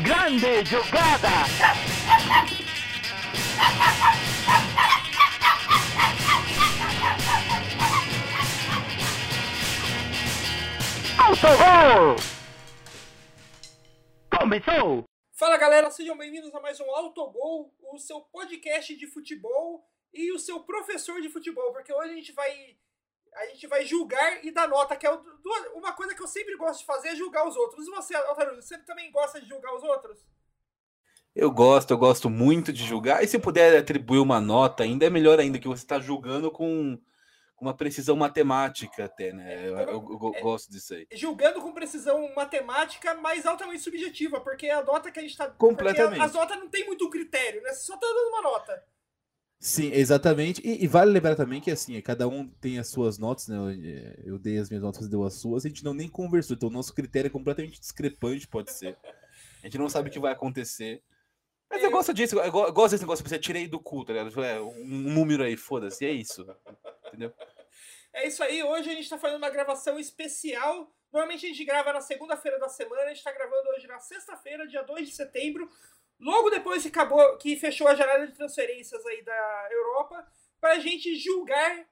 Grande 0.00 0.64
jogada! 0.64 1.28
Autogol! 11.18 12.16
Começou! 14.30 15.04
Fala 15.34 15.58
galera, 15.58 15.90
sejam 15.90 16.16
bem-vindos 16.16 16.54
a 16.54 16.60
mais 16.60 16.80
um 16.80 16.90
Autogol, 16.94 17.70
o 17.92 17.98
seu 17.98 18.22
podcast 18.22 18.96
de 18.96 19.06
futebol 19.06 19.86
e 20.10 20.32
o 20.32 20.38
seu 20.38 20.60
professor 20.60 21.20
de 21.20 21.28
futebol, 21.28 21.70
porque 21.70 21.92
hoje 21.92 22.12
a 22.12 22.14
gente 22.14 22.32
vai 22.32 22.78
a 23.34 23.46
gente 23.46 23.66
vai 23.66 23.84
julgar 23.84 24.44
e 24.44 24.50
dar 24.50 24.68
nota, 24.68 24.96
que 24.96 25.06
é 25.06 25.10
uma 25.74 25.92
coisa 25.92 26.14
que 26.14 26.22
eu 26.22 26.26
sempre 26.26 26.56
gosto 26.56 26.80
de 26.80 26.86
fazer 26.86 27.08
é 27.08 27.16
julgar 27.16 27.46
os 27.46 27.56
outros. 27.56 27.86
E 27.86 27.90
você, 27.90 28.14
Altarudo, 28.14 28.62
você 28.62 28.78
também 28.78 29.10
gosta 29.10 29.40
de 29.40 29.48
julgar 29.48 29.74
os 29.74 29.82
outros? 29.82 30.18
Eu 31.34 31.50
gosto, 31.50 31.92
eu 31.92 31.98
gosto 31.98 32.28
muito 32.28 32.72
de 32.72 32.84
julgar. 32.84 33.24
E 33.24 33.26
se 33.26 33.38
puder 33.38 33.78
atribuir 33.78 34.18
uma 34.18 34.40
nota, 34.40 34.82
ainda 34.82 35.06
é 35.06 35.10
melhor 35.10 35.40
ainda, 35.40 35.58
que 35.58 35.68
você 35.68 35.82
está 35.82 35.98
julgando 35.98 36.50
com 36.50 36.98
uma 37.58 37.74
precisão 37.74 38.16
matemática 38.16 39.04
até, 39.04 39.32
né? 39.32 39.66
Eu, 39.66 39.78
eu, 39.78 40.18
eu, 40.20 40.32
é, 40.34 40.40
gosto 40.40 40.70
disso 40.70 40.94
aí. 40.94 41.06
Julgando 41.12 41.62
com 41.62 41.72
precisão 41.72 42.34
matemática, 42.34 43.14
mas 43.14 43.46
altamente 43.46 43.82
subjetiva, 43.82 44.40
porque 44.40 44.68
a 44.68 44.82
nota 44.82 45.10
que 45.10 45.20
a 45.20 45.22
gente 45.22 45.30
está... 45.30 45.48
Completamente. 45.48 46.20
As 46.20 46.32
notas 46.32 46.58
não 46.58 46.68
tem 46.68 46.84
muito 46.84 47.08
critério, 47.08 47.62
né? 47.62 47.72
Você 47.72 47.86
só 47.86 47.94
está 47.94 48.06
dando 48.06 48.28
uma 48.28 48.42
nota. 48.42 48.84
Sim, 49.62 49.92
exatamente. 49.92 50.60
E, 50.66 50.82
e, 50.82 50.88
vale 50.88 51.12
lembrar 51.12 51.36
também 51.36 51.60
que 51.60 51.70
assim, 51.70 51.98
cada 52.00 52.26
um 52.26 52.48
tem 52.48 52.80
as 52.80 52.88
suas 52.88 53.16
notas, 53.16 53.46
né? 53.46 53.56
Eu, 54.24 54.36
dei 54.36 54.58
as 54.58 54.68
minhas 54.68 54.82
notas, 54.82 55.08
deu 55.08 55.22
as 55.22 55.34
suas, 55.34 55.64
a 55.64 55.68
gente 55.68 55.84
não 55.84 55.94
nem 55.94 56.08
conversou. 56.08 56.56
Então 56.56 56.68
o 56.68 56.72
nosso 56.72 56.92
critério 56.92 57.28
é 57.28 57.30
completamente 57.30 57.78
discrepante, 57.78 58.48
pode 58.48 58.72
ser. 58.72 58.98
A 59.62 59.66
gente 59.66 59.78
não 59.78 59.88
sabe 59.88 60.08
o 60.08 60.12
que 60.12 60.18
vai 60.18 60.32
acontecer. 60.32 61.00
Mas 61.70 61.80
eu 61.80 61.92
gosto 61.92 62.12
disso, 62.12 62.40
eu 62.40 62.50
gosto 62.50 62.90
desse 62.90 63.04
negócio, 63.04 63.24
você 63.24 63.38
tirei 63.38 63.68
do 63.68 63.78
cu, 63.78 64.04
tá 64.04 64.12
ligado? 64.12 64.44
É, 64.44 64.60
um 64.60 64.84
número 64.84 65.44
aí, 65.44 65.56
foda-se, 65.56 66.04
é 66.04 66.10
isso. 66.10 66.44
Entendeu? 67.06 67.32
É 68.12 68.26
isso 68.26 68.42
aí, 68.42 68.64
hoje 68.64 68.90
a 68.90 68.94
gente 68.94 69.08
tá 69.08 69.16
fazendo 69.16 69.38
uma 69.38 69.48
gravação 69.48 69.96
especial. 69.96 70.92
Normalmente 71.12 71.46
a 71.46 71.48
gente 71.48 71.64
grava 71.64 71.92
na 71.92 72.00
segunda-feira 72.00 72.58
da 72.58 72.68
semana, 72.68 73.02
a 73.02 73.14
gente 73.14 73.22
tá 73.22 73.30
gravando 73.30 73.68
hoje 73.76 73.86
na 73.86 74.00
sexta-feira, 74.00 74.66
dia 74.66 74.82
2 74.82 75.08
de 75.08 75.14
setembro 75.14 75.70
logo 76.22 76.50
depois 76.50 76.82
que 76.82 76.88
acabou, 76.88 77.36
que 77.36 77.56
fechou 77.56 77.88
a 77.88 77.94
janela 77.94 78.26
de 78.26 78.32
transferências 78.32 79.04
aí 79.04 79.22
da 79.22 79.68
Europa, 79.70 80.24
para 80.60 80.74
a 80.74 80.78
gente 80.78 81.16
julgar 81.16 81.84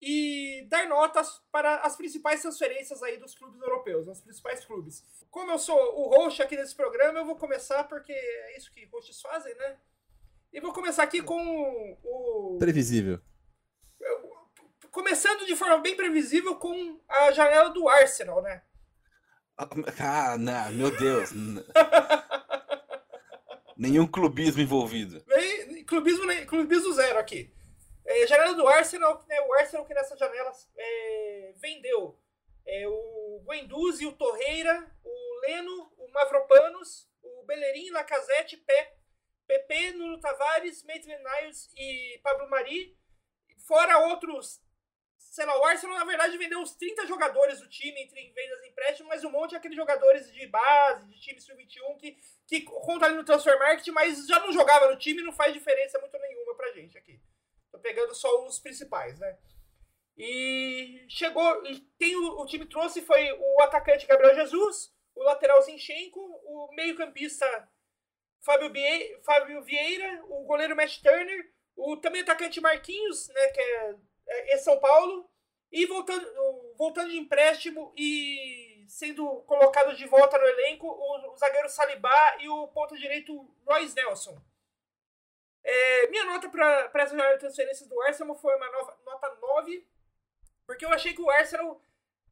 e 0.00 0.66
dar 0.68 0.86
notas 0.88 1.40
para 1.50 1.76
as 1.76 1.96
principais 1.96 2.42
transferências 2.42 3.02
aí 3.02 3.16
dos 3.16 3.34
clubes 3.34 3.60
europeus, 3.60 4.06
os 4.06 4.20
principais 4.20 4.64
clubes. 4.64 5.02
Como 5.30 5.50
eu 5.50 5.58
sou 5.58 5.76
o 5.76 6.08
host 6.14 6.42
aqui 6.42 6.56
desse 6.56 6.74
programa, 6.74 7.20
eu 7.20 7.24
vou 7.24 7.36
começar 7.36 7.84
porque 7.84 8.12
é 8.12 8.56
isso 8.56 8.70
que 8.72 8.84
hosts 8.86 9.20
fazem, 9.22 9.54
né? 9.54 9.78
E 10.52 10.60
vou 10.60 10.72
começar 10.72 11.04
aqui 11.04 11.22
com 11.22 11.98
o 12.02 12.58
previsível. 12.58 13.20
Começando 14.90 15.46
de 15.46 15.56
forma 15.56 15.78
bem 15.78 15.96
previsível 15.96 16.56
com 16.56 17.00
a 17.08 17.32
janela 17.32 17.70
do 17.70 17.88
Arsenal, 17.88 18.42
né? 18.42 18.62
Ah, 19.56 20.36
não, 20.36 20.72
meu 20.72 20.90
Deus. 20.90 21.30
Nenhum 23.82 24.06
clubismo 24.06 24.62
envolvido. 24.62 25.24
Clubismo, 25.88 26.22
clubismo 26.46 26.92
zero 26.92 27.18
aqui. 27.18 27.52
É, 28.06 28.28
janela 28.28 28.54
do 28.54 28.68
Arsenal, 28.68 29.24
né, 29.28 29.40
o 29.40 29.52
Arsenal 29.54 29.84
que 29.84 29.92
nessa 29.92 30.16
janela 30.16 30.52
é, 30.78 31.52
vendeu 31.56 32.16
é, 32.64 32.86
o 32.86 33.44
Guendouzi, 33.44 34.06
o 34.06 34.12
Torreira, 34.12 34.88
o 35.02 35.40
Leno, 35.40 35.92
o 35.98 36.12
Mavropanos, 36.12 37.10
o 37.24 37.42
Bellerin, 37.44 37.90
Lacazette, 37.90 38.56
Pe, 38.56 38.88
Pepe, 39.48 39.90
Nuno 39.94 40.20
Tavares, 40.20 40.84
Maitland-Niles 40.84 41.68
e 41.76 42.20
Pablo 42.22 42.48
Mari, 42.48 42.96
fora 43.66 43.98
outros 43.98 44.61
sei 45.32 45.46
lá, 45.46 45.58
o 45.58 45.64
Arsenal 45.64 45.98
na 45.98 46.04
verdade 46.04 46.36
vendeu 46.36 46.60
uns 46.60 46.74
30 46.74 47.06
jogadores 47.06 47.58
do 47.58 47.66
time 47.66 48.02
entre 48.02 48.20
vendas 48.32 48.62
e 48.62 48.68
empréstimos, 48.68 49.08
mas 49.08 49.24
um 49.24 49.30
monte 49.30 49.54
é 49.54 49.58
aqueles 49.58 49.78
jogadores 49.78 50.30
de 50.30 50.46
base, 50.46 51.08
de 51.08 51.18
time 51.18 51.40
sub-21 51.40 51.96
que, 51.96 52.18
que 52.46 52.60
conta 52.60 53.06
ali 53.06 53.16
no 53.16 53.24
transfer 53.24 53.58
market, 53.58 53.88
mas 53.88 54.26
já 54.26 54.38
não 54.40 54.52
jogava 54.52 54.90
no 54.90 54.98
time 54.98 55.22
não 55.22 55.32
faz 55.32 55.54
diferença 55.54 55.98
muito 55.98 56.18
nenhuma 56.18 56.54
pra 56.54 56.72
gente 56.72 56.98
aqui. 56.98 57.18
Tô 57.70 57.78
pegando 57.78 58.14
só 58.14 58.46
os 58.46 58.58
principais, 58.58 59.18
né? 59.18 59.38
E 60.18 61.06
chegou, 61.08 61.64
e 61.64 61.80
tem 61.98 62.14
o, 62.14 62.42
o 62.42 62.44
time 62.44 62.66
trouxe 62.66 63.00
foi 63.00 63.32
o 63.32 63.62
atacante 63.62 64.06
Gabriel 64.06 64.34
Jesus, 64.34 64.94
o 65.14 65.22
lateral 65.22 65.62
Zinchenko, 65.62 66.20
o 66.20 66.70
meio-campista 66.74 67.46
Fábio, 68.42 68.70
Fábio 69.24 69.62
Vieira, 69.62 70.22
o 70.28 70.44
goleiro 70.44 70.76
Matt 70.76 71.00
Turner, 71.00 71.50
o 71.74 71.96
também 71.96 72.20
atacante 72.20 72.60
Marquinhos, 72.60 73.28
né, 73.28 73.48
que 73.48 73.60
é 73.60 73.94
é 74.52 74.56
São 74.58 74.78
Paulo. 74.78 75.28
E 75.70 75.86
voltando, 75.86 76.26
voltando 76.76 77.10
de 77.10 77.18
empréstimo 77.18 77.94
e 77.96 78.84
sendo 78.88 79.40
colocado 79.42 79.96
de 79.96 80.06
volta 80.06 80.38
no 80.38 80.44
elenco, 80.44 80.86
o, 80.86 81.32
o 81.32 81.36
zagueiro 81.36 81.68
Salibá 81.68 82.36
e 82.40 82.48
o 82.48 82.68
ponto 82.68 82.96
direito 82.96 83.48
Royce 83.66 83.96
Nelson. 83.96 84.38
É, 85.64 86.08
minha 86.08 86.24
nota 86.24 86.48
para 86.50 86.90
essa 87.02 87.16
janela 87.16 87.34
de 87.34 87.40
transferências 87.40 87.88
do 87.88 88.00
Arsenal 88.02 88.34
foi 88.34 88.54
uma 88.56 88.70
nova, 88.70 88.98
nota 89.06 89.34
9, 89.40 89.88
porque 90.66 90.84
eu 90.84 90.90
achei 90.90 91.14
que 91.14 91.22
o 91.22 91.30
Arsenal 91.30 91.80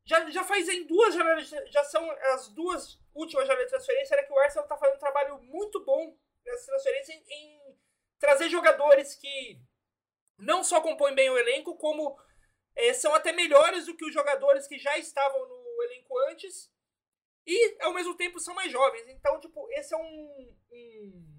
já, 0.04 0.28
já 0.30 0.44
faz 0.44 0.68
em 0.68 0.84
duas 0.84 1.14
janelas, 1.14 1.48
já 1.48 1.84
são 1.84 2.10
as 2.32 2.48
duas 2.48 2.98
últimas 3.14 3.46
janelas 3.46 3.66
de 3.66 3.76
transferência, 3.76 4.14
era 4.14 4.26
que 4.26 4.32
o 4.32 4.38
Arsenal 4.38 4.64
está 4.64 4.76
fazendo 4.76 4.96
um 4.96 5.00
trabalho 5.00 5.38
muito 5.44 5.82
bom 5.84 6.16
nessa 6.44 6.66
transferência 6.66 7.12
em, 7.12 7.24
em 7.30 7.78
trazer 8.18 8.48
jogadores 8.48 9.14
que 9.14 9.60
não 10.40 10.64
só 10.64 10.80
compõem 10.80 11.14
bem 11.14 11.30
o 11.30 11.38
elenco, 11.38 11.76
como 11.76 12.18
é, 12.76 12.92
são 12.92 13.14
até 13.14 13.32
melhores 13.32 13.86
do 13.86 13.96
que 13.96 14.04
os 14.04 14.12
jogadores 14.12 14.66
que 14.66 14.78
já 14.78 14.96
estavam 14.98 15.48
no 15.48 15.82
elenco 15.84 16.18
antes. 16.30 16.70
E, 17.46 17.82
ao 17.82 17.92
mesmo 17.92 18.16
tempo, 18.16 18.38
são 18.38 18.54
mais 18.54 18.70
jovens. 18.70 19.08
Então, 19.08 19.40
tipo, 19.40 19.66
esse 19.72 19.94
é 19.94 19.96
um, 19.96 20.56
um 20.70 21.30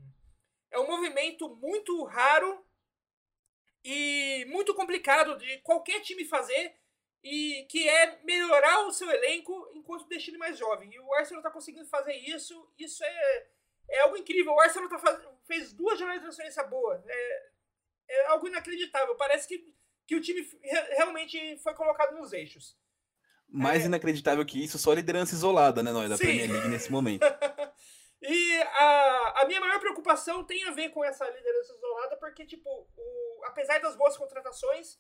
é 0.72 0.80
um 0.80 0.88
movimento 0.88 1.50
muito 1.58 2.04
raro 2.06 2.66
e 3.84 4.46
muito 4.46 4.74
complicado 4.74 5.38
de 5.38 5.60
qualquer 5.60 6.02
time 6.02 6.24
fazer 6.26 6.80
e 7.24 7.66
que 7.70 7.88
é 7.88 8.24
melhorar 8.24 8.88
o 8.88 8.92
seu 8.92 9.10
elenco 9.10 9.70
enquanto 9.76 10.08
deixa 10.08 10.32
ele 10.32 10.38
mais 10.38 10.58
jovem. 10.58 10.92
E 10.92 11.00
o 11.00 11.14
Arsenal 11.14 11.42
está 11.42 11.52
conseguindo 11.52 11.88
fazer 11.88 12.14
isso. 12.14 12.72
Isso 12.80 13.04
é, 13.04 13.48
é 13.90 14.00
algo 14.02 14.18
incrível. 14.18 14.54
O 14.54 14.60
Arsenal 14.60 14.90
tá 14.90 14.98
faz, 14.98 15.20
fez 15.46 15.74
duas 15.74 16.00
jornadas 16.00 16.22
de 16.22 16.28
transferência 16.28 16.64
boas. 16.64 17.04
É, 17.06 17.51
é 18.12 18.28
algo 18.28 18.48
inacreditável. 18.48 19.16
Parece 19.16 19.48
que, 19.48 19.66
que 20.06 20.16
o 20.16 20.22
time 20.22 20.48
realmente 20.92 21.58
foi 21.60 21.74
colocado 21.74 22.16
nos 22.16 22.34
eixos. 22.34 22.78
Mais 23.48 23.84
é... 23.84 23.86
inacreditável 23.86 24.46
que 24.46 24.64
isso, 24.64 24.78
só 24.78 24.92
a 24.92 24.96
liderança 24.96 25.34
isolada, 25.34 25.82
né, 25.82 25.92
Noé, 25.92 26.08
da 26.08 26.18
Sim. 26.18 26.24
Premier 26.24 26.52
League 26.52 26.68
nesse 26.70 26.92
momento. 26.92 27.24
e 28.22 28.62
a, 28.62 29.42
a 29.42 29.46
minha 29.46 29.60
maior 29.60 29.80
preocupação 29.80 30.44
tem 30.44 30.64
a 30.66 30.72
ver 30.72 30.90
com 30.90 31.04
essa 31.04 31.28
liderança 31.30 31.74
isolada, 31.74 32.18
porque, 32.18 32.46
tipo, 32.46 32.70
o, 32.70 33.42
apesar 33.46 33.80
das 33.80 33.96
boas 33.96 34.18
contratações, 34.18 35.00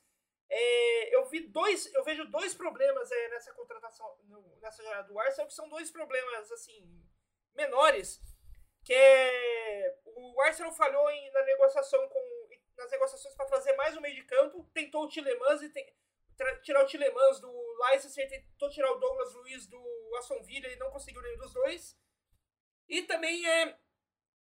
é, 0.49 1.15
eu 1.15 1.25
vi 1.29 1.47
dois, 1.47 1.93
eu 1.93 2.03
vejo 2.03 2.25
dois 2.25 2.53
problemas 2.53 3.09
é, 3.09 3.29
nessa 3.29 3.53
contratação, 3.53 4.17
no, 4.25 4.59
nessa 4.61 4.83
jornada 4.83 5.07
do 5.07 5.17
Arsenal, 5.17 5.47
que 5.47 5.53
são 5.53 5.69
dois 5.69 5.89
problemas, 5.89 6.51
assim, 6.51 7.01
menores, 7.55 8.19
que 8.83 8.93
é 8.93 9.95
o 10.05 10.41
Arsenal 10.41 10.73
falhou 10.73 11.09
em, 11.09 11.31
na 11.31 11.43
negociação 11.43 12.07
com 12.09 12.40
nas 12.81 12.91
negociações 12.91 13.35
para 13.35 13.45
trazer 13.45 13.73
mais 13.73 13.95
um 13.95 14.01
meio 14.01 14.15
de 14.15 14.23
campo, 14.23 14.67
tentou 14.73 15.03
o 15.03 15.07
Tilemans 15.07 15.61
e 15.61 15.69
tem, 15.69 15.85
tirar 16.63 16.83
o 16.83 16.87
Tilemans 16.87 17.39
do 17.39 17.51
Leicester, 17.85 18.27
tentou 18.27 18.69
tirar 18.69 18.91
o 18.91 18.99
Douglas 18.99 19.33
Luiz 19.33 19.67
do 19.67 19.81
Aston 20.17 20.41
Villa 20.41 20.67
e 20.67 20.75
não 20.77 20.89
conseguiu 20.89 21.21
nenhum 21.21 21.37
dos 21.37 21.53
dois. 21.53 21.97
E 22.89 23.03
também 23.03 23.47
é, 23.47 23.77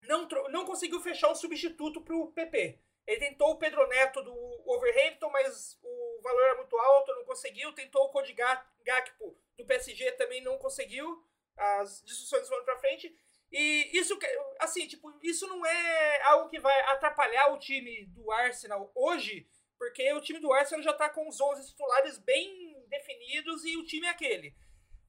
não, 0.03 0.27
não 0.51 0.67
conseguiu 0.67 1.01
fechar 1.01 1.31
um 1.31 1.35
substituto 1.35 2.03
para 2.03 2.17
o 2.17 2.33
PP. 2.33 2.81
Ele 3.07 3.21
tentou 3.21 3.51
o 3.51 3.59
Pedro 3.59 3.87
Neto 3.87 4.23
do 4.23 4.35
Overhampton, 4.67 5.31
mas 5.31 5.79
o 5.83 6.21
valor 6.23 6.43
era 6.43 6.57
muito 6.57 6.77
alto, 6.77 7.15
não 7.15 7.25
conseguiu. 7.25 7.73
Tentou 7.73 8.05
o 8.05 8.09
Cody 8.09 8.33
Gakpo 8.33 9.39
do 9.57 9.65
PSG, 9.67 10.13
também 10.13 10.43
não 10.43 10.59
conseguiu. 10.59 11.23
As 11.57 12.03
discussões 12.03 12.49
foram 12.49 12.65
para 12.65 12.79
frente. 12.79 13.15
E 13.57 13.97
isso, 13.97 14.19
assim, 14.59 14.85
tipo, 14.89 15.17
isso 15.23 15.47
não 15.47 15.65
é 15.65 16.23
algo 16.23 16.51
que 16.51 16.59
vai 16.59 16.77
atrapalhar 16.91 17.53
o 17.53 17.59
time 17.61 18.05
do 18.07 18.29
Arsenal 18.33 18.91
hoje, 18.97 19.49
porque 19.79 20.13
o 20.13 20.21
time 20.21 20.41
do 20.41 20.53
Arsenal 20.53 20.83
já 20.83 20.93
tá 20.93 21.09
com 21.09 21.29
os 21.29 21.41
11 21.41 21.69
titulares 21.69 22.19
bem 22.19 22.85
definidos 22.89 23.65
e 23.65 23.77
o 23.77 23.85
time 23.85 24.09
é 24.09 24.11
aquele. 24.11 24.57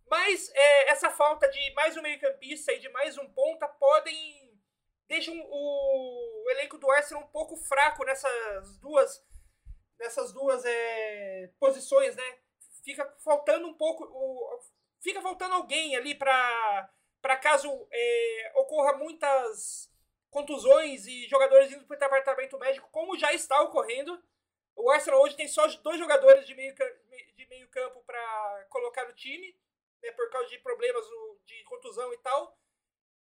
Mas 0.08 0.52
é, 0.54 0.92
essa 0.92 1.10
falta 1.10 1.50
de 1.50 1.74
mais 1.74 1.98
um 1.98 2.04
meio-campista 2.04 2.72
e 2.72 2.80
de 2.80 2.88
mais 2.90 3.18
um 3.18 3.28
ponta 3.34 3.68
podem. 3.68 4.56
deixam 5.08 5.36
o, 5.36 6.46
o, 6.46 6.52
elenco 6.52 6.78
do 6.78 6.92
Arsenal 6.92 7.24
um 7.24 7.28
pouco 7.30 7.58
fraco 7.58 8.06
nessas 8.06 8.78
duas. 8.78 9.26
nessas 9.98 10.32
duas 10.32 10.64
é, 10.64 11.52
posições, 11.60 12.16
né? 12.16 12.38
Fica 12.84 13.12
faltando 13.24 13.68
um 13.68 13.74
pouco. 13.74 14.04
O, 14.04 14.60
fica 15.02 15.20
faltando 15.20 15.56
alguém 15.56 15.96
ali 15.96 16.14
para 16.14 16.94
para 17.26 17.38
caso 17.38 17.88
é, 17.92 18.52
ocorra 18.54 18.94
muitas 19.00 19.92
contusões 20.30 21.08
e 21.08 21.28
jogadores 21.28 21.72
indo 21.72 21.84
para 21.84 21.96
o 21.96 22.00
departamento 22.00 22.60
médico, 22.60 22.88
como 22.92 23.18
já 23.18 23.34
está 23.34 23.64
ocorrendo. 23.64 24.24
O 24.76 24.92
Arsenal 24.92 25.24
hoje 25.24 25.36
tem 25.36 25.48
só 25.48 25.66
dois 25.78 25.98
jogadores 25.98 26.46
de 26.46 26.54
meio, 26.54 26.76
de 27.36 27.48
meio 27.48 27.68
campo 27.70 28.04
para 28.04 28.68
colocar 28.70 29.08
no 29.08 29.14
time, 29.16 29.60
né, 30.04 30.12
por 30.12 30.30
causa 30.30 30.50
de 30.50 30.60
problemas 30.60 31.04
de 31.46 31.64
contusão 31.64 32.14
e 32.14 32.18
tal. 32.20 32.56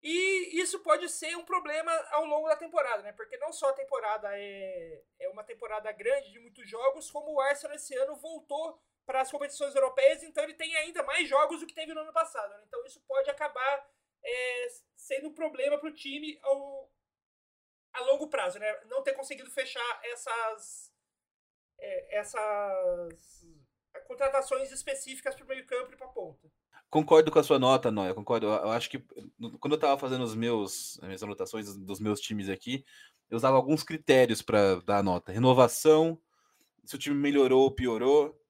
E 0.01 0.61
isso 0.61 0.79
pode 0.79 1.09
ser 1.09 1.35
um 1.35 1.43
problema 1.43 1.91
ao 2.11 2.23
longo 2.23 2.47
da 2.47 2.55
temporada, 2.55 3.03
né? 3.03 3.11
Porque 3.11 3.35
não 3.39 3.51
só 3.51 3.71
a 3.71 3.73
temporada 3.73 4.29
é, 4.39 5.03
é 5.19 5.27
uma 5.27 5.43
temporada 5.43 5.91
grande 5.91 6.31
de 6.31 6.39
muitos 6.39 6.65
jogos, 6.69 7.11
como 7.11 7.33
o 7.33 7.41
Arsenal 7.41 7.75
esse 7.75 7.93
ano 7.97 8.15
voltou 8.15 8.81
para 9.12 9.19
as 9.19 9.30
competições 9.30 9.75
europeias, 9.75 10.24
então 10.24 10.42
ele 10.42 10.54
tem 10.54 10.74
ainda 10.78 11.04
mais 11.04 11.28
jogos 11.28 11.60
do 11.60 11.68
que 11.68 11.74
teve 11.74 11.94
no 11.94 12.00
ano 12.00 12.13
passado. 12.13 12.50
Né? 12.50 12.63
Então 12.66 12.81
isso 12.86 13.02
pode 13.02 13.30
acabar 13.30 13.86
é, 14.24 14.68
sendo 14.96 15.28
um 15.28 15.34
problema 15.34 15.78
para 15.78 15.90
o 15.90 15.94
time 15.94 16.40
ao, 16.42 16.90
a 17.92 18.02
longo 18.06 18.30
prazo, 18.30 18.58
né? 18.58 18.74
Não 18.86 19.04
ter 19.04 19.12
conseguido 19.12 19.52
fechar 19.52 20.00
essas, 20.04 20.94
é, 21.78 22.19
essas 22.19 23.46
contratações 24.08 24.72
específicas 24.72 25.36
para 25.36 25.44
o 25.44 25.48
meio 25.48 25.66
campo 25.66 25.92
e 25.92 25.98
para 25.98 26.08
a 26.08 26.12
ponta. 26.12 26.50
Concordo 26.90 27.30
com 27.30 27.40
a 27.40 27.44
sua 27.44 27.60
nota, 27.60 27.92
Noia. 27.92 28.13
Concordo. 28.13 28.48
Eu 28.48 28.72
acho 28.72 28.90
que 28.90 29.00
quando 29.60 29.74
eu 29.74 29.75
estava 29.75 30.00
fazendo 30.00 30.24
os 30.24 30.36
meus, 30.36 30.98
as 31.00 31.06
minhas 31.06 31.24
anotações 31.24 31.75
dos 31.75 32.00
meus 32.00 32.22
times 32.22 32.48
aqui, 32.48 32.86
eu 33.30 33.36
usava 33.36 33.58
alguns 33.58 33.84
critérios 33.84 34.42
para 34.42 34.75
dar 34.81 35.00
a 35.00 35.04
nota. 35.04 35.34
Renovação, 35.34 36.18
se 36.86 36.96
o 36.96 37.00
time 37.00 37.18
melhorou 37.18 37.63
ou 37.63 37.72
piorou, 37.72 38.40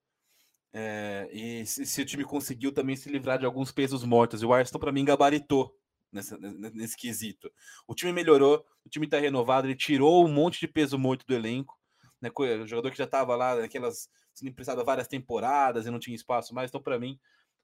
é, 0.72 1.28
e 1.30 1.66
se, 1.66 1.84
se, 1.84 2.00
o 2.00 2.04
time 2.04 2.24
conseguiu 2.24 2.72
também 2.72 2.96
se 2.96 3.10
livrar 3.10 3.38
de 3.38 3.44
alguns 3.44 3.70
pesos 3.70 4.04
mortos. 4.04 4.42
E 4.42 4.46
o 4.46 4.52
Arsenal, 4.52 4.80
para 4.80 4.92
mim, 4.92 5.04
gabaritou 5.04 5.76
nesse, 6.10 6.36
nesse 6.38 6.96
quesito. 6.96 7.52
O 7.86 7.94
time 7.94 8.12
melhorou, 8.12 8.64
o 8.84 8.88
time 8.88 9.06
está 9.06 9.18
renovado, 9.18 9.66
ele 9.66 9.76
tirou 9.76 10.24
um 10.24 10.32
monte 10.32 10.60
de 10.60 10.68
peso 10.68 10.98
morto 10.98 11.26
do 11.26 11.34
elenco. 11.34 11.78
Né, 12.20 12.30
o 12.34 12.66
jogador 12.66 12.90
que 12.90 12.96
já 12.96 13.04
estava 13.04 13.34
lá, 13.34 13.56
naquelas 13.56 14.08
sendo 14.32 14.48
emprestado 14.48 14.84
várias 14.84 15.08
temporadas 15.08 15.86
e 15.86 15.90
não 15.90 15.98
tinha 15.98 16.14
espaço 16.14 16.54
mais. 16.54 16.70
Então, 16.70 16.80
para 16.80 16.98
mim, 16.98 17.18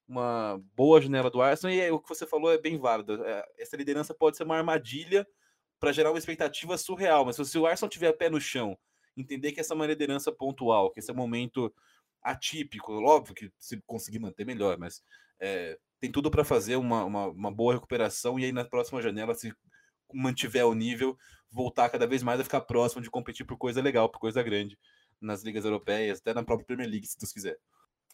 uma 0.07 0.61
boa 0.75 1.01
janela 1.01 1.29
do 1.29 1.41
Arsenal 1.41 1.75
e 1.75 1.91
o 1.91 1.99
que 1.99 2.09
você 2.09 2.27
falou 2.27 2.51
é 2.51 2.57
bem 2.57 2.77
válido. 2.77 3.23
É, 3.23 3.45
essa 3.57 3.77
liderança 3.77 4.13
pode 4.13 4.37
ser 4.37 4.43
uma 4.43 4.57
armadilha 4.57 5.27
para 5.79 5.91
gerar 5.91 6.11
uma 6.11 6.19
expectativa 6.19 6.77
surreal, 6.77 7.25
mas 7.25 7.37
se 7.37 7.57
o 7.57 7.65
Arsenal 7.65 7.89
tiver 7.89 8.11
pé 8.13 8.29
no 8.29 8.39
chão, 8.39 8.77
entender 9.15 9.51
que 9.51 9.59
essa 9.59 9.73
é 9.73 9.75
uma 9.75 9.87
liderança 9.87 10.31
pontual, 10.31 10.91
que 10.91 10.99
esse 10.99 11.09
é 11.09 11.13
um 11.13 11.17
momento 11.17 11.73
atípico, 12.21 12.93
óbvio 13.03 13.35
que 13.35 13.51
se 13.57 13.81
conseguir 13.85 14.19
manter 14.19 14.45
melhor, 14.45 14.77
mas 14.77 15.03
é, 15.39 15.77
tem 15.99 16.11
tudo 16.11 16.29
para 16.29 16.43
fazer 16.43 16.75
uma, 16.75 17.03
uma, 17.03 17.27
uma, 17.27 17.51
boa 17.51 17.73
recuperação 17.73 18.39
e 18.39 18.45
aí 18.45 18.51
na 18.51 18.65
próxima 18.65 19.01
janela, 19.01 19.33
se 19.35 19.53
mantiver 20.13 20.65
o 20.65 20.73
nível, 20.73 21.17
voltar 21.51 21.89
cada 21.89 22.07
vez 22.07 22.23
mais 22.23 22.39
a 22.39 22.43
ficar 22.43 22.61
próximo 22.61 23.01
de 23.01 23.09
competir 23.09 23.45
por 23.45 23.57
coisa 23.57 23.81
legal, 23.81 24.09
por 24.09 24.19
coisa 24.19 24.41
grande 24.43 24.77
nas 25.21 25.43
ligas 25.43 25.65
europeias, 25.65 26.19
até 26.19 26.33
na 26.33 26.43
própria 26.43 26.65
Premier 26.65 26.89
League, 26.89 27.07
se 27.07 27.17
Deus 27.17 27.33
quiser. 27.33 27.57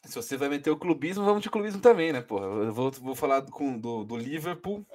Se 0.04 0.14
você 0.14 0.36
vai 0.36 0.48
meter 0.48 0.70
o 0.70 0.76
clubismo, 0.76 1.24
vamos 1.24 1.42
de 1.42 1.50
clubismo 1.50 1.80
também, 1.80 2.12
né, 2.12 2.20
porra? 2.20 2.46
Eu 2.46 2.72
vou, 2.72 2.90
vou 2.90 3.14
falar 3.14 3.42
com, 3.42 3.78
do, 3.78 4.04
do 4.04 4.16
Liverpool. 4.16 4.86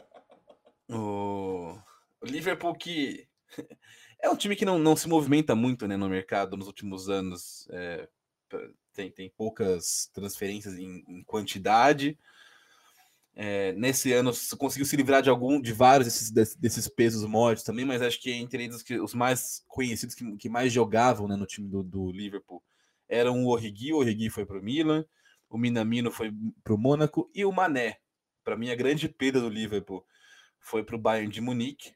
O, 0.89 1.77
o 2.21 2.25
Liverpool 2.25 2.75
que 2.75 3.27
é 4.21 4.29
um 4.29 4.35
time 4.35 4.55
que 4.55 4.65
não, 4.65 4.77
não 4.77 4.95
se 4.95 5.07
movimenta 5.07 5.55
muito 5.55 5.87
né, 5.87 5.97
no 5.97 6.09
mercado 6.09 6.55
nos 6.55 6.67
últimos 6.67 7.09
anos. 7.09 7.67
É, 7.71 8.07
tem, 8.93 9.11
tem 9.11 9.29
poucas 9.35 10.09
transferências 10.13 10.77
em, 10.77 11.03
em 11.07 11.23
quantidade. 11.23 12.17
É, 13.33 13.71
nesse 13.73 14.11
ano 14.11 14.31
conseguiu 14.57 14.85
se 14.85 14.95
livrar 14.95 15.21
de 15.21 15.29
algum, 15.29 15.61
de 15.61 15.71
vários 15.71 16.07
desses, 16.07 16.55
desses 16.55 16.87
pesos 16.87 17.25
mortos 17.25 17.63
também, 17.63 17.85
mas 17.85 18.01
acho 18.01 18.21
que 18.21 18.31
entre 18.31 18.65
eles 18.65 18.83
os 19.01 19.13
mais 19.13 19.63
conhecidos 19.67 20.13
que, 20.13 20.37
que 20.37 20.49
mais 20.49 20.71
jogavam 20.71 21.27
né, 21.27 21.35
no 21.37 21.45
time 21.45 21.69
do, 21.69 21.81
do 21.81 22.11
Liverpool 22.11 22.61
eram 23.07 23.43
o 23.43 23.47
Origi, 23.47 23.93
o 23.93 23.97
Origi 23.97 24.29
foi 24.29 24.45
para 24.45 24.59
o 24.59 24.63
Milan, 24.63 25.05
o 25.49 25.57
Minamino 25.57 26.11
foi 26.11 26.31
para 26.63 26.73
o 26.73 26.77
Mônaco 26.77 27.29
e 27.33 27.43
o 27.45 27.51
Mané, 27.51 27.97
para 28.43 28.57
mim 28.57 28.69
a 28.69 28.75
grande 28.75 29.07
perda 29.07 29.39
do 29.39 29.49
Liverpool, 29.49 30.05
foi 30.59 30.83
para 30.83 30.95
o 30.95 30.99
Bayern 30.99 31.31
de 31.31 31.41
Munique. 31.41 31.93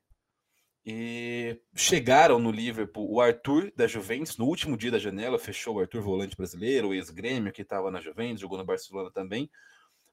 E 0.85 1.59
chegaram 1.73 2.37
no 2.37 2.51
Liverpool 2.51 3.11
o 3.11 3.19
Arthur 3.19 3.73
da 3.75 3.87
Juventus, 3.87 4.37
no 4.37 4.45
último 4.45 4.77
dia 4.77 4.91
da 4.91 4.99
janela, 4.99 5.39
fechou 5.39 5.75
o 5.75 5.79
Arthur 5.79 6.01
volante 6.01 6.37
brasileiro, 6.37 6.89
o 6.89 6.93
ex-grêmio 6.93 7.51
que 7.51 7.63
estava 7.63 7.89
na 7.89 7.99
Juventus, 7.99 8.41
jogou 8.41 8.57
no 8.57 8.63
Barcelona 8.63 9.09
também. 9.09 9.49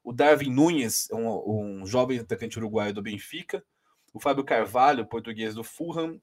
O 0.03 0.11
Darwin 0.11 0.49
Nunes, 0.49 1.07
um, 1.11 1.81
um 1.81 1.85
jovem 1.85 2.19
atacante 2.19 2.57
uruguaio 2.57 2.93
do 2.93 3.03
Benfica. 3.03 3.63
O 4.11 4.19
Fábio 4.19 4.43
Carvalho, 4.43 5.05
português 5.05 5.53
do 5.53 5.63
Fulham 5.63 6.19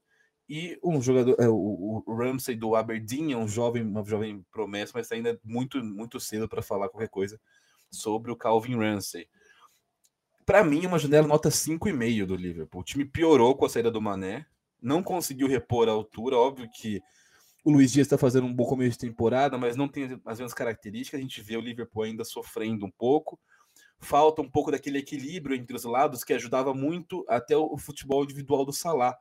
e 0.48 0.76
um 0.82 1.00
jogador, 1.00 1.36
é, 1.38 1.48
o, 1.48 2.02
o 2.04 2.14
Ramsey 2.16 2.56
do 2.56 2.74
Aberdeen, 2.74 3.32
é 3.32 3.36
um 3.36 3.46
jovem, 3.46 3.84
uma 3.84 4.04
jovem 4.04 4.44
promessa, 4.50 4.92
mas 4.96 5.12
ainda 5.12 5.30
é 5.30 5.38
muito, 5.44 5.82
muito 5.82 6.18
cedo 6.18 6.48
para 6.48 6.60
falar 6.60 6.88
qualquer 6.88 7.08
coisa 7.08 7.40
sobre 7.88 8.32
o 8.32 8.36
Calvin 8.36 8.76
Ramsey. 8.76 9.28
Para 10.50 10.64
mim, 10.64 10.84
uma 10.84 10.98
janela 10.98 11.28
nota 11.28 11.48
5,5 11.48 12.26
do 12.26 12.34
Liverpool. 12.34 12.80
O 12.80 12.84
time 12.84 13.04
piorou 13.04 13.54
com 13.54 13.66
a 13.66 13.68
saída 13.68 13.88
do 13.88 14.02
Mané, 14.02 14.44
não 14.82 15.00
conseguiu 15.00 15.46
repor 15.46 15.88
a 15.88 15.92
altura. 15.92 16.36
Óbvio 16.36 16.68
que 16.68 17.00
o 17.64 17.70
Luiz 17.70 17.92
Dias 17.92 18.08
está 18.08 18.18
fazendo 18.18 18.48
um 18.48 18.52
bom 18.52 18.64
começo 18.64 18.98
de 18.98 19.06
temporada, 19.06 19.56
mas 19.56 19.76
não 19.76 19.86
tem 19.86 20.20
as 20.24 20.40
mesmas 20.40 20.52
características. 20.52 21.20
A 21.20 21.22
gente 21.22 21.40
vê 21.40 21.56
o 21.56 21.60
Liverpool 21.60 22.02
ainda 22.02 22.24
sofrendo 22.24 22.84
um 22.84 22.90
pouco. 22.90 23.38
Falta 24.00 24.42
um 24.42 24.50
pouco 24.50 24.72
daquele 24.72 24.98
equilíbrio 24.98 25.54
entre 25.54 25.76
os 25.76 25.84
lados 25.84 26.24
que 26.24 26.32
ajudava 26.32 26.74
muito 26.74 27.24
até 27.28 27.56
o 27.56 27.78
futebol 27.78 28.24
individual 28.24 28.64
do 28.64 28.72
Salah 28.72 29.16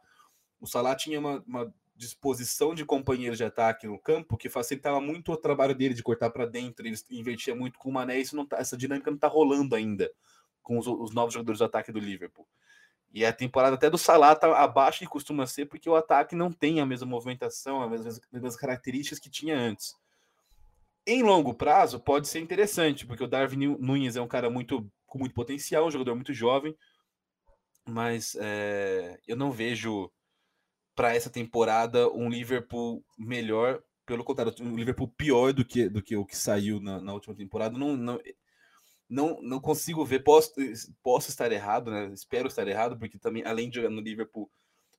o 0.60 0.66
Salah 0.66 0.96
tinha 0.96 1.20
uma, 1.20 1.44
uma 1.48 1.74
disposição 1.96 2.74
de 2.74 2.84
companheiros 2.84 3.38
de 3.38 3.44
ataque 3.44 3.88
no 3.88 4.00
campo 4.00 4.36
que 4.36 4.50
facilitava 4.50 5.00
muito 5.00 5.32
o 5.32 5.38
trabalho 5.38 5.76
dele 5.76 5.94
de 5.94 6.04
cortar 6.04 6.32
para 6.32 6.46
dentro, 6.46 6.86
ele 6.88 6.98
invertia 7.12 7.56
muito 7.56 7.78
com 7.78 7.90
o 7.90 7.94
Mané, 7.94 8.20
isso 8.20 8.36
não 8.36 8.46
tá, 8.46 8.58
essa 8.58 8.76
dinâmica 8.76 9.10
não 9.12 9.16
está 9.16 9.28
rolando 9.28 9.76
ainda 9.76 10.12
com 10.62 10.78
os, 10.78 10.88
os, 10.88 11.14
novos 11.14 11.34
jogadores 11.34 11.60
de 11.60 11.64
ataque 11.64 11.92
do 11.92 12.00
Liverpool. 12.00 12.48
E 13.12 13.26
a 13.26 13.34
temporada 13.34 13.76
até 13.76 13.90
do 13.90 13.98
Salah 13.98 14.36
tá 14.36 14.56
abaixo 14.58 15.00
que 15.00 15.08
costuma 15.08 15.48
ser, 15.48 15.66
porque 15.66 15.90
o 15.90 15.96
ataque 15.96 16.36
não 16.36 16.52
tem 16.52 16.80
a 16.80 16.86
mesma 16.86 17.08
movimentação, 17.08 17.82
as 17.82 17.90
mesmas, 17.90 18.18
as 18.18 18.32
mesmas 18.32 18.56
características 18.56 19.20
que 19.20 19.30
tinha 19.30 19.58
antes. 19.58 19.96
Em 21.08 21.24
longo 21.24 21.54
prazo, 21.54 22.00
pode 22.00 22.28
ser 22.28 22.40
interessante, 22.40 23.06
porque 23.06 23.24
o 23.24 23.28
Darwin 23.28 23.78
Nunes 23.80 24.16
é 24.16 24.22
um 24.22 24.28
cara 24.28 24.50
muito 24.50 24.88
com 25.08 25.18
muito 25.18 25.34
potencial, 25.34 25.88
um 25.88 25.92
jogador 25.92 26.14
muito 26.14 26.34
jovem, 26.34 26.78
mas 27.88 28.38
é, 28.40 29.20
eu 29.28 29.36
não 29.36 29.52
vejo 29.52 30.12
para 30.96 31.16
essa 31.16 31.30
temporada 31.30 32.10
um 32.12 32.30
Liverpool 32.30 33.04
melhor, 33.18 33.82
pelo 34.06 34.24
contrário, 34.24 34.54
um 34.62 34.76
Liverpool 34.76 35.08
pior 35.08 35.54
do 35.54 35.66
que, 35.66 35.90
do 35.90 36.02
que 36.02 36.16
o 36.16 36.26
que 36.26 36.38
saiu 36.38 36.80
na, 36.80 37.00
na 37.00 37.14
última 37.14 37.34
temporada. 37.34 37.78
Não, 37.78 37.96
não, 37.96 38.20
não, 39.10 39.42
não 39.42 39.60
consigo 39.60 40.06
ver, 40.06 40.20
posso, 40.20 40.54
posso 41.02 41.30
estar 41.30 41.52
errado, 41.52 41.90
né? 41.90 42.12
Espero 42.14 42.48
estar 42.48 42.68
errado, 42.68 42.98
porque 42.98 43.18
também, 43.18 43.44
além 43.44 43.68
de 43.68 43.78
jogar 43.78 43.90
no 43.90 44.02
Liverpool, 44.02 44.50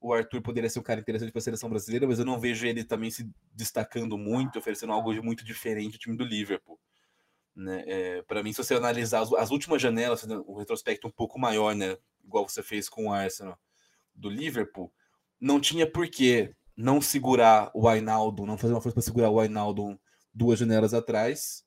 o 0.00 0.12
Arthur 0.12 0.42
poderia 0.42 0.68
ser 0.68 0.80
um 0.80 0.82
cara 0.82 1.00
interessante 1.00 1.30
para 1.30 1.38
a 1.38 1.42
seleção 1.42 1.70
brasileira, 1.70 2.06
mas 2.08 2.18
eu 2.18 2.24
não 2.24 2.40
vejo 2.40 2.66
ele 2.66 2.82
também 2.82 3.10
se 3.10 3.30
destacando 3.54 4.18
muito, 4.18 4.58
oferecendo 4.58 4.92
algo 4.92 5.14
de 5.14 5.20
muito 5.20 5.44
diferente 5.44 5.94
ao 5.94 6.00
time 6.00 6.16
do 6.16 6.24
Liverpool. 6.24 6.80
Né? 7.54 7.84
É, 7.86 8.22
para 8.22 8.42
mim, 8.42 8.52
se 8.52 8.58
você 8.64 8.74
analisar 8.74 9.20
as, 9.20 9.32
as 9.34 9.50
últimas 9.50 9.80
janelas, 9.80 10.24
o 10.24 10.54
um 10.54 10.56
retrospecto 10.56 11.06
um 11.06 11.10
pouco 11.10 11.38
maior, 11.38 11.76
né? 11.76 11.96
igual 12.24 12.48
você 12.48 12.62
fez 12.62 12.88
com 12.88 13.06
o 13.06 13.12
Arsenal 13.12 13.58
do 14.14 14.28
Liverpool, 14.28 14.92
não 15.38 15.60
tinha 15.60 15.88
por 15.88 16.08
que 16.08 16.52
não 16.76 17.00
segurar 17.00 17.70
o 17.74 17.86
Ainaldo, 17.86 18.46
não 18.46 18.58
fazer 18.58 18.72
uma 18.72 18.80
força 18.80 18.94
para 18.94 19.02
segurar 19.02 19.30
o 19.30 19.38
Ainaldo 19.38 20.00
duas 20.32 20.58
janelas 20.58 20.94
atrás 20.94 21.64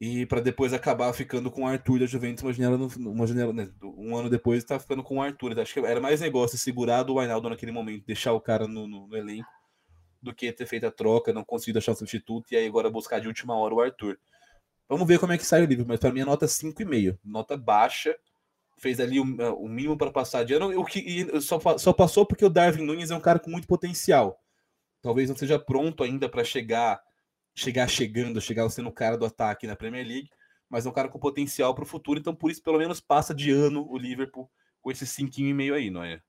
e 0.00 0.24
para 0.24 0.40
depois 0.40 0.72
acabar 0.72 1.12
ficando 1.12 1.50
com 1.50 1.64
o 1.64 1.66
Arthur 1.66 2.00
da 2.00 2.06
Juventus 2.06 2.42
uma 2.42 2.52
janela, 2.52 2.88
uma 2.96 3.26
janela 3.26 3.52
né, 3.52 3.70
um 3.82 4.16
ano 4.16 4.30
depois 4.30 4.58
está 4.58 4.78
ficando 4.78 5.02
com 5.02 5.18
o 5.18 5.22
Arthur. 5.22 5.60
Acho 5.60 5.74
que 5.74 5.80
era 5.80 6.00
mais 6.00 6.22
negócio 6.22 6.56
segurar 6.56 7.02
do 7.02 7.18
Ainaldo 7.18 7.50
naquele 7.50 7.70
momento, 7.70 8.06
deixar 8.06 8.32
o 8.32 8.40
cara 8.40 8.66
no, 8.66 8.88
no, 8.88 9.06
no, 9.06 9.16
elenco, 9.16 9.50
do 10.22 10.34
que 10.34 10.50
ter 10.52 10.64
feito 10.64 10.86
a 10.86 10.90
troca, 10.90 11.34
não 11.34 11.44
conseguir 11.44 11.76
achar 11.76 11.92
um 11.92 11.96
substituto 11.96 12.50
e 12.50 12.56
aí 12.56 12.66
agora 12.66 12.88
buscar 12.88 13.20
de 13.20 13.26
última 13.28 13.54
hora 13.54 13.74
o 13.74 13.80
Arthur. 13.80 14.18
Vamos 14.88 15.06
ver 15.06 15.18
como 15.18 15.34
é 15.34 15.38
que 15.38 15.44
sai 15.44 15.62
o 15.62 15.66
livro, 15.66 15.84
mas 15.86 16.00
para 16.00 16.12
mim 16.12 16.22
a 16.22 16.26
nota 16.26 16.46
5,5, 16.46 17.18
nota 17.22 17.56
baixa 17.56 18.16
fez 18.78 18.98
ali 18.98 19.20
o, 19.20 19.42
é, 19.42 19.50
o 19.50 19.68
mínimo 19.68 19.98
para 19.98 20.10
passar 20.10 20.42
de 20.42 20.54
ano, 20.54 20.80
o 20.80 20.84
que 20.86 21.26
só, 21.42 21.60
só 21.76 21.92
passou 21.92 22.24
porque 22.24 22.44
o 22.44 22.48
Darwin 22.48 22.82
Nunes 22.82 23.10
é 23.10 23.14
um 23.14 23.20
cara 23.20 23.38
com 23.38 23.50
muito 23.50 23.68
potencial. 23.68 24.40
Talvez 25.02 25.28
não 25.28 25.36
seja 25.36 25.58
pronto 25.58 26.02
ainda 26.02 26.26
para 26.26 26.42
chegar, 26.42 27.00
chegar 27.54 27.88
chegando, 27.88 28.40
chegar 28.40 28.68
sendo 28.70 28.88
o 28.88 28.94
cara 28.94 29.16
do 29.16 29.26
ataque 29.26 29.66
na 29.66 29.76
Premier 29.76 30.06
League, 30.06 30.30
mas 30.68 30.86
é 30.86 30.88
um 30.88 30.92
cara 30.92 31.08
com 31.08 31.18
potencial 31.18 31.74
para 31.74 31.84
o 31.84 31.86
futuro, 31.86 32.18
então 32.18 32.34
por 32.34 32.50
isso 32.50 32.62
pelo 32.62 32.78
menos 32.78 33.00
passa 33.00 33.34
de 33.34 33.50
ano 33.50 33.86
o 33.90 33.98
Liverpool 33.98 34.50
com 34.80 34.90
esse 34.90 35.06
cinquinho 35.06 35.48
e 35.48 35.54
meio 35.54 35.74
aí, 35.74 35.90
não 35.90 36.02
é? 36.02 36.22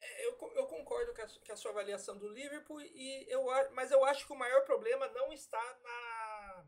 é 0.00 0.26
eu, 0.26 0.38
eu 0.54 0.66
concordo 0.66 1.14
com 1.14 1.22
a, 1.22 1.26
com 1.26 1.52
a, 1.52 1.56
sua 1.56 1.70
avaliação 1.70 2.16
do 2.18 2.28
Liverpool, 2.28 2.80
e 2.80 3.26
eu, 3.28 3.46
mas 3.74 3.90
eu 3.90 4.04
acho 4.04 4.26
que 4.26 4.32
o 4.32 4.38
maior 4.38 4.64
problema 4.64 5.08
não 5.08 5.32
está 5.32 5.62
na 5.82 6.66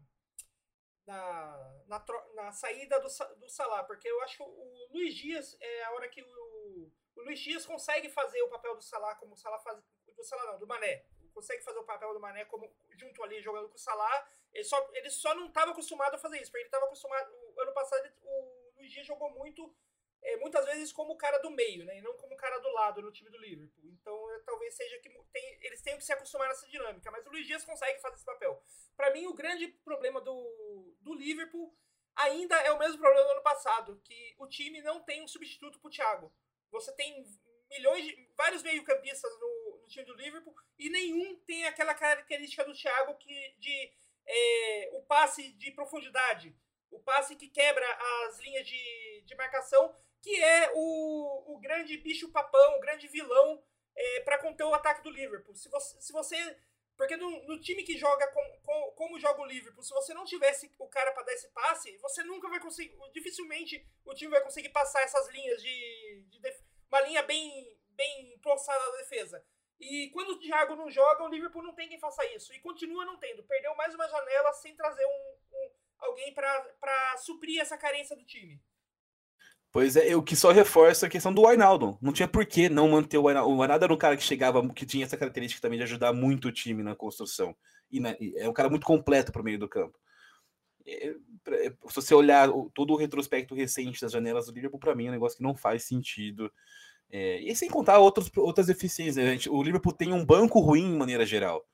na, 1.08 1.82
na, 1.86 2.04
na 2.34 2.52
saída 2.52 3.00
do, 3.00 3.08
do 3.36 3.48
Salah, 3.48 3.82
porque 3.84 4.06
eu 4.06 4.20
acho 4.22 4.36
que 4.36 4.42
o 4.42 4.88
Luiz 4.92 5.14
Dias 5.14 5.56
é 5.58 5.84
a 5.84 5.92
hora 5.92 6.08
que 6.08 6.22
o, 6.22 6.92
o 7.16 7.22
Luiz 7.22 7.40
Dias 7.40 7.64
consegue 7.64 8.10
fazer 8.10 8.42
o 8.42 8.50
papel 8.50 8.76
do 8.76 8.82
Salah 8.82 9.14
como 9.14 9.32
o 9.32 9.36
Salah 9.36 9.58
faz. 9.58 9.78
Do 10.14 10.24
Salah 10.24 10.52
não, 10.52 10.58
do 10.58 10.66
Mané. 10.66 11.04
Consegue 11.38 11.62
fazer 11.62 11.78
o 11.78 11.84
papel 11.84 12.12
do 12.14 12.20
Mané 12.20 12.44
como 12.46 12.68
junto 13.00 13.22
ali 13.22 13.40
jogando 13.40 13.68
com 13.68 13.76
o 13.76 13.78
Salah. 13.78 14.28
Ele 14.52 14.64
só, 14.64 14.78
ele 14.92 15.08
só 15.10 15.34
não 15.36 15.46
estava 15.46 15.70
acostumado 15.70 16.14
a 16.14 16.18
fazer 16.18 16.36
isso, 16.40 16.50
porque 16.50 16.62
ele 16.62 16.68
estava 16.68 16.86
acostumado. 16.86 17.30
O 17.56 17.60
ano 17.60 17.72
passado 17.72 18.04
ele- 18.04 18.14
o 18.22 18.72
Luiz 18.76 18.90
Dias 18.92 19.06
jogou 19.06 19.30
muito. 19.30 19.72
é, 20.20 20.36
muitas 20.38 20.64
vezes 20.66 20.92
como 20.92 21.12
o 21.12 21.16
cara 21.16 21.38
do 21.38 21.48
meio, 21.48 21.84
né? 21.84 21.98
E 21.98 22.02
não 22.02 22.12
como 22.16 22.34
o 22.34 22.36
cara 22.36 22.58
do 22.58 22.68
lado 22.72 23.00
no 23.00 23.12
time 23.12 23.30
do 23.30 23.38
Liverpool. 23.38 23.84
Então 23.86 24.16
é, 24.32 24.40
talvez 24.40 24.74
seja 24.74 24.98
que 24.98 25.08
tem- 25.32 25.58
eles 25.62 25.80
tenham 25.80 25.96
que 25.96 26.04
se 26.04 26.12
acostumar 26.12 26.48
nessa 26.48 26.66
dinâmica. 26.66 27.08
Mas 27.12 27.24
o 27.24 27.30
Luiz 27.30 27.46
Dias 27.46 27.64
consegue 27.64 28.00
fazer 28.00 28.16
esse 28.16 28.24
papel. 28.24 28.60
Para 28.96 29.12
mim, 29.12 29.26
o 29.28 29.32
grande 29.32 29.68
problema 29.84 30.20
do, 30.20 30.92
do 31.00 31.14
Liverpool 31.14 31.72
ainda 32.16 32.56
é 32.62 32.72
o 32.72 32.78
mesmo 32.80 32.98
problema 32.98 33.24
do 33.26 33.32
ano 33.34 33.42
passado, 33.42 34.00
que 34.04 34.34
o 34.38 34.48
time 34.48 34.82
não 34.82 35.00
tem 35.04 35.22
um 35.22 35.28
substituto 35.28 35.78
pro 35.78 35.88
Thiago. 35.88 36.34
Você 36.72 36.92
tem 36.96 37.24
milhões 37.70 38.04
de 38.04 38.28
vários 38.36 38.62
meio-campistas 38.64 39.30
no, 39.38 39.57
no 39.88 39.90
time 39.90 40.04
do 40.04 40.14
Liverpool 40.14 40.54
e 40.78 40.90
nenhum 40.90 41.36
tem 41.46 41.64
aquela 41.64 41.94
característica 41.94 42.64
do 42.64 42.74
Thiago 42.74 43.16
que 43.16 43.54
de 43.58 43.92
é, 44.26 44.90
o 44.92 45.02
passe 45.02 45.52
de 45.54 45.70
profundidade, 45.72 46.54
o 46.90 47.00
passe 47.00 47.34
que 47.34 47.48
quebra 47.48 47.86
as 48.26 48.38
linhas 48.40 48.66
de, 48.66 49.22
de 49.24 49.34
marcação, 49.34 49.94
que 50.20 50.42
é 50.42 50.70
o, 50.74 51.54
o 51.54 51.58
grande 51.58 51.96
bicho 51.96 52.30
papão, 52.30 52.76
o 52.76 52.80
grande 52.80 53.08
vilão 53.08 53.64
é, 53.96 54.20
para 54.20 54.38
conter 54.38 54.64
o 54.64 54.74
ataque 54.74 55.02
do 55.02 55.10
Liverpool. 55.10 55.56
Se 55.56 55.70
você, 55.70 56.00
se 56.00 56.12
você 56.12 56.36
porque 56.96 57.16
no, 57.16 57.30
no 57.46 57.60
time 57.60 57.84
que 57.84 57.96
joga 57.96 58.26
com, 58.32 58.42
com- 58.64 58.92
como 58.96 59.20
joga 59.20 59.40
o 59.40 59.46
Liverpool, 59.46 59.84
se 59.84 59.94
você 59.94 60.12
não 60.12 60.24
tivesse 60.24 60.74
o 60.78 60.88
cara 60.88 61.12
para 61.12 61.22
dar 61.22 61.32
esse 61.32 61.48
passe, 61.50 61.96
você 61.98 62.24
nunca 62.24 62.48
vai 62.48 62.60
conseguir. 62.60 62.92
Dificilmente 63.12 63.86
o 64.04 64.12
time 64.14 64.32
vai 64.32 64.42
conseguir 64.42 64.70
passar 64.70 65.02
essas 65.02 65.28
linhas 65.28 65.62
de. 65.62 66.24
de 66.28 66.40
uma 66.90 67.00
linha 67.02 67.22
bem, 67.22 67.78
bem 67.90 68.40
da 68.42 68.96
defesa. 68.98 69.44
E 69.80 70.10
quando 70.10 70.30
o 70.30 70.38
Thiago 70.40 70.74
não 70.74 70.90
joga, 70.90 71.22
o 71.24 71.28
Liverpool 71.28 71.62
não 71.62 71.74
tem 71.74 71.88
quem 71.88 72.00
faça 72.00 72.24
isso. 72.34 72.52
E 72.52 72.58
continua 72.60 73.04
não 73.04 73.16
tendo. 73.16 73.42
Perdeu 73.44 73.74
mais 73.76 73.94
uma 73.94 74.08
janela 74.08 74.52
sem 74.54 74.74
trazer 74.74 75.04
um, 75.04 75.56
um- 75.56 75.70
alguém 76.00 76.34
para 76.34 77.16
suprir 77.18 77.60
essa 77.60 77.78
carência 77.78 78.16
do 78.16 78.24
time. 78.24 78.60
Pois 79.70 79.96
é, 79.96 80.16
o 80.16 80.22
que 80.22 80.34
só 80.34 80.50
reforça 80.50 81.06
a 81.06 81.10
questão 81.10 81.32
do 81.32 81.42
Wijnaldum. 81.42 81.96
Não 82.00 82.12
tinha 82.12 82.26
por 82.26 82.44
que 82.46 82.68
não 82.68 82.88
manter 82.88 83.18
o 83.18 83.24
Wijnaldum. 83.24 83.50
O 83.54 83.58
Wijnaldum 83.58 83.84
era 83.84 83.94
um 83.94 83.98
cara 83.98 84.16
que 84.16 84.22
chegava, 84.22 84.66
que 84.72 84.86
tinha 84.86 85.04
essa 85.04 85.16
característica 85.16 85.60
também 85.60 85.78
de 85.78 85.84
ajudar 85.84 86.12
muito 86.12 86.48
o 86.48 86.52
time 86.52 86.82
na 86.82 86.96
construção. 86.96 87.54
E, 87.90 88.00
na- 88.00 88.16
e 88.18 88.34
é 88.36 88.48
um 88.48 88.52
cara 88.52 88.68
muito 88.70 88.86
completo 88.86 89.30
para 89.30 89.42
o 89.42 89.44
meio 89.44 89.58
do 89.58 89.68
campo. 89.68 89.98
É, 90.86 91.08
é, 91.08 91.70
se 91.70 91.94
você 91.94 92.14
olhar 92.14 92.48
todo 92.74 92.94
o 92.94 92.96
retrospecto 92.96 93.54
recente 93.54 94.00
das 94.00 94.10
janelas 94.10 94.46
do 94.46 94.52
Liverpool, 94.52 94.80
para 94.80 94.94
mim 94.94 95.06
é 95.06 95.08
um 95.10 95.12
negócio 95.12 95.36
que 95.36 95.42
não 95.44 95.54
faz 95.54 95.84
sentido. 95.84 96.50
É, 97.10 97.40
e 97.40 97.54
sem 97.56 97.70
contar 97.70 97.98
outros, 97.98 98.30
outras 98.36 98.66
deficiências. 98.66 99.16
né? 99.16 99.32
Gente- 99.32 99.48
o 99.50 99.62
Liverpool 99.62 99.92
tem 99.92 100.12
um 100.12 100.24
banco 100.24 100.60
ruim 100.60 100.92
de 100.92 100.98
maneira 100.98 101.24
geral. 101.24 101.64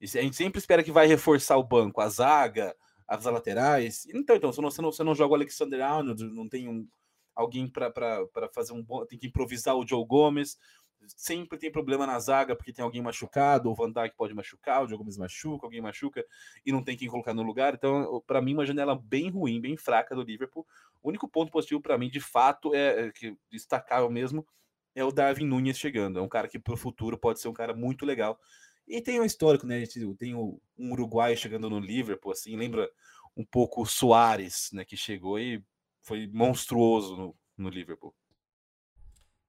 A 0.00 0.06
gente 0.06 0.36
sempre 0.36 0.58
espera 0.58 0.82
que 0.82 0.92
vai 0.92 1.06
reforçar 1.06 1.56
o 1.56 1.64
banco, 1.64 2.00
a 2.00 2.08
zaga, 2.08 2.76
as 3.08 3.24
laterais. 3.24 4.06
Então, 4.06 4.36
então 4.36 4.52
você, 4.52 4.60
não, 4.60 4.70
você, 4.70 4.82
não, 4.82 4.92
você 4.92 5.04
não 5.04 5.14
joga 5.14 5.32
o 5.32 5.36
Alexander 5.36 5.80
Arnold, 5.82 6.24
não 6.24 6.48
tem 6.48 6.68
um, 6.68 6.86
alguém 7.34 7.68
para 7.68 8.26
fazer 8.52 8.72
um 8.72 8.82
bom. 8.82 9.04
Tem 9.06 9.18
que 9.18 9.26
improvisar 9.26 9.76
o 9.76 9.86
Joe 9.86 10.04
Gomes. 10.06 10.58
Sempre 11.06 11.58
tem 11.58 11.70
problema 11.70 12.06
na 12.06 12.18
zaga, 12.18 12.56
porque 12.56 12.72
tem 12.72 12.82
alguém 12.82 13.02
machucado, 13.02 13.70
o 13.70 13.74
Van 13.74 13.92
Dijk 13.92 14.16
pode 14.16 14.32
machucar, 14.32 14.82
o 14.82 14.88
Joe 14.88 14.96
Gomes 14.96 15.18
machuca, 15.18 15.66
alguém 15.66 15.80
machuca 15.80 16.24
e 16.64 16.72
não 16.72 16.82
tem 16.82 16.96
quem 16.96 17.08
colocar 17.08 17.34
no 17.34 17.42
lugar. 17.42 17.74
Então, 17.74 18.22
para 18.26 18.40
mim, 18.40 18.54
uma 18.54 18.64
janela 18.64 18.94
bem 18.96 19.28
ruim, 19.28 19.60
bem 19.60 19.76
fraca 19.76 20.14
do 20.14 20.22
Liverpool. 20.22 20.66
O 21.02 21.08
único 21.10 21.28
ponto 21.28 21.52
positivo 21.52 21.80
para 21.80 21.98
mim, 21.98 22.08
de 22.08 22.20
fato, 22.20 22.74
é, 22.74 23.08
é 23.08 23.12
que 23.12 23.36
destacável 23.50 24.08
mesmo, 24.08 24.46
é 24.94 25.04
o 25.04 25.12
Darwin 25.12 25.46
Nunes 25.46 25.78
chegando. 25.78 26.18
É 26.18 26.22
um 26.22 26.28
cara 26.28 26.48
que 26.48 26.58
para 26.58 26.74
o 26.74 26.76
futuro 26.76 27.18
pode 27.18 27.40
ser 27.40 27.48
um 27.48 27.52
cara 27.52 27.74
muito 27.74 28.04
legal. 28.06 28.40
E 28.86 29.00
tem 29.00 29.20
um 29.20 29.24
histórico, 29.24 29.66
né? 29.66 29.76
A 29.76 29.80
gente 29.80 30.14
tem 30.16 30.34
um 30.34 30.58
uruguaio 30.78 31.36
chegando 31.36 31.70
no 31.70 31.80
Liverpool, 31.80 32.32
assim, 32.32 32.56
lembra 32.56 32.90
um 33.36 33.44
pouco 33.44 33.82
o 33.82 33.86
Soares, 33.86 34.70
né? 34.72 34.84
Que 34.84 34.96
chegou 34.96 35.38
e 35.38 35.64
foi 36.02 36.26
monstruoso 36.26 37.16
no, 37.16 37.36
no 37.56 37.68
Liverpool. 37.68 38.14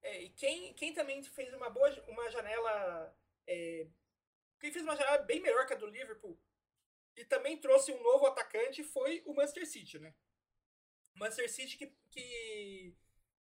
É, 0.02 0.24
e 0.24 0.30
quem, 0.30 0.74
quem 0.74 0.94
também 0.94 1.22
fez 1.24 1.54
uma 1.54 1.70
boa 1.70 1.92
uma 2.08 2.30
janela. 2.30 3.16
é, 3.48 3.88
quem 4.60 4.72
fez 4.72 4.84
uma 4.84 4.96
janela 4.96 5.18
bem 5.24 5.42
melhor 5.42 5.66
que 5.66 5.74
a 5.74 5.78
do 5.78 5.88
Liverpool 5.88 6.40
e 7.18 7.24
também 7.26 7.58
trouxe 7.58 7.92
um 7.92 8.04
novo 8.04 8.26
atacante 8.26 8.84
foi 8.84 9.24
o 9.26 9.34
Manchester 9.34 9.68
City, 9.68 10.00
né? 10.00 10.14
Manchester 11.14 11.50
City 11.52 11.78
que, 11.78 11.94
que, 12.12 12.94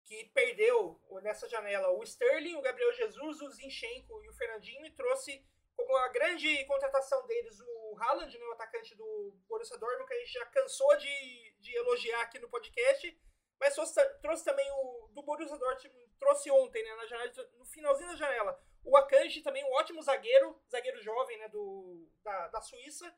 que 0.09 0.25
perdeu 0.33 0.99
nessa 1.23 1.47
janela 1.47 1.91
o 1.91 2.03
Sterling, 2.03 2.57
o 2.57 2.63
Gabriel 2.63 2.91
Jesus, 2.95 3.43
o 3.43 3.51
Zinchenko 3.51 4.25
e 4.25 4.29
o 4.31 4.33
Fernandinho 4.33 4.87
e 4.87 4.91
trouxe 4.91 5.47
como 5.77 5.95
a 5.97 6.09
grande 6.09 6.65
contratação 6.65 7.27
deles 7.27 7.61
o 7.61 7.97
Haaland, 8.01 8.37
né, 8.37 8.45
o 8.47 8.53
atacante 8.53 8.95
do 8.95 9.37
Borussia 9.47 9.77
Dortmund, 9.77 10.09
que 10.09 10.15
a 10.15 10.19
gente 10.19 10.33
já 10.33 10.47
cansou 10.47 10.97
de, 10.97 11.55
de 11.61 11.77
elogiar 11.77 12.23
aqui 12.23 12.39
no 12.39 12.49
podcast, 12.49 13.21
mas 13.61 13.75
trouxe, 13.75 14.03
trouxe 14.23 14.45
também 14.45 14.67
o 14.73 15.09
do 15.13 15.23
Borussia 15.23 15.59
Dortmund, 15.59 16.11
trouxe 16.19 16.51
ontem, 16.51 16.83
né, 16.83 16.95
na 16.97 17.07
janela, 17.07 17.51
no 17.59 17.67
finalzinho 17.67 18.09
da 18.09 18.17
janela, 18.17 18.59
o 18.83 18.97
Akanji 18.97 19.43
também, 19.43 19.63
um 19.63 19.75
ótimo 19.75 20.03
zagueiro, 20.03 20.59
zagueiro 20.71 21.03
jovem, 21.03 21.39
né, 21.39 21.49
do, 21.49 22.09
da, 22.23 22.49
da 22.49 22.61
Suíça. 22.63 23.15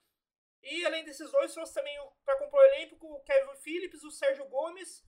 E 0.60 0.84
além 0.84 1.04
desses 1.04 1.30
dois, 1.30 1.54
trouxe 1.54 1.72
também 1.72 1.96
para 2.24 2.36
compor 2.36 2.60
o 2.60 2.64
elenco 2.64 2.96
o 3.00 3.20
Kevin 3.20 3.54
Phillips, 3.56 4.02
o 4.02 4.10
Sérgio 4.10 4.44
Gomes, 4.46 5.04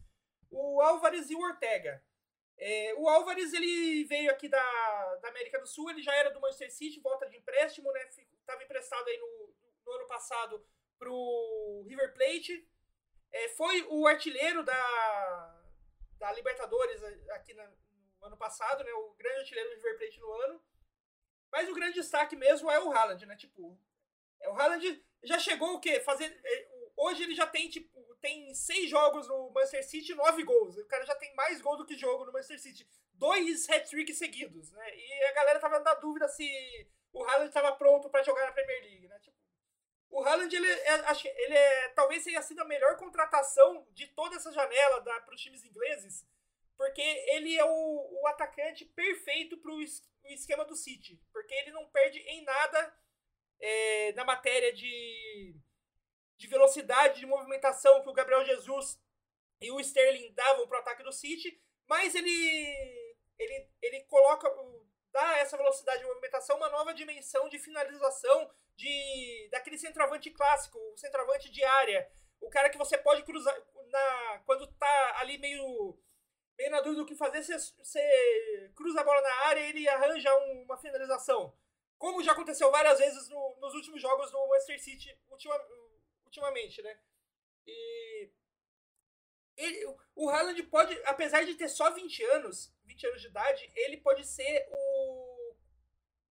o 0.53 0.81
Álvares 0.81 1.31
e 1.31 1.35
o 1.35 1.41
Ortega. 1.41 2.03
É, 2.59 2.95
o 2.97 3.09
Álvares 3.09 3.53
ele 3.53 4.05
veio 4.05 4.31
aqui 4.31 4.49
da, 4.49 5.17
da 5.17 5.29
América 5.29 5.59
do 5.59 5.67
Sul, 5.67 5.91
ele 5.91 6.03
já 6.03 6.15
era 6.15 6.31
do 6.31 6.41
Manchester 6.41 6.71
City, 6.71 7.01
volta 7.01 7.29
de 7.29 7.37
empréstimo, 7.37 7.91
né? 7.91 8.09
Estava 8.39 8.63
emprestado 8.63 9.09
aí 9.09 9.19
no, 9.19 9.55
no 9.85 9.93
ano 9.93 10.07
passado 10.07 10.65
pro 10.99 11.85
River 11.89 12.13
Plate. 12.13 12.69
É, 13.33 13.49
foi 13.49 13.83
o 13.89 14.07
artilheiro 14.07 14.63
da, 14.63 15.63
da 16.19 16.33
Libertadores 16.33 17.03
aqui 17.31 17.55
na, 17.55 17.67
no 18.21 18.27
ano 18.27 18.37
passado, 18.37 18.85
né? 18.85 18.93
O 18.93 19.15
grande 19.15 19.41
artilheiro 19.41 19.71
do 19.71 19.77
River 19.77 19.99
Plate 19.99 20.21
no 20.21 20.33
ano. 20.33 20.63
Mas 21.51 21.69
o 21.69 21.75
grande 21.75 21.95
destaque 21.95 22.37
mesmo 22.37 22.71
é 22.71 22.79
o 22.79 22.93
Haaland, 22.93 23.27
né? 23.27 23.37
Tipo, 23.37 23.79
é, 24.41 24.49
o 24.49 24.55
Haaland 24.55 25.05
já 25.23 25.39
chegou 25.39 25.75
o 25.75 25.81
quê? 25.81 26.01
Fazer, 26.01 26.41
é, 26.45 26.69
hoje 26.97 27.23
ele 27.23 27.35
já 27.35 27.47
tem, 27.47 27.69
tipo, 27.69 28.12
tem 28.23 28.55
seis 28.55 28.89
jogos 28.89 29.27
no 29.27 29.51
Manchester 29.51 29.85
City, 29.85 30.15
nove 30.15 30.45
gols. 30.45 30.79
O 30.79 30.87
cara 30.87 31.05
já 31.05 31.15
tem 31.17 31.35
mais 31.35 31.61
gol 31.61 31.77
do 31.77 31.85
que 31.85 31.99
jogo 31.99 32.25
no 32.25 32.33
Manchester 32.33 32.61
City. 32.61 32.89
Dois 33.13 33.69
hat-tricks 33.69 34.17
seguidos, 34.17 34.71
né? 34.71 34.97
E 34.97 35.25
a 35.25 35.33
galera 35.33 35.59
tava 35.59 35.81
na 35.81 35.95
dúvida 35.95 36.29
se 36.29 36.49
o 37.13 37.23
Haaland 37.25 37.49
estava 37.49 37.73
pronto 37.73 38.09
para 38.09 38.23
jogar 38.23 38.47
na 38.47 38.53
Premier 38.53 38.81
League, 38.85 39.09
né? 39.09 39.19
Tipo, 39.19 39.37
o 40.09 40.23
Haaland, 40.23 40.55
ele 40.55 40.71
é, 40.71 40.97
ele 41.37 41.55
é, 41.55 41.89
talvez 41.89 42.23
tenha 42.23 42.41
sido 42.43 42.61
a 42.61 42.65
melhor 42.65 42.97
contratação 42.97 43.87
de 43.91 44.07
toda 44.09 44.37
essa 44.37 44.53
janela 44.53 45.03
para 45.03 45.35
os 45.35 45.41
times 45.41 45.65
ingleses, 45.65 46.25
porque 46.77 47.03
ele 47.03 47.59
é 47.59 47.65
o, 47.65 48.21
o 48.23 48.27
atacante 48.29 48.85
perfeito 48.85 49.59
para 49.59 49.73
o 49.73 49.83
esquema 50.27 50.65
do 50.65 50.77
City, 50.77 51.21
porque 51.33 51.53
ele 51.55 51.73
não 51.73 51.91
perde 51.91 52.21
em 52.21 52.45
nada 52.45 52.97
é, 53.61 54.13
na 54.13 54.25
matéria 54.25 54.73
de, 54.73 55.57
de 56.43 56.49
velocidade, 56.49 57.21
de 57.21 57.27
movimentação 57.27 58.03
que 58.03 58.09
o 58.09 58.13
Gabriel 58.13 58.45
Jesus 58.45 59.01
e 59.61 59.71
o 59.71 59.79
Sterling 59.79 60.33
davam 60.35 60.67
para 60.67 60.79
o 60.79 60.81
ataque 60.81 61.05
do 61.05 61.13
City, 61.13 61.57
mas 61.87 62.17
ele, 62.17 63.17
ele, 63.39 63.71
ele 63.81 64.01
coloca, 64.07 64.51
dá 65.13 65.39
essa 65.39 65.57
velocidade 65.57 66.01
de 66.01 66.09
movimentação 66.09 66.57
uma 66.57 66.69
nova 66.69 66.93
dimensão 66.93 67.49
de 67.49 67.61
finalização 67.61 68.51
de 68.75 69.49
daquele 69.53 69.79
centroavante 69.79 70.33
clássico, 70.33 70.77
o 70.79 70.99
centroavante 70.99 71.49
de 71.49 71.63
área, 71.63 72.11
o 72.41 72.51
cara 72.51 72.69
que 72.71 72.79
você 72.79 72.99
pode 72.99 73.23
cruzar 73.23 73.57
na 73.87 74.43
quando 74.45 74.67
tá 74.67 75.21
ali 75.21 75.39
meio 75.39 75.97
meio 76.59 76.71
na 76.73 76.81
dúvida 76.81 77.03
do 77.03 77.07
que 77.07 77.15
fazer, 77.15 77.41
você, 77.41 77.57
você 77.79 78.73
cruza 78.75 79.01
a 79.01 79.05
bola 79.05 79.21
na 79.21 79.35
área 79.47 79.61
e 79.61 79.69
ele 79.69 79.89
arranja 79.89 80.35
um, 80.39 80.63
uma 80.63 80.77
finalização. 80.77 81.57
Como 81.99 82.21
já 82.21 82.33
aconteceu 82.33 82.69
várias 82.73 82.99
vezes 82.99 83.29
no, 83.29 83.57
nos 83.61 83.75
últimos 83.75 84.03
jogos 84.03 84.33
do 84.33 84.49
Manchester 84.49 84.83
City 84.83 85.17
ultima, 85.31 85.57
ultimamente, 86.33 86.81
né? 86.81 86.99
E 87.67 88.31
ele, 89.57 89.97
o 90.17 90.31
Haaland 90.31 90.63
pode, 90.65 90.99
apesar 91.05 91.45
de 91.45 91.55
ter 91.55 91.69
só 91.69 91.91
20 91.91 92.25
anos, 92.25 92.75
20 92.85 93.07
anos 93.07 93.21
de 93.21 93.29
idade, 93.29 93.71
ele 93.77 93.99
pode 93.99 94.27
ser 94.27 94.67
o, 94.71 95.55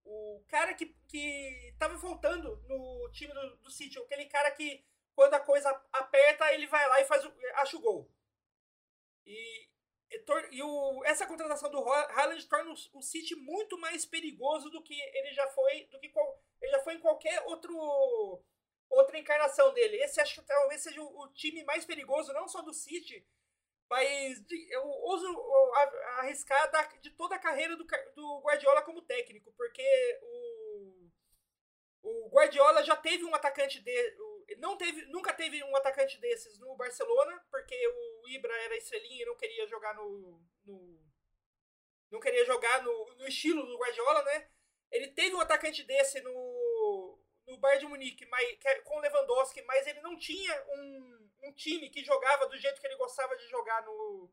o 0.04 0.44
cara 0.48 0.72
que, 0.74 0.86
que 1.06 1.74
tava 1.78 1.98
faltando 1.98 2.56
no 2.66 3.10
time 3.12 3.32
do, 3.32 3.56
do 3.58 3.70
City. 3.70 3.98
Aquele 3.98 4.24
cara 4.24 4.50
que, 4.52 4.82
quando 5.14 5.34
a 5.34 5.40
coisa 5.40 5.68
aperta, 5.92 6.52
ele 6.54 6.66
vai 6.66 6.88
lá 6.88 7.00
e 7.00 7.04
faz 7.04 7.24
o, 7.24 7.32
acha 7.56 7.76
o 7.76 7.80
gol. 7.80 8.10
E, 9.26 9.68
e 10.50 10.62
o, 10.62 11.04
essa 11.04 11.26
contratação 11.26 11.70
do 11.70 11.78
Haaland 11.92 12.48
torna 12.48 12.70
o, 12.70 12.98
o 12.98 13.02
City 13.02 13.36
muito 13.36 13.78
mais 13.78 14.06
perigoso 14.06 14.70
do 14.70 14.82
que 14.82 14.98
ele 14.98 15.32
já 15.34 15.46
foi, 15.48 15.84
do 15.86 16.00
que 16.00 16.08
qual, 16.08 16.42
ele 16.60 16.72
já 16.72 16.80
foi 16.80 16.94
em 16.94 17.00
qualquer 17.00 17.42
outro 17.42 18.42
outra 18.90 19.18
encarnação 19.18 19.72
dele. 19.72 19.96
Esse 19.96 20.20
acho 20.20 20.40
que 20.40 20.46
talvez 20.46 20.82
seja 20.82 21.00
o, 21.00 21.22
o 21.22 21.32
time 21.32 21.64
mais 21.64 21.84
perigoso, 21.84 22.32
não 22.32 22.48
só 22.48 22.60
do 22.60 22.74
City, 22.74 23.26
mas 23.88 24.40
de, 24.44 24.74
eu 24.74 24.86
ouso 24.86 25.26
arriscar 26.18 26.70
da, 26.70 26.82
de 26.82 27.10
toda 27.10 27.36
a 27.36 27.40
carreira 27.40 27.76
do, 27.76 27.86
do 28.14 28.40
Guardiola 28.40 28.82
como 28.82 29.02
técnico, 29.02 29.52
porque 29.56 30.20
o, 30.22 31.10
o 32.02 32.28
Guardiola 32.30 32.82
já 32.84 32.96
teve 32.96 33.24
um 33.24 33.34
atacante 33.34 33.80
de, 33.80 34.16
não 34.58 34.76
teve, 34.76 35.06
nunca 35.06 35.32
teve 35.32 35.62
um 35.64 35.76
atacante 35.76 36.18
desses 36.20 36.58
no 36.58 36.76
Barcelona, 36.76 37.44
porque 37.50 37.74
o 38.22 38.28
Ibra 38.28 38.52
era 38.64 38.76
estrelinha 38.76 39.22
e 39.22 39.26
não 39.26 39.36
queria 39.36 39.66
jogar 39.66 39.94
no, 39.94 40.40
no 40.64 41.00
não 42.10 42.18
queria 42.18 42.44
jogar 42.44 42.82
no, 42.82 43.14
no 43.14 43.26
estilo 43.26 43.64
do 43.64 43.78
Guardiola, 43.78 44.24
né? 44.24 44.48
Ele 44.90 45.08
teve 45.08 45.34
um 45.34 45.40
atacante 45.40 45.84
desse 45.84 46.20
no, 46.20 46.32
no 47.50 47.58
Bayern 47.58 47.84
de 47.84 47.90
Munique 47.90 48.26
mas, 48.26 48.58
é 48.64 48.80
com 48.80 48.98
Lewandowski, 49.00 49.62
mas 49.62 49.86
ele 49.86 50.00
não 50.00 50.16
tinha 50.16 50.64
um, 50.68 51.28
um 51.44 51.52
time 51.52 51.90
que 51.90 52.04
jogava 52.04 52.46
do 52.46 52.56
jeito 52.56 52.80
que 52.80 52.86
ele 52.86 52.96
gostava 52.96 53.36
de 53.36 53.46
jogar 53.48 53.84
no, 53.84 54.30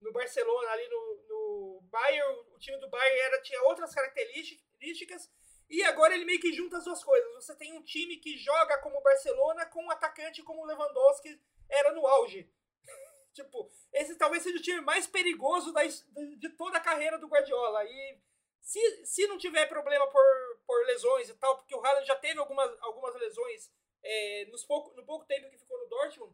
no 0.00 0.12
Barcelona, 0.12 0.70
ali 0.70 0.88
no, 0.88 1.24
no 1.28 1.80
Bayern. 1.90 2.38
O 2.54 2.58
time 2.58 2.78
do 2.78 2.88
Bayern 2.88 3.20
era, 3.20 3.42
tinha 3.42 3.62
outras 3.64 3.94
características. 3.94 5.30
E 5.68 5.82
agora 5.84 6.14
ele 6.14 6.24
meio 6.24 6.40
que 6.40 6.52
junta 6.52 6.78
as 6.78 6.84
duas 6.84 7.02
coisas. 7.04 7.34
Você 7.34 7.54
tem 7.54 7.72
um 7.72 7.82
time 7.82 8.16
que 8.16 8.36
joga 8.38 8.78
como 8.78 8.98
o 8.98 9.02
Barcelona 9.02 9.66
com 9.66 9.84
um 9.84 9.90
atacante 9.90 10.42
como 10.42 10.62
o 10.62 10.66
Lewandowski 10.66 11.40
era 11.68 11.92
no 11.92 12.06
auge. 12.06 12.50
tipo, 13.32 13.70
esse 13.92 14.16
talvez 14.16 14.42
seja 14.42 14.58
o 14.58 14.62
time 14.62 14.80
mais 14.80 15.06
perigoso 15.06 15.72
da, 15.72 15.82
de 15.84 16.48
toda 16.56 16.78
a 16.78 16.80
carreira 16.80 17.18
do 17.18 17.28
Guardiola. 17.28 17.84
E 17.84 18.18
se, 18.60 19.06
se 19.06 19.26
não 19.26 19.38
tiver 19.38 19.66
problema 19.66 20.06
por, 20.08 20.24
por 20.70 20.86
lesões 20.86 21.28
e 21.28 21.34
tal, 21.34 21.56
porque 21.56 21.74
o 21.74 21.84
Haaland 21.84 22.06
já 22.06 22.14
teve 22.14 22.38
algumas, 22.38 22.70
algumas 22.80 23.12
lesões 23.16 23.68
é, 24.04 24.44
nos 24.52 24.64
pouco, 24.64 24.94
no 24.94 25.04
pouco 25.04 25.26
tempo 25.26 25.50
que 25.50 25.58
ficou 25.58 25.76
no 25.80 25.88
Dortmund, 25.88 26.32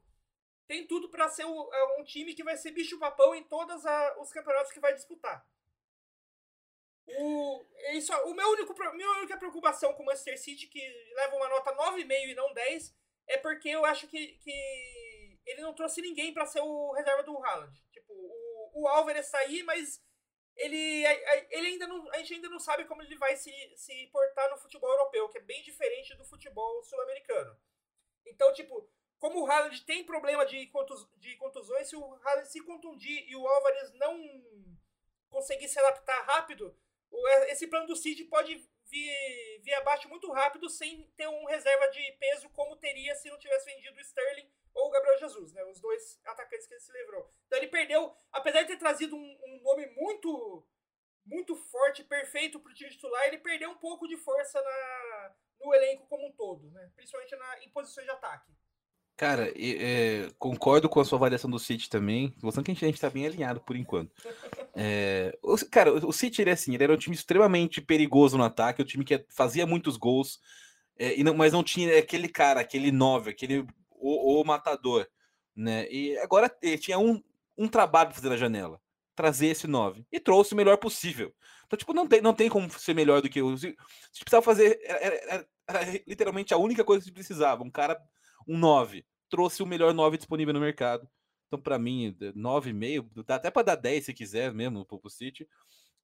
tem 0.68 0.86
tudo 0.86 1.08
para 1.08 1.26
ser 1.30 1.44
é, 1.44 1.98
um 1.98 2.04
time 2.04 2.34
que 2.34 2.44
vai 2.44 2.54
ser 2.54 2.72
bicho-papão 2.72 3.34
em 3.34 3.44
todos 3.44 3.82
os 4.20 4.30
campeonatos 4.30 4.72
que 4.72 4.80
vai 4.80 4.92
disputar. 4.92 5.42
O, 7.06 7.64
isso, 7.94 8.12
o 8.24 8.34
meu 8.34 8.46
único, 8.50 8.74
minha 8.94 9.10
única 9.12 9.38
preocupação 9.38 9.94
com 9.94 10.02
o 10.02 10.06
Manchester 10.06 10.38
City, 10.38 10.66
que 10.66 10.80
leva 11.14 11.36
uma 11.36 11.48
nota 11.48 11.74
9,5 11.74 12.28
e 12.28 12.34
não 12.34 12.52
10, 12.52 12.94
é 13.28 13.38
porque 13.38 13.70
eu 13.70 13.86
acho 13.86 14.06
que, 14.06 14.34
que 14.34 15.40
ele 15.46 15.62
não 15.62 15.72
trouxe 15.72 16.02
ninguém 16.02 16.34
para 16.34 16.44
ser 16.44 16.60
o 16.60 16.92
reserva 16.92 17.22
do 17.22 17.42
Haaland. 17.42 17.74
Tipo, 17.90 18.12
o, 18.12 18.82
o 18.82 18.88
Álvares 18.88 19.24
está 19.24 19.38
aí, 19.38 19.62
mas 19.62 20.04
ele, 20.56 21.04
ele 21.50 21.66
ainda 21.68 21.86
não, 21.86 22.10
a 22.12 22.18
gente 22.18 22.34
ainda 22.34 22.48
não 22.48 22.58
sabe 22.58 22.84
como 22.86 23.02
ele 23.02 23.16
vai 23.16 23.36
se, 23.36 23.52
se 23.76 24.06
portar 24.06 24.50
no 24.50 24.56
futebol 24.56 24.90
europeu, 24.90 25.28
que 25.28 25.38
é 25.38 25.42
bem 25.42 25.62
diferente 25.62 26.14
do 26.14 26.24
futebol 26.24 26.82
sul-americano. 26.82 27.56
Então, 28.24 28.52
tipo, 28.54 28.88
como 29.18 29.42
o 29.42 29.46
Haaland 29.50 29.84
tem 29.84 30.04
problema 30.04 30.46
de, 30.46 30.66
contus, 30.68 31.08
de 31.16 31.36
contusões, 31.36 31.88
se 31.88 31.96
o 31.96 32.14
Haaland 32.24 32.48
se 32.50 32.60
contundir 32.62 33.28
e 33.28 33.36
o 33.36 33.46
Álvares 33.46 33.92
não 33.94 34.18
conseguir 35.28 35.68
se 35.68 35.78
adaptar 35.78 36.22
rápido, 36.22 36.76
esse 37.48 37.66
plano 37.66 37.86
do 37.86 37.96
City 37.96 38.24
pode 38.24 38.56
vir, 38.88 39.60
vir 39.62 39.74
abaixo 39.74 40.08
muito 40.08 40.30
rápido 40.32 40.68
sem 40.70 41.04
ter 41.16 41.28
um 41.28 41.44
reserva 41.44 41.88
de 41.88 42.12
peso 42.12 42.48
como 42.50 42.76
teria 42.76 43.14
se 43.14 43.30
não 43.30 43.38
tivesse 43.38 43.66
vendido 43.66 43.96
o 43.96 44.00
Sterling 44.00 44.50
ou 44.76 44.88
o 44.88 44.90
Gabriel 44.90 45.18
Jesus, 45.18 45.52
né? 45.52 45.64
Os 45.64 45.80
dois 45.80 46.20
atacantes 46.24 46.66
que 46.66 46.74
ele 46.74 46.80
se 46.80 46.92
livrou. 46.92 47.28
Então 47.46 47.58
ele 47.58 47.68
perdeu, 47.68 48.14
apesar 48.30 48.62
de 48.62 48.68
ter 48.68 48.76
trazido 48.76 49.16
um, 49.16 49.38
um 49.46 49.60
nome 49.62 49.86
muito 49.96 50.64
muito 51.24 51.56
forte, 51.56 52.04
perfeito 52.04 52.60
para 52.60 52.70
o 52.70 52.74
time 52.74 52.88
titular, 52.88 53.26
ele 53.26 53.38
perdeu 53.38 53.68
um 53.70 53.78
pouco 53.78 54.06
de 54.06 54.16
força 54.16 54.62
na, 54.62 55.34
no 55.60 55.74
elenco 55.74 56.06
como 56.06 56.28
um 56.28 56.32
todo, 56.32 56.70
né? 56.70 56.88
Principalmente 56.94 57.34
na, 57.34 57.64
em 57.64 57.70
posições 57.70 58.06
de 58.06 58.12
ataque. 58.12 58.52
Cara, 59.16 59.50
é, 59.56 60.30
concordo 60.38 60.90
com 60.90 61.00
a 61.00 61.04
sua 61.04 61.16
avaliação 61.16 61.50
do 61.50 61.58
City 61.58 61.88
também. 61.88 62.34
Mostrando 62.42 62.66
que 62.66 62.70
a 62.70 62.74
gente, 62.74 62.94
está 62.94 63.08
bem 63.08 63.26
alinhado 63.26 63.60
por 63.60 63.76
enquanto. 63.76 64.12
É, 64.78 65.34
o, 65.42 65.56
cara, 65.70 65.90
o 65.90 66.12
City 66.12 66.42
ele, 66.42 66.50
é 66.50 66.52
assim, 66.52 66.74
ele 66.74 66.84
era 66.84 66.92
um 66.92 66.98
time 66.98 67.16
extremamente 67.16 67.80
perigoso 67.80 68.36
no 68.36 68.44
ataque, 68.44 68.82
um 68.82 68.84
time 68.84 69.06
que 69.06 69.24
fazia 69.30 69.64
muitos 69.64 69.96
gols, 69.96 70.38
é, 70.98 71.16
não, 71.22 71.32
mas 71.32 71.54
não 71.54 71.64
tinha 71.64 71.98
aquele 71.98 72.28
cara, 72.28 72.60
aquele 72.60 72.92
nove, 72.92 73.30
aquele 73.30 73.66
o, 74.06 74.40
o 74.40 74.44
matador, 74.44 75.06
né? 75.54 75.90
E 75.90 76.16
agora 76.18 76.54
ele 76.62 76.78
tinha 76.78 76.98
um, 76.98 77.22
um 77.56 77.68
trabalho 77.68 78.08
para 78.08 78.16
fazer 78.16 78.28
na 78.28 78.36
janela, 78.36 78.80
trazer 79.14 79.48
esse 79.48 79.66
9 79.66 80.06
e 80.12 80.20
trouxe 80.20 80.52
o 80.52 80.56
melhor 80.56 80.76
possível. 80.76 81.34
Então, 81.66 81.76
tipo, 81.76 81.92
não 81.92 82.06
tem, 82.06 82.20
não 82.20 82.34
tem 82.34 82.48
como 82.48 82.70
ser 82.70 82.94
melhor 82.94 83.20
do 83.20 83.28
que 83.28 83.42
o. 83.42 83.56
Se 83.56 83.74
precisava 84.20 84.42
fazer. 84.42 84.78
Era, 84.84 85.14
era, 85.14 85.48
era, 85.68 86.02
literalmente 86.06 86.54
a 86.54 86.58
única 86.58 86.84
coisa 86.84 87.04
que 87.04 87.12
precisava. 87.12 87.64
Um 87.64 87.70
cara, 87.70 88.00
um 88.46 88.56
9. 88.56 89.04
Trouxe 89.28 89.62
o 89.62 89.66
melhor 89.66 89.92
9 89.92 90.16
disponível 90.16 90.54
no 90.54 90.60
mercado. 90.60 91.08
Então, 91.48 91.60
para 91.60 91.78
mim, 91.78 92.16
9,5, 92.36 93.24
dá 93.24 93.36
até 93.36 93.50
para 93.50 93.62
dar 93.62 93.74
10 93.76 94.04
se 94.04 94.14
quiser 94.14 94.52
mesmo 94.52 94.84
pro, 94.84 94.98
pro 94.98 95.10
City. 95.10 95.48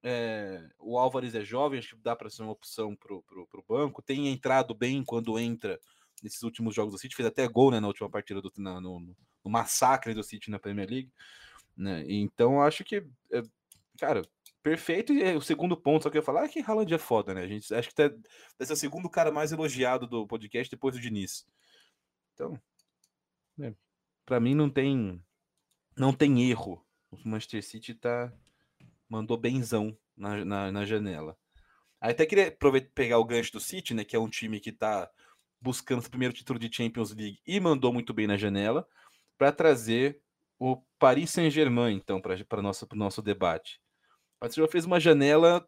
É, 0.05 0.69
o 0.79 0.99
Álvares 0.99 1.35
é 1.35 1.45
jovem, 1.45 1.79
acho 1.79 1.97
que 1.97 2.03
dá 2.03 2.17
para 2.17 2.29
ser 2.29 2.43
uma 2.43 2.53
opção 2.53 2.97
pro, 2.97 3.23
pro 3.23 3.65
banco. 3.69 4.03
Tem 4.03 4.29
entrado 4.29 4.75
bem 4.75 5.05
quando 5.05 5.38
entra 5.38 5.81
nesses 6.23 6.43
últimos 6.43 6.75
jogos 6.75 6.95
do 6.95 6.99
City, 6.99 7.17
fez 7.17 7.27
até 7.27 7.47
gol 7.49 7.71
né, 7.71 7.81
na 7.81 7.89
última 7.89 8.09
partida 8.09 8.41
do 8.41 8.53
na, 8.59 8.81
no, 8.81 9.01
no, 9.01 9.51
massacre 9.51 10.15
do 10.15 10.23
City 10.23 10.51
na 10.51 10.59
Premier 10.59 10.89
League. 10.89 11.13
Né? 11.77 12.05
Então 12.07 12.63
acho 12.63 12.85
que, 12.85 13.05
é, 13.33 13.43
cara, 13.99 14.23
perfeito. 14.63 15.13
E 15.13 15.35
o 15.35 15.41
segundo 15.41 15.77
ponto, 15.77 16.05
só 16.05 16.11
que 16.11 16.17
eu 16.17 16.21
ia 16.21 16.25
falar 16.25 16.45
é 16.45 16.49
que 16.49 16.61
Haaland 16.61 16.95
é 16.95 16.99
foda, 16.99 17.35
né? 17.35 17.43
A 17.43 17.49
gente 17.49 17.73
acho 17.75 17.89
que 17.89 17.95
tá, 17.95 18.09
deve 18.09 18.67
ser 18.67 18.73
o 18.73 18.77
segundo 18.77 19.11
cara 19.11 19.33
mais 19.33 19.53
elogiado 19.53 20.07
do 20.07 20.27
podcast 20.27 20.71
depois 20.71 20.95
do 20.95 21.01
Diniz. 21.01 21.47
Então, 22.35 22.61
né, 23.57 23.75
para 24.25 24.41
mim 24.41 24.55
não 24.55 24.71
tem 24.71 25.23
não 25.97 26.13
tem 26.13 26.49
erro. 26.49 26.85
O 27.11 27.19
Manchester 27.29 27.63
City 27.63 27.95
tá 27.95 28.33
mandou 29.09 29.37
benzão 29.37 29.97
na, 30.17 30.45
na, 30.45 30.73
na 30.73 30.85
janela. 30.87 31.37
Aí 32.01 32.13
até 32.13 32.27
queria 32.27 32.57
pegar 32.95 33.19
o 33.19 33.25
gancho 33.25 33.53
do 33.53 33.61
City, 33.61 33.95
né? 33.95 34.05
Que 34.05 34.17
é 34.17 34.19
um 34.19 34.29
time 34.29 34.59
que 34.59 34.73
tá 34.73 35.11
buscando 35.62 36.03
seu 36.03 36.11
primeiro 36.11 36.35
título 36.35 36.59
de 36.59 36.75
Champions 36.75 37.14
League 37.14 37.38
e 37.46 37.61
mandou 37.61 37.92
muito 37.92 38.12
bem 38.12 38.27
na 38.27 38.37
janela, 38.37 38.87
para 39.38 39.53
trazer 39.53 40.20
o 40.59 40.83
Paris 40.98 41.31
Saint-Germain, 41.31 41.94
então, 41.94 42.20
para 42.20 42.37
o 42.59 42.62
nosso, 42.62 42.87
nosso 42.94 43.22
debate. 43.22 43.81
O 44.37 44.40
Paris 44.40 44.55
Saint-Germain 44.55 44.72
fez 44.72 44.85
uma 44.85 45.01
janela, 45.01 45.66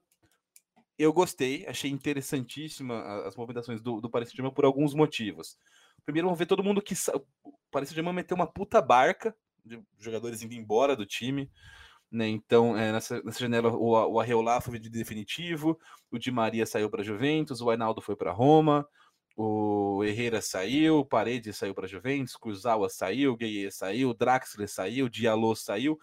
eu 0.99 1.13
gostei, 1.13 1.67
achei 1.67 1.91
interessantíssima 1.91 3.03
as 3.27 3.37
movimentações 3.37 3.81
do, 3.81 4.01
do 4.01 4.11
Paris 4.11 4.29
Saint-Germain 4.29 4.55
por 4.55 4.65
alguns 4.65 4.95
motivos. 4.95 5.57
Primeiro, 6.05 6.27
vamos 6.27 6.39
ver 6.39 6.47
todo 6.47 6.63
mundo 6.63 6.83
que. 6.83 6.95
O 7.43 7.53
Paris 7.71 7.89
Saint-Germain 7.89 8.15
meteu 8.15 8.37
uma 8.37 8.47
puta 8.47 8.81
barca 8.81 9.35
de 9.65 9.83
jogadores 9.99 10.43
indo 10.43 10.55
embora 10.55 10.95
do 10.95 11.07
time. 11.07 11.51
Né? 12.11 12.29
Então, 12.29 12.77
é, 12.77 12.93
nessa, 12.93 13.21
nessa, 13.23 13.41
janela, 13.41 13.73
o, 13.73 13.91
o 13.91 14.21
Arreolá 14.21 14.61
foi 14.61 14.79
de 14.79 14.89
definitivo, 14.89 15.77
o 16.13 16.19
Di 16.19 16.31
Maria 16.31 16.65
saiu 16.65 16.89
para 16.89 17.03
Juventus, 17.03 17.61
o 17.61 17.71
Ainaldo 17.71 18.01
foi 18.01 18.15
para 18.15 18.31
Roma, 18.31 18.87
o 19.37 20.05
Herrera 20.05 20.41
saiu, 20.41 21.05
Paredes 21.05 21.57
saiu 21.57 21.75
para 21.75 21.89
Juventus, 21.89 22.37
Kurzawa 22.37 22.89
saiu, 22.89 23.37
Gueye 23.37 23.71
saiu, 23.71 24.15
Draxler 24.15 24.69
saiu, 24.69 25.09
Diallo 25.09 25.55
saiu. 25.57 25.99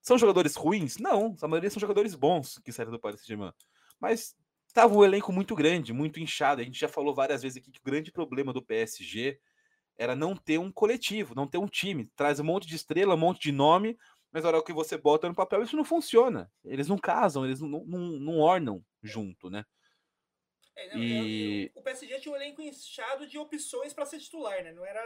São 0.00 0.16
jogadores 0.16 0.54
ruins? 0.54 0.96
Não, 0.98 1.36
a 1.42 1.48
maioria 1.48 1.70
são 1.70 1.80
jogadores 1.80 2.14
bons 2.14 2.58
que 2.64 2.72
saíram 2.72 2.92
do 2.92 3.00
Paris 3.00 3.20
Saint-Germain. 3.20 3.52
Mas 3.98 4.34
estava 4.66 4.94
um 4.94 5.04
elenco 5.04 5.32
muito 5.32 5.54
grande, 5.54 5.92
muito 5.92 6.20
inchado. 6.20 6.60
A 6.60 6.64
gente 6.64 6.78
já 6.78 6.88
falou 6.88 7.14
várias 7.14 7.42
vezes 7.42 7.58
aqui 7.58 7.70
que 7.70 7.80
o 7.80 7.84
grande 7.84 8.10
problema 8.12 8.52
do 8.52 8.62
PSG 8.62 9.38
era 9.98 10.16
não 10.16 10.34
ter 10.34 10.58
um 10.58 10.72
coletivo, 10.72 11.34
não 11.34 11.46
ter 11.46 11.58
um 11.58 11.66
time. 11.66 12.10
Traz 12.16 12.40
um 12.40 12.44
monte 12.44 12.66
de 12.66 12.76
estrela, 12.76 13.14
um 13.14 13.18
monte 13.18 13.42
de 13.42 13.52
nome, 13.52 13.98
mas 14.32 14.44
na 14.44 14.50
hora 14.50 14.64
que 14.64 14.72
você 14.72 14.96
bota 14.96 15.28
no 15.28 15.34
papel, 15.34 15.62
isso 15.62 15.76
não 15.76 15.84
funciona. 15.84 16.50
Eles 16.64 16.88
não 16.88 16.96
casam, 16.96 17.44
eles 17.44 17.60
não, 17.60 17.84
não, 17.84 17.98
não 18.18 18.38
ornam 18.38 18.82
junto, 19.02 19.50
né? 19.50 19.64
É, 20.80 20.94
não, 20.94 21.02
e... 21.02 21.70
O 21.74 21.82
PSG 21.82 22.20
tinha 22.20 22.32
um 22.32 22.36
elenco 22.36 22.62
inchado 22.62 23.26
de 23.26 23.38
opções 23.38 23.92
para 23.92 24.06
ser 24.06 24.18
titular, 24.18 24.62
né? 24.64 24.72
Não 24.72 24.84
era 24.84 25.00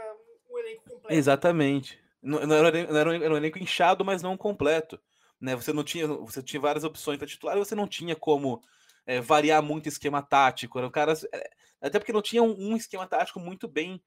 um 0.48 0.58
elenco 0.58 0.84
completo. 0.84 1.12
Exatamente. 1.12 1.98
Não, 2.22 2.46
não, 2.46 2.56
era, 2.56 2.70
não 2.86 2.96
era, 2.96 3.10
um, 3.10 3.14
era, 3.14 3.34
um, 3.34 3.36
elenco 3.36 3.58
inchado, 3.58 4.04
mas 4.04 4.22
não 4.22 4.36
completo. 4.36 5.00
Né? 5.40 5.56
Você 5.56 5.72
não 5.72 5.82
tinha, 5.82 6.06
você 6.06 6.42
tinha 6.42 6.60
várias 6.60 6.84
opções 6.84 7.18
para 7.18 7.26
titular 7.26 7.56
e 7.56 7.58
você 7.58 7.74
não 7.74 7.88
tinha 7.88 8.14
como 8.14 8.62
é, 9.04 9.20
variar 9.20 9.62
muito 9.62 9.88
esquema 9.88 10.22
tático. 10.22 10.78
Eram 10.78 10.90
caras, 10.90 11.24
é, 11.32 11.50
até 11.80 11.98
porque 11.98 12.12
não 12.12 12.22
tinha 12.22 12.42
um, 12.42 12.54
um, 12.56 12.76
esquema 12.76 13.06
tático 13.06 13.40
muito 13.40 13.66
bem 13.66 14.00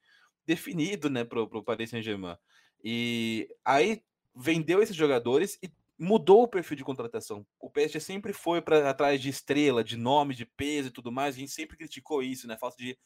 definido, 0.45 1.09
né, 1.09 1.25
pro, 1.25 1.47
pro 1.47 1.63
Paris 1.63 1.89
Saint-Germain. 1.89 2.37
E 2.81 3.49
aí 3.65 4.01
vendeu 4.33 4.81
esses 4.81 4.95
jogadores 4.95 5.59
e 5.61 5.69
mudou 5.97 6.43
o 6.43 6.47
perfil 6.47 6.77
de 6.77 6.83
contratação. 6.83 7.45
O 7.59 7.69
PSG 7.69 7.99
sempre 7.99 8.33
foi 8.33 8.61
para 8.61 8.89
atrás 8.89 9.19
de 9.19 9.29
estrela, 9.29 9.83
de 9.83 9.97
nome, 9.97 10.35
de 10.35 10.45
peso 10.45 10.89
e 10.89 10.91
tudo 10.91 11.11
mais. 11.11 11.35
A 11.35 11.39
gente 11.39 11.51
sempre 11.51 11.77
criticou 11.77 12.21
isso, 12.21 12.47
né? 12.47 12.57
Falta 12.57 12.77
de, 12.77 12.97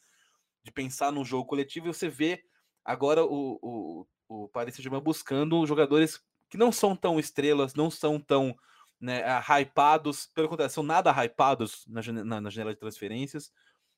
de 0.62 0.70
pensar 0.70 1.10
num 1.10 1.24
jogo 1.24 1.48
coletivo. 1.48 1.88
E 1.88 1.94
você 1.94 2.08
vê 2.08 2.44
agora 2.84 3.24
o, 3.24 3.58
o, 3.62 4.06
o 4.28 4.48
Paris 4.48 4.74
Saint-Germain 4.74 5.00
buscando 5.00 5.66
jogadores 5.66 6.20
que 6.50 6.58
não 6.58 6.70
são 6.70 6.94
tão 6.94 7.18
estrelas, 7.18 7.74
não 7.74 7.90
são 7.90 8.20
tão 8.20 8.54
né, 9.00 9.22
hypados, 9.60 10.26
pelo 10.34 10.48
contrário, 10.48 10.72
são 10.72 10.84
nada 10.84 11.10
hypados 11.10 11.84
na, 11.88 12.02
na, 12.24 12.40
na 12.42 12.50
janela 12.50 12.74
de 12.74 12.78
transferências, 12.78 13.50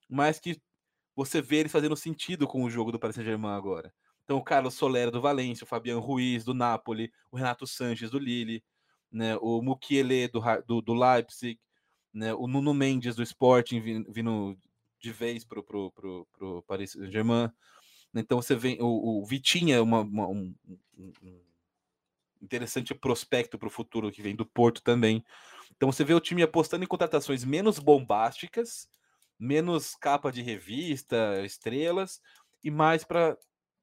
mas 0.08 0.38
que 0.38 0.60
você 1.16 1.42
vê 1.42 1.56
eles 1.56 1.72
fazendo 1.72 1.96
sentido 1.96 2.46
com 2.46 2.62
o 2.62 2.70
jogo 2.70 2.92
do 2.92 2.98
Paris 2.98 3.16
Saint-Germain 3.16 3.56
agora. 3.56 3.92
Então, 4.24 4.38
o 4.38 4.42
Carlos 4.42 4.74
Solera 4.74 5.10
do 5.10 5.20
Valência, 5.20 5.64
o 5.64 5.66
Fabiano 5.66 6.00
Ruiz 6.00 6.44
do 6.44 6.54
Napoli, 6.54 7.12
o 7.30 7.36
Renato 7.36 7.66
Sanches 7.66 8.10
do 8.10 8.18
Lille, 8.18 8.64
né, 9.14 9.36
o 9.40 9.62
Mukiele 9.62 10.26
do, 10.26 10.42
do, 10.66 10.82
do 10.82 10.92
Leipzig, 10.92 11.58
né, 12.12 12.34
o 12.34 12.48
Nuno 12.48 12.74
Mendes 12.74 13.14
do 13.14 13.22
Sporting 13.22 13.80
vindo, 13.80 14.58
de 15.00 15.12
vez 15.12 15.44
para 15.44 15.60
o 15.60 16.62
Paris 16.66 16.92
Saint-Germain. 16.92 17.48
Então 18.12 18.42
você 18.42 18.56
vê 18.56 18.76
o, 18.80 19.20
o 19.20 19.24
Vitinha, 19.24 19.82
uma, 19.82 20.00
uma, 20.00 20.26
um, 20.26 20.54
um, 20.98 21.40
interessante 22.42 22.94
prospecto 22.94 23.56
para 23.56 23.68
o 23.68 23.70
futuro 23.70 24.10
que 24.10 24.22
vem 24.22 24.34
do 24.34 24.44
Porto 24.44 24.82
também. 24.82 25.24
Então 25.76 25.90
você 25.90 26.04
vê 26.04 26.12
o 26.12 26.20
time 26.20 26.42
apostando 26.42 26.84
em 26.84 26.88
contratações 26.88 27.44
menos 27.44 27.78
bombásticas, 27.78 28.88
menos 29.38 29.94
capa 29.94 30.30
de 30.32 30.42
revista, 30.42 31.40
estrelas, 31.44 32.20
e 32.62 32.70
mais 32.70 33.04
para 33.04 33.36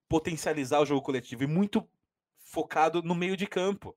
potencializar 0.10 0.82
o 0.82 0.86
jogo 0.86 1.02
coletivo 1.02 1.44
e 1.44 1.48
muito 1.48 1.88
focado 2.39 3.02
no 3.02 3.15
meio 3.15 3.38
de 3.38 3.48
campo. 3.48 3.96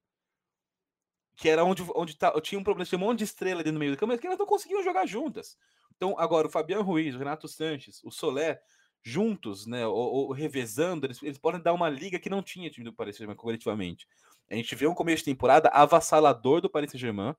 Que 1.37 1.49
era 1.49 1.65
onde, 1.65 1.85
onde 1.95 2.17
tá, 2.17 2.33
tinha 2.41 2.59
um 2.59 2.65
problema, 2.65 2.87
tinha 2.87 2.99
um 2.99 3.03
monte 3.03 3.19
de 3.19 3.25
estrela 3.25 3.61
ali 3.61 3.73
no 3.73 3.79
meio 3.79 3.93
do 3.93 3.99
campo, 3.99 4.17
que 4.19 4.27
elas 4.27 4.39
não 4.39 4.47
conseguiam 4.47 4.83
jogar 4.83 5.07
juntas. 5.07 5.59
Então, 5.97 6.15
agora, 6.19 6.47
o 6.47 6.51
Fabiano 6.51 6.83
Ruiz, 6.83 7.15
o 7.15 7.19
Renato 7.19 7.49
Sanches, 7.49 8.03
o 8.05 8.11
Solé, 8.11 8.61
juntos, 9.03 9.67
né, 9.67 9.87
ou, 9.87 9.97
ou 9.97 10.33
revezando, 10.33 11.07
eles, 11.07 11.23
eles, 11.23 11.39
podem 11.39 11.61
dar 11.61 11.75
uma 11.75 11.91
liga 11.91 12.19
que 12.19 12.31
não 12.31 12.43
tinha 12.43 12.71
time 12.71 12.85
do 12.85 12.93
Paris 12.93 13.17
Saint-Germain 13.17 13.37
coletivamente. 13.37 14.09
A 14.51 14.55
gente 14.55 14.75
vê 14.75 14.87
um 14.87 14.95
começo 14.95 15.19
de 15.19 15.31
temporada 15.31 15.69
avassalador 15.69 16.61
do 16.61 16.71
Paris 16.71 16.91
Saint-Germain, 16.91 17.35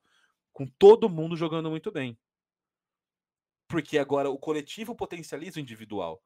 com 0.53 0.65
todo 0.65 1.09
mundo 1.09 1.35
jogando 1.35 1.69
muito 1.69 1.91
bem. 1.91 2.17
Porque 3.67 3.97
agora 3.97 4.29
o 4.29 4.37
coletivo 4.37 4.95
potencializa 4.95 5.59
o 5.59 5.61
individual. 5.61 6.21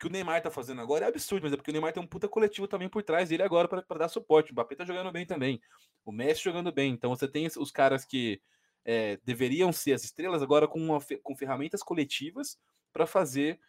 Que 0.00 0.06
o 0.06 0.10
Neymar 0.10 0.42
tá 0.42 0.50
fazendo 0.50 0.80
agora 0.80 1.04
é 1.04 1.08
absurdo, 1.08 1.42
mas 1.44 1.52
é 1.52 1.56
porque 1.56 1.70
o 1.70 1.72
Neymar 1.72 1.92
tem 1.92 2.02
um 2.02 2.06
puta 2.06 2.26
coletivo 2.26 2.66
também 2.66 2.88
por 2.88 3.02
trás 3.02 3.28
dele 3.28 3.42
agora 3.42 3.68
para 3.68 3.98
dar 3.98 4.08
suporte. 4.08 4.50
O 4.50 4.54
Mbappé 4.54 4.74
tá 4.74 4.84
jogando 4.84 5.12
bem 5.12 5.26
também. 5.26 5.60
O 6.04 6.10
Messi 6.10 6.42
jogando 6.42 6.72
bem. 6.72 6.92
Então 6.92 7.10
você 7.10 7.28
tem 7.28 7.46
os 7.46 7.70
caras 7.70 8.06
que 8.06 8.40
é, 8.82 9.18
deveriam 9.24 9.70
ser 9.72 9.92
as 9.92 10.02
estrelas 10.02 10.42
agora 10.42 10.66
com, 10.66 10.80
uma, 10.80 10.98
com 11.22 11.36
ferramentas 11.36 11.82
coletivas 11.82 12.58
para 12.92 13.06
fazer, 13.06 13.60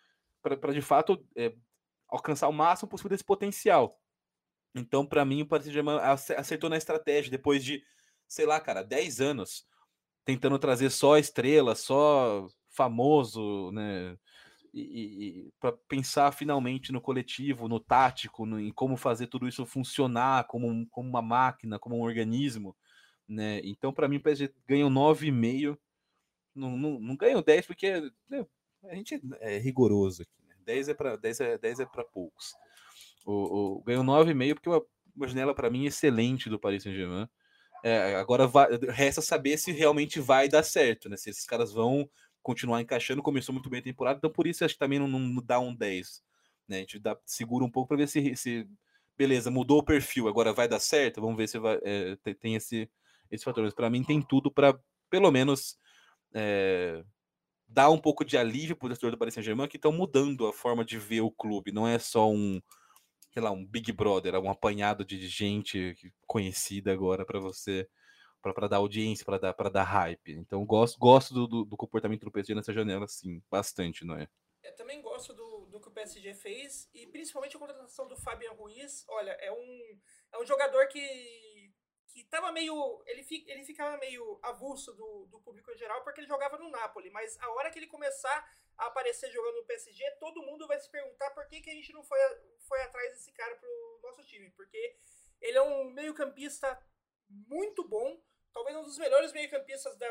para 0.41 0.74
de 0.74 0.82
fato 0.82 1.22
é, 1.36 1.54
alcançar 2.08 2.48
o 2.48 2.54
máximo 2.54 2.89
possível 2.89 3.10
desse 3.10 3.26
potencial. 3.26 4.00
Então, 4.74 5.06
para 5.06 5.26
mim, 5.26 5.41
o 5.41 5.46
Paris 5.46 5.65
Saint-Germain 5.65 6.00
acertou 6.38 6.70
na 6.70 6.78
estratégia 6.78 7.30
depois 7.30 7.62
de, 7.62 7.84
sei 8.26 8.46
lá, 8.46 8.58
cara, 8.58 8.84
10 8.84 9.20
anos 9.20 9.65
tentando 10.24 10.58
trazer 10.58 10.89
só 10.89 11.17
estrela, 11.17 11.76
só 11.76 12.48
famoso, 12.70 13.72
né? 13.72 14.17
E, 14.73 14.81
e 14.81 15.53
para 15.60 15.73
pensar 15.73 16.31
finalmente 16.31 16.91
no 16.91 17.01
coletivo, 17.01 17.67
no 17.67 17.79
tático, 17.79 18.45
no, 18.45 18.60
em 18.60 18.71
como 18.71 18.95
fazer 18.95 19.27
tudo 19.27 19.47
isso 19.47 19.65
funcionar 19.65 20.45
como, 20.45 20.88
como 20.89 21.10
uma 21.10 21.21
máquina, 21.21 21.77
como 21.77 21.97
um 21.97 22.01
organismo. 22.01 22.75
Né? 23.27 23.62
Então, 23.63 23.93
para 23.93 24.07
mim, 24.07 24.17
o 24.17 24.21
PSG 24.21 24.53
ganha 24.67 24.86
9,5. 24.86 25.77
Não, 26.55 26.77
não, 26.77 26.99
não 26.99 27.15
ganha 27.15 27.41
10 27.41 27.65
porque 27.65 28.12
né, 28.29 28.45
a 28.84 28.95
gente 28.95 29.21
é 29.39 29.57
rigoroso 29.57 30.23
aqui. 30.23 30.31
Né? 30.47 30.55
10 30.65 30.89
é 30.89 30.93
para 30.93 31.15
10 31.15 31.39
é, 31.39 31.57
10 31.57 31.79
é 31.81 31.86
para 31.86 32.03
poucos. 32.03 32.53
O, 33.25 33.77
o, 33.77 33.84
ganhou 33.84 34.03
9,5 34.03 34.53
porque 34.55 34.69
uma, 34.69 34.81
uma 35.15 35.27
janela 35.27 35.53
para 35.53 35.69
mim 35.69 35.86
excelente 35.86 36.49
do 36.49 36.60
Paris 36.60 36.84
Saint-Germain. 36.84 37.27
É, 37.84 38.15
agora 38.15 38.45
vai, 38.45 38.67
resta 38.89 39.21
saber 39.21 39.57
se 39.57 39.71
realmente 39.71 40.19
vai 40.19 40.47
dar 40.47 40.63
certo, 40.63 41.10
né? 41.10 41.17
Se 41.17 41.29
esses 41.29 41.45
caras 41.45 41.73
vão 41.73 42.07
continuar 42.41 42.82
encaixando. 42.82 43.21
Começou 43.21 43.54
muito 43.54 43.69
bem 43.69 43.80
a 43.80 43.84
temporada, 43.84 44.17
então 44.17 44.32
por 44.32 44.47
isso 44.47 44.65
acho 44.65 44.75
que 44.75 44.80
também 44.80 44.99
não, 44.99 45.08
não 45.08 45.41
dá 45.43 45.60
um 45.60 45.73
10. 45.73 46.23
Né? 46.67 46.77
A 46.77 46.80
gente 46.80 46.99
dá, 46.99 47.17
segura 47.25 47.65
um 47.65 47.69
pouco 47.69 47.89
para 47.89 47.97
ver 47.97 48.08
se, 48.08 48.36
se, 48.36 48.67
beleza, 49.17 49.51
mudou 49.51 49.80
o 49.80 49.84
perfil, 49.84 50.27
agora 50.27 50.54
vai 50.54 50.67
dar 50.67 50.80
certo. 50.80 51.21
Vamos 51.21 51.38
ver 51.38 51.47
se 51.47 51.60
vai, 51.60 51.80
é, 51.84 52.15
tem 52.39 52.56
esse, 52.56 52.89
esse 53.30 53.43
fator. 53.43 53.63
Mas 53.63 53.73
para 53.73 53.89
mim 53.89 54.04
tem 54.04 54.21
tudo 54.21 54.51
para, 54.51 54.77
pelo 55.10 55.32
menos, 55.32 55.77
é, 56.34 57.04
dar 57.67 57.89
um 57.89 57.97
pouco 57.97 58.25
de 58.25 58.38
alívio 58.38 58.75
para 58.75 58.88
o 58.88 58.89
gestor 58.89 59.12
do 59.12 59.17
Paris 59.17 59.34
Saint-Germain 59.34 59.67
que 59.67 59.77
estão 59.77 59.91
mudando 59.91 60.47
a 60.47 60.54
forma 60.54 60.84
de 60.84 60.97
ver 60.97 61.21
o 61.21 61.32
clube. 61.32 61.71
Não 61.71 61.88
é 61.88 61.97
só 61.99 62.30
um, 62.30 62.62
sei 63.32 63.41
lá, 63.41 63.51
um 63.51 63.65
Big 63.65 63.91
Brother, 63.91 64.36
é 64.36 64.39
um 64.39 64.49
apanhado 64.49 65.06
de 65.06 65.27
gente 65.27 65.95
conhecida 66.27 66.91
agora 66.91 67.25
para 67.25 67.39
você 67.39 67.88
para 68.41 68.67
dar 68.67 68.77
audiência, 68.77 69.25
para 69.25 69.38
dar, 69.38 69.54
dar 69.54 69.84
hype. 69.84 70.34
Então 70.34 70.65
gosto, 70.65 70.97
gosto 70.99 71.34
do, 71.34 71.47
do, 71.47 71.65
do, 71.65 71.77
comportamento 71.77 72.25
do 72.25 72.32
PSG 72.32 72.56
nessa 72.56 72.73
janela, 72.73 73.08
sim, 73.08 73.41
bastante, 73.49 74.06
não 74.06 74.15
é? 74.15 74.27
Eu 74.63 74.75
também 74.75 75.01
gosto 75.01 75.34
do, 75.34 75.65
do 75.67 75.80
que 75.80 75.88
o 75.88 75.91
PSG 75.91 76.34
fez 76.34 76.89
e 76.93 77.08
principalmente 77.08 77.56
a 77.56 77.60
contratação 77.60 78.08
do 78.08 78.15
Fabian 78.17 78.51
Ruiz. 78.51 79.06
Olha, 79.08 79.32
é 79.32 79.51
um, 79.51 79.99
é 80.34 80.41
um 80.41 80.45
jogador 80.45 80.88
que 80.88 81.71
que 82.12 82.23
tava 82.25 82.51
meio. 82.51 83.01
Ele, 83.08 83.23
fi, 83.23 83.43
ele 83.47 83.63
ficava 83.63 83.97
meio 83.97 84.39
avulso 84.43 84.93
do, 84.93 85.27
do 85.27 85.39
público 85.39 85.71
em 85.71 85.77
geral 85.77 86.04
porque 86.04 86.19
ele 86.19 86.27
jogava 86.27 86.58
no 86.58 86.69
Napoli. 86.69 87.10
Mas 87.10 87.38
a 87.39 87.49
hora 87.51 87.71
que 87.71 87.80
ele 87.80 87.88
começar 87.88 88.45
a 88.77 88.88
aparecer 88.88 89.32
jogando 89.32 89.58
no 89.58 89.65
PSG, 89.65 90.12
todo 90.19 90.43
mundo 90.43 90.67
vai 90.67 90.80
se 90.80 90.89
perguntar 90.89 91.32
por 91.32 91.47
que, 91.47 91.62
que 91.62 91.69
a 91.69 91.73
gente 91.73 91.93
não 91.93 92.04
foi, 92.04 92.19
foi 92.67 92.82
atrás 92.82 93.12
desse 93.12 93.32
cara 93.32 93.56
pro 93.56 93.99
nosso 94.04 94.23
time. 94.25 94.49
Porque 94.51 94.97
ele 95.39 95.58
é 95.58 95.62
um 95.62 95.89
meio-campista 95.91 96.80
muito 97.30 97.88
bom, 97.88 98.21
talvez 98.54 98.76
um 98.78 98.84
dos 98.84 98.98
melhores 98.98 99.32
meio-campistas 99.34 99.98
da, 99.98 100.08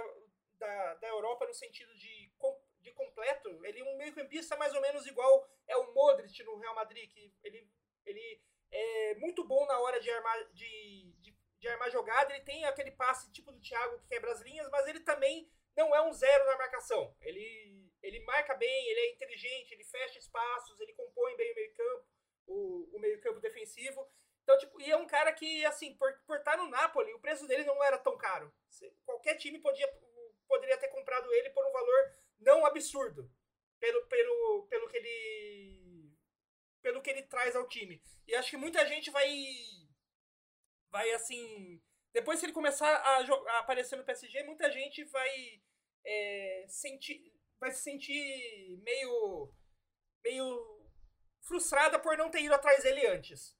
da, 0.59 0.95
da 0.95 1.09
Europa 1.09 1.47
no 1.47 1.55
sentido 1.55 1.93
de, 1.95 2.33
de 2.81 2.93
completo. 2.93 3.65
Ele 3.65 3.81
é 3.81 3.85
um 3.85 3.97
meio-campista 3.97 4.57
mais 4.57 4.75
ou 4.75 4.81
menos 4.81 5.07
igual 5.07 5.49
é 5.67 5.77
o 5.77 5.93
Modric 5.93 6.43
no 6.45 6.57
Real 6.59 6.75
Madrid, 6.75 7.11
que 7.11 7.33
ele, 7.43 7.69
ele 8.05 8.43
é 8.71 9.15
muito 9.17 9.47
bom 9.47 9.67
na 9.67 9.79
hora 9.81 10.01
de 10.01 10.11
armar, 10.11 10.45
de, 10.53 11.13
de 11.21 11.35
de 11.61 11.69
armar 11.69 11.91
jogada, 11.91 12.33
ele 12.35 12.43
tem 12.43 12.65
aquele 12.65 12.91
passe 12.91 13.31
tipo 13.31 13.53
do 13.53 13.61
Thiago 13.61 13.99
que 13.99 14.09
quebra 14.09 14.33
as 14.33 14.41
linhas, 14.41 14.69
mas 14.71 14.87
ele 14.89 15.01
também 15.01 15.49
não 15.77 15.95
é 15.95 16.01
um 16.03 16.13
zero 16.13 16.47
na 16.47 16.57
marcação. 16.57 17.15
Ele, 17.21 17.93
ele 18.03 18.21
marca 18.21 18.55
bem, 18.55 18.89
ele 18.89 19.01
é 19.01 19.13
inteligente, 19.13 19.73
ele 19.73 19.85
fecha 19.85 20.19
espaços, 20.19 20.81
ele 20.81 20.95
compõe 20.95 21.37
bem 21.37 21.53
o 21.53 21.55
meio-campo, 21.55 22.07
o, 22.47 22.97
o 22.97 22.99
meio-campo 22.99 23.41
defensivo. 23.41 24.11
Então, 24.51 24.59
tipo, 24.59 24.81
e 24.81 24.91
é 24.91 24.97
um 24.97 25.07
cara 25.07 25.33
que, 25.33 25.65
assim, 25.65 25.95
por, 25.95 26.13
por 26.27 26.39
estar 26.39 26.57
no 26.57 26.69
Napoli, 26.69 27.13
o 27.15 27.21
preço 27.21 27.47
dele 27.47 27.63
não 27.63 27.83
era 27.85 27.97
tão 27.97 28.19
caro. 28.19 28.53
Qualquer 29.05 29.37
time 29.37 29.61
podia, 29.61 29.87
poderia 30.49 30.77
ter 30.77 30.89
comprado 30.89 31.33
ele 31.35 31.51
por 31.51 31.65
um 31.65 31.71
valor 31.71 32.17
não 32.41 32.67
absurdo. 32.67 33.31
Pelo, 33.79 34.07
pelo, 34.09 34.67
pelo 34.69 34.89
que 34.89 34.97
ele. 34.97 36.13
Pelo 36.83 37.01
que 37.01 37.11
ele 37.11 37.23
traz 37.23 37.55
ao 37.55 37.69
time. 37.69 38.03
E 38.27 38.35
acho 38.35 38.51
que 38.51 38.57
muita 38.57 38.85
gente 38.87 39.09
vai 39.11 39.31
vai 40.91 41.09
assim. 41.13 41.81
Depois 42.13 42.41
que 42.41 42.47
ele 42.47 42.53
começar 42.53 42.91
a, 42.93 43.19
a 43.19 43.59
aparecer 43.61 43.95
no 43.95 44.05
PSG, 44.05 44.43
muita 44.43 44.69
gente 44.69 45.05
vai 45.05 45.63
é, 46.05 46.67
sentir. 46.69 47.33
Vai 47.61 47.71
se 47.71 47.85
sentir 47.85 48.81
meio. 48.83 49.55
meio 50.25 50.81
frustrada 51.43 52.01
por 52.01 52.19
não 52.19 52.31
ter 52.31 52.43
ido 52.43 52.55
atrás 52.55 52.83
dele 52.83 53.07
antes. 53.07 53.60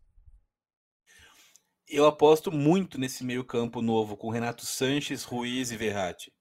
Eu 1.93 2.07
aposto 2.07 2.53
muito 2.53 3.01
nesse 3.01 3.25
meio-campo 3.25 3.83
novo 3.83 4.17
com 4.17 4.31
Renato 4.31 4.65
Sanches, 4.65 5.25
Ruiz 5.25 5.73
e 5.73 5.77
Verratti. 5.77 6.33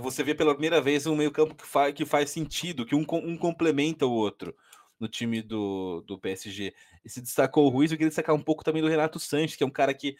Você 0.00 0.24
vê 0.24 0.34
pela 0.34 0.54
primeira 0.54 0.80
vez 0.80 1.06
um 1.06 1.14
meio-campo 1.14 1.54
que, 1.54 1.64
fa 1.64 1.92
que 1.92 2.04
faz 2.04 2.30
sentido, 2.30 2.84
que 2.84 2.96
um, 2.96 3.06
um 3.12 3.36
complementa 3.36 4.06
o 4.06 4.12
outro 4.12 4.56
no 4.98 5.06
time 5.06 5.40
do, 5.40 6.00
do 6.00 6.18
PSG. 6.18 6.74
E 7.04 7.08
se 7.08 7.20
destacou 7.20 7.66
o 7.66 7.68
Ruiz, 7.68 7.92
eu 7.92 7.96
queria 7.96 8.08
destacar 8.08 8.34
um 8.34 8.42
pouco 8.42 8.64
também 8.64 8.82
do 8.82 8.88
Renato 8.88 9.20
Sanches, 9.20 9.54
que 9.54 9.62
é 9.62 9.66
um 9.66 9.70
cara 9.70 9.94
que 9.94 10.16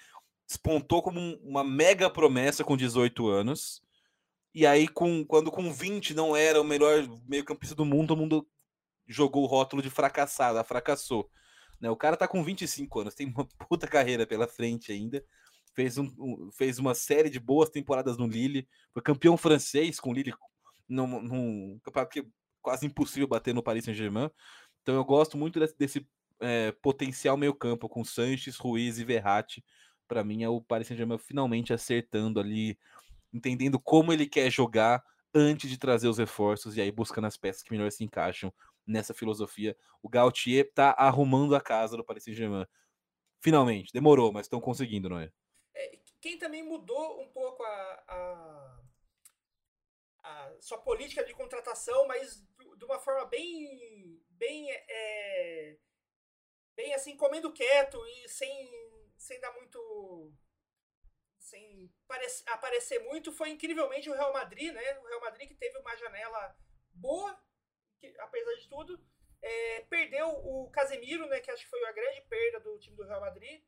despontou 0.47 1.03
como 1.03 1.19
um, 1.19 1.37
uma 1.43 1.65
mega 1.65 2.09
promessa 2.09 2.63
com 2.63 2.77
18 2.77 3.27
anos. 3.27 3.83
E 4.55 4.65
aí, 4.65 4.87
com, 4.87 5.25
quando 5.25 5.51
com 5.51 5.73
20 5.73 6.15
não 6.15 6.37
era 6.37 6.61
o 6.61 6.65
melhor 6.65 7.05
meio-campista 7.27 7.75
do 7.75 7.85
mundo, 7.85 8.09
todo 8.09 8.21
mundo 8.21 8.49
jogou 9.09 9.43
o 9.43 9.47
rótulo 9.47 9.83
de 9.83 9.91
fracassado, 9.91 10.63
fracassou. 10.63 11.29
Né? 11.81 11.91
O 11.91 11.97
cara 11.97 12.17
tá 12.17 12.27
com 12.27 12.43
25 12.43 13.01
anos, 13.01 13.15
tem 13.15 13.27
uma 13.27 13.47
puta 13.69 13.87
carreira 13.87 14.27
pela 14.27 14.47
frente 14.47 14.93
ainda. 14.93 15.25
Fez, 15.75 15.97
um, 15.97 16.11
um, 16.19 16.51
fez 16.53 16.79
uma 16.79 16.95
série 16.95 17.31
de 17.31 17.39
boas 17.39 17.71
temporadas 17.71 18.17
no 18.17 18.27
Lille, 18.27 18.67
foi 18.93 19.01
campeão 19.01 19.37
francês 19.37 20.01
com 20.01 20.11
o 20.11 20.13
Lille 20.13 20.35
num, 20.89 21.79
campeonato 21.85 22.13
que 22.13 22.21
é 22.21 22.27
quase 22.61 22.87
impossível 22.87 23.29
bater 23.29 23.55
no 23.55 23.63
Paris 23.63 23.85
Saint-Germain. 23.85 24.31
Então 24.83 24.95
eu 24.95 25.05
gosto 25.05 25.37
muito 25.37 25.61
desse, 25.61 25.77
desse 25.79 26.09
é, 26.41 26.73
potencial 26.83 27.37
meio 27.37 27.55
campo 27.55 27.89
com 27.89 28.05
Sanches, 28.05 28.57
Ruiz 28.57 28.99
e 28.99 29.05
Verratti. 29.05 29.65
Para 30.09 30.25
mim 30.25 30.43
é 30.43 30.49
o 30.49 30.61
Paris 30.61 30.89
Saint-Germain 30.89 31.19
finalmente 31.19 31.73
acertando 31.73 32.41
ali, 32.41 32.77
entendendo 33.33 33.79
como 33.79 34.13
ele 34.13 34.27
quer 34.27 34.51
jogar 34.51 35.05
antes 35.33 35.71
de 35.71 35.79
trazer 35.79 36.09
os 36.09 36.19
reforços 36.19 36.77
e 36.77 36.81
aí 36.81 36.91
buscando 36.91 37.27
as 37.27 37.37
peças 37.37 37.63
que 37.63 37.71
melhor 37.71 37.93
se 37.93 38.03
encaixam 38.03 38.53
nessa 38.89 39.13
filosofia. 39.13 39.77
O 40.03 40.09
Gautier 40.09 40.73
tá 40.73 40.91
arrumando 40.93 41.55
a 41.55 41.61
casa 41.61 41.97
do 41.97 42.05
Paris 42.05 42.25
Saint-Germain. 42.25 42.67
Finalmente, 43.41 43.93
demorou, 43.93 44.33
mas 44.33 44.47
estão 44.47 44.61
conseguindo, 44.61 45.09
não 45.09 45.21
é? 45.21 45.31
é? 45.75 45.99
Quem 46.21 46.39
também 46.39 46.63
mudou 46.63 47.21
um 47.21 47.29
pouco 47.29 47.63
a, 47.63 48.05
a, 48.09 48.81
a 50.25 50.57
sua 50.61 50.79
política 50.79 51.25
de 51.25 51.35
contratação, 51.35 52.07
mas 52.09 52.43
de 52.77 52.85
uma 52.85 52.99
forma 52.99 53.27
bem, 53.27 54.21
bem, 54.31 54.71
é, 54.71 55.77
bem 56.75 56.95
assim, 56.95 57.17
comendo 57.17 57.53
quieto 57.53 57.99
e 58.07 58.29
sem, 58.29 58.71
sem 59.17 59.39
dar 59.41 59.53
muito, 59.53 60.33
sem 61.39 61.93
aparecer 62.47 63.01
muito, 63.05 63.31
foi 63.33 63.51
incrivelmente 63.51 64.11
o 64.11 64.15
Real 64.15 64.33
Madrid, 64.33 64.73
né? 64.73 64.99
O 64.99 65.07
Real 65.07 65.21
Madrid 65.21 65.47
que 65.47 65.55
teve 65.55 65.79
uma 65.79 65.97
janela 65.97 66.57
boa, 66.93 67.39
que, 67.99 68.15
apesar 68.19 68.55
de 68.55 68.69
tudo, 68.69 69.01
é, 69.43 69.81
perdeu 69.83 70.29
o 70.29 70.71
Casemiro, 70.71 71.27
né? 71.27 71.41
Que 71.41 71.51
acho 71.51 71.65
que 71.65 71.71
foi 71.71 71.85
a 71.87 71.93
grande 71.93 72.21
perda 72.23 72.61
do 72.61 72.79
time 72.79 72.97
do 72.97 73.05
Real 73.05 73.21
Madrid. 73.21 73.63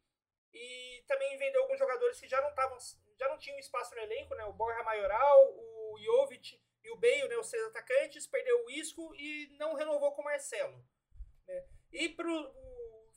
E 0.52 1.04
também 1.06 1.38
vendeu 1.38 1.62
alguns 1.62 1.78
jogadores 1.78 2.18
que 2.18 2.28
já 2.28 2.40
não 2.40 2.50
estavam, 2.50 2.76
já 3.18 3.28
não 3.28 3.38
tinham 3.38 3.58
espaço 3.58 3.94
no 3.94 4.00
elenco, 4.00 4.34
né? 4.34 4.44
O 4.44 4.52
Borja 4.52 4.82
Maioral, 4.82 5.54
o 5.56 5.98
Jovic 6.02 6.60
e 6.82 6.90
o 6.90 6.96
Bale, 6.96 7.28
né? 7.28 7.36
Os 7.36 7.48
seis 7.48 7.64
atacantes, 7.66 8.26
perdeu 8.26 8.64
o 8.64 8.70
Isco 8.70 9.14
e 9.14 9.56
não 9.58 9.74
renovou 9.74 10.12
com 10.12 10.22
o 10.22 10.24
Marcelo. 10.24 10.84
Né? 11.46 11.68
E 11.92 12.08
pro, 12.08 12.54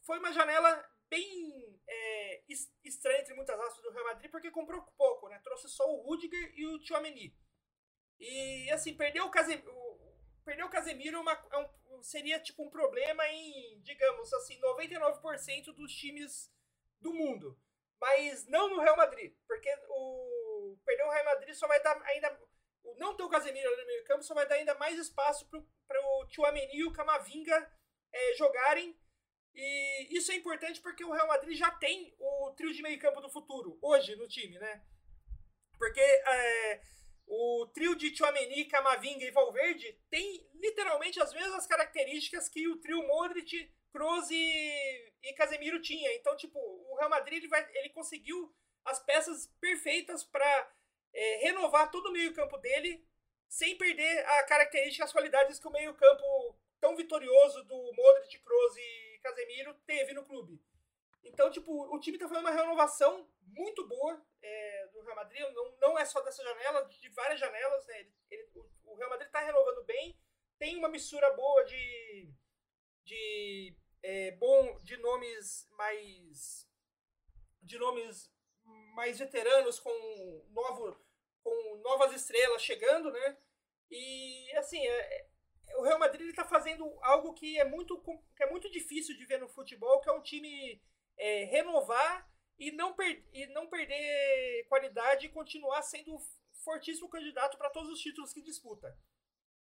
foi 0.03 0.19
uma 0.19 0.31
janela 0.31 0.87
bem 1.09 1.79
é, 1.87 2.43
estranha, 2.83 3.21
entre 3.21 3.33
muitas 3.33 3.59
aspas, 3.59 3.83
do 3.83 3.91
Real 3.91 4.05
Madrid, 4.05 4.29
porque 4.29 4.51
comprou 4.51 4.81
pouco, 4.97 5.27
né? 5.29 5.39
Trouxe 5.43 5.69
só 5.69 5.85
o 5.89 6.01
Rudiger 6.01 6.53
e 6.55 6.65
o 6.67 6.79
Tchouameni. 6.79 7.35
E, 8.19 8.69
assim, 8.71 8.95
perdeu 8.95 9.25
o 9.25 9.31
Casemiro, 9.31 9.71
perder 10.43 10.63
o 10.63 10.69
Casemiro 10.69 11.17
é 11.17 11.19
uma, 11.19 11.47
é 11.51 11.57
um, 11.57 12.03
seria 12.03 12.39
tipo 12.39 12.63
um 12.63 12.69
problema 12.69 13.27
em, 13.27 13.79
digamos 13.81 14.31
assim, 14.33 14.59
99% 14.59 15.73
dos 15.73 15.93
times 15.93 16.51
do 16.99 17.13
mundo. 17.13 17.59
Mas 17.99 18.45
não 18.47 18.69
no 18.69 18.81
Real 18.81 18.97
Madrid, 18.97 19.33
porque 19.47 19.69
o 19.89 20.77
perder 20.85 21.03
o 21.03 21.11
Real 21.11 21.25
Madrid 21.25 21.53
só 21.55 21.67
vai 21.67 21.81
dar 21.81 22.01
ainda 22.03 22.39
o 22.83 22.95
não 22.95 23.15
ter 23.15 23.23
o 23.23 23.29
Casemiro 23.29 23.77
no 23.77 23.85
meio 23.85 24.03
campo 24.03 24.23
só 24.23 24.33
vai 24.33 24.47
dar 24.47 24.55
ainda 24.55 24.75
mais 24.75 24.99
espaço 24.99 25.47
para 25.49 26.01
o 26.01 26.25
Tchouameni 26.27 26.75
e 26.75 26.83
o 26.83 26.91
Camavinga 26.91 27.71
é, 28.11 28.33
jogarem. 28.35 28.97
E 29.55 30.17
isso 30.17 30.31
é 30.31 30.35
importante 30.35 30.81
porque 30.81 31.03
o 31.05 31.11
Real 31.11 31.27
Madrid 31.27 31.57
já 31.57 31.71
tem 31.71 32.13
o 32.19 32.51
trio 32.51 32.73
de 32.73 32.81
meio 32.81 32.99
campo 32.99 33.21
do 33.21 33.29
futuro, 33.29 33.77
hoje, 33.81 34.15
no 34.15 34.27
time, 34.27 34.57
né? 34.57 34.83
Porque 35.77 36.01
é, 36.01 36.81
o 37.27 37.67
trio 37.73 37.95
de 37.95 38.11
Tchouameni, 38.11 38.65
Camavinga 38.65 39.25
e 39.25 39.31
Valverde 39.31 39.97
tem 40.09 40.47
literalmente 40.55 41.19
as 41.21 41.33
mesmas 41.33 41.65
características 41.65 42.49
que 42.49 42.67
o 42.67 42.77
trio 42.77 43.05
Modric, 43.07 43.71
Kroos 43.91 44.29
e, 44.29 45.13
e 45.23 45.33
Casemiro 45.33 45.81
tinha. 45.81 46.13
Então, 46.15 46.35
tipo, 46.35 46.59
o 46.59 46.95
Real 46.97 47.09
Madrid 47.09 47.39
ele, 47.39 47.47
vai, 47.47 47.65
ele 47.75 47.89
conseguiu 47.89 48.53
as 48.85 48.99
peças 48.99 49.47
perfeitas 49.59 50.23
para 50.23 50.71
é, 51.13 51.37
renovar 51.37 51.91
todo 51.91 52.07
o 52.07 52.11
meio-campo 52.11 52.57
dele 52.57 53.05
sem 53.47 53.77
perder 53.77 54.25
a 54.25 54.43
característica, 54.43 55.05
as 55.05 55.11
qualidades 55.11 55.59
que 55.59 55.67
o 55.67 55.71
meio-campo 55.71 56.57
tão 56.81 56.95
vitorioso 56.95 57.63
do 57.63 57.93
Modric, 57.93 58.39
Kroos 58.39 58.77
e 58.77 59.19
Casemiro 59.21 59.73
teve 59.85 60.13
no 60.13 60.25
clube. 60.25 60.59
Então, 61.23 61.49
tipo, 61.49 61.71
o 61.93 61.99
time 61.99 62.17
tá 62.17 62.27
fazendo 62.27 62.43
uma 62.43 62.51
renovação 62.51 63.27
muito 63.41 63.87
boa 63.87 64.23
é, 64.41 64.87
do 64.87 65.01
Real 65.01 65.15
Madrid. 65.15 65.41
Não, 65.53 65.77
não 65.77 65.97
é 65.97 66.05
só 66.05 66.21
dessa 66.21 66.43
janela, 66.43 66.85
de 66.85 67.09
várias 67.09 67.39
janelas. 67.39 67.85
Né? 67.87 67.99
Ele, 67.99 68.13
ele, 68.29 68.49
o 68.83 68.95
Real 68.95 69.09
Madrid 69.09 69.29
tá 69.31 69.39
renovando 69.39 69.83
bem. 69.85 70.19
Tem 70.59 70.77
uma 70.77 70.89
mistura 70.89 71.31
boa 71.31 71.63
de, 71.63 72.33
de, 73.03 73.75
é, 74.01 74.31
bom, 74.31 74.79
de 74.81 74.97
nomes 74.97 75.67
mais. 75.71 76.67
de 77.61 77.77
nomes 77.77 78.31
mais 78.95 79.19
veteranos 79.19 79.79
com, 79.79 80.45
novo, 80.51 80.97
com 81.43 81.81
novas 81.83 82.13
estrelas 82.13 82.61
chegando, 82.61 83.11
né? 83.11 83.37
E 83.89 84.51
assim, 84.55 84.85
é, 84.85 85.17
é, 85.17 85.77
o 85.77 85.83
Real 85.83 85.99
Madrid 85.99 86.29
está 86.29 86.45
fazendo 86.45 86.85
algo 87.01 87.33
que 87.33 87.59
é 87.59 87.65
muito 87.65 88.01
que 88.35 88.43
é 88.43 88.49
muito 88.49 88.69
difícil 88.69 89.17
de 89.17 89.25
ver 89.25 89.39
no 89.39 89.47
futebol, 89.47 89.99
que 89.99 90.09
é 90.09 90.13
um 90.13 90.21
time 90.21 90.81
é, 91.17 91.45
renovar 91.45 92.29
e 92.57 92.71
não, 92.71 92.93
per 92.93 93.23
e 93.33 93.47
não 93.47 93.67
perder 93.67 94.65
qualidade 94.69 95.25
e 95.25 95.29
continuar 95.29 95.81
sendo 95.81 96.17
fortíssimo 96.63 97.09
candidato 97.09 97.57
para 97.57 97.69
todos 97.69 97.91
os 97.91 97.99
títulos 97.99 98.33
que 98.33 98.41
disputa. 98.41 98.97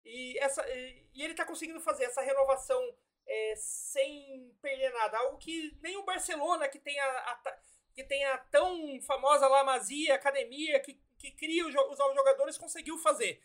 E, 0.05 0.37
essa, 0.39 0.67
e 0.69 1.23
ele 1.23 1.31
está 1.31 1.45
conseguindo 1.45 1.79
fazer 1.79 2.05
essa 2.05 2.21
renovação 2.21 2.81
é, 3.25 3.55
sem 3.55 4.55
perder 4.61 4.91
nada. 4.91 5.17
Algo 5.17 5.37
que 5.37 5.77
nem 5.81 5.95
o 5.97 6.03
Barcelona, 6.03 6.67
que 6.67 6.79
tem 6.79 6.99
a, 6.99 7.05
a 7.05 7.57
que 7.93 8.03
tem 8.03 8.25
a 8.25 8.37
tão 8.37 8.99
famosa 9.01 9.47
La 9.47 9.63
Masia, 9.63 10.15
academia, 10.15 10.79
que, 10.79 10.99
que 11.17 11.31
cria 11.31 11.65
os, 11.65 11.73
jogadores, 11.73 12.57
conseguiu 12.57 12.97
fazer. 12.97 13.41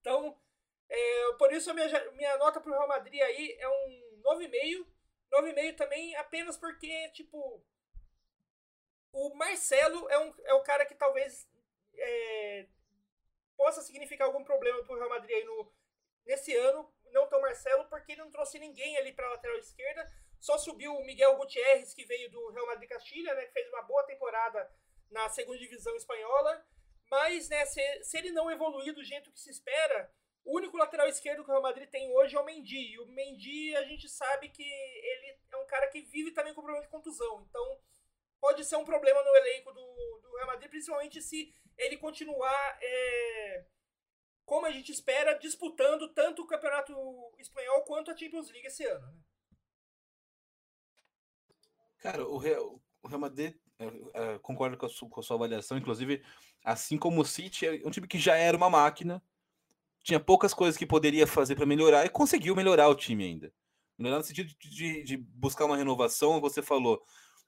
Então, 0.00 0.38
é, 0.88 1.32
por 1.38 1.52
isso 1.52 1.72
minha, 1.72 2.10
minha 2.12 2.36
nota 2.36 2.60
para 2.60 2.70
o 2.70 2.74
Real 2.74 2.88
Madrid 2.88 3.20
aí 3.20 3.56
é 3.58 3.68
um 3.68 4.22
9,5 4.22 4.86
9,5 5.32 5.76
também 5.76 6.14
apenas 6.16 6.56
porque, 6.56 7.08
tipo, 7.10 7.62
o 9.12 9.34
Marcelo 9.34 10.08
é, 10.08 10.18
um, 10.18 10.34
é 10.44 10.54
o 10.54 10.62
cara 10.62 10.84
que 10.84 10.94
talvez 10.94 11.48
é, 11.94 12.66
possa 13.56 13.82
significar 13.82 14.26
algum 14.26 14.44
problema 14.44 14.82
pro 14.84 14.96
Real 14.96 15.08
Madrid 15.08 15.36
aí 15.36 15.44
no, 15.44 15.72
nesse 16.24 16.54
ano. 16.56 16.92
Não 17.12 17.26
tão 17.28 17.40
Marcelo, 17.40 17.86
porque 17.86 18.12
ele 18.12 18.22
não 18.22 18.30
trouxe 18.30 18.58
ninguém 18.58 18.96
ali 18.96 19.12
pra 19.12 19.28
lateral 19.30 19.58
esquerda. 19.58 20.10
Só 20.38 20.56
subiu 20.56 20.94
o 20.94 21.04
Miguel 21.04 21.36
Gutierrez, 21.36 21.92
que 21.92 22.04
veio 22.04 22.30
do 22.30 22.50
Real 22.50 22.66
Madrid 22.66 22.88
Castilha, 22.88 23.34
né? 23.34 23.44
Que 23.46 23.52
fez 23.52 23.68
uma 23.68 23.82
boa 23.82 24.04
temporada 24.04 24.70
na 25.10 25.28
segunda 25.28 25.58
divisão 25.58 25.94
espanhola. 25.96 26.64
Mas, 27.10 27.48
né, 27.48 27.66
se, 27.66 28.04
se 28.04 28.16
ele 28.16 28.30
não 28.30 28.50
evoluir 28.50 28.94
do 28.94 29.02
jeito 29.02 29.32
que 29.32 29.40
se 29.40 29.50
espera, 29.50 30.10
o 30.44 30.56
único 30.56 30.76
lateral 30.76 31.08
esquerdo 31.08 31.44
que 31.44 31.50
o 31.50 31.52
Real 31.52 31.62
Madrid 31.62 31.88
tem 31.88 32.10
hoje 32.12 32.36
é 32.36 32.40
o 32.40 32.44
Mendy. 32.44 32.92
E 32.92 32.98
o 32.98 33.06
Mendy, 33.06 33.76
a 33.76 33.84
gente 33.84 34.08
sabe 34.08 34.48
que 34.48 34.62
ele 34.62 35.38
é 35.52 35.56
um 35.56 35.66
cara 35.66 35.88
que 35.88 36.02
vive 36.02 36.32
também 36.32 36.54
com 36.54 36.62
problema 36.62 36.84
de 36.84 36.90
contusão. 36.90 37.46
Então, 37.48 37.80
pode 38.40 38.64
ser 38.64 38.76
um 38.76 38.84
problema 38.84 39.22
no 39.22 39.36
elenco 39.36 39.72
do, 39.72 40.20
do 40.22 40.36
Real 40.36 40.46
Madrid, 40.46 40.70
principalmente 40.70 41.20
se 41.20 41.54
ele 41.76 41.98
continuar, 41.98 42.78
é, 42.82 43.66
como 44.44 44.66
a 44.66 44.70
gente 44.70 44.90
espera, 44.90 45.38
disputando 45.38 46.12
tanto 46.12 46.42
o 46.42 46.46
Campeonato 46.46 46.92
Espanhol 47.38 47.84
quanto 47.84 48.10
a 48.10 48.16
Champions 48.16 48.50
League 48.50 48.66
esse 48.66 48.84
ano. 48.84 49.06
Né? 49.06 49.20
Cara, 51.98 52.26
o 52.26 52.38
Real, 52.38 52.82
o 53.02 53.08
Real 53.08 53.20
Madrid, 53.20 53.54
é, 53.78 53.86
é, 54.34 54.38
concordo 54.38 54.76
com 54.76 54.86
a, 54.86 54.88
sua, 54.88 55.08
com 55.08 55.20
a 55.20 55.22
sua 55.22 55.36
avaliação, 55.36 55.76
inclusive, 55.76 56.24
assim 56.64 56.98
como 56.98 57.20
o 57.20 57.26
City, 57.26 57.66
é 57.66 57.86
um 57.86 57.90
time 57.90 58.08
que 58.08 58.18
já 58.18 58.36
era 58.36 58.56
uma 58.56 58.70
máquina, 58.70 59.22
tinha 60.02 60.20
poucas 60.20 60.54
coisas 60.54 60.76
que 60.76 60.86
poderia 60.86 61.26
fazer 61.26 61.54
para 61.54 61.66
melhorar 61.66 62.04
e 62.06 62.08
conseguiu 62.08 62.54
melhorar 62.56 62.88
o 62.88 62.94
time 62.94 63.24
ainda. 63.24 63.52
Melhorar 63.98 64.18
no 64.18 64.24
sentido 64.24 64.48
de, 64.48 64.70
de, 64.70 65.02
de 65.04 65.16
buscar 65.16 65.66
uma 65.66 65.76
renovação, 65.76 66.40
você 66.40 66.62
falou, 66.62 67.02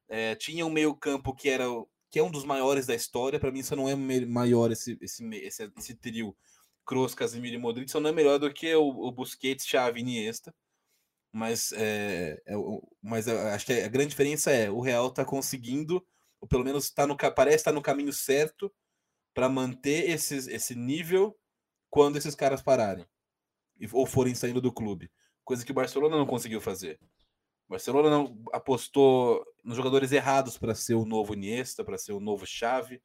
é, 0.09 0.35
tinha 0.35 0.67
um 0.67 0.71
meio 0.71 0.95
campo 0.95 1.35
que 1.35 1.49
era 1.49 1.65
que 2.11 2.19
é 2.19 2.23
um 2.23 2.31
dos 2.31 2.45
maiores 2.45 2.85
da 2.85 2.95
história, 2.95 3.41
para 3.41 3.51
mim 3.51 3.61
isso 3.61 3.75
não 3.75 3.89
é 3.89 3.97
maior 3.97 4.71
esse, 4.71 4.99
esse, 5.01 5.27
esse, 5.37 5.73
esse 5.79 5.95
trio 5.95 6.37
Kroos, 6.85 7.15
Casemiro 7.15 7.55
e 7.55 7.59
Modric, 7.59 7.91
só 7.91 8.01
não 8.01 8.11
é 8.11 8.13
melhor 8.13 8.39
do 8.39 8.53
que 8.53 8.75
o, 8.75 8.87
o 8.87 9.11
Busquets, 9.11 9.67
Xavi 9.67 10.01
e 10.01 10.03
Iniesta, 10.03 10.55
mas, 11.33 11.73
é, 11.73 12.43
é, 12.45 12.55
mas 13.01 13.27
acho 13.27 13.65
que 13.65 13.73
a 13.73 13.89
grande 13.89 14.11
diferença 14.11 14.51
é 14.51 14.71
o 14.71 14.81
Real 14.81 15.09
está 15.09 15.25
conseguindo, 15.25 16.07
ou 16.39 16.47
pelo 16.47 16.65
menos 16.65 16.91
tá 16.91 17.07
no, 17.07 17.17
parece 17.17 17.57
estar 17.57 17.71
tá 17.71 17.75
no 17.75 17.81
caminho 17.81 18.13
certo 18.13 18.71
para 19.33 19.49
manter 19.49 20.11
esses, 20.11 20.47
esse 20.49 20.75
nível 20.75 21.35
quando 21.93 22.17
esses 22.17 22.35
caras 22.35 22.63
pararem 22.63 23.07
ou 23.93 24.07
forem 24.07 24.35
saindo 24.35 24.63
do 24.63 24.73
clube, 24.73 25.11
coisa 25.45 25.63
que 25.63 25.73
o 25.73 25.75
Barcelona 25.75 26.17
não 26.17 26.25
conseguiu 26.25 26.59
fazer. 26.59 26.99
O 27.69 27.73
Barcelona 27.73 28.09
não 28.09 28.43
apostou 28.51 29.45
nos 29.63 29.77
jogadores 29.77 30.11
errados 30.11 30.57
para 30.57 30.75
ser 30.75 30.95
o 30.95 31.05
novo 31.05 31.35
Iniesta, 31.35 31.85
para 31.85 31.99
ser 31.99 32.13
o 32.13 32.21
novo 32.21 32.47
Xavi. 32.47 33.03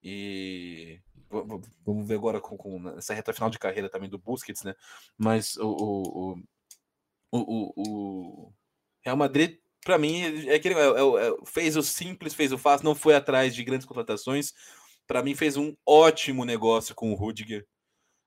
E 0.00 1.00
vamos 1.84 2.06
ver 2.06 2.14
agora 2.14 2.40
com, 2.40 2.56
com, 2.56 2.88
essa 2.90 3.14
reta 3.14 3.32
final 3.32 3.50
de 3.50 3.58
carreira 3.58 3.90
também 3.90 4.08
do 4.08 4.18
Busquets, 4.18 4.62
né? 4.62 4.76
Mas 5.18 5.56
o, 5.56 6.36
o, 7.32 7.38
o, 7.40 7.72
o 7.76 8.52
Real 9.02 9.16
Madrid, 9.16 9.58
para 9.84 9.98
mim, 9.98 10.22
é 10.46 10.58
que 10.60 10.68
é, 10.68 10.72
é, 10.72 10.76
é, 10.76 11.36
fez 11.46 11.76
o 11.76 11.82
simples, 11.82 12.32
fez 12.32 12.52
o 12.52 12.58
fácil, 12.58 12.84
não 12.84 12.94
foi 12.94 13.16
atrás 13.16 13.52
de 13.52 13.64
grandes 13.64 13.88
contratações. 13.88 14.52
Para 15.04 15.20
mim, 15.20 15.34
fez 15.34 15.56
um 15.56 15.74
ótimo 15.84 16.44
negócio 16.44 16.94
com 16.94 17.10
o 17.10 17.16
Rudiger 17.16 17.66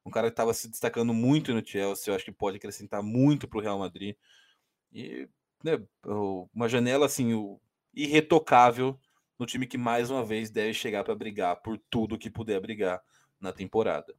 um 0.07 0.11
cara 0.11 0.27
que 0.27 0.33
estava 0.33 0.53
se 0.53 0.69
destacando 0.69 1.13
muito 1.13 1.53
no 1.53 1.65
Chelsea, 1.65 2.09
eu 2.09 2.15
acho 2.15 2.23
que 2.23 2.31
pode 2.31 2.55
acrescentar 2.55 3.03
muito 3.03 3.45
para 3.47 3.59
o 3.59 3.61
Real 3.61 3.77
Madrid. 3.77 4.15
E 4.93 5.27
né, 5.61 5.83
uma 6.53 6.69
janela 6.69 7.05
assim 7.05 7.59
irretocável 7.93 8.97
no 9.37 9.45
time 9.45 9.67
que 9.67 9.77
mais 9.77 10.09
uma 10.09 10.23
vez 10.23 10.49
deve 10.49 10.73
chegar 10.73 11.03
para 11.03 11.13
brigar 11.13 11.57
por 11.57 11.77
tudo 11.89 12.17
que 12.17 12.29
puder 12.29 12.61
brigar 12.61 13.01
na 13.37 13.51
temporada. 13.51 14.15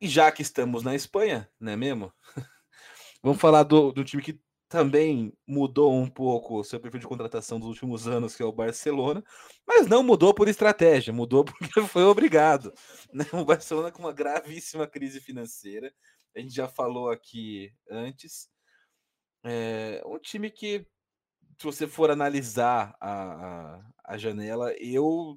E 0.00 0.08
já 0.08 0.32
que 0.32 0.40
estamos 0.40 0.82
na 0.82 0.94
Espanha, 0.94 1.46
não 1.60 1.72
é 1.72 1.76
mesmo? 1.76 2.10
Vamos 3.22 3.38
falar 3.38 3.64
do, 3.64 3.92
do 3.92 4.02
time 4.02 4.22
que 4.22 4.40
também 4.70 5.36
mudou 5.44 5.92
um 5.92 6.08
pouco 6.08 6.60
o 6.60 6.64
seu 6.64 6.78
perfil 6.78 7.00
de 7.00 7.06
contratação 7.08 7.58
dos 7.58 7.68
últimos 7.70 8.06
anos, 8.06 8.36
que 8.36 8.42
é 8.42 8.46
o 8.46 8.52
Barcelona, 8.52 9.22
mas 9.66 9.88
não 9.88 10.00
mudou 10.00 10.32
por 10.32 10.48
estratégia, 10.48 11.12
mudou 11.12 11.44
porque 11.44 11.82
foi 11.82 12.04
obrigado. 12.04 12.72
Né? 13.12 13.26
O 13.32 13.44
Barcelona 13.44 13.90
com 13.90 13.98
uma 13.98 14.12
gravíssima 14.12 14.86
crise 14.86 15.20
financeira, 15.20 15.92
a 16.36 16.38
gente 16.38 16.54
já 16.54 16.68
falou 16.68 17.10
aqui 17.10 17.74
antes. 17.90 18.48
É 19.42 20.02
um 20.06 20.20
time 20.20 20.48
que, 20.50 20.86
se 21.58 21.64
você 21.64 21.88
for 21.88 22.08
analisar 22.08 22.94
a, 23.00 23.78
a, 23.78 23.92
a 24.04 24.18
janela, 24.18 24.72
eu. 24.78 25.36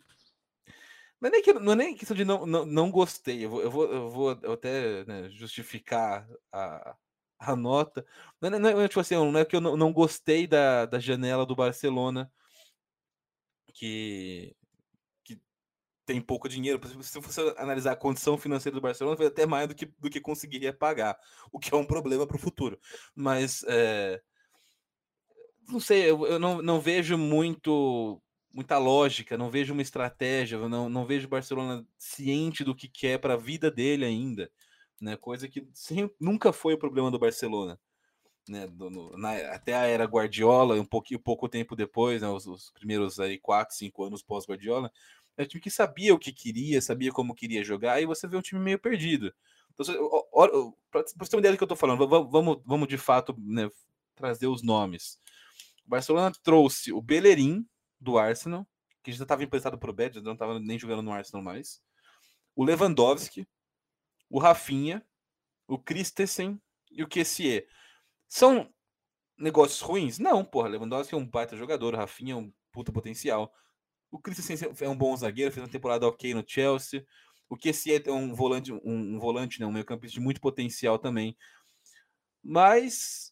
Não 1.20 1.30
é 1.30 1.32
nem, 1.32 1.42
que, 1.42 1.54
não 1.54 1.72
é 1.72 1.76
nem 1.76 1.96
questão 1.96 2.16
de 2.16 2.26
não, 2.26 2.46
não, 2.46 2.66
não 2.66 2.92
gostei. 2.92 3.46
Eu 3.46 3.50
vou, 3.50 3.62
eu 3.64 3.72
vou, 3.72 3.92
eu 3.92 4.10
vou 4.10 4.30
até 4.54 5.06
né, 5.06 5.30
justificar 5.30 6.28
a, 6.52 6.96
a 7.52 7.56
nota. 7.56 8.06
Não 8.42 8.50
é, 8.50 8.60
não 8.60 8.82
é, 8.82 8.88
tipo 8.88 9.00
assim, 9.00 9.16
não 9.16 9.38
é 9.40 9.46
que 9.46 9.56
eu 9.56 9.62
não, 9.62 9.76
não 9.78 9.94
gostei 9.94 10.48
da, 10.48 10.86
da 10.86 11.00
janela 11.00 11.46
do 11.46 11.56
Barcelona, 11.56 12.32
que, 13.74 14.56
que 15.24 15.40
tem 16.06 16.22
pouco 16.22 16.50
dinheiro. 16.50 16.80
Se 17.04 17.20
você 17.20 17.54
analisar 17.58 17.94
a 17.94 17.98
condição 17.98 18.38
financeira 18.38 18.76
do 18.76 18.82
Barcelona, 18.82 19.18
foi 19.18 19.28
até 19.28 19.46
mais 19.46 19.68
do 19.68 19.76
que, 19.76 19.86
do 19.86 20.10
que 20.10 20.22
conseguiria 20.22 20.74
pagar, 20.74 21.18
o 21.52 21.60
que 21.60 21.74
é 21.74 21.78
um 21.78 21.86
problema 21.86 22.28
para 22.28 22.38
o 22.38 22.40
futuro. 22.40 22.80
Mas 23.16 23.64
é, 23.68 24.22
não 25.68 25.80
sei, 25.80 26.10
eu, 26.10 26.26
eu 26.26 26.40
não, 26.40 26.62
não 26.62 26.80
vejo 26.82 27.18
muito 27.18 28.22
muita 28.56 28.78
lógica, 28.78 29.36
não 29.36 29.50
vejo 29.50 29.74
uma 29.74 29.82
estratégia, 29.82 30.60
não, 30.70 30.88
não 30.88 31.08
vejo 31.08 31.26
o 31.26 31.30
Barcelona 31.30 31.84
ciente 31.98 32.64
do 32.64 32.76
que 32.76 32.88
quer 32.88 33.18
para 33.18 33.34
a 33.34 33.38
vida 33.38 33.72
dele 33.72 34.06
ainda 34.06 34.48
né? 35.04 35.18
Coisa 35.18 35.48
que 35.48 35.68
nunca 36.20 36.54
foi 36.54 36.74
o 36.74 36.78
problema 36.78 37.12
do 37.12 37.20
Barcelona. 37.20 37.80
Né, 38.48 38.68
do, 38.68 38.90
no, 38.90 39.18
na, 39.18 39.32
até 39.54 39.74
a 39.74 39.86
era 39.86 40.04
Guardiola, 40.04 40.76
um 40.76 40.86
pouquinho 40.86 41.18
pouco 41.18 41.48
tempo 41.48 41.78
depois, 41.78 42.22
né, 42.22 42.28
os, 42.28 42.46
os, 42.46 42.72
primeiros 42.72 43.18
aí 43.18 43.40
quatro, 43.40 43.74
cinco 43.74 44.04
anos 44.04 44.22
pós 44.22 44.46
Guardiola, 44.46 44.92
é 45.38 45.44
um 45.44 45.46
time 45.46 45.62
que 45.62 45.72
sabia 45.72 46.14
o 46.14 46.20
que 46.20 46.34
queria, 46.34 46.82
sabia 46.82 47.10
como 47.10 47.34
queria 47.34 47.64
jogar, 47.64 48.02
e 48.02 48.06
você 48.06 48.28
vê 48.28 48.36
um 48.36 48.42
time 48.42 48.60
meio 48.60 48.78
perdido. 48.78 49.34
Então, 49.74 49.86
para 50.92 51.04
você 51.04 51.30
ter 51.30 51.36
uma 51.38 51.40
ideia 51.40 51.54
do 51.54 51.58
que 51.58 51.64
eu 51.64 51.66
estou 51.66 51.78
falando, 51.78 52.06
vamos, 52.06 52.62
vamos 52.66 52.88
de 52.88 52.98
fato 52.98 53.34
né, 53.40 53.70
trazer 54.14 54.48
os 54.48 54.62
nomes. 54.62 55.18
O 55.86 55.90
Barcelona 55.90 56.34
trouxe 56.44 56.92
o 56.92 57.02
Bellerin 57.02 57.66
do 57.98 58.18
Arsenal, 58.18 58.68
que 59.02 59.14
já 59.14 59.24
estava 59.24 59.44
emprestado 59.44 59.78
para 59.78 59.90
o 59.90 59.94
Bed, 59.94 60.22
não 60.22 60.34
estava 60.34 60.60
nem 60.60 60.78
jogando 60.78 61.02
no 61.02 61.14
Arsenal 61.14 61.42
mais. 61.42 61.82
O 62.56 62.66
Lewandowski, 62.66 63.48
o 64.34 64.40
Rafinha, 64.40 65.06
o 65.68 65.78
Christensen 65.78 66.60
e 66.92 67.04
o 67.04 67.08
Kessier. 67.08 67.68
São 68.28 68.68
negócios 69.38 69.80
ruins? 69.80 70.18
Não, 70.18 70.44
porra. 70.44 70.70
Lewandowski 70.70 71.14
é 71.14 71.18
um 71.18 71.26
baita 71.26 71.56
jogador, 71.56 71.94
o 71.94 71.98
Rafinha 71.98 72.34
é 72.34 72.38
um 72.38 72.52
puta 72.72 72.92
potencial. 72.92 73.54
O 74.10 74.18
Christensen 74.20 74.72
é 74.82 74.90
um 74.90 74.98
bom 74.98 75.16
zagueiro, 75.16 75.52
fez 75.52 75.64
uma 75.64 75.72
temporada 75.72 76.08
ok 76.08 76.34
no 76.34 76.44
Chelsea. 76.46 77.06
O 77.48 77.56
Kessier 77.56 78.02
é 78.08 78.12
um 78.12 78.34
volante, 78.34 78.74
um, 78.74 78.82
um 78.84 79.20
volante, 79.20 79.62
não, 79.62 79.70
um 79.70 79.72
meio 79.72 79.86
campista 79.86 80.16
de 80.16 80.20
muito 80.20 80.42
potencial 80.42 80.98
também. 80.98 81.38
Mas 82.44 83.32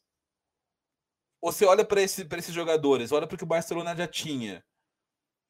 você 1.41 1.65
olha 1.65 1.83
para 1.83 1.99
esse, 1.99 2.27
esses 2.31 2.53
jogadores, 2.53 3.11
olha 3.11 3.25
para 3.25 3.33
o 3.33 3.37
que 3.39 3.43
o 3.43 3.47
Barcelona 3.47 3.95
já 3.95 4.07
tinha. 4.07 4.63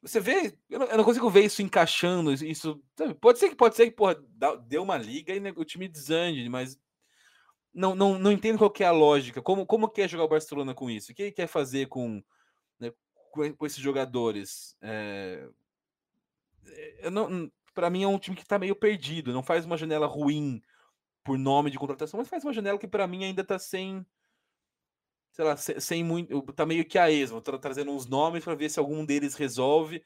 Você 0.02 0.18
vê, 0.18 0.58
eu 0.68 0.80
não, 0.80 0.86
eu 0.86 0.96
não, 0.98 1.04
consigo 1.04 1.30
ver 1.30 1.44
isso 1.44 1.62
encaixando. 1.62 2.32
Isso 2.32 2.82
sabe? 2.96 3.14
pode 3.14 3.38
ser 3.38 3.48
que 3.48 3.54
pode 3.54 3.76
ser 3.76 3.86
que 3.86 3.92
porra, 3.92 4.16
deu 4.66 4.82
uma 4.82 4.98
liga 4.98 5.32
e 5.32 5.40
o 5.56 5.64
time 5.64 5.86
desande, 5.86 6.48
mas 6.48 6.76
não, 7.72 7.94
não, 7.94 8.18
não 8.18 8.32
entendo 8.32 8.58
qual 8.58 8.72
é 8.80 8.84
a 8.84 8.90
lógica. 8.90 9.40
Como, 9.40 9.64
como 9.64 9.88
quer 9.88 10.08
jogar 10.08 10.24
o 10.24 10.28
Barcelona 10.28 10.74
com 10.74 10.90
isso? 10.90 11.12
O 11.12 11.14
que 11.14 11.22
ele 11.22 11.32
quer 11.32 11.46
fazer 11.46 11.86
com, 11.86 12.22
né, 12.80 12.92
com, 13.30 13.64
esses 13.64 13.78
jogadores? 13.78 14.76
É, 14.82 15.48
eu 16.98 17.10
não, 17.10 17.50
para 17.72 17.88
mim 17.88 18.02
é 18.02 18.08
um 18.08 18.18
time 18.18 18.36
que 18.36 18.42
está 18.42 18.58
meio 18.58 18.74
perdido. 18.74 19.32
Não 19.32 19.42
faz 19.42 19.64
uma 19.64 19.76
janela 19.76 20.06
ruim 20.06 20.60
por 21.22 21.38
nome 21.38 21.70
de 21.70 21.78
contratação, 21.78 22.18
mas 22.18 22.28
faz 22.28 22.44
uma 22.44 22.52
janela 22.52 22.78
que 22.78 22.88
para 22.88 23.06
mim 23.06 23.24
ainda 23.24 23.42
está 23.42 23.56
sem 23.56 24.04
sei 25.32 25.44
lá, 25.44 25.56
sem 25.56 26.04
muito. 26.04 26.42
Tá 26.52 26.64
meio 26.64 26.84
que 26.84 26.98
a 26.98 27.10
esmo, 27.10 27.40
tá 27.40 27.58
trazendo 27.58 27.90
uns 27.90 28.06
nomes 28.06 28.44
para 28.44 28.54
ver 28.54 28.70
se 28.70 28.78
algum 28.78 29.04
deles 29.04 29.34
resolve. 29.34 30.02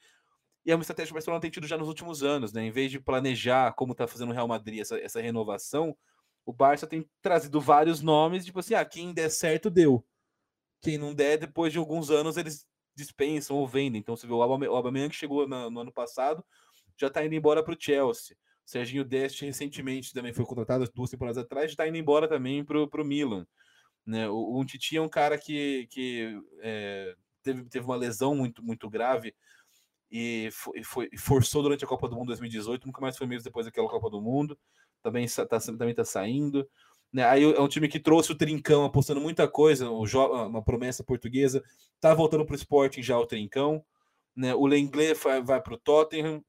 E 0.65 0.71
é 0.71 0.75
uma 0.75 0.81
estratégia 0.81 1.07
que 1.07 1.13
o 1.13 1.15
Barcelona 1.15 1.41
tem 1.41 1.51
tido 1.51 1.67
já 1.67 1.77
nos 1.77 1.87
últimos 1.87 2.23
anos, 2.23 2.51
né? 2.51 2.65
Em 2.65 2.71
vez 2.71 2.91
de 2.91 2.99
planejar 2.99 3.73
como 3.73 3.95
tá 3.95 4.07
fazendo 4.07 4.29
o 4.29 4.33
Real 4.33 4.47
Madrid 4.47 4.79
essa, 4.79 4.97
essa 4.99 5.21
renovação, 5.21 5.95
o 6.45 6.51
Barça 6.51 6.87
tem 6.87 7.09
trazido 7.21 7.59
vários 7.61 8.01
nomes, 8.01 8.45
tipo 8.45 8.59
assim, 8.59 8.73
ah, 8.73 8.83
quem 8.85 9.13
der 9.13 9.29
certo, 9.29 9.69
deu. 9.69 10.05
Quem 10.81 10.97
não 10.97 11.13
der, 11.13 11.37
depois 11.37 11.73
de 11.73 11.79
alguns 11.79 12.09
anos, 12.09 12.37
eles 12.37 12.65
dispensam 12.95 13.55
ou 13.55 13.67
vendem. 13.67 13.99
Então, 13.99 14.15
você 14.15 14.25
vê 14.25 14.33
o 14.33 14.41
Aubameyang 14.41 15.09
que 15.09 15.15
chegou 15.15 15.47
no, 15.47 15.69
no 15.69 15.79
ano 15.81 15.91
passado, 15.91 16.43
já 16.97 17.09
tá 17.09 17.25
indo 17.25 17.35
embora 17.35 17.63
para 17.63 17.73
o 17.73 17.77
Chelsea. 17.79 18.35
Serginho 18.65 19.05
Deste 19.05 19.45
recentemente 19.45 20.13
também 20.13 20.33
foi 20.33 20.45
contratado 20.45 20.89
duas 20.93 21.09
temporadas 21.09 21.37
atrás, 21.37 21.71
está 21.71 21.87
indo 21.87 21.97
embora 21.97 22.27
também 22.27 22.63
para 22.65 22.81
o 22.83 23.05
Milan. 23.05 23.47
Né? 24.07 24.29
O, 24.29 24.59
o 24.59 24.65
Titi 24.65 24.95
é 24.95 25.01
um 25.01 25.09
cara 25.09 25.37
que, 25.37 25.85
que 25.91 26.41
é, 26.61 27.13
teve, 27.43 27.65
teve 27.65 27.85
uma 27.85 27.97
lesão 27.97 28.33
muito, 28.33 28.63
muito 28.63 28.89
grave 28.89 29.35
e 30.09 30.49
foi, 30.53 30.81
foi, 30.81 31.09
forçou 31.17 31.61
durante 31.61 31.83
a 31.83 31.87
Copa 31.87 32.07
do 32.07 32.15
Mundo 32.15 32.27
2018, 32.27 32.87
nunca 32.87 33.01
mais 33.01 33.17
foi 33.17 33.27
mesmo 33.27 33.43
depois 33.43 33.65
daquela 33.65 33.89
Copa 33.89 34.09
do 34.09 34.21
Mundo, 34.21 34.57
também 35.03 35.25
está 35.25 35.45
também 35.45 35.93
tá 35.93 36.05
saindo. 36.05 36.67
Né? 37.11 37.25
Aí 37.25 37.43
é 37.43 37.59
um 37.59 37.67
time 37.67 37.89
que 37.89 37.99
trouxe 37.99 38.31
o 38.31 38.37
Trincão 38.37 38.85
apostando 38.85 39.19
muita 39.19 39.45
coisa, 39.47 39.89
uma 39.89 40.63
promessa 40.63 41.03
portuguesa, 41.03 41.61
tá 41.99 42.13
voltando 42.13 42.45
para 42.45 42.53
o 42.53 42.57
esporte 42.57 43.03
já 43.03 43.19
o 43.19 43.27
Trincão. 43.27 43.83
Né? 44.33 44.55
O 44.55 44.65
Lenglet 44.65 45.15
vai, 45.15 45.41
vai 45.41 45.61
para 45.61 45.73
o 45.73 45.77
Tottenham, 45.77 46.41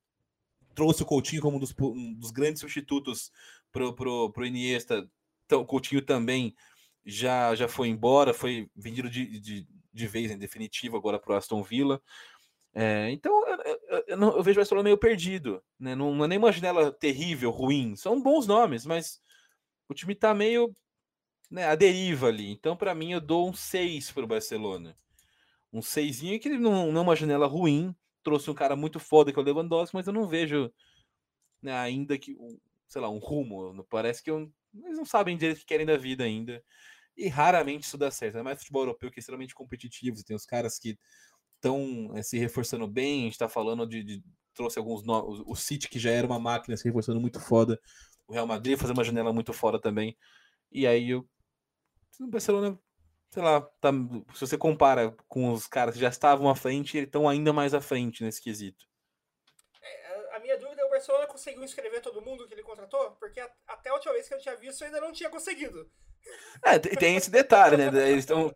trouxe 0.76 1.02
o 1.02 1.06
Coutinho 1.06 1.42
como 1.42 1.56
um 1.56 1.60
dos, 1.60 1.74
um 1.80 2.14
dos 2.14 2.30
grandes 2.30 2.60
substitutos 2.60 3.32
para 3.72 3.84
o 3.84 4.44
Iniesta. 4.44 5.08
Então, 5.44 5.62
o 5.62 5.66
Coutinho 5.66 6.02
também 6.02 6.54
já, 7.08 7.54
já 7.54 7.66
foi 7.66 7.88
embora, 7.88 8.34
foi 8.34 8.70
vendido 8.76 9.08
de, 9.08 9.40
de, 9.40 9.66
de 9.92 10.06
vez, 10.06 10.30
em 10.30 10.38
definitivo, 10.38 10.96
agora 10.96 11.18
para 11.18 11.32
o 11.32 11.36
Aston 11.36 11.62
Villa. 11.62 12.00
É, 12.74 13.10
então 13.10 13.32
eu, 13.48 13.56
eu, 13.64 14.04
eu, 14.06 14.18
eu, 14.36 14.42
vejo 14.42 14.58
o 14.58 14.60
Barcelona 14.60 14.84
meio 14.84 14.98
perdido. 14.98 15.62
Né? 15.78 15.94
Não, 15.94 16.14
não, 16.14 16.26
é 16.26 16.28
nem 16.28 16.38
uma 16.38 16.52
janela 16.52 16.92
terrível, 16.92 17.50
ruim. 17.50 17.96
São 17.96 18.22
bons 18.22 18.46
nomes, 18.46 18.84
mas 18.84 19.20
o 19.88 19.94
time 19.94 20.12
está 20.12 20.34
meio 20.34 20.72
né, 21.50 21.64
à 21.66 21.74
deriva 21.74 22.28
ali. 22.28 22.50
Então, 22.50 22.76
para 22.76 22.94
mim, 22.94 23.12
eu 23.12 23.20
dou 23.20 23.48
um 23.48 23.54
6 23.54 24.12
para 24.12 24.24
o 24.24 24.28
Barcelona. 24.28 24.96
Um 25.72 25.80
6 25.80 26.20
que 26.40 26.50
não, 26.50 26.92
não 26.92 27.00
é 27.00 27.04
uma 27.04 27.16
janela 27.16 27.46
ruim. 27.46 27.96
Trouxe 28.22 28.50
um 28.50 28.54
cara 28.54 28.76
muito 28.76 29.00
foda 29.00 29.32
que 29.32 29.38
é 29.38 29.42
o 29.42 29.44
Lewandowski, 29.44 29.96
mas 29.96 30.06
eu 30.06 30.12
não 30.12 30.28
vejo 30.28 30.70
né, 31.62 31.72
ainda 31.72 32.18
que, 32.18 32.36
sei 32.86 33.00
lá, 33.00 33.08
um 33.08 33.18
rumo. 33.18 33.82
Parece 33.88 34.22
que 34.22 34.30
eu, 34.30 34.52
eles 34.74 34.98
não 34.98 35.06
sabem 35.06 35.38
direito 35.38 35.56
o 35.56 35.60
que 35.60 35.66
querem 35.66 35.86
da 35.86 35.96
vida 35.96 36.24
ainda. 36.24 36.62
E 37.18 37.26
raramente 37.26 37.84
isso 37.84 37.98
dá 37.98 38.12
certo. 38.12 38.38
É 38.38 38.42
mais 38.44 38.60
futebol 38.60 38.82
europeu 38.82 39.10
que 39.10 39.18
é 39.18 39.20
extremamente 39.20 39.52
competitivo. 39.52 40.22
Tem 40.24 40.36
os 40.36 40.46
caras 40.46 40.78
que 40.78 40.96
estão 41.56 42.12
é, 42.14 42.22
se 42.22 42.38
reforçando 42.38 42.86
bem. 42.86 43.22
A 43.22 43.24
gente 43.24 43.32
está 43.32 43.48
falando 43.48 43.84
de, 43.84 44.04
de, 44.04 44.22
Trouxe 44.54 44.78
alguns 44.78 45.04
nomes. 45.04 45.42
O 45.44 45.56
City, 45.56 45.88
que 45.88 45.98
já 45.98 46.10
era 46.10 46.26
uma 46.26 46.38
máquina 46.38 46.76
se 46.76 46.84
reforçando 46.84 47.20
muito 47.20 47.40
foda. 47.40 47.78
O 48.28 48.32
Real 48.32 48.46
Madrid 48.46 48.78
fazer 48.78 48.92
uma 48.92 49.02
janela 49.02 49.32
muito 49.32 49.52
foda 49.52 49.80
também. 49.80 50.16
E 50.70 50.86
aí 50.86 51.12
o 51.12 51.28
Barcelona, 52.20 52.78
sei 53.30 53.42
lá, 53.42 53.60
tá, 53.80 53.90
se 54.34 54.40
você 54.40 54.56
compara 54.56 55.16
com 55.26 55.52
os 55.52 55.66
caras 55.66 55.94
que 55.94 56.00
já 56.00 56.08
estavam 56.08 56.48
à 56.48 56.54
frente, 56.54 56.96
eles 56.96 57.08
estão 57.08 57.28
ainda 57.28 57.52
mais 57.52 57.74
à 57.74 57.80
frente 57.80 58.22
nesse 58.22 58.42
quesito. 58.42 58.86
É, 59.82 60.36
a 60.36 60.40
minha 60.40 60.58
dúvida 60.58 60.82
é 60.82 60.84
o 60.84 60.90
Barcelona 60.90 61.26
conseguiu 61.26 61.62
inscrever 61.64 62.00
todo 62.00 62.22
mundo 62.22 62.46
que 62.46 62.54
ele 62.54 62.62
contratou? 62.62 63.12
Porque 63.12 63.40
até 63.66 63.90
a 63.90 63.94
última 63.94 64.12
vez 64.12 64.28
que 64.28 64.34
eu 64.34 64.38
tinha 64.38 64.56
visto, 64.56 64.84
ainda 64.84 65.00
não 65.00 65.12
tinha 65.12 65.30
conseguido. 65.30 65.90
É, 66.64 66.78
tem 66.78 67.16
esse 67.16 67.30
detalhe, 67.30 67.76
né? 67.76 67.86
Eles 68.08 68.20
estão. 68.20 68.54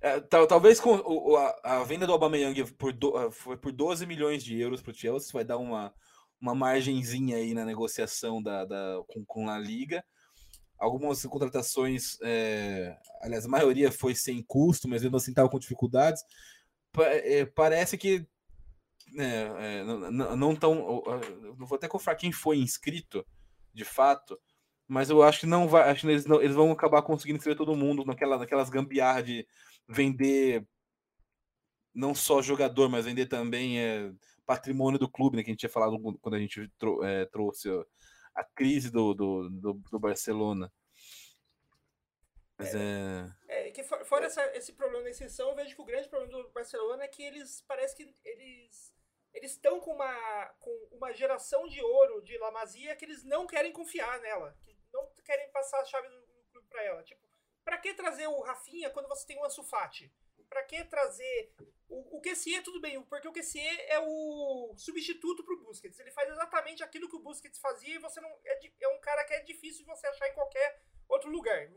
É, 0.00 0.20
talvez 0.20 0.80
com 0.80 0.96
o, 0.96 1.36
a, 1.36 1.60
a, 1.62 1.84
venda 1.84 2.06
do 2.06 2.12
Aubameyang 2.12 2.72
por 2.74 2.92
do, 2.92 3.16
ah, 3.16 3.30
foi 3.30 3.56
por 3.56 3.72
12 3.72 4.06
milhões 4.06 4.44
de 4.44 4.58
euros 4.58 4.82
para 4.82 4.90
o 4.90 4.94
Chelsea, 4.94 5.32
vai 5.32 5.44
dar 5.44 5.56
uma, 5.56 5.94
uma 6.40 6.54
margenzinha 6.54 7.36
aí 7.36 7.54
na 7.54 7.64
negociação 7.64 8.42
da, 8.42 8.64
da, 8.64 9.02
com, 9.08 9.24
com 9.24 9.48
a 9.48 9.58
Liga. 9.58 10.04
Algumas 10.78 11.24
contratações, 11.24 12.18
é, 12.22 12.96
aliás, 13.22 13.46
a 13.46 13.48
maioria 13.48 13.90
foi 13.90 14.14
sem 14.14 14.42
custo, 14.42 14.88
mas 14.88 15.02
mesmo 15.02 15.16
assim 15.16 15.30
estava 15.30 15.48
com 15.48 15.58
dificuldades. 15.58 16.22
É, 16.98 17.46
parece 17.46 17.96
que 17.96 18.26
né, 19.12 19.80
é, 19.80 19.84
não 20.36 20.52
estão. 20.52 21.02
Não 21.56 21.66
vou 21.66 21.76
até 21.76 21.88
confirmar 21.88 22.16
quem 22.16 22.32
foi 22.32 22.58
inscrito, 22.58 23.24
de 23.72 23.84
fato, 23.84 24.38
mas 24.86 25.10
eu 25.10 25.22
acho 25.22 25.40
que 25.40 25.46
não 25.46 25.68
vai. 25.68 25.90
Acho 25.90 26.02
que 26.02 26.08
eles, 26.08 26.26
não, 26.26 26.40
eles 26.40 26.54
vão 26.54 26.70
acabar 26.70 27.02
conseguindo 27.02 27.38
inscrever 27.38 27.56
todo 27.56 27.76
mundo 27.76 28.04
naquela, 28.04 28.38
naquelas 28.38 28.68
gambiarras 28.68 29.24
de 29.24 29.46
vender 29.88 30.66
não 31.94 32.14
só 32.14 32.42
jogador, 32.42 32.88
mas 32.88 33.04
vender 33.04 33.26
também 33.26 33.80
é, 33.80 34.12
patrimônio 34.44 34.98
do 34.98 35.08
clube, 35.08 35.36
né, 35.36 35.42
que 35.42 35.50
a 35.50 35.52
gente 35.52 35.60
tinha 35.60 35.70
falado 35.70 35.98
quando 36.20 36.34
a 36.34 36.38
gente 36.38 36.68
trou 36.78 37.04
é, 37.04 37.24
trouxe 37.26 37.68
a 38.34 38.44
crise 38.44 38.90
do, 38.90 39.14
do, 39.14 39.48
do, 39.48 39.74
do 39.90 39.98
Barcelona. 39.98 40.72
Mas 42.58 42.74
é, 42.74 43.32
é... 43.48 43.68
é 43.68 43.70
que 43.70 43.82
fora 43.82 44.26
esse 44.54 44.72
problema 44.72 45.04
da 45.04 45.10
exceção, 45.10 45.50
eu 45.50 45.56
vejo 45.56 45.74
que 45.74 45.82
o 45.82 45.84
grande 45.84 46.08
problema 46.08 46.42
do 46.42 46.50
Barcelona 46.50 47.04
é 47.04 47.08
que 47.08 47.22
eles 47.22 47.64
parece 47.66 47.96
que 47.96 48.12
eles 48.24 48.92
eles 49.32 49.50
estão 49.50 49.80
com 49.80 49.92
uma, 49.92 50.46
com 50.60 50.70
uma 50.92 51.12
geração 51.12 51.66
de 51.66 51.82
ouro 51.82 52.22
de 52.22 52.38
La 52.38 52.52
Masia 52.52 52.94
que 52.94 53.04
eles 53.04 53.24
não 53.24 53.46
querem 53.48 53.72
confiar 53.72 54.20
nela, 54.20 54.56
que 54.64 54.73
querem 55.24 55.50
passar 55.50 55.80
a 55.80 55.84
chave 55.84 56.08
do, 56.52 56.62
pra 56.64 56.82
ela. 56.82 57.02
Tipo, 57.02 57.26
pra 57.64 57.78
que 57.78 57.94
trazer 57.94 58.26
o 58.26 58.40
Rafinha 58.40 58.90
quando 58.90 59.08
você 59.08 59.26
tem 59.26 59.38
o 59.38 59.44
Ansu 59.44 59.64
Fati? 59.64 60.12
Pra 60.48 60.62
que 60.62 60.84
trazer 60.84 61.52
o, 61.88 62.18
o 62.18 62.20
QCE, 62.20 62.62
tudo 62.62 62.80
bem, 62.80 63.02
porque 63.02 63.26
o 63.26 63.32
QCE 63.32 63.80
é 63.88 63.98
o 63.98 64.74
substituto 64.76 65.44
pro 65.44 65.60
Busquets. 65.62 65.98
Ele 65.98 66.10
faz 66.10 66.30
exatamente 66.30 66.82
aquilo 66.82 67.08
que 67.08 67.16
o 67.16 67.22
Busquets 67.22 67.58
fazia 67.58 67.94
e 67.94 67.98
você 67.98 68.20
não 68.20 68.28
é, 68.44 68.60
é 68.80 68.88
um 68.88 69.00
cara 69.00 69.24
que 69.24 69.34
é 69.34 69.40
difícil 69.40 69.84
de 69.84 69.90
você 69.90 70.06
achar 70.06 70.28
em 70.28 70.34
qualquer 70.34 70.82
outro 71.08 71.30
lugar. 71.30 71.68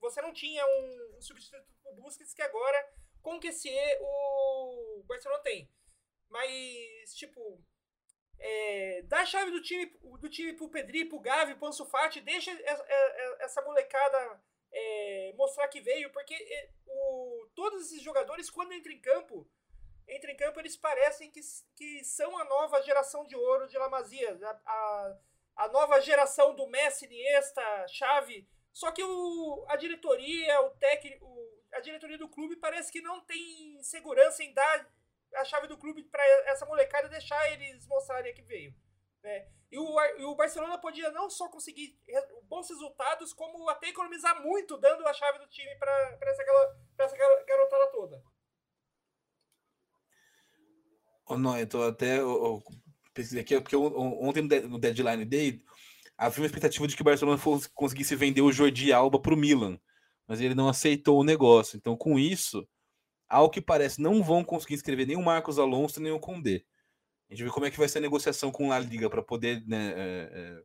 Você 0.00 0.20
não 0.20 0.32
tinha 0.32 0.66
um, 0.66 1.16
um 1.18 1.20
substituto 1.20 1.66
pro 1.82 1.94
Busquets 1.94 2.34
que 2.34 2.42
agora, 2.42 2.92
com 3.22 3.36
o 3.36 3.40
QCE, 3.40 3.98
o 4.00 5.04
Barcelona 5.06 5.42
tem. 5.42 5.70
Mas, 6.28 7.14
tipo, 7.14 7.62
é, 8.46 9.02
dá 9.04 9.20
a 9.20 9.24
chave 9.24 9.50
do 9.50 9.62
time, 9.62 9.86
do 10.20 10.28
time 10.28 10.52
pro 10.52 10.68
Pedri, 10.68 11.06
pro 11.06 11.18
Gavi, 11.18 11.54
pro 11.54 11.68
Ansu 11.68 11.86
Fati, 11.86 12.20
deixa 12.20 12.50
essa, 12.50 12.84
é- 12.86 13.44
essa 13.44 13.62
molecada 13.62 14.42
é, 14.70 15.32
mostrar 15.34 15.66
que 15.68 15.80
veio, 15.80 16.12
porque 16.12 16.34
é, 16.34 16.70
o, 16.86 17.48
todos 17.54 17.86
esses 17.86 18.02
jogadores, 18.02 18.50
quando 18.50 18.74
entram 18.74 18.92
em 18.92 19.00
campo, 19.00 19.48
entram 20.06 20.30
em 20.30 20.36
campo, 20.36 20.60
eles 20.60 20.76
parecem 20.76 21.30
que, 21.30 21.40
que 21.74 22.04
são 22.04 22.36
a 22.36 22.44
nova 22.44 22.82
geração 22.82 23.24
de 23.24 23.34
ouro 23.34 23.66
de 23.66 23.78
La 23.78 23.88
Masia, 23.88 24.38
a, 24.42 24.60
a, 24.66 25.18
a 25.64 25.68
nova 25.68 25.98
geração 26.02 26.54
do 26.54 26.66
Messi, 26.66 27.06
Iniesta, 27.06 27.86
Xavi, 27.88 28.46
só 28.74 28.92
que 28.92 29.02
o, 29.02 29.64
a 29.68 29.76
diretoria, 29.76 30.60
o 30.60 30.70
técnico, 30.72 31.26
a 31.72 31.80
diretoria 31.80 32.18
do 32.18 32.28
clube 32.28 32.56
parece 32.56 32.92
que 32.92 33.00
não 33.00 33.22
tem 33.22 33.82
segurança 33.82 34.42
em 34.44 34.52
dar 34.52 34.86
a 35.36 35.44
chave 35.44 35.66
do 35.66 35.78
clube 35.78 36.02
para 36.04 36.24
essa 36.50 36.66
molecada 36.66 37.08
deixar 37.08 37.52
eles 37.52 37.86
mostrarem 37.86 38.34
que 38.34 38.42
veio. 38.42 38.74
Né? 39.22 39.48
E, 39.70 39.78
o, 39.78 40.00
e 40.18 40.24
o 40.24 40.34
Barcelona 40.34 40.78
podia 40.78 41.10
não 41.10 41.30
só 41.30 41.48
conseguir 41.48 41.98
bons 42.44 42.68
resultados, 42.68 43.32
como 43.32 43.68
até 43.68 43.88
economizar 43.88 44.40
muito 44.42 44.76
dando 44.78 45.06
a 45.06 45.12
chave 45.12 45.38
do 45.38 45.48
time 45.48 45.74
para 45.76 46.18
essa, 46.22 46.42
essa 46.98 47.16
garotada 47.16 47.86
toda. 47.90 48.22
Oh, 51.26 51.38
não, 51.38 51.58
eu 51.58 51.66
tô 51.66 51.82
até. 51.82 52.18
Eu, 52.18 52.62
eu 53.24 53.40
aqui, 53.40 53.60
porque 53.60 53.76
on- 53.76 53.98
on- 53.98 54.28
ontem 54.28 54.42
no 54.42 54.78
Deadline 54.78 55.24
Day 55.24 55.62
havia 56.18 56.42
uma 56.42 56.46
expectativa 56.46 56.86
de 56.86 56.94
que 56.94 57.02
o 57.02 57.04
Barcelona 57.04 57.38
fosse, 57.38 57.68
conseguisse 57.70 58.14
vender 58.14 58.42
o 58.42 58.52
Jordi 58.52 58.92
Alba 58.92 59.18
para 59.18 59.32
o 59.32 59.36
Milan, 59.36 59.80
mas 60.26 60.40
ele 60.40 60.54
não 60.54 60.68
aceitou 60.68 61.18
o 61.18 61.24
negócio. 61.24 61.76
Então, 61.76 61.96
com 61.96 62.18
isso, 62.18 62.68
ao 63.28 63.50
que 63.50 63.60
parece, 63.60 64.00
não 64.00 64.22
vão 64.22 64.44
conseguir 64.44 64.74
inscrever 64.74 65.06
nem 65.06 65.16
o 65.16 65.22
Marcos 65.24 65.58
Alonso 65.58 66.00
nem 66.00 66.12
o 66.12 66.20
Condé. 66.20 66.64
A 67.30 67.34
gente 67.34 67.44
vê 67.44 67.50
como 67.50 67.66
é 67.66 67.70
que 67.70 67.78
vai 67.78 67.88
ser 67.88 67.98
a 67.98 68.02
negociação 68.02 68.50
com 68.52 68.70
a 68.72 68.78
Liga 68.78 69.10
para 69.10 69.22
poder 69.22 69.64
né, 69.66 69.92
é, 69.96 70.30
é, 70.32 70.62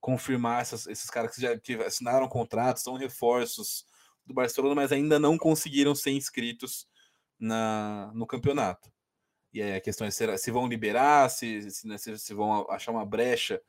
confirmar 0.00 0.62
essas- 0.62 0.86
esses 0.86 1.10
caras 1.10 1.34
que 1.34 1.40
já 1.42 1.58
que 1.58 1.74
assinaram 1.76 2.28
contratos, 2.28 2.82
são 2.82 2.96
reforços 2.96 3.86
do 4.26 4.34
Barcelona, 4.34 4.74
mas 4.74 4.92
ainda 4.92 5.18
não 5.18 5.38
conseguiram 5.38 5.94
ser 5.94 6.12
inscritos 6.12 6.86
na, 7.38 8.12
no 8.14 8.26
campeonato. 8.26 8.92
E 9.52 9.62
aí 9.62 9.74
a 9.76 9.80
questão 9.80 10.06
é 10.06 10.10
se 10.10 10.50
vão 10.50 10.66
liberar, 10.68 11.30
se, 11.30 11.70
se, 11.70 11.86
né, 11.86 11.98
se- 11.98 12.18
se 12.18 12.34
vão 12.34 12.66
achar 12.70 12.92
uma 12.92 13.04
brecha 13.06 13.60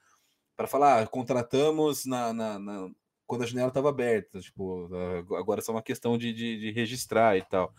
para 0.55 0.67
falar, 0.67 1.01
ah, 1.03 1.07
contratamos 1.07 2.05
na, 2.05 2.33
na- 2.33 2.59
na- 2.59 2.89
quando 3.25 3.43
a 3.43 3.47
janela 3.47 3.69
estava 3.69 3.89
aberta. 3.89 4.39
Tipo, 4.39 4.89
agora 5.35 5.59
é 5.61 5.63
só 5.63 5.71
uma 5.71 5.81
questão 5.83 6.17
de, 6.17 6.33
de- 6.33 6.59
de 6.59 6.71
registrar 6.71 7.37
e 7.37 7.41
tal. 7.43 7.73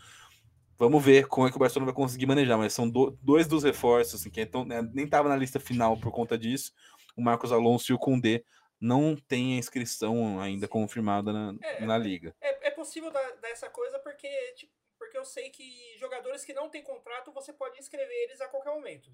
Vamos 0.78 1.04
ver 1.04 1.26
como 1.28 1.46
é 1.46 1.50
que 1.50 1.56
o 1.56 1.58
Barcelona 1.60 1.92
vai 1.92 1.94
conseguir 1.94 2.26
manejar, 2.26 2.58
mas 2.58 2.72
são 2.72 2.88
do- 2.88 3.10
dois 3.22 3.46
dos 3.46 3.62
reforços 3.62 4.20
assim, 4.20 4.30
que 4.30 4.40
então, 4.40 4.64
né, 4.64 4.82
nem 4.92 5.04
estava 5.04 5.28
na 5.28 5.36
lista 5.36 5.60
final 5.60 5.96
por 5.98 6.10
conta 6.12 6.36
disso. 6.36 6.72
O 7.16 7.22
Marcos 7.22 7.52
Alonso 7.52 7.92
e 7.92 7.94
o 7.94 7.98
Condé 7.98 8.42
não 8.80 9.16
têm 9.16 9.54
a 9.54 9.58
inscrição 9.58 10.40
ainda 10.40 10.66
confirmada 10.66 11.32
na, 11.32 11.54
É, 11.62 11.84
na 11.84 11.96
liga. 11.96 12.34
É, 12.40 12.68
é 12.68 12.70
possível 12.70 13.10
dar, 13.10 13.30
dar 13.36 13.48
essa 13.50 13.70
coisa 13.70 13.98
porque, 14.00 14.28
tipo, 14.54 14.72
porque 14.98 15.16
eu 15.18 15.24
sei 15.24 15.50
que 15.50 15.96
jogadores 15.98 16.44
que 16.44 16.52
não 16.54 16.68
têm 16.70 16.82
contrato 16.82 17.32
você 17.32 17.52
pode 17.52 17.78
inscrever 17.78 18.16
eles 18.24 18.40
a 18.40 18.48
qualquer 18.48 18.70
momento. 18.74 19.10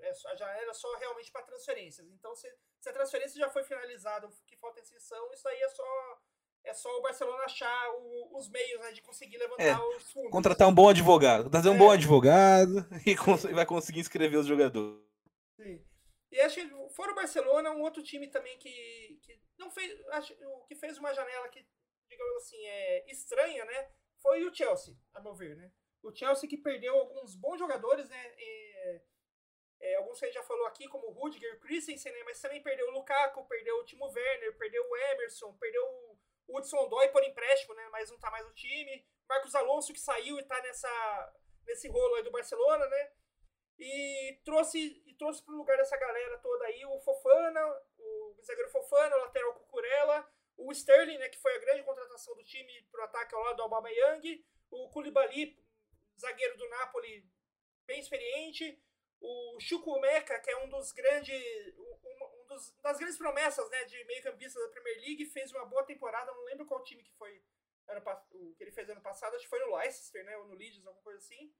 É 0.00 0.12
já 0.36 0.48
era 0.58 0.72
só 0.74 0.94
realmente 0.98 1.32
para 1.32 1.42
transferências. 1.42 2.06
Então, 2.10 2.36
se, 2.36 2.46
se 2.78 2.88
a 2.88 2.92
transferência 2.92 3.38
já 3.40 3.48
foi 3.48 3.64
finalizada, 3.64 4.26
o 4.26 4.30
que 4.46 4.56
falta 4.56 4.80
inscrição, 4.80 5.32
isso 5.32 5.48
aí 5.48 5.60
é 5.62 5.68
só 5.70 5.84
é 6.64 6.74
só 6.74 6.88
o 6.98 7.02
Barcelona 7.02 7.44
achar 7.44 7.90
o- 7.98 8.36
os 8.38 8.48
meios 8.48 8.80
né, 8.80 8.92
de 8.92 9.02
conseguir 9.02 9.36
levantar 9.38 9.62
É, 9.64 9.78
os 9.96 10.10
fundos. 10.12 10.30
Contratar 10.30 10.66
um 10.68 10.74
bom 10.74 10.88
advogado, 10.88 11.50
trazer 11.50 11.68
um 11.68 11.74
É. 11.74 11.78
bom 11.78 11.90
advogado 11.90 12.72
e 13.50 13.54
vai 13.54 13.66
conseguir 13.66 14.00
inscrever 14.00 14.38
os 14.38 14.46
jogadores. 14.46 15.02
Sim. 15.56 15.84
E 16.32 16.40
acho 16.40 16.56
que 16.56 16.94
fora 16.94 17.12
o 17.12 17.14
Barcelona, 17.14 17.70
um 17.70 17.82
outro 17.82 18.02
time 18.02 18.26
também 18.28 18.58
que, 18.58 19.18
que 19.22 19.40
não 19.56 19.70
fez, 19.70 20.04
acho, 20.08 20.34
o 20.46 20.64
que 20.64 20.74
fez 20.74 20.98
uma 20.98 21.12
janela 21.14 21.48
que, 21.48 21.64
digamos 22.08 22.36
assim, 22.42 22.60
é 22.66 23.10
estranha, 23.10 23.64
né? 23.64 23.90
Foi 24.20 24.42
o 24.44 24.52
Chelsea, 24.54 24.94
a 25.12 25.20
meu 25.20 25.34
ver, 25.34 25.54
né? 25.56 25.70
O 26.02 26.12
Chelsea 26.14 26.48
que 26.48 26.56
perdeu 26.56 26.94
alguns 26.98 27.34
bons 27.36 27.58
jogadores, 27.58 28.08
né? 28.08 28.34
É, 28.36 29.00
é, 29.80 29.94
alguns 29.96 30.18
que 30.18 30.24
a 30.24 30.28
gente 30.28 30.34
já 30.36 30.42
falou 30.42 30.66
aqui, 30.66 30.88
como 30.88 31.06
o 31.08 31.12
Rudiger, 31.12 31.54
o 31.56 31.60
Christensen, 31.60 32.10
né? 32.12 32.22
Mas 32.24 32.40
também 32.40 32.62
perdeu 32.62 32.88
o 32.88 32.92
Lukaku, 32.92 33.46
perdeu 33.46 33.76
o 33.78 33.84
Timo 33.84 34.06
Werner, 34.06 34.56
perdeu 34.56 34.82
o 34.90 34.96
Emerson, 34.96 35.52
perdeu 35.54 35.82
o 35.84 36.13
Hudson 36.48 36.88
Dói 36.88 37.08
por 37.08 37.22
empréstimo, 37.24 37.74
né? 37.74 37.88
Mas 37.90 38.10
não 38.10 38.18
tá 38.18 38.30
mais 38.30 38.46
no 38.46 38.52
time. 38.52 39.06
Marcos 39.28 39.54
Alonso 39.54 39.92
que 39.92 40.00
saiu 40.00 40.38
e 40.38 40.44
tá 40.44 40.60
nessa, 40.62 41.34
nesse 41.66 41.88
rolo 41.88 42.14
aí 42.14 42.22
do 42.22 42.30
Barcelona, 42.30 42.86
né? 42.86 43.12
E 43.78 44.40
trouxe, 44.44 45.02
e 45.06 45.14
trouxe 45.14 45.42
pro 45.42 45.56
lugar 45.56 45.76
dessa 45.76 45.96
galera 45.96 46.38
toda 46.38 46.64
aí 46.66 46.84
o 46.86 47.00
Fofana, 47.00 47.60
o 47.98 48.36
zagueiro 48.44 48.70
Fofana, 48.70 49.16
o 49.16 49.20
lateral 49.20 49.54
Cucurella, 49.54 50.28
o 50.56 50.70
Sterling, 50.72 51.18
né, 51.18 51.28
que 51.28 51.40
foi 51.40 51.54
a 51.56 51.58
grande 51.58 51.82
contratação 51.82 52.36
do 52.36 52.44
time 52.44 52.82
pro 52.92 53.02
ataque 53.02 53.34
ao 53.34 53.42
lado 53.42 53.56
do 53.56 53.62
Aubameyang, 53.62 54.46
o 54.70 54.88
Koulibaly, 54.90 55.58
zagueiro 56.18 56.56
do 56.56 56.68
Napoli, 56.68 57.28
bem 57.84 57.98
experiente, 57.98 58.80
o 59.20 59.58
Chukwuemeka, 59.58 60.38
que 60.40 60.50
é 60.50 60.64
um 60.64 60.68
dos 60.68 60.92
grandes 60.92 61.34
dos, 62.54 62.70
das 62.82 62.98
grandes 62.98 63.18
promessas, 63.18 63.68
né, 63.70 63.84
de 63.84 64.04
meio-campista 64.04 64.58
da 64.60 64.68
Premier 64.68 65.00
League, 65.00 65.26
fez 65.26 65.50
uma 65.52 65.64
boa 65.66 65.84
temporada, 65.84 66.32
não 66.32 66.44
lembro 66.44 66.66
qual 66.66 66.82
time 66.84 67.02
que 67.02 67.12
foi 67.12 67.42
ano, 67.88 68.02
o 68.32 68.54
que 68.54 68.64
ele 68.64 68.72
fez 68.72 68.88
ano 68.88 69.00
passado, 69.02 69.34
acho 69.34 69.44
que 69.44 69.50
foi 69.50 69.60
no 69.60 69.76
Leicester, 69.76 70.24
né, 70.24 70.36
ou 70.38 70.46
no 70.46 70.54
Leeds, 70.54 70.86
alguma 70.86 71.02
coisa 71.02 71.18
assim. 71.18 71.52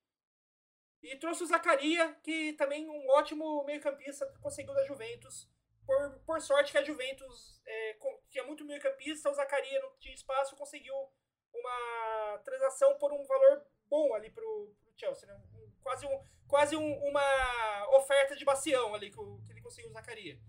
E 1.03 1.17
trouxe 1.17 1.43
o 1.43 1.47
Zacaria, 1.47 2.15
que 2.23 2.55
também 2.55 2.89
um 2.89 3.11
ótimo 3.11 3.63
meio-campista 3.65 4.27
conseguiu 4.41 4.73
da 4.73 4.85
Juventus. 4.85 5.51
Por, 5.85 6.19
por 6.21 6.41
sorte 6.41 6.73
que 6.73 6.79
a 6.79 6.83
Juventus 6.83 7.61
é, 7.67 7.99
tinha 8.31 8.45
muito 8.45 8.65
meio-campista, 8.65 9.29
o 9.31 9.35
Zacaria 9.35 9.81
não 9.83 9.95
tinha 9.99 10.15
espaço, 10.15 10.57
conseguiu 10.57 10.95
uma 11.53 12.39
transação 12.43 12.97
por 12.97 13.13
um 13.13 13.23
valor 13.27 13.67
bom 13.87 14.15
ali 14.15 14.31
pro, 14.31 14.75
pro 14.83 14.93
Chelsea. 14.97 15.29
Né? 15.29 15.39
Quase 15.83 16.07
um, 16.07 16.25
quase 16.49 16.75
um- 16.75 16.99
uma 17.07 17.97
oferta 17.99 18.35
de 18.35 18.47
bacião 18.47 18.95
ali 18.95 19.11
que, 19.11 19.17
que 19.17 19.53
ele 19.53 19.61
conseguiu 19.61 19.91
o 19.91 19.93
Zacaria. 19.93 20.41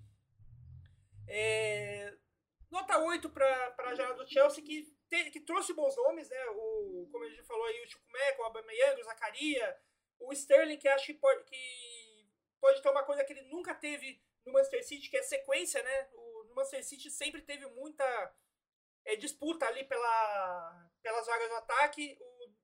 É, 1.27 2.13
nota 2.69 2.97
8 2.99 3.29
para 3.29 3.75
a 3.79 3.95
janela 3.95 4.15
do 4.15 4.27
Chelsea, 4.27 4.63
que, 4.63 4.83
te- 5.09 5.31
que 5.31 5.39
trouxe 5.41 5.73
bons 5.73 5.95
nomes, 5.95 6.29
né? 6.29 6.45
O, 6.51 7.07
como 7.11 7.23
a 7.23 7.29
gente 7.29 7.43
falou 7.43 7.65
aí, 7.65 7.81
o 7.83 7.87
Chukwuemeka, 7.87 8.41
o 8.41 8.45
Aubameyang, 8.45 9.01
o 9.01 9.03
Zacaria, 9.05 9.77
o 10.19 10.31
Sterling, 10.33 10.77
que 10.77 10.87
acho 10.87 11.05
que 11.07 11.13
pode, 11.15 11.43
que 11.45 12.29
pode 12.61 12.81
ter 12.81 12.89
uma 12.89 13.03
coisa 13.03 13.23
que 13.23 13.33
ele 13.33 13.43
nunca 13.43 13.73
teve 13.73 14.21
no 14.45 14.53
Manchester 14.53 14.85
City, 14.85 15.09
que 15.09 15.17
é 15.17 15.23
sequência, 15.23 15.81
né? 15.81 16.09
O, 16.13 16.43
no 16.45 16.55
Manchester 16.55 16.83
City 16.83 17.09
sempre 17.09 17.41
teve 17.41 17.65
muita 17.67 18.05
é, 19.05 19.15
disputa 19.15 19.65
ali 19.67 19.83
pela, 19.83 20.89
pelas 21.01 21.25
vagas 21.25 21.49
do 21.49 21.55
ataque. 21.55 22.17
O, 22.21 22.55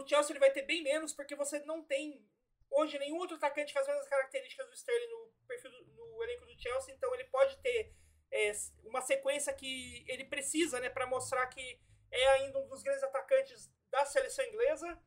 no 0.00 0.08
Chelsea 0.08 0.32
ele 0.32 0.40
vai 0.40 0.52
ter 0.52 0.62
bem 0.62 0.82
menos, 0.82 1.12
porque 1.12 1.34
você 1.34 1.58
não 1.60 1.82
tem 1.82 2.24
hoje 2.70 2.98
nenhum 2.98 3.18
outro 3.18 3.36
atacante 3.36 3.72
com 3.72 3.78
as 3.78 3.86
mesmas 3.86 4.08
características 4.08 4.66
do 4.66 4.74
Sterling 4.74 5.10
no 5.10 5.25
perfil 5.46 5.70
do, 5.70 5.84
no 5.94 6.22
elenco 6.22 6.46
do 6.46 6.58
Chelsea, 6.58 6.94
então 6.94 7.12
ele 7.14 7.24
pode 7.24 7.56
ter 7.58 7.94
é, 8.30 8.52
uma 8.84 9.00
sequência 9.00 9.52
que 9.52 10.04
ele 10.08 10.24
precisa, 10.24 10.80
né, 10.80 10.90
para 10.90 11.06
mostrar 11.06 11.46
que 11.46 11.80
é 12.10 12.28
ainda 12.28 12.58
um 12.58 12.68
dos 12.68 12.82
grandes 12.82 13.02
atacantes 13.02 13.70
da 13.90 14.04
seleção 14.04 14.44
inglesa. 14.44 15.00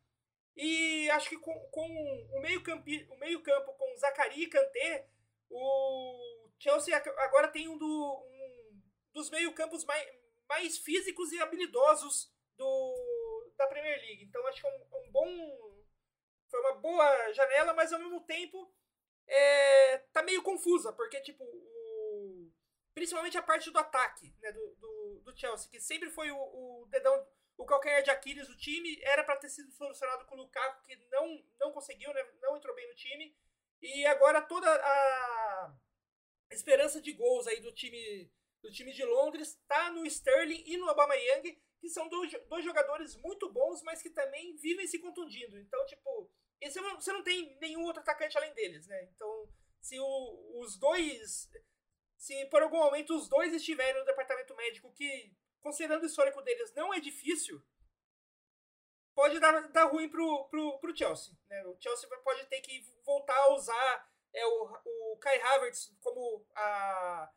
E 0.55 1.09
acho 1.11 1.29
que 1.29 1.37
com, 1.37 1.53
com 1.69 1.87
o 2.33 2.41
meio-campo 2.41 2.85
meio 3.17 3.41
campo 3.41 3.73
com 3.73 3.97
Zacari 3.97 4.43
e 4.43 4.47
Kanté, 4.47 5.07
o 5.49 6.49
Chelsea 6.59 6.95
agora 6.97 7.47
tem 7.47 7.67
um, 7.67 7.77
do, 7.77 7.85
um 7.85 8.81
dos 9.13 9.29
meio-campos 9.29 9.85
mais, 9.85 10.07
mais 10.47 10.77
físicos 10.77 11.31
e 11.31 11.39
habilidosos 11.39 12.31
do, 12.57 13.53
da 13.57 13.67
Premier 13.67 13.99
League. 14.01 14.23
Então 14.23 14.45
acho 14.47 14.61
que 14.61 14.67
é 14.67 14.71
um, 14.71 14.97
um 14.97 15.11
bom. 15.11 15.79
Foi 16.49 16.59
uma 16.61 16.73
boa 16.73 17.31
janela, 17.31 17.73
mas 17.73 17.93
ao 17.93 17.99
mesmo 17.99 18.21
tempo 18.25 18.73
é, 19.29 19.97
tá 20.11 20.23
meio 20.23 20.41
confusa, 20.41 20.91
porque 20.93 21.21
tipo, 21.21 21.43
o, 21.43 22.51
principalmente 22.93 23.37
a 23.37 23.41
parte 23.41 23.69
do 23.71 23.77
ataque 23.77 24.33
né, 24.41 24.51
do, 24.51 24.75
do, 24.75 25.21
do 25.25 25.37
Chelsea, 25.37 25.69
que 25.69 25.79
sempre 25.79 26.09
foi 26.09 26.31
o, 26.31 26.37
o 26.37 26.87
dedão 26.89 27.25
o 27.59 27.65
calcanhar 27.65 28.01
de 28.01 28.09
Aquiles 28.09 28.47
do 28.47 28.55
time 28.55 28.97
era 29.03 29.21
para 29.21 29.35
ter 29.35 29.49
sido 29.49 29.69
solucionado 29.73 30.25
com 30.25 30.35
o 30.35 30.37
Lukaku, 30.37 30.81
que 30.85 30.95
não, 31.11 31.43
não 31.59 31.73
conseguiu, 31.73 32.13
né? 32.13 32.25
não 32.41 32.55
entrou 32.55 32.73
bem 32.73 32.87
no 32.87 32.95
time. 32.95 33.35
E 33.81 34.05
agora 34.05 34.41
toda 34.41 34.69
a 34.71 35.75
esperança 36.51 37.01
de 37.01 37.11
gols 37.11 37.47
aí 37.47 37.59
do 37.59 37.73
time 37.73 38.31
do 38.61 38.71
time 38.71 38.91
de 38.91 39.03
Londres 39.03 39.57
tá 39.67 39.89
no 39.91 40.05
Sterling 40.05 40.63
e 40.65 40.77
no 40.77 40.89
Aubameyang, 40.89 41.61
que 41.79 41.89
são 41.89 42.09
dois, 42.09 42.31
dois 42.47 42.63
jogadores 42.63 43.15
muito 43.17 43.49
bons, 43.51 43.81
mas 43.83 44.01
que 44.01 44.09
também 44.09 44.55
vivem 44.57 44.87
se 44.87 44.99
contundindo. 44.99 45.57
Então, 45.57 45.85
tipo, 45.85 46.29
você 46.67 46.81
não, 46.81 46.95
você 46.95 47.13
não 47.13 47.23
tem 47.23 47.57
nenhum 47.59 47.83
outro 47.83 48.01
atacante 48.01 48.37
além 48.37 48.53
deles, 48.53 48.87
né? 48.87 49.03
Então, 49.15 49.49
se 49.79 49.99
o, 49.99 50.59
os 50.59 50.77
dois. 50.77 51.49
Se 52.17 52.45
por 52.47 52.61
algum 52.61 52.79
momento 52.79 53.15
os 53.15 53.29
dois 53.29 53.53
estiverem 53.53 53.97
no 53.97 54.05
departamento 54.05 54.53
médico, 54.55 54.91
que, 54.91 55.33
considerando 55.61 56.03
o 56.03 56.05
histórico 56.05 56.41
deles, 56.41 56.73
não 56.73 56.93
é 56.93 56.99
difícil, 56.99 57.63
pode 59.15 59.39
dar, 59.39 59.69
dar 59.69 59.85
ruim 59.85 60.09
pro, 60.09 60.49
pro, 60.49 60.79
pro 60.79 60.95
Chelsea. 60.95 61.33
Né? 61.49 61.65
O 61.65 61.77
Chelsea 61.79 62.09
pode 62.23 62.45
ter 62.47 62.59
que 62.59 62.81
voltar 63.05 63.37
a 63.37 63.53
usar 63.53 64.09
é, 64.33 64.45
o, 64.45 65.13
o 65.13 65.17
Kai 65.17 65.41
Havertz 65.41 65.95
como 66.01 66.45
a, 66.55 67.31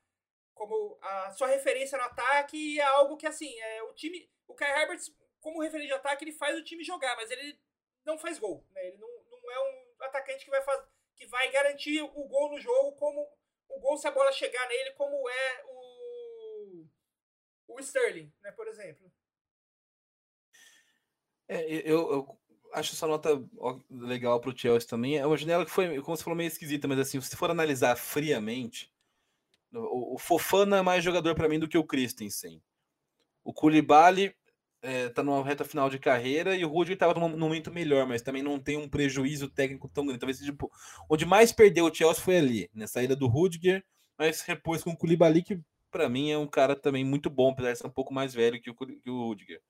como 0.55 0.99
a 1.01 1.31
sua 1.31 1.47
referência 1.47 1.97
no 1.97 2.05
ataque 2.05 2.57
e 2.57 2.81
é 2.81 2.85
algo 2.85 3.17
que, 3.17 3.27
assim, 3.27 3.57
é, 3.61 3.83
o 3.85 3.95
time. 3.95 4.31
O 4.49 4.55
Kai 4.55 4.83
Havertz, 4.83 5.15
como 5.41 5.63
referência 5.63 5.95
de 5.95 6.01
ataque, 6.01 6.25
ele 6.25 6.33
faz 6.33 6.59
o 6.59 6.65
time 6.65 6.85
jogar, 6.85 7.17
mas 7.17 7.31
ele 7.31 7.59
não 8.05 8.19
faz 8.19 8.39
gol. 8.39 8.67
Né? 8.71 8.89
Ele 8.89 8.99
não 8.99 9.12
é 9.53 9.61
um 9.61 10.05
atacante 10.05 10.45
que 10.45 10.51
vai, 10.51 10.63
faz, 10.63 10.83
que 11.17 11.27
vai 11.27 11.51
garantir 11.51 12.03
o 12.03 12.25
gol 12.29 12.51
no 12.51 12.61
jogo, 12.61 12.93
como 12.93 13.29
o 13.69 13.81
gol 13.81 13.97
se 13.97 14.07
a 14.07 14.11
bola 14.11 14.33
chegar 14.33 14.67
nele, 14.69 14.93
como 14.93 15.29
é 15.29 15.65
o, 15.67 16.87
o 17.69 17.81
Sterling, 17.81 18.33
né, 18.43 18.53
por 18.53 18.67
exemplo. 18.69 19.11
É, 21.49 21.65
eu, 21.71 22.13
eu 22.13 22.41
acho 22.73 22.95
essa 22.95 23.07
nota 23.07 23.31
legal 23.91 24.41
para 24.41 24.51
o 24.51 24.57
Chelsea 24.57 24.89
também. 24.89 25.19
É 25.19 25.27
uma 25.27 25.37
janela 25.37 25.65
que 25.65 25.71
foi, 25.71 26.01
como 26.01 26.17
você 26.17 26.25
falou, 26.25 26.37
meio 26.37 26.49
esquisita, 26.49 26.89
mas 26.89 26.99
assim, 26.99 27.21
se 27.21 27.37
for 27.37 27.51
analisar 27.51 27.97
friamente, 27.97 28.93
o, 29.73 30.15
o 30.15 30.19
Fofana 30.19 30.79
é 30.79 30.83
mais 30.83 31.05
jogador 31.05 31.35
para 31.35 31.49
mim 31.49 31.59
do 31.59 31.69
que 31.69 31.79
o 31.79 31.85
Christensen. 31.85 32.63
O 33.45 33.53
Koulibaly 33.53 34.35
é, 34.83 35.09
tá 35.09 35.23
numa 35.23 35.45
reta 35.45 35.65
final 35.65 35.89
de 35.89 35.99
carreira 35.99 36.57
e 36.57 36.65
o 36.65 36.69
Rudiger 36.69 36.95
estava 36.95 37.19
num 37.19 37.39
momento 37.39 37.73
melhor, 37.73 38.07
mas 38.07 38.21
também 38.21 38.43
não 38.43 38.59
tem 38.59 38.77
um 38.77 38.89
prejuízo 38.89 39.49
técnico 39.49 39.89
tão 39.89 40.05
grande. 40.05 40.19
Talvez 40.19 40.39
tipo, 40.39 40.71
onde 41.09 41.25
mais 41.25 41.53
perdeu 41.53 41.87
o 41.87 41.95
Chelsea 41.95 42.23
foi 42.23 42.37
ali, 42.37 42.71
na 42.75 42.87
saída 42.87 43.15
do 43.15 43.29
Rudiger, 43.29 43.85
mas 44.19 44.43
repôs 44.43 44.83
com 44.83 44.91
o 44.91 44.97
Koulibaly, 44.97 45.43
que 45.43 45.61
para 45.91 46.09
mim 46.09 46.31
é 46.31 46.39
um 46.39 46.49
cara 46.49 46.75
também 46.75 47.05
muito 47.05 47.31
bom, 47.31 47.53
apesar 47.53 47.73
de 47.73 47.79
ser 47.79 47.87
um 47.87 47.91
pouco 47.91 48.13
mais 48.13 48.35
velho 48.35 48.61
que 48.61 48.71
o, 48.71 48.75
que 48.75 49.11
o 49.11 49.25
Rudiger. 49.25 49.61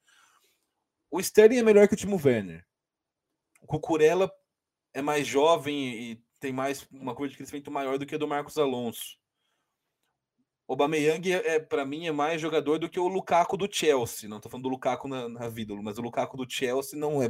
O 1.11 1.21
Sterling 1.21 1.59
é 1.59 1.63
melhor 1.63 1.87
que 1.87 1.95
o 1.95 1.97
Timo 1.97 2.21
Werner. 2.23 2.65
O 3.61 3.67
Cucurella 3.67 4.33
é 4.95 5.03
mais 5.03 5.27
jovem 5.27 5.77
e 5.77 6.23
tem 6.41 6.53
mais 6.53 6.87
uma 6.91 7.15
curva 7.15 7.29
de 7.29 7.37
crescimento 7.37 7.71
maior 7.71 7.99
do 7.99 8.07
que 8.07 8.15
a 8.15 8.19
do 8.19 8.27
Marcos 8.27 8.57
Alonso. 8.57 9.19
O 10.73 10.75
Aubameyang 10.75 11.31
é, 11.31 11.57
é 11.57 11.61
para 11.61 11.85
mim 11.85 12.07
é 12.07 12.13
mais 12.13 12.41
jogador 12.41 12.79
do 12.79 12.89
que 12.89 12.99
o 12.99 13.07
Lukaku 13.07 13.59
do 13.59 13.69
Chelsea. 13.71 14.27
Não 14.27 14.39
estou 14.39 14.51
falando 14.51 14.63
do 14.63 14.71
Lukaku 14.71 15.07
na, 15.07 15.29
na, 15.29 15.47
vida, 15.47 15.75
mas 15.83 15.99
o 15.99 16.01
Lukaku 16.01 16.35
do 16.35 16.51
Chelsea 16.51 16.99
não 16.99 17.23
é 17.23 17.29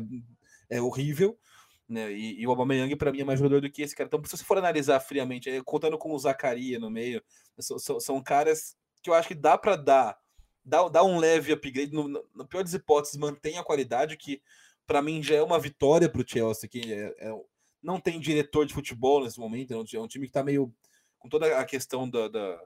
é 0.71 0.81
horrível, 0.81 1.37
né? 1.89 2.13
E, 2.13 2.41
e 2.41 2.47
o 2.47 2.51
Aubameyang 2.51 2.95
para 2.95 3.11
mim 3.11 3.23
é 3.23 3.25
mais 3.25 3.41
jogador 3.41 3.61
do 3.61 3.69
que 3.69 3.83
esse 3.83 3.97
cara. 3.97 4.07
Então, 4.07 4.25
se 4.25 4.37
você 4.37 4.45
for 4.45 4.59
analisar 4.59 5.01
friamente, 5.01 5.51
é, 5.51 5.61
contando 5.61 5.99
com 5.99 6.13
o 6.13 6.19
Zacaria 6.21 6.79
no 6.79 6.89
meio, 6.89 7.21
são, 7.59 7.81
são, 7.81 7.99
são 7.99 8.23
caras 8.23 8.77
que 9.03 9.11
eu 9.11 9.15
acho 9.15 9.27
que 9.27 9.35
dá 9.35 9.59
para 9.59 9.75
dar 9.75 10.17
dá, 10.65 10.89
dá 10.89 11.03
um 11.03 11.19
leve 11.19 11.53
upgrade. 11.53 11.93
No, 11.93 12.07
no 12.09 12.47
pior 12.47 12.63
das 12.63 12.75
hipóteses, 12.75 13.19
mantém 13.19 13.59
a 13.59 13.65
qualidade 13.65 14.17
que 14.17 14.41
para 14.87 15.03
mim 15.03 15.21
já 15.21 15.35
é 15.35 15.43
uma 15.43 15.59
vitória 15.59 16.09
para 16.09 16.23
o 16.23 16.25
Chelsea, 16.25 16.69
que 16.69 16.93
é, 16.93 17.13
é, 17.19 17.35
não 17.83 17.99
tem 17.99 18.21
diretor 18.21 18.67
de 18.67 18.73
futebol 18.73 19.25
nesse 19.25 19.41
momento, 19.41 19.75
é 19.75 19.77
um, 19.77 20.05
é 20.05 20.07
time 20.07 20.27
que 20.27 20.31
está 20.31 20.45
meio 20.45 20.73
com 21.19 21.29
toda 21.29 21.59
a 21.59 21.65
questão 21.65 22.09
da, 22.09 22.29
da, 22.29 22.61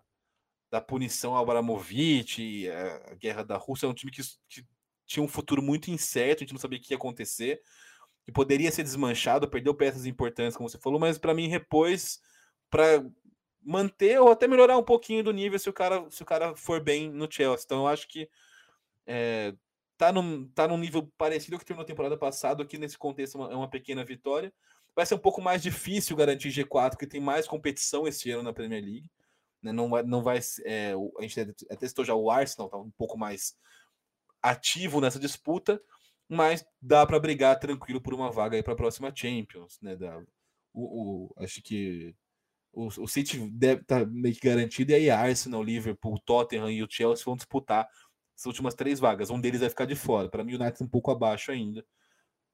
da 0.76 0.80
punição 0.80 1.34
ao 1.34 1.42
Abramovich, 1.42 2.68
a, 2.68 3.12
a, 3.12 3.14
guerra 3.14 3.42
da 3.42 3.56
Rússia, 3.56 3.86
é 3.86 3.88
um 3.88 3.94
time 3.94 4.12
que, 4.12 4.22
que, 4.48 4.62
tinha 5.06 5.22
um 5.24 5.28
futuro 5.28 5.62
muito 5.62 5.90
incerto, 5.90 6.42
a 6.42 6.44
gente 6.44 6.52
não 6.52 6.60
sabia 6.60 6.78
o 6.78 6.82
que 6.82 6.92
ia 6.92 6.96
acontecer, 6.96 7.62
que 8.24 8.32
poderia 8.32 8.70
ser 8.70 8.82
desmanchado, 8.82 9.48
perdeu 9.48 9.74
peças 9.74 10.04
importantes, 10.04 10.56
como 10.56 10.68
você 10.68 10.78
falou, 10.78 11.00
mas 11.00 11.16
para 11.16 11.32
mim 11.32 11.48
repôs 11.48 12.20
para 12.68 13.02
manter 13.62 14.20
ou 14.20 14.30
até 14.30 14.46
melhorar 14.46 14.76
um 14.76 14.82
pouquinho 14.82 15.24
do 15.24 15.32
nível 15.32 15.58
se 15.58 15.70
o 15.70 15.72
cara 15.72 16.04
se 16.10 16.22
o 16.22 16.26
cara 16.26 16.54
for 16.56 16.80
bem 16.82 17.10
no 17.10 17.30
Chelsea. 17.30 17.64
Então 17.64 17.78
eu 17.78 17.86
acho 17.86 18.06
que 18.08 18.28
é, 19.06 19.54
tá 19.96 20.12
num, 20.12 20.46
tá 20.48 20.68
num 20.68 20.76
nível 20.76 21.10
parecido 21.16 21.56
ao 21.56 21.60
que 21.60 21.64
teve 21.64 21.78
na 21.78 21.86
temporada 21.86 22.18
passada, 22.18 22.64
aqui 22.64 22.76
nesse 22.76 22.98
contexto 22.98 23.38
é 23.38 23.40
uma, 23.40 23.52
é 23.52 23.56
uma 23.56 23.70
pequena 23.70 24.04
vitória. 24.04 24.52
Vai 24.94 25.06
ser 25.06 25.14
um 25.14 25.18
pouco 25.18 25.40
mais 25.40 25.62
difícil 25.62 26.16
garantir 26.16 26.48
G4, 26.48 26.90
porque 26.90 27.06
tem 27.06 27.20
mais 27.20 27.46
competição 27.46 28.06
esse 28.06 28.30
ano 28.30 28.42
na 28.42 28.52
Premier 28.52 28.82
League. 28.82 29.10
Né? 29.62 29.72
Não 29.72 29.88
vai, 29.90 30.02
não 30.02 30.22
vai 30.22 30.40
é, 30.64 30.92
a 31.18 31.22
gente 31.22 31.40
até 31.40 31.76
testou 31.76 32.04
já 32.04 32.14
o 32.14 32.30
Arsenal, 32.30 32.68
tá 32.68 32.76
um 32.76 32.90
pouco 32.90 33.18
mais 33.18 33.56
ativo 34.42 35.00
nessa 35.00 35.18
disputa, 35.18 35.80
mas 36.28 36.64
dá 36.80 37.06
para 37.06 37.20
brigar 37.20 37.58
tranquilo 37.58 38.00
por 38.00 38.14
uma 38.14 38.30
vaga 38.30 38.56
aí 38.56 38.62
para 38.62 38.74
a 38.74 38.76
próxima 38.76 39.12
Champions, 39.14 39.78
né? 39.80 39.96
Da, 39.96 40.18
o, 40.72 41.30
o, 41.30 41.34
acho 41.38 41.62
que 41.62 42.14
o, 42.72 42.86
o 42.86 43.08
City 43.08 43.38
deve 43.50 43.82
estar 43.82 44.00
tá 44.00 44.06
meio 44.06 44.34
que 44.34 44.46
garantido, 44.46 44.92
e 44.92 44.94
aí 44.94 45.10
Arsenal, 45.10 45.62
Liverpool, 45.62 46.20
Tottenham 46.20 46.70
e 46.70 46.82
o 46.82 46.88
Chelsea 46.88 47.24
vão 47.24 47.36
disputar 47.36 47.88
as 48.36 48.44
últimas 48.44 48.74
três 48.74 49.00
vagas. 49.00 49.30
Um 49.30 49.40
deles 49.40 49.60
vai 49.60 49.70
ficar 49.70 49.86
de 49.86 49.96
fora. 49.96 50.28
Para 50.28 50.44
mim, 50.44 50.54
o 50.54 50.60
United 50.60 50.84
um 50.84 50.88
pouco 50.88 51.10
abaixo 51.10 51.50
ainda. 51.50 51.84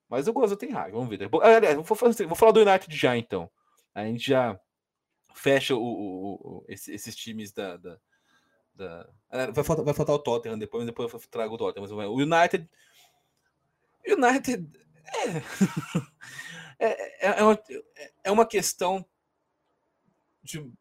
Mas 0.08 0.26
eu 0.26 0.32
gosto 0.32 0.50
do 0.50 0.56
Ten 0.56 0.72
Hag, 0.72 0.92
vamos 0.92 1.08
ver. 1.08 1.28
Aliás, 1.42 1.74
vou, 1.74 1.96
fazer, 1.96 2.26
vou 2.26 2.36
falar 2.36 2.52
do 2.52 2.60
United 2.60 2.96
já, 2.96 3.16
então. 3.16 3.50
A 3.94 4.04
gente 4.04 4.26
já 4.26 4.58
fecha 5.34 5.74
o, 5.74 5.82
o, 5.82 6.34
o 6.34 6.64
esses, 6.68 7.14
times 7.16 7.52
da... 7.52 7.76
da, 7.76 7.98
da... 8.74 9.08
Vai, 9.52 9.64
faltar, 9.64 9.84
vai 9.84 9.94
faltar 9.94 10.14
o 10.14 10.18
Tottenham 10.18 10.58
depois, 10.58 10.86
depois 10.86 11.12
eu 11.12 11.20
trago 11.30 11.54
o 11.54 11.58
Tottenham. 11.58 11.88
Mas 11.88 12.08
o 12.08 12.14
United... 12.14 12.68
United... 14.06 14.70
É, 16.78 17.28
é, 17.28 17.38
é, 17.38 17.42
uma, 17.44 17.62
é 18.24 18.30
uma 18.32 18.44
questão 18.44 19.06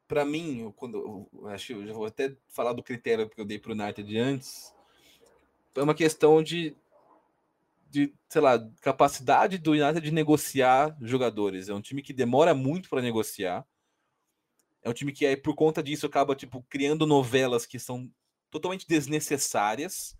para 0.07 0.25
mim, 0.25 0.61
eu, 0.61 0.73
quando 0.73 1.29
eu, 1.33 1.47
acho 1.47 1.67
que 1.67 1.73
eu 1.73 1.85
já 1.85 1.93
vou 1.93 2.05
até 2.05 2.35
falar 2.47 2.73
do 2.73 2.83
critério 2.83 3.29
que 3.29 3.39
eu 3.39 3.45
dei 3.45 3.59
para 3.59 3.71
o 3.71 3.75
United 3.75 4.17
antes, 4.17 4.73
é 5.75 5.81
uma 5.81 5.93
questão 5.93 6.41
de, 6.41 6.75
de, 7.89 8.13
sei 8.27 8.41
lá, 8.41 8.59
capacidade 8.81 9.57
do 9.57 9.71
United 9.71 10.01
de 10.01 10.11
negociar 10.11 10.97
jogadores. 11.01 11.69
É 11.69 11.73
um 11.73 11.81
time 11.81 12.01
que 12.01 12.13
demora 12.13 12.53
muito 12.53 12.89
para 12.89 13.01
negociar. 13.01 13.65
É 14.83 14.89
um 14.89 14.93
time 14.93 15.11
que, 15.11 15.25
é, 15.25 15.35
por 15.35 15.55
conta 15.55 15.81
disso, 15.81 16.05
acaba 16.05 16.35
tipo, 16.35 16.65
criando 16.69 17.05
novelas 17.05 17.65
que 17.65 17.77
são 17.77 18.09
totalmente 18.49 18.87
desnecessárias 18.87 20.17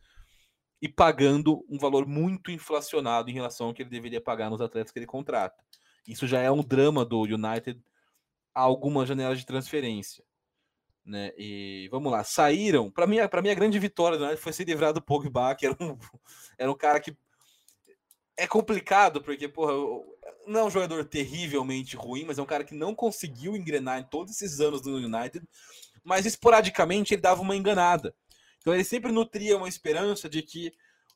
e 0.82 0.88
pagando 0.88 1.66
um 1.70 1.78
valor 1.78 2.08
muito 2.08 2.52
inflacionado 2.52 3.30
em 3.30 3.34
relação 3.34 3.68
ao 3.68 3.74
que 3.74 3.84
ele 3.84 3.90
deveria 3.90 4.22
pagar 4.22 4.50
nos 4.50 4.62
atletas 4.62 4.92
que 4.92 5.00
ele 5.00 5.06
contrata. 5.06 5.64
Isso 6.08 6.26
já 6.26 6.40
é 6.40 6.50
um 6.50 6.64
drama 6.64 7.06
do 7.06 7.22
United 7.22 7.80
a 8.54 8.62
algumas 8.62 9.08
janelas 9.08 9.40
de 9.40 9.46
transferência. 9.46 10.24
Né? 11.06 11.32
E 11.38 11.88
vamos 11.92 12.12
lá, 12.12 12.24
saíram. 12.24 12.90
Para 12.90 13.08
mim, 13.08 13.18
para 13.28 13.42
mim, 13.42 13.50
a 13.50 13.56
grande 13.56 13.78
vitória 13.80 14.18
né, 14.18 14.36
foi 14.36 14.54
ser 14.54 14.66
livrado 14.66 15.00
do 15.00 15.06
Pogba, 15.06 15.56
que 15.56 15.66
era 15.66 15.76
um, 15.80 15.98
era 16.58 16.72
um 16.72 16.76
cara 16.76 17.00
que 17.00 17.16
é 18.38 18.48
complicado, 18.48 19.22
porque, 19.22 19.48
porra, 19.48 19.74
não 20.48 20.62
é 20.62 20.64
um 20.66 20.70
jogador 20.70 21.06
terrivelmente 21.06 21.96
ruim, 21.96 22.26
mas 22.26 22.38
é 22.38 22.42
um 22.42 22.46
cara 22.46 22.64
que 22.64 22.76
não 22.76 22.94
conseguiu 22.96 23.56
engrenar 23.56 24.00
em 24.00 24.04
todos 24.04 24.34
esses 24.34 24.60
anos 24.60 24.82
do 24.82 24.96
United, 24.96 25.46
mas 26.04 26.26
esporadicamente 26.26 27.14
ele 27.14 27.22
dava 27.22 27.42
uma 27.42 27.56
enganada. 27.56 28.14
Então 28.60 28.74
ele 28.74 28.84
sempre 28.84 29.12
nutria 29.12 29.58
uma 29.58 29.68
esperança 29.68 30.30
de 30.30 30.42
que 30.42 30.72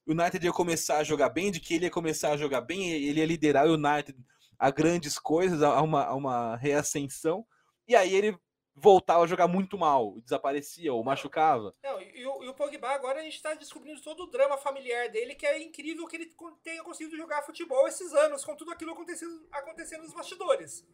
o 0.05 0.11
United 0.11 0.45
ia 0.45 0.53
começar 0.53 0.97
a 0.97 1.03
jogar 1.03 1.29
bem, 1.29 1.51
de 1.51 1.59
que 1.59 1.73
ele 1.73 1.85
ia 1.85 1.91
começar 1.91 2.31
a 2.31 2.37
jogar 2.37 2.61
bem, 2.61 2.91
ele 2.91 3.19
ia 3.19 3.25
liderar 3.25 3.67
o 3.67 3.73
United 3.73 4.17
a 4.57 4.71
grandes 4.71 5.19
coisas, 5.19 5.61
a 5.61 5.81
uma, 5.81 6.05
a 6.05 6.15
uma 6.15 6.55
reascensão, 6.55 7.45
e 7.87 7.95
aí 7.95 8.13
ele 8.15 8.37
voltava 8.75 9.23
a 9.23 9.27
jogar 9.27 9.47
muito 9.47 9.77
mal, 9.77 10.19
desaparecia 10.21 10.93
ou 10.93 11.03
machucava. 11.03 11.73
Não, 11.81 12.01
e, 12.01 12.25
o, 12.25 12.43
e 12.43 12.47
o 12.49 12.53
Pogba 12.53 12.89
agora 12.89 13.19
a 13.21 13.23
gente 13.23 13.35
está 13.35 13.53
descobrindo 13.53 14.01
todo 14.01 14.23
o 14.23 14.27
drama 14.27 14.57
familiar 14.57 15.09
dele, 15.09 15.33
que 15.33 15.45
é 15.45 15.61
incrível 15.61 16.05
que 16.07 16.17
ele 16.17 16.31
tenha 16.61 16.83
conseguido 16.83 17.15
jogar 17.15 17.43
futebol 17.43 17.87
esses 17.87 18.13
anos, 18.13 18.43
com 18.43 18.55
tudo 18.55 18.71
aquilo 18.71 18.91
acontecendo, 18.91 19.47
acontecendo 19.51 20.03
nos 20.03 20.13
bastidores. 20.13 20.85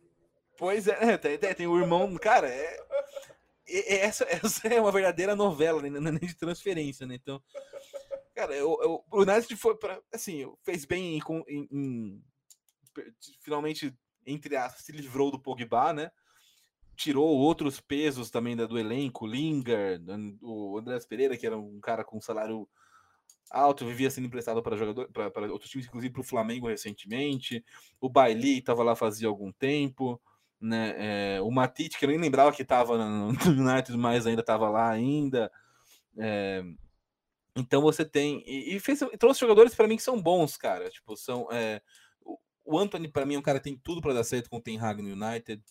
Pois 0.58 0.88
é, 0.88 1.18
tem, 1.18 1.38
tem, 1.40 1.56
tem 1.56 1.68
o 1.68 1.80
irmão, 1.80 2.16
cara, 2.18 2.48
é, 2.48 2.80
é, 3.68 4.00
essa, 4.02 4.26
essa 4.30 4.68
é 4.68 4.80
uma 4.80 4.92
verdadeira 4.92 5.36
novela, 5.36 5.82
né, 5.82 5.90
nem 6.00 6.20
de 6.20 6.36
transferência, 6.36 7.08
né? 7.08 7.16
Então, 7.16 7.42
cara, 8.36 8.54
eu, 8.54 8.78
eu, 8.84 9.04
o 9.10 9.22
United 9.24 9.56
foi 9.56 9.76
para 9.76 10.00
assim, 10.14 10.54
fez 10.64 10.86
bem 10.86 11.18
em, 11.18 11.22
em, 11.48 11.68
em 11.72 12.24
finalmente, 13.42 13.92
entre 14.24 14.56
aspas, 14.56 14.84
se 14.84 14.92
livrou 14.92 15.32
do 15.32 15.42
Pogba, 15.42 15.94
né? 15.94 16.12
Tirou 16.96 17.28
outros 17.28 17.80
pesos 17.80 18.30
também 18.30 18.56
do 18.56 18.78
elenco, 18.78 19.26
Lingard, 19.26 20.06
o 20.42 20.78
Andrés 20.78 21.06
Pereira, 21.06 21.36
que 21.38 21.46
era 21.48 21.58
um 21.58 21.80
cara 21.80 22.04
com 22.04 22.22
salário 22.22 22.68
alto, 23.52 23.86
vivia 23.86 24.10
sendo 24.12 24.28
emprestado 24.28 24.62
para 24.64 24.78
jogador, 24.78 25.10
para 25.12 25.52
outros 25.52 25.70
times, 25.72 25.88
inclusive 25.88 26.14
para 26.14 26.22
o 26.22 26.26
Flamengo 26.26 26.68
recentemente. 26.68 27.64
O 28.00 28.10
Bailey 28.10 28.60
estava 28.60 28.84
lá 28.84 28.96
fazia 28.96 29.28
algum 29.28 29.52
tempo, 29.52 30.22
né? 30.60 31.38
É, 31.38 31.42
o 31.42 31.52
Matite, 31.52 31.98
que 32.00 32.06
eu 32.06 32.10
nem 32.10 32.20
lembrava 32.20 32.52
que 32.56 32.62
estava 32.64 32.98
no 32.98 33.30
United, 33.48 33.98
mas 33.98 34.28
ainda 34.28 34.42
estava 34.42 34.70
lá 34.70 34.90
ainda. 34.92 35.52
É, 36.18 36.64
Então 37.56 37.82
você 37.82 38.06
tem. 38.06 38.44
E, 38.48 38.76
e 38.76 38.80
fez, 38.80 39.00
trouxe 39.20 39.40
jogadores 39.42 39.76
para 39.76 39.88
mim 39.88 39.98
que 39.98 40.04
são 40.04 40.22
bons, 40.22 40.58
cara. 40.58 40.90
Tipo, 40.90 41.16
são. 41.18 41.48
É, 41.52 41.82
o- 42.24 42.38
o 42.66 42.78
Anthony, 42.80 43.08
para 43.10 43.26
mim, 43.26 43.36
é 43.36 43.40
um 43.40 43.42
cara 43.42 43.60
que 43.60 43.66
tem 43.66 43.78
tudo 43.78 44.02
para 44.02 44.14
dar 44.14 44.24
certo 44.24 44.50
com 44.50 44.58
o 44.58 44.62
Ten 44.62 44.80
Hag 44.80 45.02
no 45.02 45.10
United. 45.10 45.62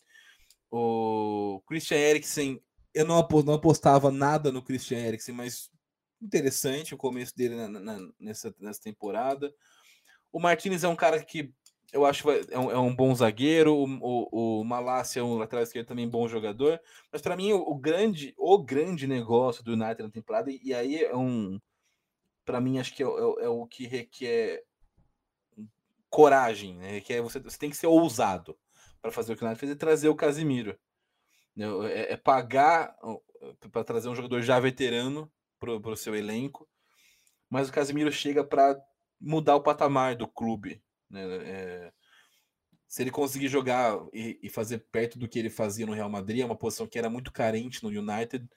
O 0.70 1.62
Christian 1.66 1.98
Eriksen, 1.98 2.62
eu 2.94 3.04
não, 3.04 3.18
apo- 3.18 3.42
não 3.42 3.54
apostava 3.54 4.10
nada 4.10 4.52
no 4.52 4.62
Christian 4.62 4.98
Eriksen, 4.98 5.34
mas 5.34 5.70
interessante 6.22 6.94
o 6.94 6.98
começo 6.98 7.34
dele 7.36 7.56
na- 7.56 7.68
na- 7.68 8.08
nessa, 8.18 8.54
nessa 8.60 8.80
temporada. 8.80 9.52
O 10.32 10.38
Martinez 10.40 10.84
é 10.84 10.88
um 10.88 10.96
cara 10.96 11.22
que 11.24 11.52
eu 11.92 12.04
acho 12.06 12.30
é 12.30 12.58
um, 12.58 12.70
é 12.70 12.78
um 12.78 12.94
bom 12.94 13.12
zagueiro. 13.14 13.74
O, 13.74 13.84
o, 14.00 14.60
o 14.60 14.64
Malásia 14.64 15.20
é 15.20 15.22
um 15.24 15.36
lateral 15.36 15.64
esquerdo 15.64 15.88
também 15.88 16.08
bom 16.08 16.28
jogador. 16.28 16.80
Mas 17.12 17.20
para 17.20 17.36
mim, 17.36 17.52
o, 17.52 17.58
o 17.60 17.74
grande 17.74 18.32
o 18.38 18.62
grande 18.62 19.06
negócio 19.08 19.64
do 19.64 19.72
United 19.72 20.02
na 20.02 20.10
temporada, 20.10 20.50
e 20.52 20.72
aí 20.72 21.02
é 21.02 21.16
um. 21.16 21.58
Para 22.44 22.60
mim, 22.60 22.78
acho 22.78 22.94
que 22.94 23.02
é, 23.02 23.06
o- 23.06 23.40
é 23.40 23.48
o 23.48 23.66
que 23.66 23.86
requer 23.86 24.64
coragem, 26.08 26.76
né? 26.76 27.00
Que 27.00 27.14
é 27.14 27.20
você, 27.20 27.38
você 27.40 27.58
tem 27.58 27.70
que 27.70 27.76
ser 27.76 27.86
ousado 27.86 28.56
para 29.00 29.10
fazer 29.10 29.32
o 29.32 29.36
que 29.36 29.42
o 29.42 29.46
United 29.46 29.60
fez 29.60 29.72
e 29.72 29.76
trazer 29.76 30.08
o 30.08 30.16
Casimiro. 30.16 30.78
É, 31.90 32.12
é 32.12 32.16
pagar 32.16 32.96
para 33.72 33.84
trazer 33.84 34.08
um 34.08 34.14
jogador 34.14 34.42
já 34.42 34.58
veterano 34.58 35.30
para 35.58 35.90
o 35.90 35.96
seu 35.96 36.14
elenco, 36.14 36.68
mas 37.48 37.68
o 37.68 37.72
Casimiro 37.72 38.10
chega 38.10 38.44
para 38.44 38.80
mudar 39.20 39.56
o 39.56 39.62
patamar 39.62 40.14
do 40.14 40.26
clube. 40.26 40.82
Né? 41.08 41.22
É, 41.42 41.92
se 42.86 43.02
ele 43.02 43.10
conseguir 43.10 43.48
jogar 43.48 43.98
e, 44.12 44.38
e 44.42 44.48
fazer 44.48 44.78
perto 44.90 45.18
do 45.18 45.28
que 45.28 45.38
ele 45.38 45.50
fazia 45.50 45.86
no 45.86 45.92
Real 45.92 46.08
Madrid, 46.08 46.40
é 46.40 46.46
uma 46.46 46.56
posição 46.56 46.86
que 46.86 46.98
era 46.98 47.10
muito 47.10 47.32
carente 47.32 47.82
no 47.82 47.88
United, 47.88 48.48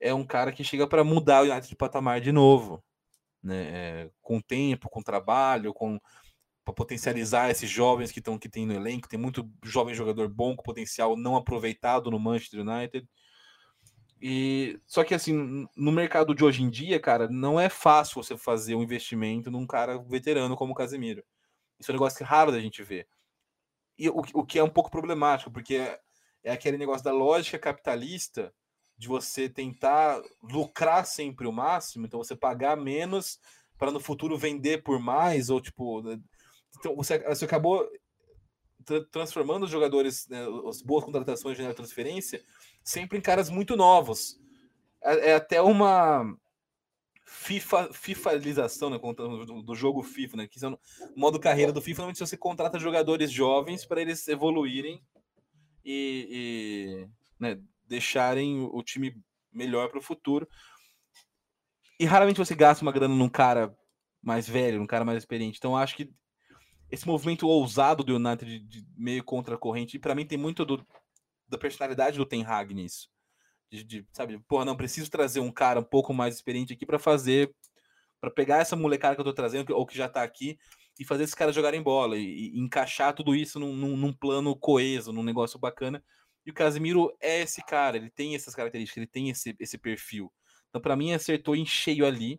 é 0.00 0.12
um 0.12 0.24
cara 0.24 0.52
que 0.52 0.64
chega 0.64 0.86
para 0.86 1.04
mudar 1.04 1.42
o 1.42 1.50
United 1.50 1.68
de 1.68 1.76
patamar 1.76 2.20
de 2.20 2.32
novo. 2.32 2.82
Né? 3.42 3.62
É, 3.68 4.10
com 4.20 4.40
tempo, 4.40 4.88
com 4.88 5.02
trabalho, 5.02 5.72
com 5.72 6.00
para 6.64 6.74
potencializar 6.74 7.50
esses 7.50 7.68
jovens 7.68 8.10
que 8.10 8.18
estão 8.18 8.38
que 8.38 8.48
tem 8.48 8.66
no 8.66 8.72
elenco. 8.72 9.08
Tem 9.08 9.18
muito 9.18 9.48
jovem 9.62 9.94
jogador 9.94 10.28
bom 10.28 10.56
com 10.56 10.62
potencial 10.62 11.16
não 11.16 11.36
aproveitado 11.36 12.10
no 12.10 12.18
Manchester 12.18 12.60
United. 12.60 13.06
E 14.20 14.80
só 14.86 15.04
que 15.04 15.14
assim, 15.14 15.66
no 15.76 15.92
mercado 15.92 16.34
de 16.34 16.42
hoje 16.42 16.62
em 16.62 16.70
dia, 16.70 16.98
cara, 16.98 17.28
não 17.28 17.60
é 17.60 17.68
fácil 17.68 18.22
você 18.22 18.36
fazer 18.38 18.74
um 18.74 18.82
investimento 18.82 19.50
num 19.50 19.66
cara 19.66 19.98
veterano 19.98 20.56
como 20.56 20.72
o 20.72 20.76
Casemiro. 20.76 21.22
Isso 21.78 21.90
é 21.90 21.92
um 21.92 21.96
negócio 21.96 22.24
raro 22.24 22.50
da 22.50 22.60
gente 22.60 22.82
ver. 22.82 23.06
E 23.98 24.08
o, 24.08 24.22
o 24.32 24.44
que 24.44 24.58
é 24.58 24.64
um 24.64 24.70
pouco 24.70 24.90
problemático, 24.90 25.50
porque 25.50 25.76
é, 25.76 26.00
é 26.42 26.52
aquele 26.52 26.78
negócio 26.78 27.04
da 27.04 27.12
lógica 27.12 27.58
capitalista 27.58 28.52
de 28.96 29.08
você 29.08 29.48
tentar 29.48 30.22
lucrar 30.42 31.04
sempre 31.04 31.46
o 31.46 31.52
máximo, 31.52 32.06
então 32.06 32.22
você 32.22 32.34
pagar 32.34 32.76
menos 32.76 33.38
para 33.76 33.90
no 33.90 34.00
futuro 34.00 34.38
vender 34.38 34.82
por 34.82 34.98
mais, 35.00 35.50
ou 35.50 35.60
tipo, 35.60 36.02
então 36.78 36.94
você, 36.94 37.18
você 37.18 37.44
acabou 37.44 37.88
tra 38.84 39.04
transformando 39.06 39.64
os 39.64 39.70
jogadores, 39.70 40.28
né, 40.28 40.44
as 40.68 40.82
boas 40.82 41.04
contratações 41.04 41.56
de 41.56 41.74
transferência, 41.74 42.42
sempre 42.82 43.18
em 43.18 43.20
caras 43.20 43.48
muito 43.48 43.76
novos. 43.76 44.38
É, 45.02 45.30
é 45.30 45.34
até 45.34 45.60
uma 45.60 46.36
FIFA, 47.24 47.92
FIFAização 47.92 48.90
né, 48.90 48.98
do, 48.98 49.62
do, 49.62 49.74
jogo 49.74 50.02
FIFA, 50.02 50.36
né? 50.38 50.46
Que 50.46 50.60
são, 50.60 50.70
no 50.70 50.78
modo 51.16 51.40
carreira 51.40 51.72
do 51.72 51.80
FIFA, 51.80 52.02
normalmente 52.02 52.26
você 52.26 52.36
contrata 52.36 52.78
jogadores 52.78 53.30
jovens 53.30 53.84
para 53.84 54.00
eles 54.00 54.28
evoluírem 54.28 55.02
e, 55.84 56.28
e 56.30 57.08
né, 57.38 57.60
deixarem 57.86 58.60
o 58.60 58.82
time 58.82 59.16
melhor 59.52 59.88
para 59.88 59.98
o 59.98 60.02
futuro. 60.02 60.48
E 61.98 62.04
raramente 62.04 62.38
você 62.38 62.54
gasta 62.54 62.84
uma 62.84 62.92
grana 62.92 63.14
num 63.14 63.28
cara 63.28 63.74
mais 64.22 64.48
velho, 64.48 64.78
num 64.78 64.86
cara 64.86 65.04
mais 65.04 65.18
experiente. 65.18 65.58
Então 65.58 65.76
acho 65.76 65.96
que 65.96 66.12
esse 66.94 67.06
movimento 67.06 67.46
ousado 67.46 68.02
do 68.02 68.16
United 68.16 68.58
de, 68.58 68.80
de 68.82 68.86
meio 68.96 69.22
contra 69.22 69.54
a 69.54 69.58
corrente, 69.58 69.98
para 69.98 70.14
mim 70.14 70.26
tem 70.26 70.38
muito 70.38 70.64
do, 70.64 70.84
da 71.48 71.58
personalidade 71.58 72.16
do 72.16 72.26
Ten 72.26 72.44
Hag 72.44 72.74
nisso. 72.74 73.08
De, 73.70 73.82
de, 73.84 74.06
sabe, 74.12 74.38
porra, 74.48 74.64
não 74.64 74.76
preciso 74.76 75.10
trazer 75.10 75.40
um 75.40 75.50
cara 75.50 75.80
um 75.80 75.84
pouco 75.84 76.14
mais 76.14 76.34
experiente 76.34 76.72
aqui 76.72 76.86
para 76.86 76.98
fazer, 76.98 77.54
para 78.20 78.30
pegar 78.30 78.58
essa 78.58 78.76
molecada 78.76 79.14
que 79.14 79.20
eu 79.20 79.24
tô 79.24 79.32
trazendo, 79.32 79.74
ou 79.74 79.86
que 79.86 79.96
já 79.96 80.08
tá 80.08 80.22
aqui, 80.22 80.58
e 80.98 81.04
fazer 81.04 81.24
esses 81.24 81.34
caras 81.34 81.54
jogarem 81.54 81.82
bola, 81.82 82.16
e, 82.16 82.52
e 82.54 82.60
encaixar 82.60 83.12
tudo 83.12 83.34
isso 83.34 83.58
num, 83.58 83.74
num, 83.74 83.96
num, 83.96 84.12
plano 84.12 84.54
coeso, 84.56 85.12
num 85.12 85.22
negócio 85.22 85.58
bacana. 85.58 86.02
E 86.46 86.50
o 86.50 86.54
Casemiro 86.54 87.12
é 87.20 87.40
esse 87.40 87.64
cara, 87.64 87.96
ele 87.96 88.10
tem 88.10 88.34
essas 88.34 88.54
características, 88.54 88.98
ele 88.98 89.06
tem 89.06 89.30
esse, 89.30 89.56
esse 89.58 89.78
perfil. 89.78 90.32
Então, 90.68 90.80
para 90.80 90.96
mim, 90.96 91.12
acertou 91.12 91.56
em 91.56 91.66
cheio 91.66 92.06
ali, 92.06 92.36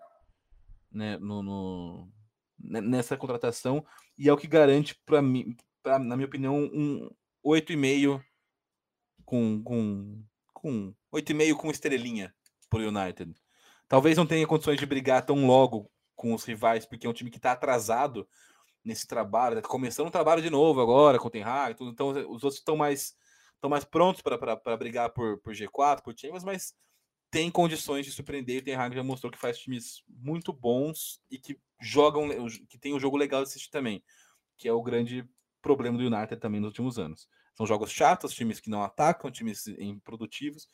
né, 0.92 1.18
no, 1.18 1.44
no, 1.44 2.10
nessa 2.58 3.18
contratação, 3.18 3.86
e 4.18 4.30
é 4.30 4.34
o 4.34 4.38
que 4.38 4.48
garante, 4.48 4.96
para 5.06 5.22
mim, 5.22 5.56
pra, 5.84 6.00
na 6.00 6.16
minha 6.16 6.28
opinião, 6.28 6.56
um 6.56 7.10
8,5 7.46 8.24
com, 9.26 9.62
com, 9.64 10.24
com 10.54 10.94
8,5 11.14 11.56
com 11.56 11.72
estrelinha 11.72 12.34
por 12.70 12.82
United. 12.82 13.34
Talvez 13.88 14.18
não 14.18 14.26
tenha 14.26 14.48
condições 14.48 14.80
de 14.80 14.86
brigar 14.86 15.26
tão 15.26 15.46
logo 15.46 15.92
com 16.16 16.34
os 16.34 16.44
rivais, 16.44 16.86
porque 16.86 17.06
é 17.06 17.10
um 17.10 17.14
time 17.14 17.30
que 17.30 17.38
está 17.38 17.52
atrasado 17.52 18.28
nesse 18.84 19.08
trabalho, 19.08 19.62
tá 19.62 19.68
começando 19.68 20.08
um 20.08 20.12
trabalho 20.12 20.42
de 20.42 20.50
novo 20.50 20.80
agora 20.80 21.20
com 21.20 21.28
o 21.28 21.32
Ten 21.32 21.44
Hag, 21.44 21.76
tudo, 21.76 21.92
então 21.92 22.10
os 22.10 22.44
outros 22.44 22.56
estão 22.56 22.78
mais 22.78 23.16
estão 23.56 23.70
mais 23.70 23.84
prontos 23.84 24.22
para 24.22 24.78
brigar 24.78 25.10
por, 25.10 25.40
por 25.40 25.54
G4, 25.54 26.04
por 26.04 26.18
Champions, 26.18 26.44
mas 26.44 26.76
tem 27.32 27.50
condições 27.50 28.06
de 28.06 28.12
surpreender. 28.12 28.62
O 28.62 28.66
Ten 28.66 28.76
Hag 28.76 28.96
já 28.96 29.04
mostrou 29.04 29.32
que 29.32 29.40
faz 29.40 29.58
times 29.58 30.04
muito 30.08 30.54
bons 30.54 31.20
e 31.32 31.40
que 31.40 31.60
jogam, 31.82 32.30
que 32.70 32.78
tem 32.78 32.94
um 32.94 33.00
jogo 33.00 33.18
legal 33.18 33.42
de 33.42 33.50
assistir 33.50 33.70
também, 33.70 34.04
que 34.58 34.68
é 34.68 34.74
o 34.74 34.82
grande 34.82 35.28
problema 35.62 35.98
do 35.98 36.06
United 36.06 36.38
também 36.38 36.60
nos 36.60 36.70
últimos 36.70 37.00
anos. 37.00 37.28
São 37.56 37.66
jogos 37.66 37.92
chatos, 37.92 38.34
times 38.34 38.60
que 38.60 38.70
não 38.70 38.84
atacam, 38.84 39.32
times 39.32 39.68
improdutivos. 39.80 40.68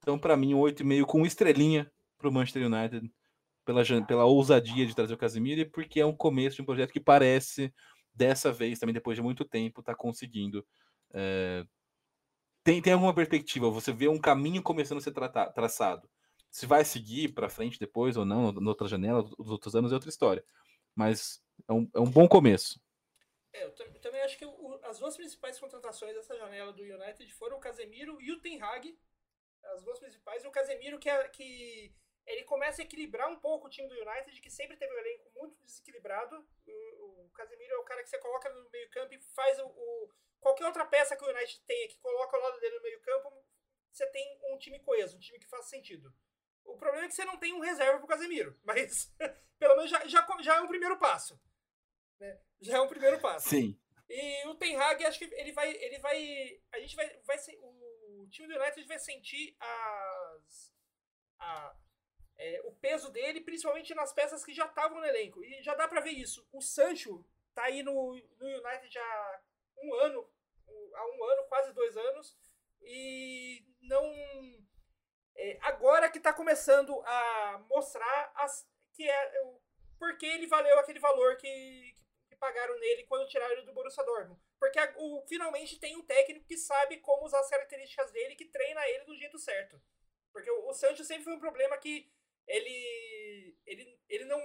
Então, 0.00 0.18
para 0.18 0.36
mim, 0.36 0.54
um 0.54 0.60
8,5 0.60 1.04
com 1.04 1.26
estrelinha 1.26 1.90
para 2.16 2.28
o 2.28 2.32
Manchester 2.32 2.66
United, 2.66 3.10
pela, 3.64 3.82
pela 4.06 4.24
ousadia 4.24 4.86
de 4.86 4.94
trazer 4.94 5.14
o 5.14 5.18
Casemiro 5.18 5.60
e 5.60 5.64
porque 5.64 6.00
é 6.00 6.06
um 6.06 6.16
começo 6.16 6.56
de 6.56 6.62
um 6.62 6.64
projeto 6.64 6.92
que 6.92 7.00
parece, 7.00 7.72
dessa 8.14 8.50
vez, 8.50 8.78
também 8.78 8.94
depois 8.94 9.16
de 9.16 9.22
muito 9.22 9.44
tempo, 9.44 9.82
tá 9.82 9.94
conseguindo. 9.94 10.66
É... 11.12 11.64
Tem, 12.64 12.80
tem 12.80 12.94
alguma 12.94 13.14
perspectiva? 13.14 13.70
Você 13.70 13.92
vê 13.92 14.08
um 14.08 14.18
caminho 14.18 14.62
começando 14.62 14.98
a 14.98 15.00
ser 15.02 15.12
tra 15.12 15.28
traçado. 15.50 16.08
Se 16.50 16.66
vai 16.66 16.84
seguir 16.84 17.34
para 17.34 17.48
frente 17.48 17.78
depois 17.78 18.16
ou 18.16 18.24
não, 18.24 18.52
na 18.52 18.70
outra 18.70 18.88
janela, 18.88 19.22
dos 19.22 19.50
outros 19.50 19.74
anos, 19.74 19.92
é 19.92 19.94
outra 19.94 20.08
história. 20.08 20.44
Mas 20.94 21.42
é 21.68 21.72
um, 21.72 21.90
é 21.94 22.00
um 22.00 22.10
bom 22.10 22.26
começo. 22.26 22.80
É, 23.52 23.64
eu 23.64 23.72
também 24.00 24.20
acho 24.22 24.38
que 24.38 24.44
o, 24.44 24.80
as 24.84 24.98
duas 24.98 25.16
principais 25.16 25.58
contratações 25.58 26.14
dessa 26.14 26.36
janela 26.36 26.72
do 26.72 26.82
United 26.82 27.32
foram 27.34 27.56
o 27.56 27.60
Casemiro 27.60 28.20
e 28.20 28.32
o 28.32 28.40
Ten 28.40 28.60
Hag. 28.62 28.98
As 29.64 29.82
duas 29.82 29.98
principais. 29.98 30.44
O 30.44 30.50
Casemiro 30.50 30.98
que, 30.98 31.08
é, 31.08 31.28
que 31.28 31.94
ele 32.26 32.44
começa 32.44 32.82
a 32.82 32.84
equilibrar 32.84 33.30
um 33.30 33.36
pouco 33.36 33.66
o 33.66 33.70
time 33.70 33.88
do 33.88 33.94
United, 33.94 34.40
que 34.40 34.50
sempre 34.50 34.76
teve 34.76 34.94
um 34.94 34.98
elenco 34.98 35.30
muito 35.34 35.56
desequilibrado. 35.64 36.46
O, 36.66 37.26
o 37.26 37.30
Casemiro 37.30 37.74
é 37.74 37.78
o 37.78 37.84
cara 37.84 38.02
que 38.02 38.10
você 38.10 38.18
coloca 38.18 38.48
no 38.50 38.70
meio 38.70 38.90
campo 38.90 39.14
e 39.14 39.20
faz 39.34 39.58
o, 39.58 39.66
o, 39.66 40.10
qualquer 40.40 40.66
outra 40.66 40.84
peça 40.84 41.16
que 41.16 41.24
o 41.24 41.28
United 41.28 41.62
tenha, 41.66 41.88
que 41.88 41.98
coloca 41.98 42.36
ao 42.36 42.42
lado 42.42 42.60
dele 42.60 42.76
no 42.76 42.82
meio 42.82 43.00
campo, 43.00 43.32
você 43.90 44.06
tem 44.08 44.38
um 44.52 44.58
time 44.58 44.78
coeso, 44.80 45.16
um 45.16 45.20
time 45.20 45.38
que 45.38 45.48
faz 45.48 45.66
sentido. 45.66 46.14
O 46.68 46.76
problema 46.76 47.06
é 47.06 47.08
que 47.08 47.14
você 47.14 47.24
não 47.24 47.38
tem 47.38 47.52
um 47.54 47.60
reserva 47.60 47.98
pro 47.98 48.06
Casemiro, 48.06 48.58
mas 48.64 49.12
pelo 49.58 49.76
menos 49.76 49.90
já, 49.90 50.06
já, 50.06 50.26
já 50.40 50.56
é 50.56 50.60
um 50.60 50.68
primeiro 50.68 50.98
passo. 50.98 51.40
Né? 52.20 52.40
Já 52.60 52.76
é 52.76 52.80
um 52.80 52.88
primeiro 52.88 53.20
passo. 53.20 53.48
Sim. 53.48 53.78
E 54.08 54.46
o 54.48 54.54
Ten 54.54 54.76
Hag, 54.76 55.04
acho 55.04 55.18
que 55.18 55.26
ele 55.34 55.52
vai. 55.52 55.70
Ele 55.70 55.98
vai. 55.98 56.60
A 56.72 56.80
gente 56.80 56.96
vai. 56.96 57.20
vai 57.24 57.38
ser, 57.38 57.58
o 57.62 58.26
time 58.30 58.48
do 58.48 58.58
United 58.58 58.86
vai 58.86 58.98
sentir 58.98 59.54
as. 59.60 60.74
A, 61.38 61.76
é, 62.38 62.60
o 62.64 62.72
peso 62.72 63.10
dele, 63.10 63.40
principalmente 63.40 63.94
nas 63.94 64.12
peças 64.12 64.44
que 64.44 64.54
já 64.54 64.66
estavam 64.66 65.00
no 65.00 65.06
elenco. 65.06 65.44
E 65.44 65.62
já 65.62 65.74
dá 65.74 65.86
pra 65.86 66.00
ver 66.00 66.12
isso. 66.12 66.46
O 66.52 66.60
Sancho 66.62 67.24
tá 67.54 67.64
aí 67.64 67.82
no, 67.82 67.92
no 67.92 68.46
United 68.46 68.98
há 68.98 69.40
um 69.82 69.94
ano. 69.94 70.30
Há 70.94 71.06
um 71.06 71.24
ano, 71.24 71.48
quase 71.48 71.72
dois 71.74 71.96
anos. 71.96 72.36
E 72.80 73.64
não. 73.82 74.02
É, 75.40 75.56
agora 75.62 76.10
que 76.10 76.18
tá 76.18 76.32
começando 76.32 77.00
a 77.06 77.64
mostrar 77.70 78.32
as, 78.34 78.68
que 78.92 79.08
é 79.08 79.42
o 79.44 79.60
porque 79.98 80.26
ele 80.26 80.46
valeu 80.46 80.78
aquele 80.78 81.00
valor 81.00 81.36
que, 81.36 81.94
que 82.28 82.36
pagaram 82.36 82.78
nele 82.78 83.04
quando 83.04 83.28
tiraram 83.28 83.52
ele 83.52 83.62
do 83.62 83.72
Borussia 83.72 84.04
Dortmund. 84.04 84.40
Porque 84.58 84.78
a, 84.78 84.94
o, 84.96 85.24
finalmente 85.28 85.78
tem 85.78 85.96
um 85.96 86.06
técnico 86.06 86.46
que 86.46 86.56
sabe 86.56 86.98
como 86.98 87.24
usar 87.24 87.40
as 87.40 87.50
características 87.50 88.10
dele, 88.12 88.36
que 88.36 88.46
treina 88.46 88.86
ele 88.88 89.04
do 89.04 89.16
jeito 89.16 89.38
certo. 89.38 89.80
Porque 90.32 90.50
o, 90.50 90.68
o 90.68 90.72
Sancho 90.72 91.04
sempre 91.04 91.24
foi 91.24 91.34
um 91.34 91.40
problema 91.40 91.76
que 91.78 92.10
ele, 92.46 93.58
ele, 93.66 94.00
ele 94.08 94.24
não... 94.24 94.40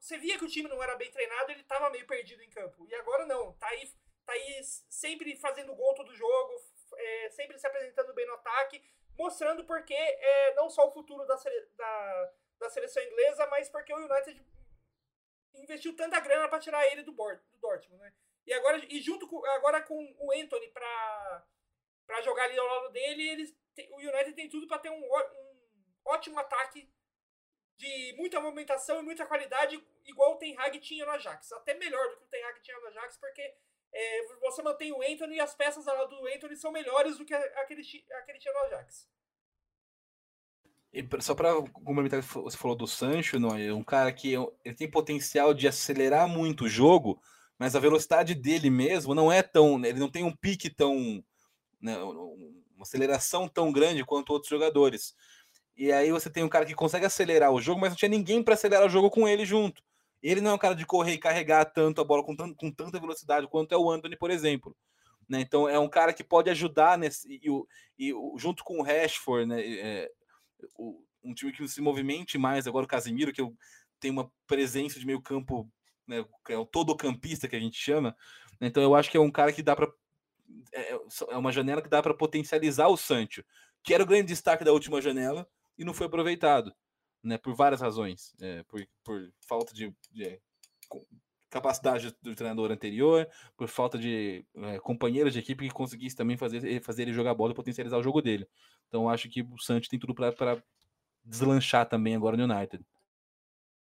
Você 0.00 0.18
via 0.18 0.38
que 0.38 0.44
o 0.44 0.48
time 0.48 0.68
não 0.68 0.82
era 0.82 0.96
bem 0.96 1.10
treinado, 1.10 1.50
ele 1.50 1.62
tava 1.64 1.90
meio 1.90 2.06
perdido 2.06 2.42
em 2.42 2.50
campo. 2.50 2.86
E 2.88 2.94
agora 2.94 3.26
não, 3.26 3.52
tá 3.54 3.68
aí, 3.68 3.88
tá 4.24 4.32
aí 4.32 4.60
sempre 4.88 5.36
fazendo 5.36 5.74
gol 5.74 5.94
todo 5.94 6.14
jogo, 6.14 6.54
é, 6.96 7.30
sempre 7.30 7.58
se 7.58 7.66
apresentando 7.66 8.12
bem 8.12 8.26
no 8.26 8.34
ataque, 8.34 8.82
mostrando 9.18 9.64
porque 9.64 9.94
é 9.94 10.54
não 10.54 10.68
só 10.70 10.88
o 10.88 10.92
futuro 10.92 11.26
da, 11.26 11.36
sele, 11.36 11.66
da, 11.76 12.32
da 12.58 12.70
seleção 12.70 13.02
inglesa, 13.02 13.46
mas 13.46 13.68
porque 13.68 13.92
o 13.92 13.96
United 13.96 14.44
investiu 15.54 15.94
tanta 15.94 16.20
grana 16.20 16.48
para 16.48 16.58
tirar 16.58 16.86
ele 16.86 17.02
do, 17.02 17.12
board, 17.12 17.40
do 17.50 17.58
Dortmund, 17.58 18.02
né? 18.02 18.12
E 18.46 18.52
agora 18.52 18.78
e 18.88 19.00
junto 19.00 19.28
com 19.28 19.44
agora 19.46 19.82
com 19.82 20.16
o 20.18 20.32
Anthony 20.32 20.68
para 20.68 21.46
para 22.06 22.20
jogar 22.22 22.44
ali 22.44 22.58
ao 22.58 22.66
lado 22.66 22.90
dele, 22.90 23.30
eles 23.30 23.56
o 23.90 23.96
United 23.96 24.34
tem 24.34 24.48
tudo 24.48 24.66
para 24.66 24.78
ter 24.78 24.90
um, 24.90 25.02
um 25.02 25.62
ótimo 26.04 26.38
ataque 26.38 26.90
de 27.76 28.14
muita 28.16 28.40
movimentação 28.40 29.00
e 29.00 29.02
muita 29.02 29.26
qualidade, 29.26 29.82
igual 30.04 30.34
o 30.34 30.38
Ten 30.38 30.56
Hag 30.58 30.78
tinha 30.80 31.04
no 31.04 31.12
Ajax. 31.12 31.52
Até 31.52 31.74
melhor 31.74 32.10
do 32.10 32.16
que 32.16 32.24
o 32.24 32.28
Ten 32.28 32.44
Hag 32.44 32.60
tinha 32.60 32.78
no 32.78 32.86
Ajax, 32.88 33.16
porque 33.16 33.56
é, 33.92 34.26
você 34.40 34.62
mantém 34.62 34.92
o 34.92 35.02
Anthony 35.02 35.36
e 35.36 35.40
as 35.40 35.54
peças 35.54 35.84
do 35.84 36.26
Anthony 36.26 36.56
são 36.56 36.72
melhores 36.72 37.18
do 37.18 37.24
que 37.24 37.34
aquele, 37.34 37.82
aquele 38.20 38.38
tinha 38.38 38.54
no 38.54 38.60
Ajax. 38.60 39.08
E 40.92 41.06
só 41.20 41.34
para 41.34 41.54
complementar 41.72 42.20
você 42.22 42.56
falou 42.56 42.76
do 42.76 42.86
Sancho, 42.86 43.38
não 43.38 43.56
é 43.56 43.72
um 43.72 43.82
cara 43.82 44.12
que 44.12 44.34
ele 44.64 44.74
tem 44.74 44.90
potencial 44.90 45.54
de 45.54 45.66
acelerar 45.66 46.28
muito 46.28 46.64
o 46.64 46.68
jogo, 46.68 47.20
mas 47.58 47.74
a 47.74 47.80
velocidade 47.80 48.34
dele 48.34 48.68
mesmo 48.68 49.14
não 49.14 49.32
é 49.32 49.42
tão, 49.42 49.82
ele 49.84 49.98
não 49.98 50.10
tem 50.10 50.22
um 50.22 50.34
pique 50.34 50.68
tão, 50.68 51.24
né, 51.80 51.96
uma 51.98 52.82
aceleração 52.82 53.48
tão 53.48 53.72
grande 53.72 54.04
quanto 54.04 54.32
outros 54.32 54.50
jogadores. 54.50 55.14
E 55.74 55.90
aí 55.90 56.12
você 56.12 56.28
tem 56.28 56.44
um 56.44 56.48
cara 56.48 56.66
que 56.66 56.74
consegue 56.74 57.06
acelerar 57.06 57.50
o 57.50 57.60
jogo, 57.60 57.80
mas 57.80 57.90
não 57.90 57.96
tinha 57.96 58.08
ninguém 58.08 58.42
para 58.42 58.54
acelerar 58.54 58.86
o 58.86 58.90
jogo 58.90 59.10
com 59.10 59.26
ele 59.26 59.46
junto. 59.46 59.82
Ele 60.22 60.40
não 60.40 60.52
é 60.52 60.54
um 60.54 60.58
cara 60.58 60.74
de 60.74 60.86
correr 60.86 61.14
e 61.14 61.18
carregar 61.18 61.64
tanto 61.64 62.00
a 62.00 62.04
bola 62.04 62.22
com, 62.22 62.36
com 62.54 62.70
tanta 62.70 63.00
velocidade 63.00 63.48
quanto 63.48 63.72
é 63.72 63.76
o 63.76 63.90
Anthony, 63.90 64.16
por 64.16 64.30
exemplo. 64.30 64.76
Né? 65.28 65.40
Então 65.40 65.68
é 65.68 65.78
um 65.78 65.88
cara 65.88 66.12
que 66.12 66.22
pode 66.22 66.50
ajudar 66.50 66.96
nesse 66.98 67.26
e, 67.28 67.50
e, 67.98 68.12
junto 68.36 68.62
com 68.64 68.78
o 68.78 68.82
Rashford, 68.82 69.46
né? 69.46 69.60
É, 69.60 70.10
o, 70.76 71.02
um 71.24 71.34
time 71.34 71.52
que 71.52 71.66
se 71.68 71.80
movimente 71.80 72.36
mais 72.36 72.66
agora 72.66 72.84
o 72.84 72.88
Casemiro, 72.88 73.32
que 73.32 73.40
eu, 73.40 73.56
tem 73.98 74.10
uma 74.10 74.30
presença 74.46 74.98
de 74.98 75.06
meio 75.06 75.20
campo, 75.20 75.68
né? 76.06 76.24
É 76.48 76.56
o 76.56 76.66
todo 76.66 76.96
campista 76.96 77.48
que 77.48 77.56
a 77.56 77.60
gente 77.60 77.76
chama. 77.76 78.16
Né? 78.60 78.68
Então 78.68 78.82
eu 78.82 78.94
acho 78.94 79.10
que 79.10 79.16
é 79.16 79.20
um 79.20 79.30
cara 79.30 79.52
que 79.52 79.62
dá 79.62 79.74
para 79.74 79.90
é, 80.72 80.92
é 81.30 81.36
uma 81.36 81.52
janela 81.52 81.82
que 81.82 81.88
dá 81.88 82.02
para 82.02 82.14
potencializar 82.14 82.88
o 82.88 82.96
Sancho, 82.96 83.44
que 83.82 83.94
era 83.94 84.02
o 84.02 84.06
grande 84.06 84.28
destaque 84.28 84.64
da 84.64 84.72
última 84.72 85.00
janela 85.00 85.48
e 85.78 85.84
não 85.84 85.94
foi 85.94 86.06
aproveitado, 86.06 86.74
né? 87.22 87.38
Por 87.38 87.54
várias 87.54 87.80
razões, 87.80 88.34
é, 88.40 88.62
por, 88.64 88.86
por 89.04 89.32
falta 89.40 89.72
de, 89.72 89.94
de, 90.10 90.40
capacidade 91.52 92.16
do 92.22 92.34
treinador 92.34 92.72
anterior, 92.72 93.28
por 93.56 93.68
falta 93.68 93.98
de 93.98 94.44
é, 94.56 94.78
companheiros 94.80 95.34
de 95.34 95.38
equipe 95.38 95.68
que 95.68 95.74
conseguisse 95.74 96.16
também 96.16 96.36
fazer, 96.36 96.80
fazer 96.82 97.02
ele 97.02 97.12
jogar 97.12 97.34
bola 97.34 97.52
e 97.52 97.54
potencializar 97.54 97.98
o 97.98 98.02
jogo 98.02 98.22
dele. 98.22 98.48
Então 98.88 99.08
acho 99.08 99.28
que 99.28 99.42
o 99.42 99.58
Santos 99.58 99.88
tem 99.88 99.98
tudo 99.98 100.14
para 100.14 100.62
deslanchar 101.22 101.88
também 101.88 102.16
agora 102.16 102.36
no 102.36 102.44
United. 102.44 102.84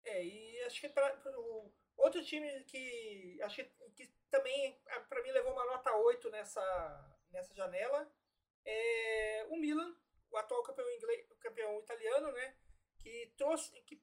É, 0.03 0.25
e 0.25 0.63
acho 0.63 0.81
que 0.81 0.89
pra, 0.89 1.15
o 1.37 1.71
outro 1.97 2.23
time 2.23 2.47
que 2.63 3.39
acho 3.43 3.55
que, 3.55 3.69
que 3.95 4.11
também 4.31 4.75
para 5.07 5.21
mim 5.21 5.31
levou 5.31 5.53
uma 5.53 5.65
nota 5.65 5.95
8 5.95 6.29
nessa, 6.31 7.17
nessa 7.31 7.53
janela 7.53 8.09
é 8.65 9.45
o 9.49 9.57
Milan, 9.57 9.95
o 10.31 10.37
atual 10.37 10.63
campeão 10.63 10.89
inglês, 10.89 11.25
campeão 11.39 11.79
italiano, 11.79 12.31
né? 12.31 12.55
Que 13.09 13.33
trouxe, 13.35 13.71
que 13.81 13.99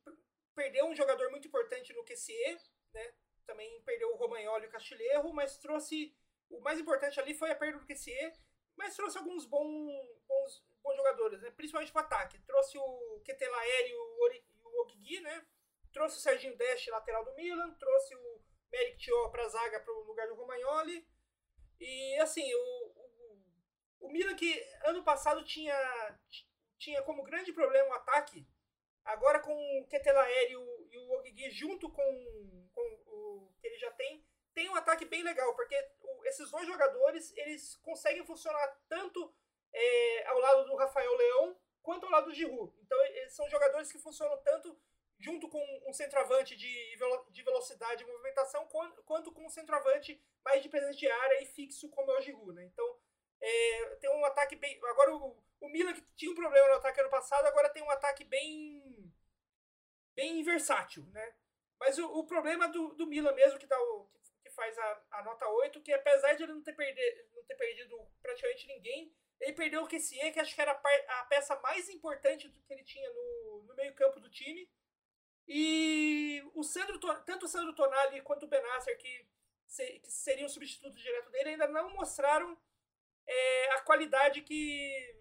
perdeu 0.52 0.86
um 0.86 0.96
jogador 0.96 1.30
muito 1.30 1.46
importante 1.46 1.92
no 1.92 2.04
QCE, 2.04 2.58
né? 2.92 3.14
Também 3.46 3.80
perdeu 3.82 4.12
o 4.12 4.16
Romagnoli 4.16 4.64
e 4.64 4.68
o 4.68 4.70
Castilheiro, 4.72 5.32
mas 5.32 5.58
trouxe 5.58 6.12
o 6.50 6.60
mais 6.60 6.80
importante 6.80 7.20
ali 7.20 7.32
foi 7.34 7.52
a 7.52 7.54
perda 7.54 7.78
do 7.78 7.86
QCE, 7.86 8.32
mas 8.76 8.96
trouxe 8.96 9.18
alguns 9.18 9.46
bons, 9.46 10.18
bons, 10.26 10.64
bons 10.82 10.96
jogadores, 10.96 11.40
né? 11.40 11.52
Principalmente 11.52 11.92
para 11.92 12.02
ataque. 12.02 12.38
Trouxe 12.40 12.76
o 12.78 13.20
Ketelaere 13.24 13.90
e 13.90 13.94
o 13.94 14.82
Ogigi, 14.82 15.20
né? 15.20 15.46
Trouxe 15.92 16.18
o 16.18 16.20
Serginho 16.20 16.56
Deste, 16.56 16.90
lateral 16.90 17.24
do 17.24 17.34
Milan, 17.34 17.74
trouxe 17.74 18.14
o 18.16 18.40
Merrick 18.72 18.98
Tio 18.98 19.30
para 19.30 19.48
zaga 19.48 19.78
para 19.78 19.92
o 19.92 20.02
lugar 20.02 20.26
do 20.26 20.34
Romagnoli. 20.34 21.06
E 21.78 22.18
assim, 22.18 22.52
o, 22.54 22.92
o 24.00 24.08
Milan 24.10 24.34
que 24.34 24.60
ano 24.84 25.04
passado 25.04 25.44
tinha, 25.44 26.18
tinha 26.76 27.02
como 27.02 27.22
grande 27.22 27.52
problema 27.52 27.90
o 27.90 27.94
ataque, 27.94 28.44
agora 29.06 29.40
com 29.40 29.54
o 29.80 29.86
Ketelaere 29.88 30.52
e 30.52 30.56
o, 30.56 30.88
e 30.90 30.98
o 30.98 31.10
Ogigi 31.18 31.50
junto 31.50 31.90
com, 31.90 32.70
com 32.74 32.82
o 33.06 33.52
que 33.60 33.66
ele 33.66 33.78
já 33.78 33.90
tem, 33.92 34.24
tem 34.54 34.68
um 34.68 34.74
ataque 34.74 35.04
bem 35.04 35.22
legal, 35.22 35.54
porque 35.54 35.76
esses 36.24 36.50
dois 36.50 36.66
jogadores 36.66 37.32
eles 37.36 37.76
conseguem 37.76 38.24
funcionar 38.24 38.66
tanto 38.88 39.34
é, 39.72 40.26
ao 40.28 40.38
lado 40.38 40.64
do 40.64 40.76
Rafael 40.76 41.14
Leão 41.14 41.56
quanto 41.82 42.06
ao 42.06 42.12
lado 42.12 42.26
do 42.26 42.34
Giroud. 42.34 42.72
Então 42.80 43.00
eles 43.06 43.32
são 43.34 43.48
jogadores 43.48 43.92
que 43.92 43.98
funcionam 43.98 44.36
tanto 44.42 44.78
junto 45.18 45.48
com 45.48 45.62
um 45.86 45.92
centroavante 45.92 46.56
de, 46.56 46.96
de 47.30 47.42
velocidade 47.42 48.02
e 48.02 48.06
movimentação, 48.06 48.66
quanto 49.04 49.32
com 49.32 49.46
um 49.46 49.50
centroavante 49.50 50.20
mais 50.44 50.62
de 50.62 50.68
presença 50.68 50.98
de 50.98 51.08
área 51.08 51.42
e 51.42 51.46
fixo 51.46 51.88
como 51.90 52.10
é 52.12 52.18
o 52.18 52.22
Giroud. 52.22 52.52
Né? 52.52 52.64
Então 52.64 52.98
é, 53.40 53.96
tem 53.96 54.10
um 54.10 54.24
ataque 54.24 54.56
bem. 54.56 54.78
Agora 54.84 55.14
o, 55.14 55.36
o 55.60 55.68
Milan 55.68 55.94
que 55.94 56.02
tinha 56.16 56.30
um 56.30 56.34
problema 56.34 56.68
no 56.68 56.74
ataque 56.74 57.00
ano 57.00 57.10
passado, 57.10 57.46
agora 57.46 57.68
tem 57.70 57.82
um 57.82 57.90
ataque 57.90 58.24
bem. 58.24 58.82
Bem 60.16 60.42
versátil, 60.42 61.04
né? 61.12 61.34
Mas 61.78 61.98
o, 61.98 62.06
o 62.06 62.26
problema 62.26 62.66
do, 62.68 62.94
do 62.94 63.06
Milan 63.06 63.32
mesmo, 63.34 63.58
que, 63.58 63.66
dá 63.66 63.78
o, 63.78 64.10
que, 64.42 64.50
faz 64.50 64.76
a, 64.78 65.02
a 65.12 65.22
nota 65.22 65.46
8, 65.46 65.82
que 65.82 65.92
apesar 65.92 66.32
de 66.32 66.42
ele 66.42 66.54
não 66.54 66.62
ter, 66.62 66.72
perder, 66.72 67.28
não 67.34 67.44
ter 67.44 67.54
perdido 67.54 68.10
praticamente 68.22 68.66
ninguém, 68.66 69.14
ele 69.38 69.52
perdeu 69.52 69.82
o 69.82 69.86
Kessie, 69.86 70.32
que 70.32 70.40
acho 70.40 70.54
que 70.54 70.60
era 70.60 70.72
a, 70.72 71.24
peça 71.26 71.54
mais 71.60 71.88
importante 71.90 72.48
do 72.48 72.62
que 72.62 72.72
ele 72.72 72.82
tinha 72.82 73.08
no, 73.10 73.64
no 73.68 73.74
meio-campo 73.74 74.18
do 74.18 74.30
time. 74.30 74.68
E 75.46 76.42
o 76.54 76.62
Sandro, 76.64 76.98
tanto 77.24 77.44
o 77.44 77.48
Sandro 77.48 77.74
Tonali 77.74 78.22
quanto 78.22 78.46
o 78.46 78.48
Benasser, 78.48 78.96
que, 78.96 79.28
se, 79.66 80.00
que 80.00 80.10
seriam 80.10 80.48
substitutos 80.48 81.00
direto 81.00 81.30
dele, 81.30 81.50
ainda 81.50 81.68
não 81.68 81.90
mostraram 81.90 82.58
é, 83.26 83.70
a 83.72 83.80
qualidade 83.82 84.40
que. 84.40 85.14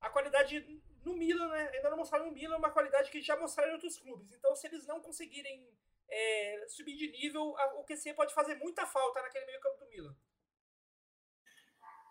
A 0.00 0.10
qualidade 0.10 0.81
no 1.04 1.14
Milan, 1.14 1.48
né? 1.48 1.70
Ainda 1.74 1.90
não 1.90 1.96
mostraram 1.96 2.26
no 2.26 2.32
Milan 2.32 2.56
uma 2.56 2.70
qualidade 2.70 3.10
que 3.10 3.20
já 3.20 3.36
mostraram 3.36 3.70
em 3.70 3.74
outros 3.74 3.98
clubes. 3.98 4.32
Então, 4.32 4.54
se 4.54 4.66
eles 4.66 4.86
não 4.86 5.00
conseguirem 5.00 5.68
é, 6.08 6.64
subir 6.68 6.96
de 6.96 7.10
nível, 7.10 7.56
a, 7.58 7.80
o 7.80 7.84
QC 7.84 8.14
pode 8.14 8.34
fazer 8.34 8.56
muita 8.56 8.86
falta 8.86 9.22
naquele 9.22 9.46
meio 9.46 9.60
campo 9.60 9.78
do 9.78 9.88
Milan. 9.88 10.16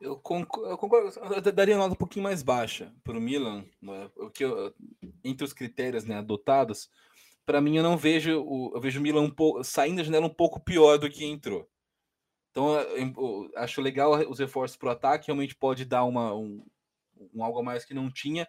Eu 0.02 0.18
concordo, 0.18 1.20
eu, 1.36 1.52
daria 1.54 1.76
uma 1.76 1.84
nota 1.84 1.94
um 1.94 1.98
pouquinho 1.98 2.24
mais 2.24 2.42
baixa 2.42 2.92
para 3.04 3.16
o 3.16 3.22
Milan, 3.22 3.64
né? 3.80 4.10
porque 4.16 4.44
eu, 4.44 4.74
entre 5.24 5.46
os 5.46 5.54
critérios 5.54 6.06
né, 6.06 6.18
adotados, 6.18 6.89
para 7.46 7.62
mim 7.62 7.78
eu 7.78 7.84
não 7.84 7.96
vejo 7.96 8.42
o, 8.42 8.72
eu 8.74 8.82
vejo 8.82 9.00
o 9.00 9.04
Milan 9.04 9.22
um 9.22 9.30
pouco, 9.30 9.64
saindo 9.64 9.98
da 9.98 10.04
janela 10.04 10.26
um 10.26 10.34
pouco 10.34 10.60
pior 10.60 10.98
do 10.98 11.08
que 11.08 11.24
entrou. 11.24 11.70
Então, 12.50 12.76
acho 13.56 13.80
legal 13.80 14.12
os 14.28 14.39
reforços 14.39 14.76
para 14.76 14.89
o 14.89 14.92
ataque, 14.92 15.28
realmente 15.28 15.56
pode 15.56 15.86
dar 15.86 16.04
uma, 16.04 16.34
um, 16.34 16.66
um, 17.34 17.44
algo 17.44 17.60
a 17.60 17.64
mais 17.64 17.86
que 17.86 17.94
não 17.94 18.12
tinha, 18.12 18.48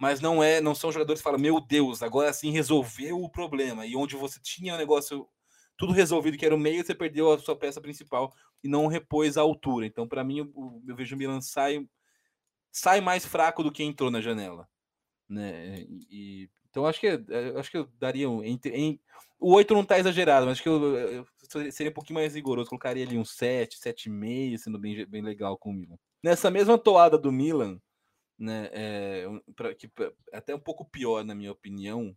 mas 0.00 0.18
não 0.18 0.42
é, 0.42 0.62
não 0.62 0.74
são 0.74 0.90
jogadores 0.90 1.20
que 1.20 1.24
falam, 1.24 1.38
meu 1.38 1.60
Deus, 1.60 2.02
agora 2.02 2.32
sim 2.32 2.50
resolveu 2.50 3.22
o 3.22 3.28
problema. 3.28 3.84
E 3.84 3.94
onde 3.94 4.16
você 4.16 4.40
tinha 4.42 4.74
o 4.74 4.78
negócio 4.78 5.28
tudo 5.76 5.92
resolvido, 5.92 6.38
que 6.38 6.46
era 6.46 6.54
o 6.54 6.58
meio, 6.58 6.82
você 6.82 6.94
perdeu 6.94 7.30
a 7.30 7.38
sua 7.38 7.54
peça 7.54 7.82
principal 7.82 8.34
e 8.64 8.68
não 8.68 8.86
repôs 8.86 9.36
a 9.36 9.42
altura. 9.42 9.84
Então, 9.84 10.08
para 10.08 10.24
mim, 10.24 10.38
eu, 10.38 10.82
eu, 10.88 10.96
vejo 10.96 11.14
o 11.14 11.18
Milan 11.18 11.42
sai, 11.42 11.86
sai 12.72 13.02
mais 13.02 13.26
fraco 13.26 13.62
do 13.62 13.70
que 13.70 13.82
entrou 13.82 14.10
na 14.10 14.22
janela. 14.22 14.66
Né? 15.28 15.84
E, 16.10 16.48
então, 16.70 16.86
acho 16.86 16.98
que, 16.98 17.08
acho 17.58 17.70
que 17.70 17.76
eu 17.76 17.88
daria 17.98 18.26
entre, 18.44 18.72
em, 18.72 18.98
o 19.38 19.52
8 19.52 19.74
não 19.74 19.84
tá 19.84 19.98
exagerado, 19.98 20.46
mas 20.46 20.52
acho 20.52 20.62
que 20.62 20.68
eu, 20.68 20.96
eu, 20.96 21.26
seria 21.72 21.90
um 21.90 21.94
pouquinho 21.94 22.18
mais 22.20 22.34
rigoroso. 22.34 22.70
Colocaria 22.70 23.04
ali 23.04 23.18
um 23.18 23.24
7, 23.24 23.78
7,5, 23.78 24.56
sendo 24.56 24.78
bem, 24.78 25.04
bem 25.04 25.20
legal 25.20 25.58
com 25.58 25.70
o 25.70 25.74
Milan. 25.74 25.98
Nessa 26.22 26.50
mesma 26.50 26.78
toada 26.78 27.18
do 27.18 27.30
Milan, 27.30 27.78
né, 28.40 28.70
é, 28.72 29.26
pra, 29.54 29.74
que, 29.74 29.90
até 30.32 30.54
um 30.54 30.60
pouco 30.60 30.84
pior, 30.84 31.22
na 31.22 31.34
minha 31.34 31.52
opinião, 31.52 32.16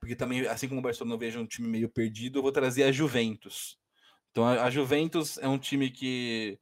porque 0.00 0.16
também, 0.16 0.46
assim 0.46 0.68
como 0.68 0.80
o 0.80 0.82
Barcelona 0.82 1.14
eu 1.14 1.18
vejo 1.18 1.40
um 1.40 1.46
time 1.46 1.68
meio 1.68 1.88
perdido, 1.88 2.38
eu 2.38 2.42
vou 2.42 2.52
trazer 2.52 2.82
a 2.82 2.92
Juventus. 2.92 3.78
Então, 4.30 4.44
a, 4.44 4.64
a 4.64 4.70
Juventus 4.70 5.38
é 5.38 5.48
um 5.48 5.58
time 5.58 5.90
que 5.90 6.58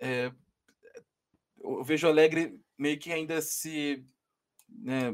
é, 0.00 0.32
eu 1.62 1.84
vejo 1.84 2.08
Alegre 2.08 2.58
meio 2.78 2.98
que 2.98 3.12
ainda 3.12 3.40
se 3.40 4.04
né, 4.68 5.12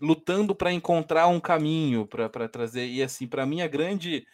lutando 0.00 0.54
para 0.54 0.72
encontrar 0.72 1.26
um 1.26 1.40
caminho 1.40 2.06
para 2.06 2.48
trazer. 2.48 2.86
E 2.86 3.02
assim, 3.02 3.26
para 3.26 3.46
mim, 3.46 3.60
a 3.60 3.68
grande 3.68 4.26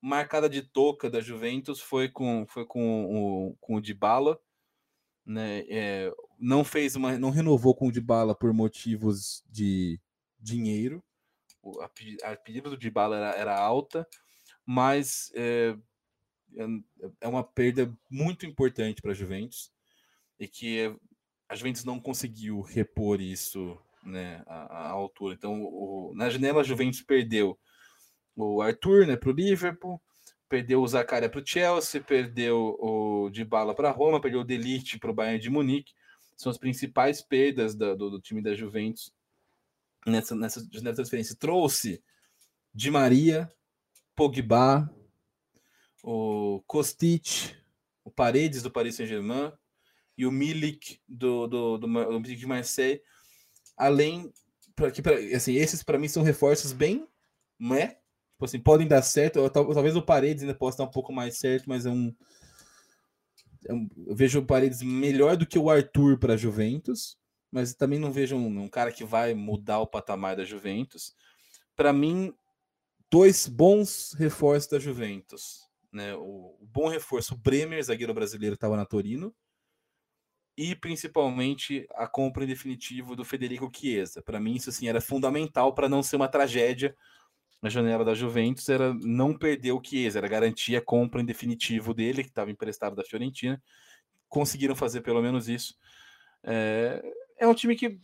marcada 0.00 0.48
de 0.48 0.62
toca 0.62 1.10
da 1.10 1.20
Juventus 1.20 1.80
foi 1.80 2.08
com, 2.08 2.46
foi 2.48 2.66
com 2.66 3.04
o, 3.04 3.56
com 3.60 3.76
o 3.76 3.80
Dybala. 3.80 4.38
Né, 5.24 5.64
é, 5.68 6.12
não 6.38 6.62
fez 6.64 6.94
uma, 6.94 7.18
não 7.18 7.30
renovou 7.30 7.74
com 7.74 7.88
o 7.88 7.92
Dybala 7.92 8.34
por 8.34 8.52
motivos 8.52 9.44
de 9.48 10.00
dinheiro. 10.38 11.02
A, 11.80 12.30
a 12.32 12.36
pedida 12.36 12.70
do 12.70 12.76
Dybala 12.76 13.16
era, 13.16 13.36
era 13.36 13.58
alta, 13.58 14.06
mas 14.64 15.32
é, 15.34 15.76
é, 16.56 16.66
é 17.22 17.28
uma 17.28 17.42
perda 17.42 17.92
muito 18.10 18.46
importante 18.46 19.02
para 19.02 19.10
a 19.10 19.14
Juventus 19.14 19.70
e 20.38 20.46
que 20.46 20.94
a 21.48 21.56
Juventus 21.56 21.84
não 21.84 21.98
conseguiu 21.98 22.60
repor 22.60 23.20
isso 23.20 23.78
né, 24.04 24.42
à, 24.46 24.88
altura. 24.88 25.34
Então, 25.34 25.62
o, 25.62 26.12
na 26.14 26.30
janela, 26.30 26.60
a 26.60 26.64
Juventus 26.64 27.02
perdeu 27.02 27.58
o 28.36 28.62
Arthur 28.62 29.06
né, 29.06 29.16
para 29.16 29.30
o 29.30 29.32
Liverpool, 29.32 30.00
perdeu 30.48 30.82
o 30.82 30.88
Zaccaria 30.88 31.28
para 31.28 31.40
o 31.40 31.46
Chelsea, 31.46 32.00
perdeu 32.00 32.76
o 32.78 33.30
Dybala 33.30 33.74
para 33.74 33.90
Roma, 33.90 34.20
perdeu 34.20 34.40
o 34.40 34.44
Delite 34.44 34.98
para 34.98 35.10
o 35.10 35.14
Bayern 35.14 35.40
de 35.40 35.50
Munique. 35.50 35.92
São 36.38 36.50
as 36.50 36.56
principais 36.56 37.20
perdas 37.20 37.74
da, 37.74 37.96
do, 37.96 38.10
do, 38.10 38.20
time 38.20 38.40
da 38.40 38.54
Juventus 38.54 39.12
nessa, 40.06 40.36
nessa, 40.36 40.60
nessa 40.60 40.94
transferência. 40.94 41.34
Trouxe 41.34 42.00
Di 42.72 42.92
Maria, 42.92 43.52
Pogba, 44.14 44.88
o 46.00 46.62
Kostic, 46.64 47.56
o 48.04 48.10
Paredes 48.10 48.62
do 48.62 48.70
Paris 48.70 48.94
Saint-Germain 48.94 49.52
e 50.16 50.24
o 50.24 50.30
Milik 50.30 51.00
do, 51.08 51.48
do, 51.48 51.76
do, 51.76 52.20
do 52.20 52.20
de 52.22 52.46
Marseille. 52.46 53.02
Além, 53.76 54.32
pra, 54.76 54.92
que, 54.92 55.02
pra, 55.02 55.14
assim, 55.34 55.54
esses 55.56 55.82
para 55.82 55.98
mim 55.98 56.06
são 56.06 56.22
reforços 56.22 56.72
bem, 56.72 57.04
né? 57.58 57.96
Tipo 58.34 58.44
assim, 58.44 58.60
podem 58.60 58.86
dar 58.86 59.02
certo. 59.02 59.40
Eu, 59.40 59.50
talvez 59.50 59.96
o 59.96 60.02
Paredes 60.02 60.44
ainda 60.44 60.54
possa 60.54 60.78
dar 60.78 60.84
um 60.84 60.90
pouco 60.92 61.12
mais 61.12 61.36
certo, 61.36 61.68
mas 61.68 61.84
é 61.84 61.90
um, 61.90 62.06
é 62.06 62.10
um 62.10 62.14
eu 63.64 63.88
vejo 64.14 64.40
o 64.40 64.46
Paredes 64.46 64.82
melhor 64.82 65.36
do 65.36 65.46
que 65.46 65.58
o 65.58 65.70
Arthur 65.70 66.18
para 66.18 66.36
Juventus, 66.36 67.18
mas 67.50 67.74
também 67.74 67.98
não 67.98 68.12
vejo 68.12 68.36
um, 68.36 68.62
um 68.62 68.68
cara 68.68 68.92
que 68.92 69.04
vai 69.04 69.34
mudar 69.34 69.80
o 69.80 69.86
patamar 69.86 70.36
da 70.36 70.44
Juventus. 70.44 71.14
Para 71.74 71.92
mim, 71.92 72.32
dois 73.10 73.46
bons 73.46 74.14
reforços 74.18 74.70
da 74.70 74.78
Juventus. 74.78 75.66
Né? 75.92 76.14
O, 76.14 76.56
o 76.60 76.66
bom 76.66 76.88
reforço, 76.88 77.34
o 77.34 77.38
Bremer, 77.38 77.82
zagueiro 77.82 78.14
brasileiro, 78.14 78.54
estava 78.54 78.76
na 78.76 78.84
Torino. 78.84 79.34
E 80.56 80.74
principalmente 80.74 81.86
a 81.94 82.06
compra 82.08 82.44
em 82.44 82.48
definitivo 82.48 83.14
do 83.14 83.24
Federico 83.24 83.70
Chiesa. 83.72 84.20
Para 84.20 84.40
mim, 84.40 84.56
isso 84.56 84.70
assim, 84.70 84.88
era 84.88 85.00
fundamental 85.00 85.72
para 85.72 85.88
não 85.88 86.02
ser 86.02 86.16
uma 86.16 86.28
tragédia 86.28 86.96
na 87.60 87.68
janela 87.68 88.04
da 88.04 88.14
Juventus. 88.14 88.68
Era 88.68 88.94
não 88.94 89.36
perder 89.36 89.72
o 89.72 89.82
Chiesa, 89.82 90.18
era 90.18 90.28
garantir 90.28 90.76
a 90.76 90.80
compra 90.80 91.20
em 91.20 91.24
definitivo 91.24 91.94
dele, 91.94 92.22
que 92.22 92.30
estava 92.30 92.50
emprestado 92.50 92.96
da 92.96 93.04
Fiorentina. 93.04 93.62
Conseguiram 94.28 94.74
fazer 94.74 95.00
pelo 95.00 95.22
menos 95.22 95.48
isso. 95.48 95.76
É, 96.42 97.02
é 97.38 97.46
um 97.46 97.54
time 97.54 97.76
que 97.76 97.98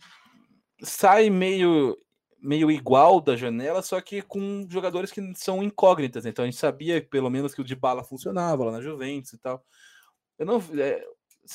sai 0.81 1.29
meio 1.29 1.97
meio 2.45 2.69
igual 2.69 3.19
da 3.19 3.35
janela, 3.35 3.81
só 3.81 3.99
que 3.99 4.21
com 4.21 4.67
jogadores 4.69 5.11
que 5.11 5.33
são 5.35 5.63
incógnitas. 5.63 6.23
Né? 6.23 6.29
Então 6.29 6.43
a 6.43 6.47
gente 6.47 6.59
sabia 6.59 7.01
pelo 7.01 7.27
menos 7.27 7.55
que 7.55 7.61
o 7.61 7.63
de 7.63 7.75
bala 7.75 8.03
funcionava 8.03 8.65
lá 8.65 8.73
na 8.73 8.81
Juventus 8.81 9.33
e 9.33 9.39
tal. 9.39 9.65
Eu 10.37 10.45
não, 10.45 10.63
é, 10.79 11.03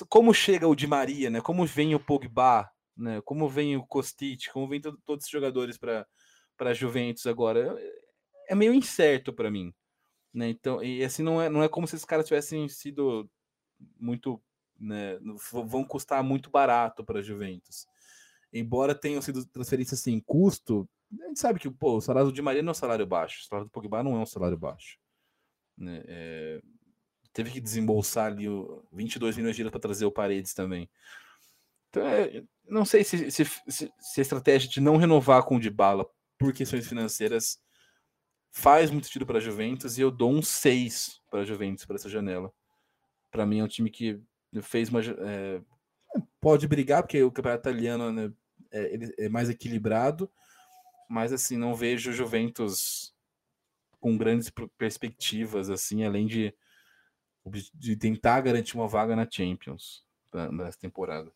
como 0.08 0.34
chega 0.34 0.66
o 0.66 0.74
Di 0.74 0.86
Maria, 0.86 1.30
né? 1.30 1.40
Como 1.40 1.64
vem 1.64 1.94
o 1.94 2.00
Pogba, 2.00 2.68
né? 2.96 3.20
Como 3.24 3.48
vem 3.48 3.76
o 3.76 3.86
Kostic, 3.86 4.48
como 4.52 4.68
vem 4.68 4.80
todo, 4.80 4.98
todos 5.04 5.24
esses 5.24 5.32
jogadores 5.32 5.78
para 5.78 6.06
para 6.60 6.74
Juventus 6.74 7.26
agora? 7.26 7.74
É 8.46 8.54
meio 8.54 8.74
incerto 8.74 9.32
para 9.32 9.50
mim, 9.50 9.72
né? 10.32 10.50
Então, 10.50 10.82
e 10.82 11.02
assim 11.02 11.22
não 11.22 11.40
é 11.40 11.48
não 11.48 11.62
é 11.62 11.68
como 11.68 11.86
se 11.86 11.96
esses 11.96 12.04
caras 12.04 12.26
tivessem 12.26 12.68
sido 12.68 13.30
muito, 13.98 14.42
né, 14.78 15.18
vão 15.64 15.82
custar 15.82 16.22
muito 16.22 16.50
barato 16.50 17.02
para 17.02 17.22
Juventus 17.22 17.86
embora 18.52 18.94
tenham 18.94 19.22
sido 19.22 19.44
transferências 19.46 20.00
sem 20.00 20.20
custo, 20.20 20.88
a 21.22 21.26
gente 21.28 21.40
sabe 21.40 21.58
que 21.58 21.70
pô, 21.70 21.96
o 21.96 22.00
salário 22.00 22.32
Di 22.32 22.42
Maria 22.42 22.62
não 22.62 22.70
é 22.70 22.72
um 22.72 22.74
salário 22.74 23.06
baixo, 23.06 23.40
o 23.40 23.46
salário 23.46 23.68
do 23.68 23.70
Pogba 23.70 24.02
não 24.02 24.16
é 24.16 24.18
um 24.18 24.26
salário 24.26 24.56
baixo. 24.56 24.98
Né? 25.76 26.02
É, 26.06 26.60
teve 27.32 27.50
que 27.50 27.60
desembolsar 27.60 28.26
ali 28.26 28.48
o 28.48 28.84
22 28.92 29.36
milhões 29.36 29.56
de 29.56 29.62
euros 29.62 29.70
para 29.70 29.80
trazer 29.80 30.04
o 30.04 30.12
Paredes 30.12 30.54
também. 30.54 30.88
Então, 31.88 32.06
é, 32.06 32.44
não 32.68 32.84
sei 32.84 33.02
se, 33.02 33.30
se, 33.30 33.44
se, 33.44 33.92
se, 33.98 34.20
a 34.20 34.22
estratégia 34.22 34.68
de 34.68 34.80
não 34.80 34.96
renovar 34.96 35.42
com 35.44 35.56
o 35.56 35.60
Dybala 35.60 36.08
por 36.40 36.54
questões 36.54 36.88
financeiras 36.88 37.60
faz 38.50 38.90
muito 38.90 39.06
sentido 39.06 39.26
para 39.26 39.36
a 39.36 39.40
Juventus 39.40 39.98
e 39.98 40.00
eu 40.00 40.10
dou 40.10 40.32
um 40.32 40.42
6 40.42 41.20
para 41.30 41.40
a 41.40 41.44
Juventus 41.44 41.84
para 41.84 41.96
essa 41.96 42.08
janela. 42.08 42.50
Para 43.30 43.44
mim 43.44 43.60
é 43.60 43.64
um 43.64 43.68
time 43.68 43.90
que 43.90 44.18
fez 44.62 44.88
uma 44.88 45.00
é, 45.00 45.60
pode 46.40 46.66
brigar 46.66 47.02
porque 47.02 47.22
o 47.22 47.30
campeonato 47.30 47.68
italiano 47.68 48.10
né, 48.10 48.32
é, 48.72 49.26
é 49.26 49.28
mais 49.28 49.50
equilibrado, 49.50 50.32
mas 51.08 51.30
assim, 51.30 51.58
não 51.58 51.74
vejo 51.74 52.10
Juventus 52.10 53.14
com 54.00 54.16
grandes 54.16 54.50
perspectivas, 54.78 55.68
assim, 55.68 56.04
além 56.04 56.26
de, 56.26 56.54
de 57.74 57.96
tentar 57.96 58.40
garantir 58.40 58.76
uma 58.76 58.88
vaga 58.88 59.14
na 59.14 59.28
Champions 59.30 60.06
nessa 60.52 60.78
temporada. 60.78 61.30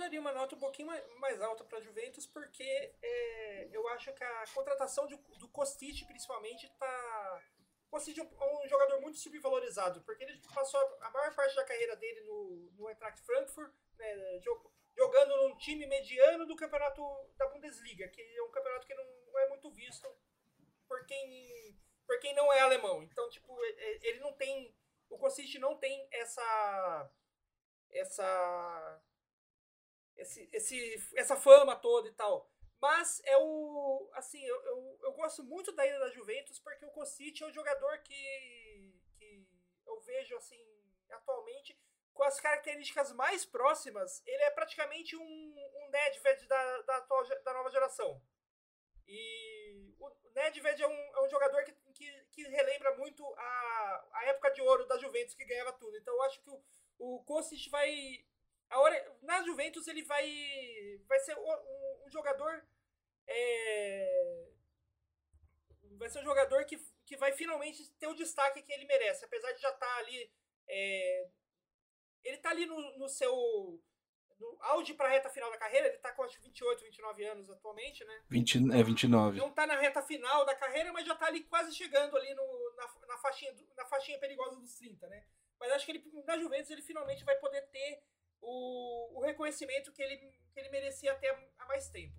É, 0.00 0.04
daria 0.04 0.20
uma 0.20 0.32
nota 0.32 0.56
um 0.56 0.58
pouquinho 0.58 0.88
mais, 1.18 1.40
alta 1.42 1.62
para 1.64 1.78
a 1.78 1.80
Juventus, 1.82 2.26
porque 2.26 2.62
é, 3.02 3.68
eu 3.70 3.86
acho 3.88 4.12
que 4.14 4.24
a 4.24 4.44
contratação 4.54 5.06
do 5.06 5.48
Kostic, 5.48 6.06
principalmente, 6.06 6.66
está 6.66 7.42
Kostic 7.90 8.16
é 8.18 8.22
um, 8.22 8.64
um, 8.64 8.68
jogador 8.68 9.00
muito 9.00 9.18
subvalorizado, 9.18 10.00
porque 10.02 10.24
ele 10.24 10.40
passou 10.54 10.80
a 11.00 11.10
maior 11.10 11.34
parte 11.34 11.54
da 11.56 11.64
carreira 11.64 11.96
dele 11.96 12.22
no, 12.22 12.70
no 12.76 12.88
Eintracht 12.88 13.20
Frankfurt, 13.22 13.72
né, 13.98 14.40
jogando 14.96 15.36
num 15.36 15.56
time 15.58 15.86
mediano 15.86 16.46
do 16.46 16.56
campeonato 16.56 17.02
da 17.36 17.48
Bundesliga, 17.48 18.08
que 18.08 18.22
é 18.22 18.42
um 18.42 18.50
campeonato 18.50 18.86
que 18.86 18.94
não 18.94 19.38
é 19.38 19.48
muito 19.48 19.70
visto 19.70 20.08
por 20.88 21.04
quem, 21.04 21.76
por 22.06 22.18
quem 22.20 22.34
não 22.34 22.52
é 22.52 22.60
alemão. 22.60 23.02
Então, 23.02 23.28
tipo, 23.28 23.56
ele 24.02 24.20
não 24.20 24.32
tem. 24.32 24.74
O 25.08 25.18
Kostic 25.18 25.58
não 25.58 25.76
tem 25.76 26.08
essa. 26.12 27.10
Essa. 27.90 29.02
Esse, 30.20 30.48
esse, 30.52 31.10
essa 31.16 31.36
fama 31.36 31.74
toda 31.76 32.08
e 32.08 32.12
tal. 32.12 32.50
Mas 32.80 33.20
é 33.24 33.36
o. 33.36 34.10
Assim, 34.14 34.42
eu, 34.44 34.62
eu, 34.64 34.98
eu 35.02 35.12
gosto 35.12 35.42
muito 35.44 35.72
da 35.72 35.86
ida 35.86 35.98
da 35.98 36.10
Juventus 36.10 36.58
porque 36.58 36.84
o 36.84 36.90
Kostic 36.90 37.40
é 37.40 37.46
um 37.46 37.52
jogador 37.52 37.98
que, 37.98 38.94
que 39.18 39.46
eu 39.86 40.00
vejo 40.00 40.36
assim 40.36 40.62
atualmente 41.10 41.78
com 42.20 42.24
as 42.24 42.38
características 42.38 43.12
mais 43.12 43.46
próximas, 43.46 44.22
ele 44.26 44.42
é 44.42 44.50
praticamente 44.50 45.16
um, 45.16 45.22
um 45.22 45.90
Nedved 45.90 46.46
da, 46.46 46.82
da, 46.82 46.96
atual, 46.96 47.26
da 47.26 47.54
nova 47.54 47.70
geração. 47.70 48.20
E 49.08 49.94
o 49.98 50.10
Nedved 50.34 50.82
é 50.82 50.86
um, 50.86 51.16
é 51.16 51.22
um 51.22 51.28
jogador 51.30 51.64
que, 51.64 51.72
que, 51.94 52.24
que, 52.32 52.42
relembra 52.42 52.94
muito 52.96 53.24
a, 53.36 54.08
a 54.12 54.24
época 54.26 54.50
de 54.50 54.60
ouro 54.60 54.86
da 54.86 54.98
Juventus, 54.98 55.34
que 55.34 55.46
ganhava 55.46 55.72
tudo. 55.72 55.96
Então 55.96 56.14
eu 56.14 56.22
acho 56.24 56.42
que 56.42 56.50
o, 56.50 56.62
o 56.98 57.24
vai. 57.70 58.24
A 58.70 58.80
hora, 58.80 59.18
na 59.22 59.42
Juventus 59.42 59.86
ele 59.88 60.02
vai, 60.04 61.00
vai 61.06 61.18
ser 61.20 61.36
um, 61.36 62.06
um 62.06 62.10
jogador. 62.10 62.64
É, 63.26 64.48
vai 65.98 66.08
ser 66.08 66.20
um 66.20 66.24
jogador 66.24 66.64
que, 66.64 66.78
que 67.04 67.16
vai 67.16 67.32
finalmente 67.32 67.90
ter 67.98 68.06
o 68.06 68.14
destaque 68.14 68.62
que 68.62 68.72
ele 68.72 68.86
merece. 68.86 69.24
Apesar 69.24 69.52
de 69.52 69.60
já 69.60 69.70
estar 69.70 69.86
tá 69.86 69.96
ali 69.98 70.32
é, 70.68 71.28
ele 72.24 72.38
tá 72.38 72.50
ali 72.50 72.66
no, 72.66 72.98
no 72.98 73.08
seu 73.08 73.82
no 74.38 74.56
auge 74.60 74.94
para 74.94 75.08
a 75.08 75.10
reta 75.10 75.28
final 75.28 75.50
da 75.50 75.58
carreira, 75.58 75.88
ele 75.88 75.98
tá 75.98 76.12
com 76.12 76.22
acho 76.22 76.40
28, 76.40 76.82
29 76.82 77.24
anos 77.26 77.50
atualmente, 77.50 78.02
né? 78.04 78.22
20, 78.30 78.72
é 78.72 78.82
29. 78.82 79.38
Não 79.38 79.52
tá 79.52 79.66
na 79.66 79.78
reta 79.78 80.00
final 80.00 80.46
da 80.46 80.54
carreira, 80.54 80.90
mas 80.94 81.06
já 81.06 81.14
tá 81.14 81.26
ali 81.26 81.42
quase 81.44 81.74
chegando 81.74 82.16
ali 82.16 82.32
no, 82.34 82.74
na, 82.74 83.06
na, 83.06 83.18
faixinha, 83.18 83.54
na 83.76 83.84
faixinha 83.84 84.18
perigosa 84.18 84.56
dos 84.56 84.74
30, 84.76 85.06
né? 85.08 85.26
Mas 85.58 85.72
acho 85.72 85.84
que 85.84 85.92
ele, 85.92 86.24
na 86.24 86.38
Juventus 86.38 86.70
ele 86.70 86.80
finalmente 86.80 87.22
vai 87.22 87.36
poder 87.36 87.60
ter 87.68 88.02
o, 88.40 89.18
o 89.18 89.22
reconhecimento 89.22 89.92
que 89.92 90.02
ele, 90.02 90.16
que 90.16 90.60
ele 90.60 90.68
merecia 90.70 91.12
até 91.12 91.30
há 91.58 91.66
mais 91.66 91.88
tempo. 91.88 92.14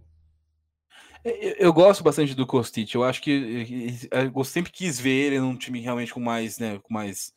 É, 1.24 1.64
eu 1.64 1.72
gosto 1.74 2.04
bastante 2.04 2.36
do 2.36 2.48
Kostic. 2.48 2.94
Eu 2.94 3.04
acho 3.04 3.22
que 3.22 4.10
eu 4.12 4.44
sempre 4.44 4.72
quis 4.72 5.00
ver 5.00 5.28
ele 5.28 5.40
num 5.40 5.56
time 5.56 5.80
realmente 5.80 6.14
com 6.14 6.20
mais, 6.20 6.60
né, 6.60 6.80
com 6.80 6.94
mais 6.94 7.34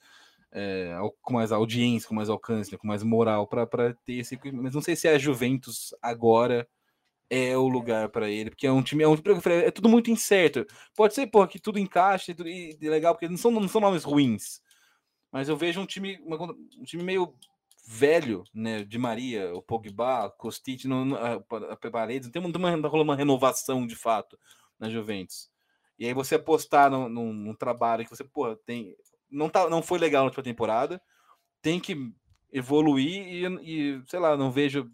é, 0.52 0.96
com 1.20 1.34
mais 1.34 1.50
audiência, 1.50 2.08
com 2.08 2.14
mais 2.14 2.30
alcance, 2.30 2.72
né, 2.72 2.78
com 2.78 2.86
mais 2.86 3.02
moral 3.02 3.46
para 3.46 3.94
ter 4.04 4.14
esse. 4.14 4.38
Mas 4.52 4.74
não 4.74 4.80
sei 4.80 4.96
se 4.96 5.08
a 5.08 5.18
Juventus 5.18 5.94
agora 6.00 6.68
é 7.28 7.56
o 7.56 7.66
lugar 7.68 8.08
para 8.10 8.30
ele, 8.30 8.50
porque 8.50 8.66
é 8.66 8.72
um 8.72 8.82
time, 8.82 9.02
é 9.02 9.08
um 9.08 9.14
é 9.64 9.70
tudo 9.70 9.88
muito 9.88 10.10
incerto. 10.10 10.64
Pode 10.94 11.14
ser, 11.14 11.26
porra, 11.26 11.48
que 11.48 11.58
tudo 11.58 11.78
encaixe 11.78 12.34
e, 12.44 12.76
e 12.80 12.88
legal, 12.88 13.14
porque 13.14 13.28
não 13.28 13.36
são, 13.36 13.50
não 13.50 13.68
são 13.68 13.80
nomes 13.80 14.04
ruins. 14.04 14.62
Mas 15.32 15.48
eu 15.48 15.56
vejo 15.56 15.80
um 15.80 15.86
time, 15.86 16.18
uma, 16.24 16.40
um 16.42 16.84
time 16.84 17.02
meio 17.02 17.34
velho, 17.86 18.44
né? 18.52 18.84
De 18.84 18.98
Maria, 18.98 19.54
o 19.54 19.62
Pogba, 19.62 20.30
Kostic, 20.30 20.84
no, 20.84 21.16
a, 21.16 21.34
a 21.70 21.90
Paredes, 21.90 22.30
não 22.32 22.50
tem 22.52 22.62
uma, 22.62 22.74
uma, 22.74 23.02
uma 23.02 23.16
renovação 23.16 23.86
de 23.86 23.94
fato 23.94 24.38
na 24.78 24.88
Juventus. 24.88 25.50
E 25.98 26.06
aí 26.06 26.14
você 26.14 26.34
apostar 26.34 26.90
num, 26.90 27.08
num, 27.08 27.32
num 27.32 27.54
trabalho 27.54 28.04
que 28.04 28.10
você, 28.10 28.24
porra, 28.24 28.56
tem 28.66 28.96
não, 29.30 29.48
tá, 29.48 29.68
não 29.68 29.82
foi 29.82 29.98
legal 29.98 30.22
na 30.22 30.26
última 30.26 30.42
temporada. 30.42 31.02
Tem 31.60 31.80
que 31.80 32.12
evoluir 32.52 33.26
e, 33.26 33.46
e 33.96 34.02
sei 34.06 34.20
lá, 34.20 34.36
não 34.36 34.50
vejo. 34.50 34.90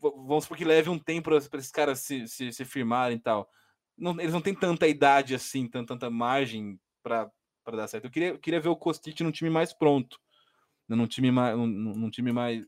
Vamos 0.00 0.44
supor 0.44 0.56
que 0.56 0.64
leve 0.64 0.90
um 0.90 0.98
tempo 0.98 1.30
para 1.30 1.58
esses 1.58 1.70
caras 1.70 2.00
se, 2.00 2.26
se, 2.26 2.52
se 2.52 2.64
firmarem 2.64 3.16
e 3.16 3.20
tal. 3.20 3.48
Não, 3.96 4.18
eles 4.20 4.32
não 4.32 4.40
têm 4.40 4.54
tanta 4.54 4.88
idade 4.88 5.34
assim, 5.34 5.68
tanta, 5.68 5.94
tanta 5.94 6.10
margem 6.10 6.80
para 7.02 7.30
dar 7.70 7.86
certo. 7.86 8.06
Eu 8.06 8.10
queria, 8.10 8.28
eu 8.30 8.38
queria 8.38 8.60
ver 8.60 8.68
o 8.68 8.76
Kostic 8.76 9.20
num 9.20 9.30
time 9.30 9.50
mais 9.50 9.72
pronto, 9.72 10.18
num 10.96 11.06
time 11.06 11.30
mais, 11.30 11.56
num, 11.56 11.66
num 11.66 12.10
time 12.10 12.32
mais 12.32 12.66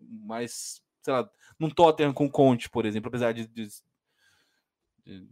mais, 0.00 0.82
sei 1.02 1.12
lá, 1.12 1.30
num 1.58 1.70
Tottenham 1.70 2.12
com 2.12 2.30
Conte, 2.30 2.68
por 2.70 2.86
exemplo, 2.86 3.08
apesar 3.08 3.32
de, 3.32 3.46
de, 3.46 3.68
de 5.04 5.28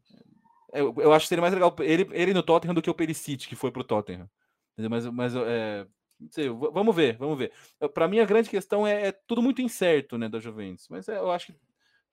eu, 0.73 0.95
eu, 0.99 1.12
acho 1.12 1.25
que 1.25 1.29
seria 1.29 1.43
mais 1.43 1.55
legal 1.55 1.75
ele, 1.81 2.09
ele 2.12 2.35
no 2.35 2.43
Tottenham 2.43 2.75
do 2.75 2.83
que 2.83 2.91
o 2.91 2.95
Perisic 2.95 3.49
que 3.49 3.57
foi 3.57 3.71
pro 3.71 3.85
Tottenham. 3.85 4.29
Mas, 4.77 5.07
mas 5.07 5.35
é, 5.35 5.87
sei, 6.31 6.49
vamos 6.49 6.95
ver, 6.95 7.16
vamos 7.16 7.39
ver. 7.39 7.53
Para 7.93 8.07
mim 8.07 8.21
a 8.21 8.25
grande 8.25 8.51
questão 8.51 8.87
é, 8.87 9.09
é, 9.09 9.12
tudo 9.12 9.43
muito 9.43 9.62
incerto, 9.62 10.16
né, 10.19 10.29
da 10.29 10.39
Juventus. 10.39 10.87
Mas 10.89 11.09
é, 11.09 11.19
eu 11.19 11.31
acho 11.31 11.47
que 11.47 11.59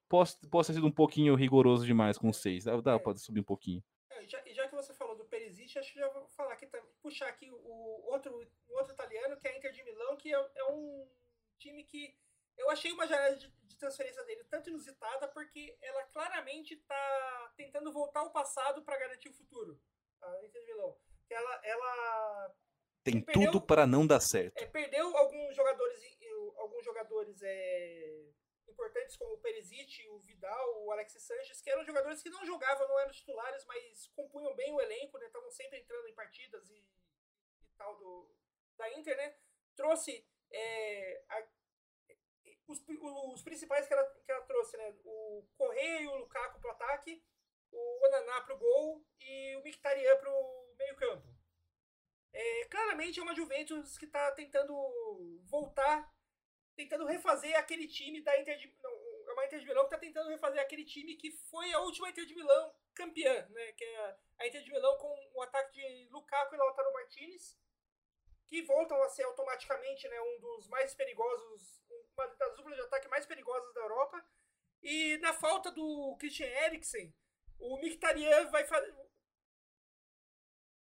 posso, 0.09 0.39
posso 0.49 0.67
ter 0.67 0.75
sido 0.75 0.87
um 0.87 0.91
pouquinho 0.91 1.35
rigoroso 1.35 1.85
demais 1.85 2.17
com 2.17 2.31
seis. 2.33 2.63
Dá, 2.63 2.79
dá 2.79 2.99
pode 2.99 3.19
subir 3.19 3.41
um 3.41 3.43
pouquinho. 3.43 3.83
É, 4.09 4.27
já, 4.27 4.41
já, 4.51 4.67
que 4.67 4.75
você 4.75 4.93
falou 4.93 5.04
Perisic, 5.65 5.79
acho 5.79 5.93
que 5.93 5.99
já 5.99 6.07
vou 6.09 6.27
falar 6.29 6.53
aqui, 6.53 6.69
puxar 7.01 7.27
aqui 7.27 7.49
o 7.51 8.05
outro, 8.11 8.47
outro 8.69 8.93
italiano, 8.93 9.37
que 9.37 9.47
é 9.47 9.51
a 9.51 9.57
Inter 9.57 9.71
de 9.71 9.83
Milão, 9.83 10.15
que 10.15 10.33
é, 10.33 10.51
é 10.55 10.65
um 10.65 11.09
time 11.57 11.83
que 11.83 12.15
eu 12.57 12.69
achei 12.69 12.91
uma 12.91 13.07
janela 13.07 13.35
de, 13.35 13.49
de, 13.49 13.77
transferência 13.77 14.23
dele 14.23 14.43
tanto 14.45 14.69
inusitada, 14.69 15.27
porque 15.27 15.77
ela 15.81 16.03
claramente 16.05 16.73
está 16.73 17.53
tentando 17.57 17.91
voltar 17.91 18.21
ao 18.21 18.31
passado 18.31 18.83
para 18.83 18.97
garantir 18.97 19.29
o 19.29 19.33
futuro. 19.33 19.79
A 20.21 20.45
Inter 20.45 20.61
de 20.61 20.67
Milão. 20.67 20.97
Ela, 21.29 21.61
ela 21.63 22.55
tem 23.03 23.21
perdeu, 23.21 23.51
tudo 23.51 23.65
para 23.65 23.85
não 23.85 24.07
dar 24.07 24.19
certo. 24.19 24.57
É, 24.57 24.65
perdeu 24.65 25.15
alguns 25.17 25.55
jogadores, 25.55 25.99
alguns 26.57 26.85
jogadores 26.85 27.41
é, 27.43 28.25
importantes 28.67 29.15
como 29.17 29.33
o 29.33 29.39
Perisic, 29.39 30.07
o 30.09 30.19
Vidal, 30.19 30.83
o 30.83 30.91
Alexis 30.91 31.23
Sanches, 31.23 31.61
que 31.61 31.69
eram 31.69 31.83
jogadores 31.83 32.21
que 32.21 32.29
não 32.29 32.45
jogavam, 32.45 32.87
não 32.87 32.99
eram 32.99 33.11
titulares, 33.11 33.65
mas 33.65 34.07
compunham 34.15 34.55
bem 34.55 34.73
o 34.73 34.81
elenco, 34.81 35.17
né? 35.17 35.27
Estavam 35.27 35.51
sempre 35.51 35.79
entrando 35.79 36.07
em 36.07 36.15
partidas 36.15 36.69
e, 36.69 36.77
e 37.63 37.69
tal 37.77 37.95
do, 37.97 38.29
da 38.77 38.91
Inter, 38.93 39.15
né? 39.17 39.37
Trouxe 39.75 40.27
é, 40.51 41.23
a, 41.29 41.47
os, 42.67 42.83
os 43.33 43.43
principais 43.43 43.87
que 43.87 43.93
ela, 43.93 44.05
que 44.25 44.31
ela 44.31 44.45
trouxe, 44.45 44.77
né? 44.77 44.95
O 45.03 45.47
Correia 45.57 46.01
e 46.01 46.07
o 46.07 46.15
Lukaku 46.15 46.59
pro 46.59 46.71
ataque, 46.71 47.23
o 47.71 48.05
Onaná 48.05 48.41
pro 48.41 48.57
gol 48.57 49.05
e 49.19 49.55
o 49.57 49.59
Mkhitaryan 49.59 50.17
pro 50.17 50.75
meio 50.77 50.95
campo. 50.95 51.35
É, 52.33 52.65
claramente 52.65 53.19
é 53.19 53.23
uma 53.23 53.35
Juventus 53.35 53.97
que 53.97 54.05
está 54.05 54.31
tentando 54.31 54.73
voltar, 55.45 56.13
tentando 56.75 57.05
refazer 57.05 57.55
aquele 57.57 57.87
time 57.87 58.21
da 58.21 58.39
Inter 58.39 58.57
de, 58.57 58.73
não, 58.83 58.91
é 59.29 59.33
uma 59.33 59.45
Inter 59.45 59.59
de 59.59 59.65
Milão 59.65 59.83
que 59.83 59.95
está 59.95 59.97
tentando 59.97 60.29
refazer 60.29 60.61
aquele 60.61 60.85
time 60.85 61.15
que 61.15 61.31
foi 61.31 61.71
a 61.73 61.79
última 61.79 62.09
Inter 62.09 62.25
de 62.25 62.35
Milão 62.35 62.73
campeã, 62.93 63.47
né? 63.49 63.71
Que 63.73 63.83
é 63.83 64.17
a 64.39 64.47
Inter 64.47 64.63
de 64.63 64.71
Milão 64.71 64.97
com 64.97 65.31
o 65.33 65.41
ataque 65.41 65.73
de 65.73 66.09
Lukaku 66.09 66.55
e 66.55 66.57
Lautaro 66.57 66.93
Martinez, 66.93 67.57
que 68.47 68.61
voltam 68.63 69.01
a 69.03 69.09
ser 69.09 69.23
automaticamente 69.23 70.07
né, 70.07 70.21
um 70.21 70.39
dos 70.39 70.67
mais 70.67 70.93
perigosos 70.93 71.83
uma 72.17 72.27
das 72.27 72.55
duplas 72.55 72.75
de 72.75 72.81
ataque 72.81 73.07
mais 73.07 73.25
perigosas 73.25 73.73
da 73.73 73.81
Europa. 73.81 74.25
E 74.81 75.17
na 75.17 75.33
falta 75.33 75.71
do 75.71 76.15
Christian 76.17 76.47
Eriksen, 76.47 77.13
o 77.59 77.77
Mkhitaryan 77.77 78.49
vai 78.49 78.65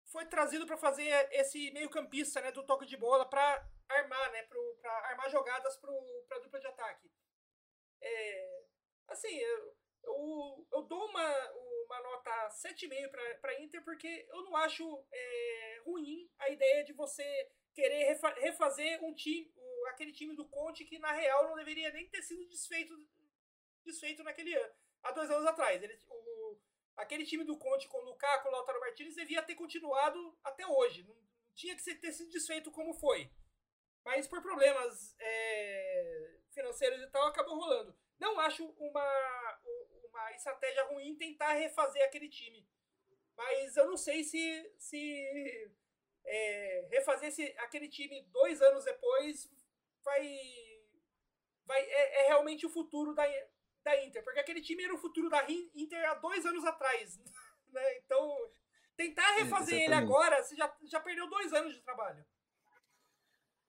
foi 0.06 0.26
trazido 0.26 0.68
para 0.68 0.78
fazer 0.78 1.10
esse 1.32 1.72
meio-campista, 1.72 2.40
né, 2.40 2.52
do 2.52 2.64
toque 2.64 2.86
de 2.86 2.96
bola 2.96 3.28
para 3.28 3.68
armar, 3.94 4.32
né, 4.32 4.44
para 4.44 4.92
armar 5.10 5.30
jogadas 5.30 5.78
para 5.78 6.38
a 6.38 6.40
dupla 6.40 6.60
de 6.60 6.68
ataque. 6.68 7.12
É, 8.02 8.64
assim, 9.08 9.36
eu, 9.36 9.78
eu, 10.04 10.68
eu, 10.74 10.82
dou 10.84 11.06
uma, 11.06 11.52
uma 11.86 12.02
nota 12.02 12.50
7,5 12.50 13.40
para 13.40 13.62
Inter 13.62 13.84
porque 13.84 14.28
eu 14.30 14.44
não 14.44 14.56
acho 14.58 15.06
é, 15.12 15.82
ruim 15.86 16.30
a 16.40 16.50
ideia 16.50 16.84
de 16.84 16.94
você 16.94 17.24
querer 17.74 18.04
refa 18.06 18.30
refazer 18.36 19.04
um 19.04 19.14
time, 19.14 19.52
aquele 19.90 20.12
time 20.12 20.36
do 20.36 20.48
Conte 20.48 20.86
que 20.86 21.00
na 21.00 21.12
real 21.12 21.48
não 21.48 21.56
deveria 21.56 21.92
nem 21.92 22.08
ter 22.10 22.22
sido 22.22 22.48
desfeito, 22.48 22.94
desfeito 23.86 24.24
naquele 24.24 24.54
ano, 24.54 24.74
há 25.04 25.12
dois 25.12 25.30
anos 25.32 25.48
atrás. 25.48 25.82
Ele, 25.82 25.98
o, 26.10 26.60
aquele 26.98 27.26
time 27.26 27.44
do 27.44 27.58
Conte 27.58 27.88
com 27.88 27.98
o 28.00 28.06
Lukaku, 28.06 28.48
o 28.48 28.52
Lautaro 28.52 28.80
Martinez 28.80 29.16
devia 29.16 29.42
ter 29.42 29.56
continuado 29.56 30.38
até 30.44 30.68
hoje. 30.68 31.04
Não, 31.04 31.16
tinha 31.56 31.76
que 31.76 31.96
ter 31.96 32.12
sido 32.12 32.32
desfeito 32.32 32.72
como 32.72 32.94
foi. 32.94 33.32
Mas 34.04 34.28
por 34.28 34.42
problemas 34.42 35.16
é, 35.20 36.38
financeiros 36.52 37.02
e 37.02 37.08
tal, 37.08 37.28
acabou 37.28 37.56
rolando. 37.56 37.96
Não 38.20 38.40
acho 38.40 38.66
uma, 38.78 39.60
uma 40.10 40.32
estratégia 40.34 40.84
ruim 40.86 41.16
tentar 41.16 41.54
refazer 41.54 42.04
aquele 42.04 42.30
time. 42.30 42.68
Mas 43.36 43.76
eu 43.76 43.88
não 43.88 43.98
sei 43.98 44.24
se, 44.24 44.74
se 44.78 45.72
é, 46.26 46.88
refazer 46.92 47.30
esse, 47.30 47.44
aquele 47.60 47.90
time 47.90 48.22
dois 48.32 48.62
anos 48.62 48.86
depois 48.86 49.50
vai. 50.04 50.40
vai 51.66 51.82
é, 51.82 52.24
é, 52.24 52.28
realmente 52.28 52.66
o 52.66 52.70
futuro 52.70 53.14
da, 53.14 53.26
da 53.84 54.04
Inter. 54.04 54.24
Porque 54.24 54.40
aquele 54.40 54.62
time 54.62 54.84
era 54.84 54.94
o 54.94 55.00
futuro 55.00 55.30
da 55.30 55.46
Inter 55.50 56.10
há 56.10 56.16
dois 56.16 56.46
anos 56.46 56.66
atrás. 56.66 57.20
Né? 57.74 57.98
Então, 57.98 58.52
tentar 58.96 59.28
refazer 59.32 59.82
ele 59.82 59.96
agora, 59.96 60.44
você 60.44 60.56
já, 60.56 60.72
já 60.84 61.00
perdeu 61.00 61.28
dois 61.28 61.52
anos 61.54 61.74
de 61.74 61.82
trabalho. 61.82 62.24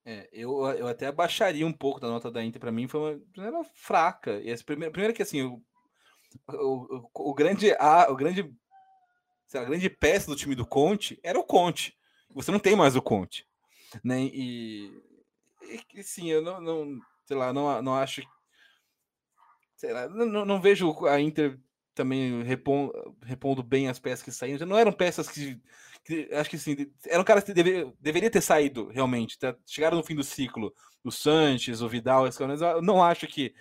É, 0.07 0.29
eu, 0.33 0.67
eu 0.67 0.87
até 0.87 1.07
abaixaria 1.07 1.67
um 1.67 1.73
pouco 1.73 2.01
da 2.01 2.09
nota 2.09 2.31
da 2.31 2.45
Inter. 2.45 2.61
Para 2.61 2.73
mim, 2.73 2.87
foi 2.87 3.01
uma 3.01 3.21
primeira 3.33 3.65
fraca. 3.75 4.41
E 4.41 4.51
essa 4.51 4.65
primeira, 4.65 4.93
primeiro 4.93 5.15
que 5.15 5.23
assim, 5.23 5.43
o, 5.43 5.63
o, 6.49 7.09
o, 7.15 7.31
o 7.31 7.35
grande 7.35 7.73
a, 7.79 8.11
o 8.11 8.17
grande 8.17 8.43
lá, 9.53 9.61
a 9.61 9.65
grande 9.65 9.89
peça 9.89 10.27
do 10.27 10.37
time 10.37 10.55
do 10.55 10.67
Conte 10.67 11.19
era 11.23 11.39
o 11.39 11.45
Conte. 11.45 11.97
Você 12.35 12.51
não 12.51 12.59
tem 12.59 12.75
mais 12.75 12.97
o 12.97 13.03
Conte, 13.03 13.47
né? 14.03 14.21
E 14.21 14.91
e, 15.95 16.03
sim, 16.03 16.31
eu 16.31 16.43
não, 16.43 16.61
não, 16.61 17.01
sei 17.25 17.37
lá, 17.37 17.53
não, 17.53 17.83
não 17.83 17.95
acho. 17.95 18.23
Sei 19.77 19.93
lá, 19.93 20.09
não, 20.09 20.45
não 20.45 20.61
vejo 20.61 21.07
a 21.07 21.21
Inter 21.21 21.59
também 21.95 22.43
repondo, 22.43 23.17
repondo 23.23 23.63
bem 23.63 23.89
as 23.89 23.99
peças 23.99 24.23
que 24.23 24.33
saíram. 24.33 24.67
Não 24.67 24.79
eram 24.79 24.93
peças 24.93 25.29
que. 25.29 25.61
Acho 26.33 26.51
que 26.51 26.59
sim, 26.59 26.77
eram 27.07 27.25
caras 27.25 27.45
que 27.45 27.55
deve, 27.55 27.93
deveria 27.99 28.31
ter 28.31 28.41
saído 28.41 28.89
realmente. 28.89 29.39
Tá? 29.39 29.57
Chegaram 29.67 29.97
no 29.97 30.05
fim 30.05 30.15
do 30.15 30.25
ciclo. 30.25 30.75
O 31.03 31.11
Sanches, 31.11 31.83
o 31.83 31.89
Vidal, 31.89 32.27
esse 32.27 32.43
eu 32.43 32.83
não 32.83 33.03
acho 33.03 33.27
que 33.27 33.55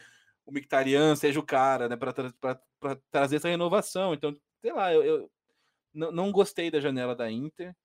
o 0.46 0.52
Mictarian 0.52 1.16
seja 1.16 1.40
o 1.40 1.46
cara 1.46 1.90
né, 1.90 1.96
para 1.96 2.14
trazer 3.12 3.38
essa 3.38 3.50
renovação. 3.50 4.14
Então, 4.14 4.36
sei 4.62 4.74
lá, 4.74 4.94
eu, 4.94 5.04
eu 5.04 5.32
não, 5.94 6.32
gostei 6.32 6.70
da 6.72 6.80
janela 6.80 7.16
da 7.16 7.32
Inter. 7.32 7.76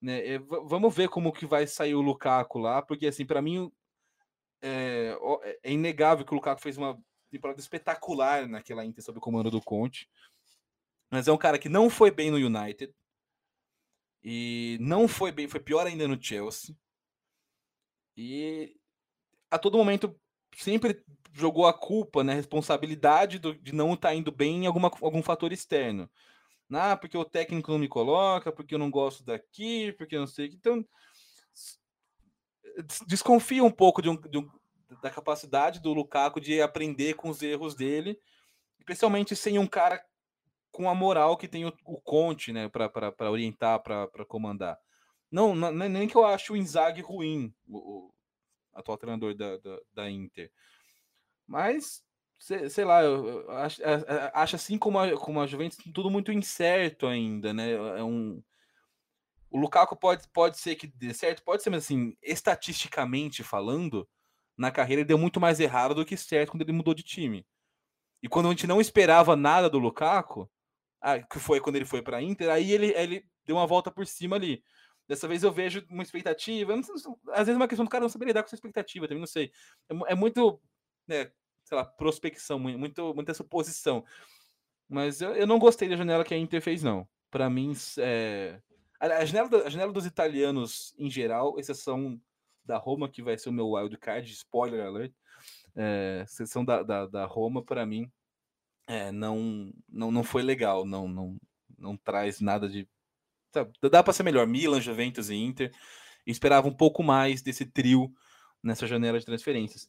Né? 0.00 0.34
É, 0.34 0.38
vamos 0.38 0.94
ver 0.94 1.08
como 1.08 1.32
que 1.32 1.46
vai 1.46 1.66
sair 1.66 1.94
o 1.94 2.00
Lukaku 2.00 2.58
lá, 2.58 2.82
porque 2.82 3.06
assim, 3.06 3.26
para 3.26 3.42
mim 3.42 3.70
é, 4.62 5.16
é, 5.62 5.72
inegável 5.72 6.24
que 6.24 6.32
o 6.32 6.36
Lukaku 6.36 6.60
fez 6.60 6.76
uma 6.76 6.98
temporada 7.30 7.60
espetacular 7.60 8.46
naquela 8.46 8.84
Inter 8.84 9.02
sob 9.04 9.18
o 9.18 9.20
comando 9.20 9.50
do 9.50 9.60
Conte. 9.60 10.08
Mas 11.10 11.26
é 11.26 11.32
um 11.32 11.38
cara 11.38 11.58
que 11.58 11.68
não 11.68 11.88
foi 11.88 12.10
bem 12.10 12.30
no 12.30 12.36
United. 12.36 12.92
E 14.22 14.78
não 14.80 15.06
foi 15.06 15.32
bem, 15.32 15.48
foi 15.48 15.60
pior 15.60 15.86
ainda 15.86 16.08
no 16.08 16.20
Chelsea. 16.20 16.76
E 18.16 18.76
a 19.50 19.58
todo 19.58 19.78
momento 19.78 20.18
sempre 20.56 21.02
jogou 21.32 21.66
a 21.66 21.72
culpa, 21.72 22.24
né, 22.24 22.34
responsabilidade 22.34 23.38
do, 23.38 23.54
de 23.54 23.72
não 23.72 23.94
estar 23.94 24.08
tá 24.08 24.14
indo 24.14 24.32
bem 24.32 24.64
em 24.64 24.66
alguma, 24.66 24.90
algum 25.00 25.22
fator 25.22 25.52
externo. 25.52 26.10
Ah, 26.70 26.96
porque 26.96 27.16
o 27.16 27.24
técnico 27.24 27.70
não 27.70 27.78
me 27.78 27.88
coloca, 27.88 28.52
porque 28.52 28.74
eu 28.74 28.78
não 28.78 28.90
gosto 28.90 29.24
daqui, 29.24 29.92
porque 29.92 30.16
eu 30.16 30.20
não 30.20 30.26
sei. 30.26 30.46
Então, 30.46 30.84
desconfia 33.06 33.64
um 33.64 33.70
pouco 33.70 34.02
de 34.02 34.08
um, 34.08 34.20
de 34.20 34.38
um, 34.38 34.50
da 35.00 35.10
capacidade 35.10 35.80
do 35.80 35.92
Lukaku 35.92 36.40
de 36.40 36.60
aprender 36.60 37.14
com 37.14 37.30
os 37.30 37.42
erros 37.42 37.74
dele, 37.74 38.20
especialmente 38.78 39.34
sem 39.34 39.58
um 39.58 39.66
cara 39.66 40.02
com 40.78 40.88
a 40.88 40.94
moral 40.94 41.36
que 41.36 41.48
tem 41.48 41.64
o, 41.66 41.72
o 41.84 42.00
Conte, 42.00 42.52
né, 42.52 42.68
para 42.68 43.30
orientar, 43.32 43.82
para 43.82 44.24
comandar. 44.28 44.78
Não, 45.28 45.52
não, 45.52 45.72
nem 45.72 46.06
que 46.06 46.16
eu 46.16 46.24
acho 46.24 46.52
o 46.52 46.56
Inzaghi 46.56 47.02
ruim, 47.02 47.52
o, 47.66 48.06
o 48.06 48.14
atual 48.72 48.96
treinador 48.96 49.34
da, 49.34 49.56
da, 49.56 49.78
da 49.92 50.08
Inter. 50.08 50.52
Mas 51.48 52.04
sei, 52.38 52.70
sei 52.70 52.84
lá, 52.84 53.02
eu 53.02 53.50
acho, 53.50 53.82
acho 54.32 54.54
assim 54.54 54.78
como 54.78 55.00
a, 55.00 55.18
como 55.18 55.40
a 55.40 55.48
Juventus 55.48 55.78
tudo 55.92 56.08
muito 56.08 56.30
incerto 56.30 57.08
ainda, 57.08 57.52
né? 57.52 57.72
É 57.72 58.04
um 58.04 58.40
o 59.50 59.58
Lukaku 59.58 59.96
pode, 59.96 60.28
pode 60.28 60.58
ser 60.58 60.76
que 60.76 60.86
dê 60.86 61.12
certo, 61.12 61.42
pode 61.42 61.64
ser, 61.64 61.70
mas 61.70 61.86
assim, 61.86 62.16
estatisticamente 62.22 63.42
falando, 63.42 64.08
na 64.56 64.70
carreira 64.70 65.00
ele 65.00 65.08
deu 65.08 65.18
muito 65.18 65.40
mais 65.40 65.58
errado 65.58 65.92
do 65.96 66.04
que 66.04 66.16
certo 66.16 66.52
quando 66.52 66.62
ele 66.62 66.70
mudou 66.70 66.94
de 66.94 67.02
time. 67.02 67.44
E 68.22 68.28
quando 68.28 68.46
a 68.46 68.50
gente 68.50 68.66
não 68.66 68.80
esperava 68.80 69.34
nada 69.34 69.68
do 69.68 69.78
Lukaku, 69.78 70.48
ah, 71.00 71.20
que 71.20 71.38
foi 71.38 71.60
quando 71.60 71.76
ele 71.76 71.84
foi 71.84 72.02
para 72.02 72.22
Inter, 72.22 72.50
aí 72.50 72.72
ele, 72.72 72.92
ele 72.96 73.24
deu 73.46 73.56
uma 73.56 73.66
volta 73.66 73.90
por 73.90 74.06
cima 74.06 74.36
ali. 74.36 74.62
Dessa 75.06 75.26
vez 75.26 75.42
eu 75.42 75.50
vejo 75.50 75.84
uma 75.88 76.02
expectativa. 76.02 76.82
Sei, 76.82 76.94
às 77.30 77.46
vezes 77.46 77.54
é 77.54 77.56
uma 77.56 77.68
questão 77.68 77.84
do 77.84 77.90
cara 77.90 78.02
não 78.02 78.08
saber 78.08 78.26
lidar 78.26 78.42
com 78.42 78.46
essa 78.46 78.56
expectativa, 78.56 79.08
também 79.08 79.20
não 79.20 79.26
sei. 79.26 79.50
É, 79.88 80.12
é 80.12 80.14
muito 80.14 80.60
né, 81.06 81.32
sei 81.64 81.76
lá, 81.76 81.84
prospecção, 81.84 82.58
muito, 82.58 83.14
muita 83.14 83.34
suposição. 83.34 84.04
Mas 84.88 85.20
eu, 85.20 85.34
eu 85.34 85.46
não 85.46 85.58
gostei 85.58 85.88
da 85.88 85.96
janela 85.96 86.24
que 86.24 86.34
a 86.34 86.38
Inter 86.38 86.62
fez, 86.62 86.82
não. 86.82 87.06
Para 87.30 87.50
mim, 87.50 87.72
é... 87.98 88.60
a, 88.98 89.24
janela, 89.24 89.64
a 89.64 89.70
janela 89.70 89.92
dos 89.92 90.06
italianos 90.06 90.94
em 90.98 91.10
geral, 91.10 91.58
exceção 91.58 92.20
da 92.64 92.78
Roma, 92.78 93.08
que 93.08 93.22
vai 93.22 93.36
ser 93.36 93.50
o 93.50 93.52
meu 93.52 93.70
wild 93.70 93.96
card, 93.98 94.30
spoiler 94.32 94.86
alert. 94.86 95.12
é, 95.76 96.24
sessão 96.26 96.64
da, 96.64 96.82
da, 96.82 97.06
da 97.06 97.26
Roma, 97.26 97.62
para 97.62 97.84
mim, 97.84 98.10
é, 98.88 99.12
não, 99.12 99.70
não, 99.86 100.10
não 100.10 100.24
foi 100.24 100.42
legal, 100.42 100.86
não, 100.86 101.06
não, 101.06 101.36
não 101.78 101.96
traz 101.96 102.40
nada 102.40 102.66
de. 102.66 102.88
Dá 103.90 104.02
para 104.02 104.12
ser 104.14 104.22
melhor. 104.22 104.46
Milan, 104.46 104.80
Juventus 104.80 105.28
e 105.28 105.34
Inter. 105.34 105.70
esperava 106.26 106.66
um 106.66 106.74
pouco 106.74 107.02
mais 107.02 107.42
desse 107.42 107.66
trio 107.66 108.10
nessa 108.62 108.86
janela 108.86 109.18
de 109.18 109.26
transferências. 109.26 109.88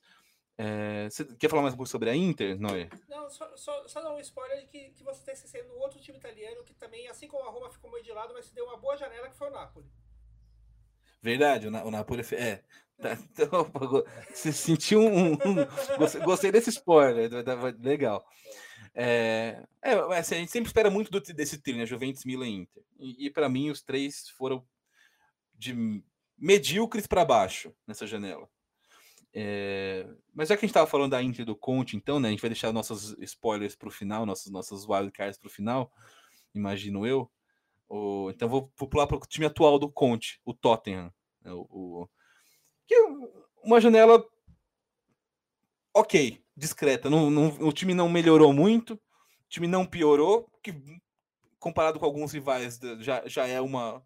É, 0.57 1.09
você 1.09 1.23
quer 1.37 1.49
falar 1.49 1.61
mais 1.61 1.73
um 1.73 1.77
pouco 1.77 1.89
sobre 1.89 2.09
a 2.09 2.15
Inter, 2.15 2.59
Noé? 2.59 2.89
Não, 3.07 3.29
só, 3.29 3.55
só, 3.55 3.87
só 3.87 4.01
dar 4.01 4.13
um 4.13 4.19
spoiler 4.19 4.59
de 4.59 4.67
que, 4.67 4.89
que 4.89 5.03
você 5.05 5.19
está 5.19 5.31
esquecendo 5.31 5.73
outro 5.75 6.01
time 6.01 6.17
italiano 6.17 6.65
que 6.65 6.73
também, 6.73 7.07
assim 7.07 7.29
como 7.29 7.47
a 7.47 7.51
Roma 7.51 7.69
ficou 7.69 7.89
meio 7.89 8.03
de 8.03 8.11
lado, 8.11 8.33
mas 8.33 8.47
se 8.47 8.53
deu 8.53 8.65
uma 8.65 8.75
boa 8.75 8.97
janela, 8.97 9.29
que 9.29 9.37
foi 9.37 9.47
o 9.47 9.53
Napoli. 9.53 9.87
Verdade, 11.21 11.67
o, 11.67 11.69
o 11.69 11.91
Napoli. 11.91 12.23
É. 12.33 12.61
Tá, 13.01 13.13
então, 13.31 13.71
você 14.33 14.51
sentiu 14.51 14.99
um. 14.99 15.33
um 15.33 15.97
gostei, 15.97 16.21
gostei, 16.21 16.51
desse 16.51 16.69
spoiler, 16.69 17.31
legal. 17.81 18.25
É, 18.25 18.68
é, 19.01 19.63
assim, 20.17 20.35
a 20.35 20.39
gente 20.39 20.51
sempre 20.51 20.67
espera 20.67 20.89
muito 20.89 21.09
do, 21.09 21.21
desse 21.21 21.61
trio, 21.61 21.77
né? 21.77 21.85
Juventus, 21.85 22.25
Milan 22.25 22.47
e 22.49 22.55
Inter. 22.55 22.83
E, 22.99 23.27
e 23.27 23.29
para 23.29 23.47
mim, 23.47 23.69
os 23.69 23.81
três 23.81 24.27
foram 24.31 24.61
de 25.55 26.03
medíocres 26.37 27.07
para 27.07 27.23
baixo 27.23 27.73
nessa 27.87 28.05
janela. 28.05 28.49
É, 29.33 30.05
mas 30.33 30.49
já 30.49 30.55
que 30.57 30.65
a 30.65 30.67
gente 30.67 30.71
estava 30.71 30.85
falando 30.85 31.11
da 31.11 31.23
Inter 31.23 31.45
do 31.45 31.55
Conte, 31.55 31.95
então, 31.95 32.19
né? 32.19 32.27
A 32.27 32.31
gente 32.31 32.41
vai 32.41 32.49
deixar 32.49 32.73
nossos 32.73 33.15
spoilers 33.21 33.73
para 33.73 33.87
o 33.87 33.91
final, 33.91 34.25
nossos, 34.25 34.51
nossos 34.51 34.85
wildcards 34.85 35.37
para 35.37 35.47
o 35.47 35.51
final, 35.51 35.93
imagino 36.53 37.07
eu. 37.07 37.31
O, 37.87 38.29
então 38.31 38.49
vou, 38.49 38.69
vou 38.75 38.89
pular 38.89 39.07
para 39.07 39.15
o 39.15 39.21
time 39.21 39.45
atual 39.45 39.79
do 39.79 39.89
Conte, 39.89 40.41
o 40.43 40.53
Tottenham. 40.53 41.13
Né, 41.41 41.53
o, 41.53 41.65
o, 41.69 42.09
que 42.85 42.93
é 42.93 43.01
uma 43.63 43.79
janela 43.79 44.21
ok, 45.93 46.43
discreta. 46.59 47.09
Não, 47.09 47.29
não, 47.29 47.47
o 47.61 47.71
time 47.71 47.93
não 47.93 48.09
melhorou 48.09 48.53
muito, 48.53 48.93
o 48.93 48.99
time 49.49 49.65
não 49.65 49.85
piorou, 49.85 50.51
que 50.61 50.75
comparado 51.57 51.99
com 51.99 52.05
alguns 52.05 52.31
rivais 52.31 52.79
já, 52.99 53.27
já 53.27 53.47
é 53.47 53.59
uma, 53.59 54.03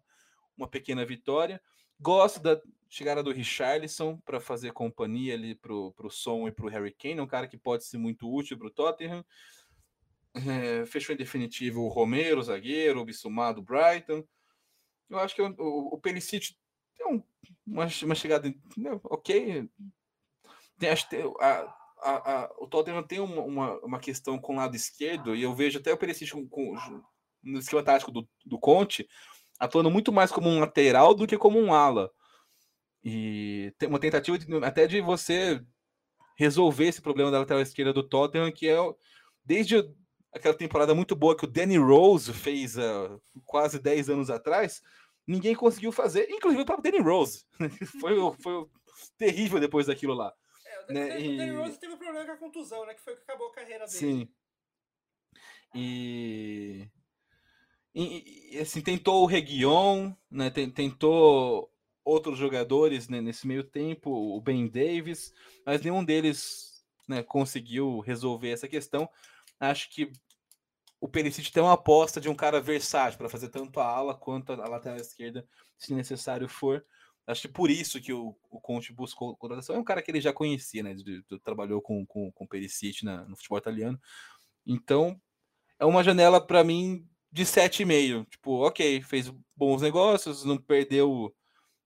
uma 0.56 0.68
pequena 0.68 1.04
vitória. 1.04 1.60
Gosto 2.00 2.40
da 2.40 2.60
chegada 2.88 3.22
do 3.22 3.32
Richarlison 3.32 4.18
para 4.24 4.40
fazer 4.40 4.72
companhia 4.72 5.34
ali 5.34 5.54
para 5.54 5.72
o 5.72 6.10
Son 6.10 6.46
e 6.46 6.52
para 6.52 6.66
o 6.66 6.68
Harry 6.68 6.92
Kane, 6.92 7.20
um 7.20 7.26
cara 7.26 7.48
que 7.48 7.56
pode 7.56 7.84
ser 7.84 7.98
muito 7.98 8.32
útil 8.32 8.56
para 8.56 8.68
o 8.68 8.70
Tottenham. 8.70 9.24
É, 10.34 10.84
fechou 10.86 11.14
em 11.14 11.18
definitivo 11.18 11.82
o 11.82 11.88
Romero, 11.88 12.40
o 12.40 12.42
zagueiro, 12.42 13.00
o 13.00 13.04
Bissumar 13.04 13.54
do 13.54 13.62
Brighton. 13.62 14.24
Eu 15.08 15.18
acho 15.18 15.34
que 15.34 15.42
o, 15.42 15.54
o, 15.58 15.94
o 15.94 15.98
Perisic 15.98 16.56
tem 16.96 17.06
um, 17.06 17.22
uma, 17.66 17.86
uma 18.02 18.14
chegada 18.14 18.52
né, 18.76 19.00
ok. 19.04 19.68
Tem, 20.78 20.88
acho, 20.88 21.06
a, 21.40 21.83
a, 22.04 22.44
a, 22.44 22.50
o 22.58 22.66
Tottenham 22.66 23.02
tem 23.02 23.20
uma, 23.20 23.42
uma, 23.42 23.78
uma, 23.80 23.98
questão 23.98 24.38
com 24.38 24.52
o 24.52 24.56
lado 24.56 24.76
esquerdo, 24.76 25.34
e 25.34 25.42
eu 25.42 25.54
vejo 25.54 25.78
até 25.78 25.92
o 25.92 25.96
Perisic 25.96 26.30
com, 26.30 26.46
com, 26.48 26.74
no 27.42 27.58
esquema 27.58 27.82
tático 27.82 28.10
do, 28.10 28.28
do 28.44 28.58
Conte 28.58 29.08
atuando 29.58 29.90
muito 29.90 30.12
mais 30.12 30.30
como 30.30 30.48
um 30.48 30.60
lateral 30.60 31.14
do 31.14 31.26
que 31.26 31.38
como 31.38 31.58
um 31.58 31.72
ala. 31.72 32.10
E 33.02 33.72
tem 33.78 33.88
uma 33.88 33.98
tentativa 33.98 34.38
de, 34.38 34.56
até 34.64 34.86
de 34.86 35.00
você 35.00 35.62
resolver 36.36 36.86
esse 36.86 37.00
problema 37.00 37.30
da 37.30 37.38
lateral 37.38 37.62
esquerda 37.62 37.92
do 37.92 38.02
Tottenham, 38.02 38.50
que 38.50 38.68
é 38.68 38.76
desde 39.44 39.76
aquela 40.32 40.54
temporada 40.54 40.94
muito 40.94 41.14
boa 41.14 41.36
que 41.36 41.44
o 41.44 41.48
Danny 41.48 41.76
Rose 41.76 42.32
fez 42.32 42.76
uh, 42.76 43.22
quase 43.44 43.78
10 43.78 44.10
anos 44.10 44.30
atrás, 44.30 44.82
ninguém 45.26 45.54
conseguiu 45.54 45.92
fazer, 45.92 46.28
inclusive 46.28 46.62
o 46.62 46.66
próprio 46.66 46.90
Danny 46.90 47.04
Rose. 47.04 47.44
foi, 48.00 48.16
foi 48.40 48.66
terrível 49.16 49.60
depois 49.60 49.86
daquilo 49.86 50.14
lá. 50.14 50.32
Né? 50.88 51.20
E... 51.20 51.34
o 51.34 51.36
Danny 51.36 51.56
Rose 51.56 51.78
teve 51.78 51.92
um 51.92 51.98
problema 51.98 52.26
com 52.26 52.32
a 52.32 52.36
contusão, 52.36 52.86
né? 52.86 52.94
Que 52.94 53.00
foi 53.00 53.14
o 53.14 53.16
que 53.16 53.22
acabou 53.22 53.48
a 53.48 53.54
carreira 53.54 53.86
dele. 53.86 53.98
Sim. 53.98 54.28
E. 55.74 56.88
E, 57.96 58.58
assim, 58.60 58.80
tentou 58.80 59.22
o 59.22 59.26
Reguion, 59.26 60.12
né, 60.28 60.50
tentou 60.50 61.72
outros 62.04 62.36
jogadores 62.36 63.08
né, 63.08 63.20
nesse 63.20 63.46
meio 63.46 63.62
tempo, 63.62 64.10
o 64.10 64.40
Ben 64.40 64.66
Davis, 64.66 65.32
mas 65.64 65.80
nenhum 65.80 66.04
deles 66.04 66.84
né, 67.08 67.22
conseguiu 67.22 68.00
resolver 68.00 68.50
essa 68.50 68.66
questão. 68.66 69.08
Acho 69.60 69.88
que 69.90 70.10
o 71.00 71.08
Perisic 71.08 71.52
tem 71.52 71.62
uma 71.62 71.74
aposta 71.74 72.20
de 72.20 72.28
um 72.28 72.34
cara 72.34 72.60
versátil 72.60 73.18
para 73.18 73.28
fazer 73.28 73.48
tanto 73.48 73.78
a 73.78 73.86
ala 73.86 74.14
quanto 74.14 74.52
a 74.52 74.68
lateral 74.68 74.96
esquerda, 74.96 75.46
se 75.78 75.94
necessário 75.94 76.48
for. 76.48 76.84
Acho 77.26 77.42
que 77.42 77.48
por 77.48 77.70
isso 77.70 78.00
que 78.00 78.12
o, 78.12 78.36
o 78.50 78.60
Conte 78.60 78.92
buscou 78.92 79.36
contratação. 79.36 79.76
É 79.76 79.78
um 79.78 79.84
cara 79.84 80.02
que 80.02 80.10
ele 80.10 80.20
já 80.20 80.32
conhecia, 80.32 80.82
né? 80.82 80.94
Trabalhou 81.42 81.80
com, 81.80 82.04
com, 82.04 82.30
com 82.32 82.44
o 82.44 82.48
Perisic 82.48 83.04
na, 83.04 83.24
no 83.24 83.36
futebol 83.36 83.58
italiano. 83.58 83.98
Então, 84.66 85.20
é 85.78 85.86
uma 85.86 86.04
janela 86.04 86.44
para 86.44 86.62
mim 86.62 87.06
de 87.32 87.44
7,5. 87.44 88.26
Tipo, 88.30 88.66
ok, 88.66 89.02
fez 89.02 89.32
bons 89.56 89.82
negócios, 89.82 90.44
não 90.44 90.58
perdeu 90.58 91.34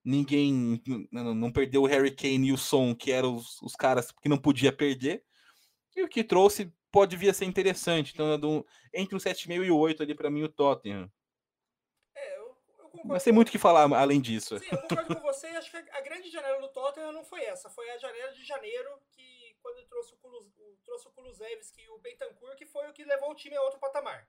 ninguém, 0.04 0.82
não, 1.12 1.34
não 1.34 1.52
perdeu 1.52 1.82
o 1.82 1.86
Harry 1.86 2.10
Kane 2.14 2.48
e 2.48 2.52
o 2.52 2.58
Son, 2.58 2.94
que 2.94 3.12
eram 3.12 3.36
os, 3.36 3.60
os, 3.62 3.74
caras 3.76 4.10
que 4.10 4.28
não 4.28 4.38
podia 4.38 4.72
perder. 4.72 5.22
E 5.96 6.02
o 6.02 6.08
que 6.08 6.24
trouxe 6.24 6.72
pode 6.90 7.16
vir 7.16 7.30
a 7.30 7.34
ser 7.34 7.44
interessante. 7.44 8.12
Então, 8.12 8.64
entre 8.92 9.16
o 9.16 9.18
7,5 9.18 9.64
e 9.64 9.70
o 9.70 9.76
8 9.76 10.02
ali, 10.02 10.14
para 10.14 10.30
mim, 10.30 10.42
o 10.42 10.48
Tottenham. 10.48 11.10
Concordo. 12.98 13.14
Mas 13.14 13.24
tem 13.24 13.32
muito 13.32 13.48
o 13.48 13.52
que 13.52 13.58
falar 13.58 13.90
além 13.96 14.20
disso. 14.20 14.58
Sim, 14.58 14.66
eu 14.70 14.82
concordo 14.82 15.16
com 15.16 15.22
você. 15.22 15.46
Acho 15.48 15.70
que 15.70 15.76
a, 15.76 16.00
grande 16.00 16.30
janela 16.30 16.60
do 16.60 16.68
Tottenham 16.68 17.12
não 17.12 17.24
foi 17.24 17.44
essa. 17.44 17.70
Foi 17.70 17.88
a 17.90 17.98
janela 17.98 18.32
de 18.32 18.44
janeiro, 18.44 19.00
que 19.10 19.56
quando 19.62 19.86
trouxe 19.86 20.14
o, 20.14 20.16
Kulus, 20.18 20.46
trouxe 20.84 21.08
o 21.08 21.10
Kulusevski 21.12 21.82
e 21.82 21.88
o 21.88 21.98
Bentancur, 21.98 22.54
que 22.56 22.66
foi 22.66 22.88
o 22.88 22.92
que 22.92 23.04
levou 23.04 23.30
o 23.30 23.34
time 23.34 23.56
a 23.56 23.62
outro 23.62 23.78
patamar. 23.78 24.28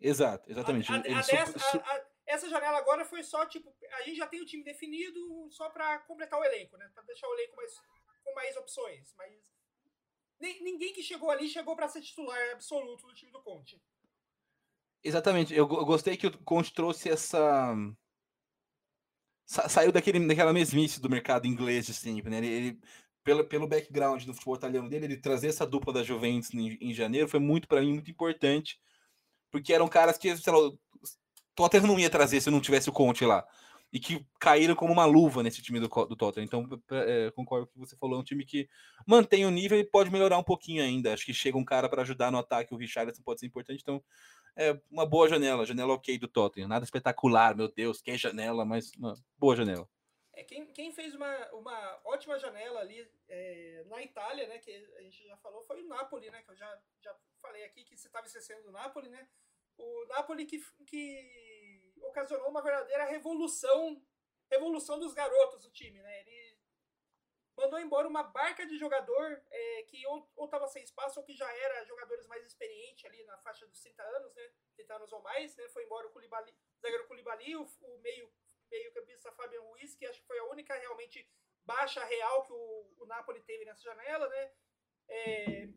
Exato, 0.00 0.50
exatamente. 0.50 0.90
A, 0.90 0.96
a, 0.96 0.98
a 0.98 1.00
dessa, 1.00 2.08
essa 2.26 2.48
janela 2.48 2.78
agora 2.78 3.04
foi 3.04 3.22
só, 3.22 3.46
tipo, 3.46 3.74
a 3.92 4.02
gente 4.02 4.16
já 4.16 4.26
tem 4.26 4.40
o 4.40 4.46
time 4.46 4.64
definido 4.64 5.48
só 5.50 5.68
para 5.70 5.98
completar 6.00 6.38
o 6.38 6.44
elenco, 6.44 6.76
né? 6.76 6.90
Para 6.94 7.04
deixar 7.04 7.28
o 7.28 7.34
elenco 7.34 7.56
mais, 7.56 7.80
com 8.24 8.34
mais 8.34 8.56
opções. 8.56 9.14
Mas 9.16 9.54
ninguém 10.40 10.92
que 10.92 11.02
chegou 11.02 11.30
ali 11.30 11.48
chegou 11.48 11.76
para 11.76 11.88
ser 11.88 12.02
titular 12.02 12.52
absoluto 12.52 13.06
do 13.06 13.14
time 13.14 13.32
do 13.32 13.42
Conte. 13.42 13.80
Exatamente. 15.04 15.52
Eu, 15.52 15.68
eu 15.68 15.84
gostei 15.84 16.16
que 16.16 16.26
o 16.26 16.38
Conte 16.38 16.72
trouxe 16.72 17.10
essa. 17.10 17.74
Sa 19.46 19.68
saiu 19.68 19.92
daquele, 19.92 20.26
daquela 20.26 20.52
mesmice 20.52 21.00
do 21.00 21.10
mercado 21.10 21.46
inglês 21.46 21.86
de 21.86 21.92
sempre, 21.92 22.30
né? 22.30 22.38
Ele, 22.38 22.48
ele, 22.48 22.80
pelo, 23.22 23.44
pelo 23.44 23.68
background 23.68 24.24
do 24.24 24.32
futebol 24.32 24.56
italiano 24.56 24.88
dele, 24.88 25.04
ele 25.04 25.16
trazer 25.18 25.48
essa 25.48 25.66
dupla 25.66 25.92
da 25.92 26.02
Juventus 26.02 26.52
em, 26.54 26.78
em 26.80 26.94
janeiro 26.94 27.28
foi 27.28 27.40
muito, 27.40 27.68
para 27.68 27.82
mim, 27.82 27.92
muito 27.92 28.10
importante 28.10 28.78
porque 29.54 29.72
eram 29.72 29.86
caras 29.86 30.18
que, 30.18 30.36
sei 30.36 30.52
lá, 30.52 30.72
Tottenham 31.54 31.86
não 31.86 31.96
ia 31.96 32.10
trazer 32.10 32.40
se 32.40 32.50
não 32.50 32.60
tivesse 32.60 32.88
o 32.88 32.92
Conte 32.92 33.24
lá. 33.24 33.46
E 33.92 34.00
que 34.00 34.26
caíram 34.40 34.74
como 34.74 34.92
uma 34.92 35.04
luva 35.04 35.44
nesse 35.44 35.62
time 35.62 35.78
do, 35.78 35.86
do 35.86 36.16
Tottenham. 36.16 36.44
Então, 36.44 36.68
é, 36.90 37.30
concordo 37.30 37.68
com 37.68 37.78
o 37.78 37.84
que 37.84 37.88
você 37.88 37.96
falou. 37.96 38.16
É 38.16 38.20
um 38.20 38.24
time 38.24 38.44
que 38.44 38.68
mantém 39.06 39.46
o 39.46 39.52
nível 39.52 39.78
e 39.78 39.84
pode 39.84 40.10
melhorar 40.10 40.38
um 40.38 40.42
pouquinho 40.42 40.82
ainda. 40.82 41.14
Acho 41.14 41.24
que 41.24 41.32
chega 41.32 41.56
um 41.56 41.64
cara 41.64 41.88
para 41.88 42.02
ajudar 42.02 42.32
no 42.32 42.38
ataque. 42.38 42.74
O 42.74 42.76
Richarlison 42.76 43.22
pode 43.22 43.38
ser 43.38 43.46
importante. 43.46 43.78
Então, 43.80 44.02
é 44.56 44.78
uma 44.90 45.06
boa 45.06 45.28
janela. 45.28 45.66
Janela 45.66 45.94
ok 45.94 46.18
do 46.18 46.28
Tottenham. 46.28 46.68
Nada 46.68 46.84
espetacular, 46.84 47.56
meu 47.56 47.68
Deus, 47.68 48.00
que 48.00 48.16
janela, 48.16 48.64
mas 48.64 48.92
uma 48.96 49.14
boa 49.38 49.56
janela. 49.56 49.88
É, 50.32 50.42
quem, 50.42 50.66
quem 50.72 50.92
fez 50.92 51.14
uma, 51.14 51.52
uma 51.52 52.00
ótima 52.04 52.38
janela 52.38 52.80
ali 52.80 53.08
é, 53.28 53.84
na 53.86 54.02
Itália, 54.02 54.48
né? 54.48 54.58
Que 54.58 54.72
a 54.96 55.02
gente 55.02 55.26
já 55.26 55.36
falou, 55.36 55.62
foi 55.62 55.82
o 55.82 55.86
Napoli, 55.86 56.30
né? 56.30 56.42
Que 56.42 56.50
eu 56.50 56.56
já, 56.56 56.78
já 57.00 57.14
falei 57.40 57.64
aqui 57.64 57.84
que 57.84 57.96
você 57.96 58.08
estava 58.08 58.26
esquecendo 58.26 58.64
do 58.64 58.72
Napoli, 58.72 59.08
né? 59.08 59.28
o 59.78 60.06
Napoli 60.08 60.46
que, 60.46 60.60
que 60.86 61.92
ocasionou 62.02 62.48
uma 62.48 62.62
verdadeira 62.62 63.04
revolução, 63.04 64.00
revolução 64.50 64.98
dos 64.98 65.14
garotos 65.14 65.62
do 65.62 65.70
time, 65.70 66.00
né? 66.00 66.20
Ele 66.20 66.53
mandou 67.56 67.78
embora 67.78 68.08
uma 68.08 68.22
barca 68.22 68.66
de 68.66 68.76
jogador 68.76 69.42
é, 69.50 69.82
que 69.84 70.06
ou 70.06 70.44
estava 70.44 70.66
sem 70.66 70.82
espaço 70.82 71.20
ou 71.20 71.24
que 71.24 71.34
já 71.34 71.50
era 71.56 71.84
jogadores 71.84 72.26
mais 72.26 72.44
experientes 72.44 73.04
ali 73.04 73.22
na 73.24 73.38
faixa 73.38 73.66
dos 73.66 73.80
30 73.80 74.02
anos, 74.02 74.34
né? 74.34 74.50
30 74.76 74.96
anos 74.96 75.12
ou 75.12 75.22
mais, 75.22 75.56
né? 75.56 75.68
Foi 75.68 75.84
embora 75.84 76.06
o 76.06 76.10
Koulibaly, 76.10 76.50
o 76.50 76.80
zagueiro 76.80 77.06
Koulibaly, 77.06 77.56
o, 77.56 77.62
o 77.64 77.98
meio 77.98 78.32
meio 78.70 78.92
campista 78.92 79.30
Fabian 79.32 79.60
Ruiz, 79.60 79.94
que 79.94 80.06
acho 80.06 80.20
que 80.20 80.26
foi 80.26 80.38
a 80.38 80.44
única 80.46 80.74
realmente 80.74 81.28
baixa 81.64 82.04
real 82.04 82.44
que 82.44 82.52
o, 82.52 82.94
o 82.98 83.06
Napoli 83.06 83.40
teve 83.42 83.64
nessa 83.64 83.82
janela, 83.82 84.28
né? 84.28 84.52
É, 85.08 85.68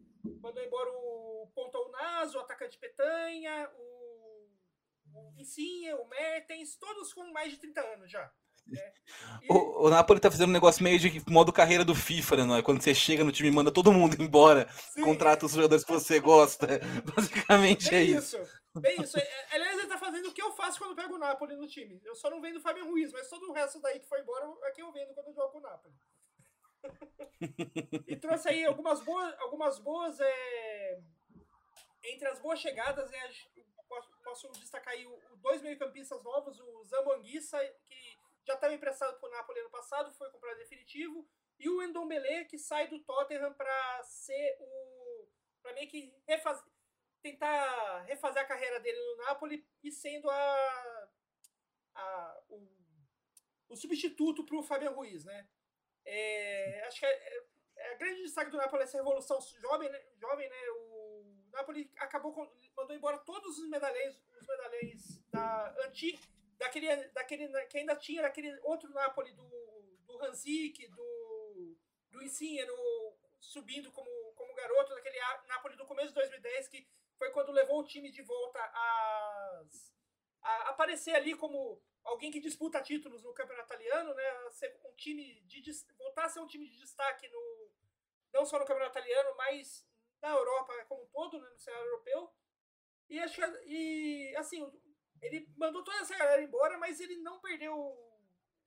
mandou 0.42 0.64
embora 0.64 0.90
o 0.92 1.52
Ponta 1.54 1.78
Naso, 1.90 2.38
o 2.38 2.42
atacante 2.42 2.78
Petanha, 2.78 3.70
o, 3.76 4.50
o 5.14 6.02
o 6.02 6.06
Mertens, 6.06 6.78
todos 6.78 7.14
com 7.14 7.24
mais 7.32 7.52
de 7.52 7.60
30 7.60 7.82
anos 7.82 8.12
já. 8.12 8.34
O, 9.50 9.86
o, 9.86 9.90
Napoli 9.90 10.20
tá 10.20 10.30
fazendo 10.30 10.50
um 10.50 10.54
negócio 10.54 10.84
meio 10.84 11.00
de 11.00 11.24
modo 11.30 11.54
carreira 11.54 11.86
do 11.86 11.96
FIFA, 11.96 12.46
né? 12.46 12.62
Quando 12.62 12.82
você 12.82 12.94
chega 12.94 13.24
no 13.24 13.32
time 13.32 13.48
e 13.48 13.52
manda 13.52 13.72
todo 13.72 13.94
mundo 13.94 14.22
embora, 14.22 14.68
Sim. 14.92 15.04
contrata 15.04 15.46
os 15.46 15.54
jogadores 15.54 15.86
que 15.86 15.92
você 15.92 16.20
gosta. 16.20 16.68
Basicamente 17.16 17.90
bem 17.90 18.00
é 18.00 18.04
isso. 18.04 18.38
isso. 18.38 18.60
Bem 18.76 19.02
isso. 19.02 19.18
É, 19.18 19.22
é, 19.22 19.56
aliás, 19.56 19.80
ele 19.80 19.88
tá 19.88 19.98
fazendo 19.98 20.28
o 20.28 20.34
que 20.34 20.42
eu 20.42 20.52
faço 20.52 20.80
quando 20.80 20.96
pego 20.96 21.16
o 21.16 21.18
Napoli 21.18 21.56
no 21.56 21.68
time. 21.68 22.02
Eu 22.04 22.16
só 22.16 22.30
não 22.30 22.42
vendo 22.42 22.58
o 22.58 22.62
Fábio 22.62 22.86
Ruiz, 22.86 23.12
mas 23.14 23.30
todo 23.30 23.50
o 23.50 23.54
resto 23.54 23.80
daí 23.80 24.00
que 24.00 24.08
foi 24.08 24.20
embora 24.20 24.46
é 24.64 24.72
quem 24.72 24.84
eu 24.84 24.92
vendo 24.92 25.14
quando 25.14 25.28
eu 25.28 25.34
jogo 25.34 25.58
o 25.58 25.62
Napoli. 25.62 25.96
e 28.08 28.16
trouxe 28.16 28.50
aí 28.50 28.66
algumas 28.66 29.02
boas, 29.02 29.36
algumas 29.40 29.80
boas 29.80 30.20
é, 30.20 31.00
entre 32.04 32.28
as 32.28 32.40
boas 32.40 32.60
chegadas, 32.60 33.12
é, 33.12 33.30
posso, 33.88 34.10
posso, 34.24 34.52
destacar 34.60 34.94
aí 34.94 35.06
os 35.06 35.40
dois 35.40 35.62
meio-campistas 35.62 36.22
novos, 36.24 36.60
o 36.60 36.84
Zambanguissa, 36.84 37.60
que 37.86 38.17
já 38.48 38.54
estava 38.54 38.74
emprestado 38.74 39.20
para 39.20 39.28
o 39.28 39.32
Napoli 39.32 39.60
ano 39.60 39.70
passado, 39.70 40.14
foi 40.14 40.32
comprado 40.32 40.58
definitivo, 40.58 41.28
e 41.60 41.70
o 41.70 41.84
Endombele, 41.84 42.46
que 42.46 42.58
sai 42.58 42.88
do 42.88 43.00
Tottenham 43.00 43.54
para 43.54 44.04
ser 44.04 44.58
o. 44.62 45.28
para 45.62 45.74
meio 45.74 45.90
que 45.90 46.16
refazer, 46.26 46.64
tentar 47.22 48.04
refazer 48.04 48.42
a 48.42 48.48
carreira 48.48 48.80
dele 48.80 48.98
no 48.98 49.18
Napoli 49.26 49.68
e 49.84 49.92
sendo 49.92 50.30
a, 50.30 51.10
a 51.96 52.44
o, 52.48 52.70
o 53.70 53.76
substituto 53.76 54.46
para 54.46 54.58
o 54.58 54.64
Fabian 54.64 54.92
Ruiz, 54.92 55.26
né? 55.26 55.50
É, 56.06 56.86
acho 56.88 57.00
que 57.00 57.06
é, 57.06 57.10
é, 57.10 57.44
é, 57.76 57.94
a 57.94 57.98
grande 57.98 58.22
destaque 58.22 58.52
do 58.52 58.58
Napoli 58.58 58.84
é 58.84 58.86
essa 58.86 58.98
revolução 58.98 59.42
jovem, 59.60 59.90
né? 59.90 60.02
Jovem, 60.16 60.48
né? 60.48 60.70
O 60.70 61.50
Napoli 61.52 61.92
acabou 61.98 62.32
com, 62.32 62.50
mandou 62.78 62.96
embora 62.96 63.18
todos 63.18 63.58
os 63.58 63.68
medalhões, 63.68 64.16
os 64.40 64.48
medalhões 64.48 65.22
da 65.32 65.76
antiga, 65.86 66.20
daquele, 66.58 67.08
daquele 67.10 67.66
que 67.68 67.78
ainda 67.78 67.96
tinha 67.96 68.22
daquele 68.22 68.58
outro 68.64 68.90
Napoli 68.92 69.32
do 69.34 69.48
do 70.06 70.24
Hanzik, 70.24 70.88
do 70.88 71.78
do 72.10 72.24
Insigne 72.24 72.66
no 72.66 73.18
subindo 73.40 73.92
como 73.92 74.10
como 74.36 74.54
garoto 74.54 74.94
daquele 74.96 75.20
Napoli 75.48 75.76
do 75.76 75.86
começo 75.86 76.10
de 76.10 76.16
2010 76.16 76.68
que 76.68 76.88
foi 77.18 77.32
quando 77.32 77.52
levou 77.52 77.80
o 77.80 77.86
time 77.86 78.12
de 78.12 78.22
volta 78.22 78.60
a, 78.60 79.64
a 80.42 80.70
aparecer 80.70 81.16
ali 81.16 81.36
como 81.36 81.82
alguém 82.04 82.32
que 82.32 82.40
disputa 82.40 82.82
títulos 82.82 83.24
no 83.24 83.34
campeonato 83.34 83.74
italiano, 83.74 84.14
né? 84.14 84.24
Um 84.86 84.96
time 84.96 85.42
de 85.42 85.62
voltar 85.98 86.26
a 86.26 86.30
ser 86.30 86.40
um 86.40 86.48
time 86.48 86.68
de 86.68 86.78
destaque 86.78 87.28
no 87.28 87.72
não 88.34 88.46
só 88.46 88.60
no 88.60 88.66
campeonato 88.66 88.98
italiano, 88.98 89.36
mas 89.36 89.86
na 90.22 90.30
Europa 90.30 90.74
como 90.86 91.04
um 91.04 91.08
todo, 91.08 91.40
né? 91.40 91.50
no 91.50 91.60
cenário 91.60 91.86
europeu. 91.88 92.32
E 93.10 93.20
acho 93.20 93.42
e 93.66 94.36
assim, 94.36 94.62
ele 95.22 95.48
mandou 95.56 95.84
toda 95.84 95.98
essa 96.00 96.18
galera 96.18 96.42
embora, 96.42 96.78
mas 96.78 97.00
ele 97.00 97.18
não 97.18 97.40
perdeu. 97.40 97.74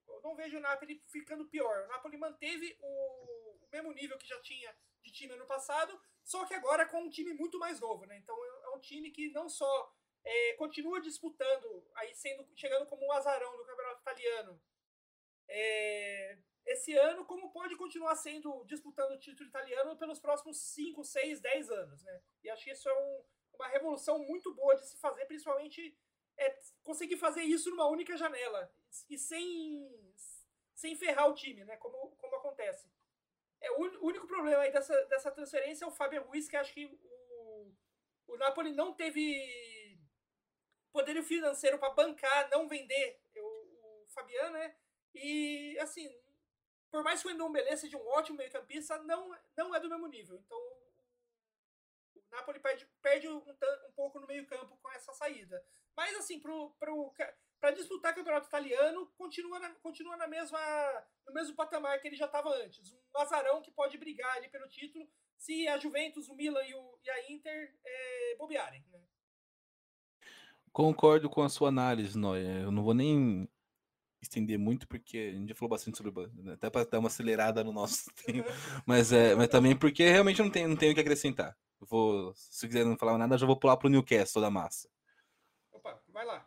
Eu 0.09 0.21
não 0.23 0.35
vejo 0.35 0.59
o 0.59 0.61
Napoli 0.61 1.03
ficando 1.07 1.49
pior. 1.49 1.85
O 1.85 1.89
Napoli 1.89 2.17
manteve 2.17 2.77
o, 2.81 3.65
o 3.65 3.69
mesmo 3.71 3.93
nível 3.93 4.19
que 4.19 4.27
já 4.27 4.41
tinha 4.41 4.75
de 5.03 5.13
time 5.13 5.33
ano 5.33 5.47
passado, 5.47 5.99
só 6.23 6.45
que 6.45 6.55
agora 6.55 6.87
com 6.87 7.03
um 7.03 7.11
time 7.11 7.33
muito 7.33 7.59
mais 7.59 7.81
novo, 7.81 8.05
né? 8.05 8.19
Então 8.19 8.37
é 8.65 8.69
um 8.71 8.81
time 8.81 9.11
que 9.11 9.31
não 9.33 9.49
só 9.49 9.95
é, 10.25 10.55
continua 10.55 11.01
disputando, 11.01 11.89
aí 11.95 12.15
sendo 12.15 12.47
chegando 12.55 12.87
como 12.87 13.07
um 13.07 13.13
azarão 13.13 13.57
do 13.57 13.65
campeonato 13.65 14.01
italiano 14.03 14.61
é, 15.49 16.39
esse 16.67 16.97
ano, 16.97 17.25
como 17.25 17.51
pode 17.51 17.77
continuar 17.77 18.15
sendo 18.15 18.65
disputando 18.65 19.13
o 19.13 19.19
título 19.19 19.49
italiano 19.49 19.97
pelos 19.97 20.21
próximos 20.21 20.59
5, 20.75 21.03
6, 21.03 21.41
10 21.41 21.71
anos, 21.71 22.03
né? 22.05 22.23
E 22.45 22.51
acho 22.51 22.65
que 22.65 22.71
isso 22.71 22.89
é 22.89 22.95
um, 22.95 23.25
uma 23.55 23.69
revolução 23.69 24.19
muito 24.21 24.55
boa 24.55 24.77
de 24.77 24.87
se 24.87 24.97
fazer, 24.99 25.25
principalmente 25.27 25.97
é, 26.41 26.59
conseguir 26.83 27.17
fazer 27.19 27.43
isso 27.43 27.71
numa 27.71 27.87
única 27.87 28.17
janela 28.17 28.73
e 29.09 29.19
sem, 29.19 30.15
sem 30.75 30.97
ferrar 30.97 31.29
o 31.29 31.35
time, 31.35 31.65
né? 31.65 31.77
Como, 31.77 32.17
como 32.17 32.37
acontece. 32.37 32.91
É, 33.61 33.71
o 33.73 34.07
único 34.07 34.27
problema 34.27 34.63
aí 34.63 34.73
dessa, 34.73 34.95
dessa 35.05 35.31
transferência 35.31 35.85
é 35.85 35.89
o 35.89 35.93
Fábio 35.93 36.23
Ruiz, 36.23 36.49
que 36.49 36.57
acho 36.57 36.73
que 36.73 36.87
o, 36.87 37.73
o 38.29 38.37
Napoli 38.39 38.73
não 38.73 38.95
teve 38.95 40.01
poderio 40.91 41.23
financeiro 41.23 41.79
para 41.79 41.93
bancar, 41.93 42.49
não 42.51 42.67
vender 42.67 43.21
o, 43.37 44.05
o 44.05 44.07
Fabiano, 44.09 44.55
né? 44.55 44.75
E, 45.15 45.79
assim, 45.79 46.11
por 46.91 47.05
mais 47.05 47.21
que 47.21 47.29
o 47.29 47.31
Endombele 47.31 47.77
seja 47.77 47.99
um 47.99 48.07
ótimo 48.09 48.39
meio-campista, 48.39 48.99
não, 49.03 49.37
não 49.57 49.75
é 49.75 49.81
do 49.81 49.91
mesmo 49.91 50.07
nível. 50.07 50.37
Então, 50.39 50.59
o 52.17 52.23
Napoli 52.31 52.61
perde, 52.61 52.87
perde 53.03 53.29
um, 53.29 53.37
um 53.37 53.93
pouco 53.95 54.19
no 54.19 54.27
meio-campo 54.27 54.79
com 54.79 54.91
essa 54.93 55.13
saída. 55.13 55.63
Mas, 56.01 56.17
assim, 56.17 56.41
pro, 56.41 56.71
pro, 56.79 57.13
para 57.61 57.73
disputar 57.73 58.13
o 58.13 58.15
campeonato 58.15 58.47
italiano, 58.47 59.07
continua, 59.19 59.61
na, 59.61 59.69
continua 59.83 60.17
na 60.17 60.27
mesma, 60.27 60.59
no 61.27 61.35
mesmo 61.35 61.55
patamar 61.55 62.01
que 62.01 62.09
ele 62.09 62.17
já 62.17 62.25
estava 62.25 62.49
antes. 62.57 62.91
Um 63.15 63.21
azarão 63.21 63.61
que 63.61 63.71
pode 63.71 63.99
brigar 63.99 64.35
ali 64.35 64.49
pelo 64.49 64.67
título 64.67 65.07
se 65.37 65.69
a 65.69 65.77
Juventus, 65.77 66.27
o 66.31 66.35
Milan 66.35 66.65
e, 66.65 66.75
o, 66.75 66.99
e 67.05 67.11
a 67.11 67.31
Inter 67.31 67.77
é, 67.85 68.37
bobearem. 68.39 68.83
Né? 68.91 68.99
Concordo 70.73 71.29
com 71.29 71.43
a 71.43 71.51
sua 71.51 71.69
análise, 71.69 72.17
Noia. 72.17 72.61
Eu 72.63 72.71
não 72.71 72.83
vou 72.83 72.95
nem 72.95 73.47
estender 74.23 74.59
muito, 74.59 74.89
porque 74.89 75.19
a 75.35 75.39
gente 75.39 75.51
já 75.51 75.55
falou 75.55 75.69
bastante 75.69 75.99
sobre 75.99 76.13
né, 76.33 76.55
até 76.55 76.71
para 76.71 76.87
dar 76.87 76.99
uma 76.99 77.09
acelerada 77.09 77.63
no 77.63 77.75
nosso 77.75 78.11
tempo, 78.25 78.49
mas, 78.87 79.13
é, 79.13 79.35
mas 79.35 79.49
também 79.49 79.77
porque 79.77 80.09
realmente 80.09 80.41
não 80.41 80.51
tenho, 80.51 80.67
não 80.67 80.77
tenho 80.77 80.93
o 80.93 80.95
que 80.95 81.01
acrescentar. 81.03 81.55
Eu 81.79 81.87
vou, 81.87 82.33
se 82.35 82.67
quiser 82.67 82.87
não 82.87 82.97
falar 82.97 83.19
nada, 83.19 83.37
já 83.37 83.47
vou 83.47 83.59
pular 83.59 83.77
para 83.77 83.87
o 83.87 83.91
Newcastle 83.91 84.41
da 84.41 84.51
massa. 84.51 84.89
Vai 86.21 86.27
lá. 86.27 86.47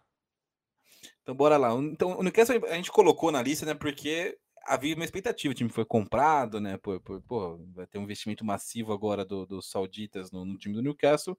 Então, 1.23 1.33
bora 1.33 1.57
lá. 1.57 1.73
Então, 1.73 2.19
o 2.19 2.21
Newcastle 2.21 2.63
a 2.67 2.75
gente 2.75 2.91
colocou 2.91 3.31
na 3.31 3.41
lista, 3.41 3.65
né? 3.65 3.73
Porque 3.73 4.37
havia 4.67 4.93
uma 4.93 5.03
expectativa. 5.03 5.51
O 5.51 5.55
time 5.55 5.71
foi 5.71 5.83
comprado, 5.83 6.61
né? 6.61 6.77
Por, 6.77 6.99
por, 7.01 7.19
por 7.23 7.57
vai 7.73 7.87
ter 7.87 7.97
um 7.97 8.03
investimento 8.03 8.45
massivo 8.45 8.93
agora 8.93 9.25
dos 9.25 9.47
do 9.47 9.61
sauditas 9.63 10.31
no, 10.31 10.45
no, 10.45 10.59
time 10.59 10.75
do 10.75 10.81
Newcastle. 10.83 11.35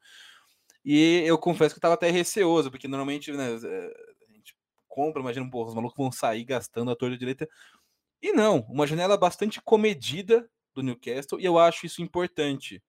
E 0.84 1.22
eu 1.24 1.38
confesso 1.38 1.74
que 1.74 1.76
eu 1.76 1.78
estava 1.78 1.94
até 1.94 2.10
receoso, 2.10 2.72
porque 2.72 2.88
normalmente 2.88 3.30
né, 3.30 3.52
eh, 3.52 3.94
a 4.28 4.32
gente 4.32 4.56
compra, 4.88 5.22
imagina, 5.22 5.48
pô, 5.48 5.64
os 5.64 5.72
malucos 5.72 5.96
vão 5.96 6.10
sair 6.10 6.42
gastando 6.44 6.90
a 6.90 6.96
torre 6.96 7.16
direita. 7.16 7.48
E 8.20 8.32
não, 8.32 8.62
uma 8.68 8.84
janela 8.84 9.16
bastante 9.16 9.62
comedida 9.62 10.50
do 10.74 10.82
Newcastle, 10.82 11.38
e 11.38 11.44
eu 11.44 11.56
acho 11.56 11.86
isso 11.86 12.02
importante. 12.02 12.82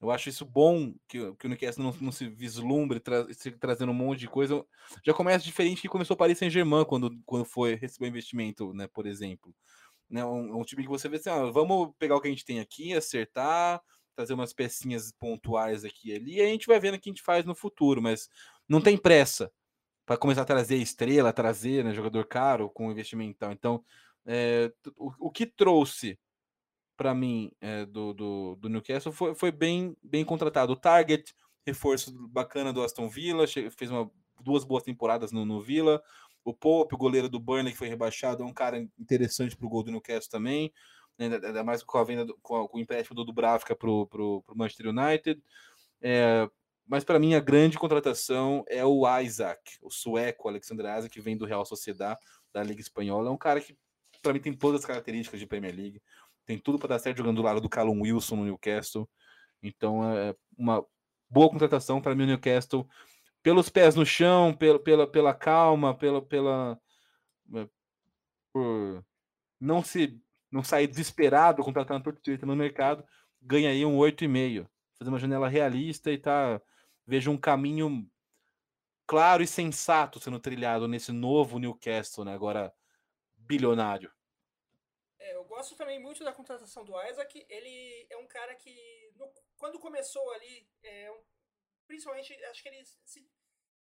Eu 0.00 0.10
acho 0.10 0.30
isso 0.30 0.46
bom 0.46 0.94
que, 1.06 1.32
que 1.34 1.46
o 1.46 1.48
Newcastle 1.48 1.84
não, 1.84 1.92
não 2.00 2.12
se 2.12 2.26
vislumbre 2.28 3.00
tra 3.00 3.26
trazendo 3.60 3.92
um 3.92 3.94
monte 3.94 4.20
de 4.20 4.28
coisa. 4.28 4.64
Já 5.04 5.12
começa 5.12 5.44
diferente 5.44 5.82
que 5.82 5.88
começou 5.88 6.14
o 6.14 6.18
Paris 6.18 6.38
Saint-Germain 6.38 6.84
quando, 6.86 7.10
quando 7.26 7.44
foi 7.44 7.74
receber 7.74 8.08
investimento, 8.08 8.72
né? 8.72 8.86
Por 8.88 9.06
exemplo. 9.06 9.54
Né, 10.08 10.24
um, 10.24 10.58
um 10.58 10.64
time 10.64 10.82
que 10.82 10.88
você 10.88 11.08
vê 11.08 11.18
assim, 11.18 11.30
ah, 11.30 11.44
vamos 11.52 11.92
pegar 11.96 12.16
o 12.16 12.20
que 12.20 12.26
a 12.26 12.30
gente 12.30 12.44
tem 12.44 12.58
aqui, 12.58 12.92
acertar, 12.92 13.80
trazer 14.16 14.34
umas 14.34 14.52
pecinhas 14.52 15.12
pontuais 15.12 15.84
aqui 15.84 16.10
e 16.10 16.14
ali, 16.16 16.34
e 16.34 16.42
a 16.42 16.46
gente 16.46 16.66
vai 16.66 16.80
vendo 16.80 16.96
o 16.96 17.00
que 17.00 17.08
a 17.08 17.12
gente 17.12 17.22
faz 17.22 17.44
no 17.44 17.54
futuro, 17.54 18.02
mas 18.02 18.28
não 18.68 18.80
tem 18.80 18.98
pressa 18.98 19.52
para 20.04 20.16
começar 20.16 20.42
a 20.42 20.44
trazer 20.44 20.78
estrela, 20.78 21.32
trazer 21.32 21.84
né, 21.84 21.94
jogador 21.94 22.26
caro 22.26 22.68
com 22.68 22.90
investimento. 22.90 23.44
Então, 23.52 23.84
é, 24.26 24.72
o, 24.96 25.28
o 25.28 25.30
que 25.30 25.46
trouxe 25.46 26.18
para 27.00 27.14
mim, 27.14 27.50
é, 27.62 27.86
do, 27.86 28.12
do, 28.12 28.56
do, 28.56 28.68
Newcastle 28.68 29.10
foi, 29.10 29.34
foi 29.34 29.50
bem, 29.50 29.96
bem 30.02 30.22
contratado. 30.22 30.74
O 30.74 30.76
Target, 30.76 31.34
reforço 31.66 32.12
bacana 32.28 32.74
do 32.74 32.82
Aston 32.82 33.08
Villa, 33.08 33.46
fez 33.46 33.90
uma, 33.90 34.10
duas 34.38 34.64
boas 34.64 34.82
temporadas 34.82 35.32
no, 35.32 35.46
no 35.46 35.62
Villa. 35.62 36.02
O 36.44 36.52
Pope, 36.52 36.94
o 36.94 36.98
goleiro 36.98 37.26
do 37.26 37.40
Burnley, 37.40 37.72
que 37.72 37.78
foi 37.78 37.88
rebaixado, 37.88 38.42
é 38.42 38.46
um 38.46 38.52
cara 38.52 38.86
interessante 38.98 39.56
para 39.56 39.64
o 39.64 39.70
gol 39.70 39.82
do 39.82 39.90
Newcastle 39.90 40.30
também. 40.30 40.70
Né, 41.16 41.40
ainda 41.42 41.64
mais 41.64 41.82
com 41.82 41.96
a 41.96 42.04
venda, 42.04 42.26
do, 42.26 42.36
com, 42.42 42.56
a, 42.60 42.68
com, 42.68 42.76
o 42.76 42.80
empréstimo 42.82 43.16
do 43.16 43.24
Dubravka 43.24 43.74
para 43.74 43.88
o 43.88 44.44
Manchester 44.54 44.88
United. 44.88 45.42
É, 46.02 46.50
mas 46.86 47.02
para 47.02 47.18
mim 47.18 47.32
a 47.32 47.40
grande 47.40 47.78
contratação 47.78 48.62
é 48.68 48.84
o 48.84 49.04
Isaac, 49.20 49.78
o 49.80 49.90
sueco 49.90 50.50
Alexander 50.50 50.98
Isaac, 50.98 51.08
que 51.08 51.22
vem 51.22 51.34
do 51.34 51.46
Real 51.46 51.64
Sociedad, 51.64 52.18
da 52.52 52.62
Liga 52.62 52.82
Espanhola. 52.82 53.30
É 53.30 53.32
um 53.32 53.38
cara 53.38 53.58
que, 53.58 53.74
para 54.20 54.34
mim, 54.34 54.40
tem 54.40 54.52
todas 54.52 54.80
as 54.82 54.86
características 54.86 55.40
de 55.40 55.46
Premier 55.46 55.74
League 55.74 56.02
tem 56.50 56.58
tudo 56.58 56.80
para 56.80 56.88
dar 56.88 56.98
certo 56.98 57.18
jogando 57.18 57.36
do 57.36 57.42
lado 57.42 57.60
do 57.60 57.68
Callum 57.68 58.02
Wilson 58.02 58.34
no 58.34 58.44
Newcastle. 58.44 59.08
Então 59.62 60.02
é 60.12 60.34
uma 60.58 60.84
boa 61.28 61.48
contratação 61.48 62.00
para 62.02 62.12
mim 62.12 62.24
o 62.24 62.26
Newcastle 62.26 62.88
pelos 63.40 63.68
pés 63.70 63.94
no 63.94 64.04
chão, 64.04 64.52
pela, 64.52 64.80
pela, 64.80 65.06
pela 65.06 65.32
calma, 65.32 65.96
pela, 65.96 66.20
pela 66.20 66.76
é, 67.54 67.68
por 68.52 69.04
não 69.60 69.84
se 69.84 70.20
não 70.50 70.64
sair 70.64 70.88
desesperado 70.88 71.62
contratando 71.62 72.02
por 72.02 72.18
direita 72.20 72.44
no 72.44 72.56
mercado, 72.56 73.04
ganha 73.40 73.70
aí 73.70 73.86
um 73.86 73.96
8,5. 73.96 74.68
Fazer 74.98 75.08
uma 75.08 75.20
janela 75.20 75.48
realista 75.48 76.10
e 76.10 76.18
tá 76.18 76.60
vejo 77.06 77.30
um 77.30 77.38
caminho 77.38 78.04
claro 79.06 79.40
e 79.40 79.46
sensato 79.46 80.18
sendo 80.18 80.40
trilhado 80.40 80.88
nesse 80.88 81.12
novo 81.12 81.60
Newcastle, 81.60 82.24
né, 82.24 82.34
agora 82.34 82.72
bilionário. 83.36 84.10
É, 85.30 85.36
eu 85.36 85.44
gosto 85.44 85.76
também 85.76 85.98
muito 86.00 86.24
da 86.24 86.32
contratação 86.32 86.84
do 86.84 87.00
Isaac. 87.08 87.46
Ele 87.48 88.06
é 88.10 88.16
um 88.16 88.26
cara 88.26 88.54
que, 88.56 89.12
no, 89.14 89.32
quando 89.56 89.78
começou 89.78 90.28
ali, 90.32 90.68
é, 90.82 91.10
um, 91.12 91.22
principalmente, 91.86 92.32
acho 92.46 92.62
que 92.62 92.68
ele. 92.68 92.84
Se, 93.04 93.30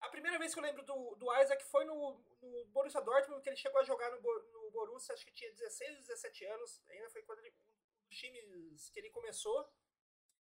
a 0.01 0.09
primeira 0.09 0.39
vez 0.39 0.53
que 0.53 0.59
eu 0.59 0.65
lembro 0.65 0.85
do, 0.85 1.15
do 1.17 1.41
Isaac 1.41 1.65
foi 1.65 1.85
no, 1.85 2.19
no 2.41 2.67
Borussia 2.67 3.01
Dortmund, 3.01 3.43
que 3.43 3.49
ele 3.49 3.57
chegou 3.57 3.81
a 3.81 3.85
jogar 3.85 4.11
no, 4.11 4.21
no 4.21 4.71
Borussia, 4.71 5.15
acho 5.15 5.25
que 5.25 5.33
tinha 5.33 5.51
16, 5.53 5.99
17 6.07 6.45
anos. 6.47 6.83
Ainda 6.89 7.11
foi 7.11 7.23
quando 7.23 7.41
ele, 7.41 7.51
um 7.51 8.09
dos 8.09 8.17
times 8.17 8.91
que 8.91 9.01
ele 9.01 9.11
começou. 9.11 9.69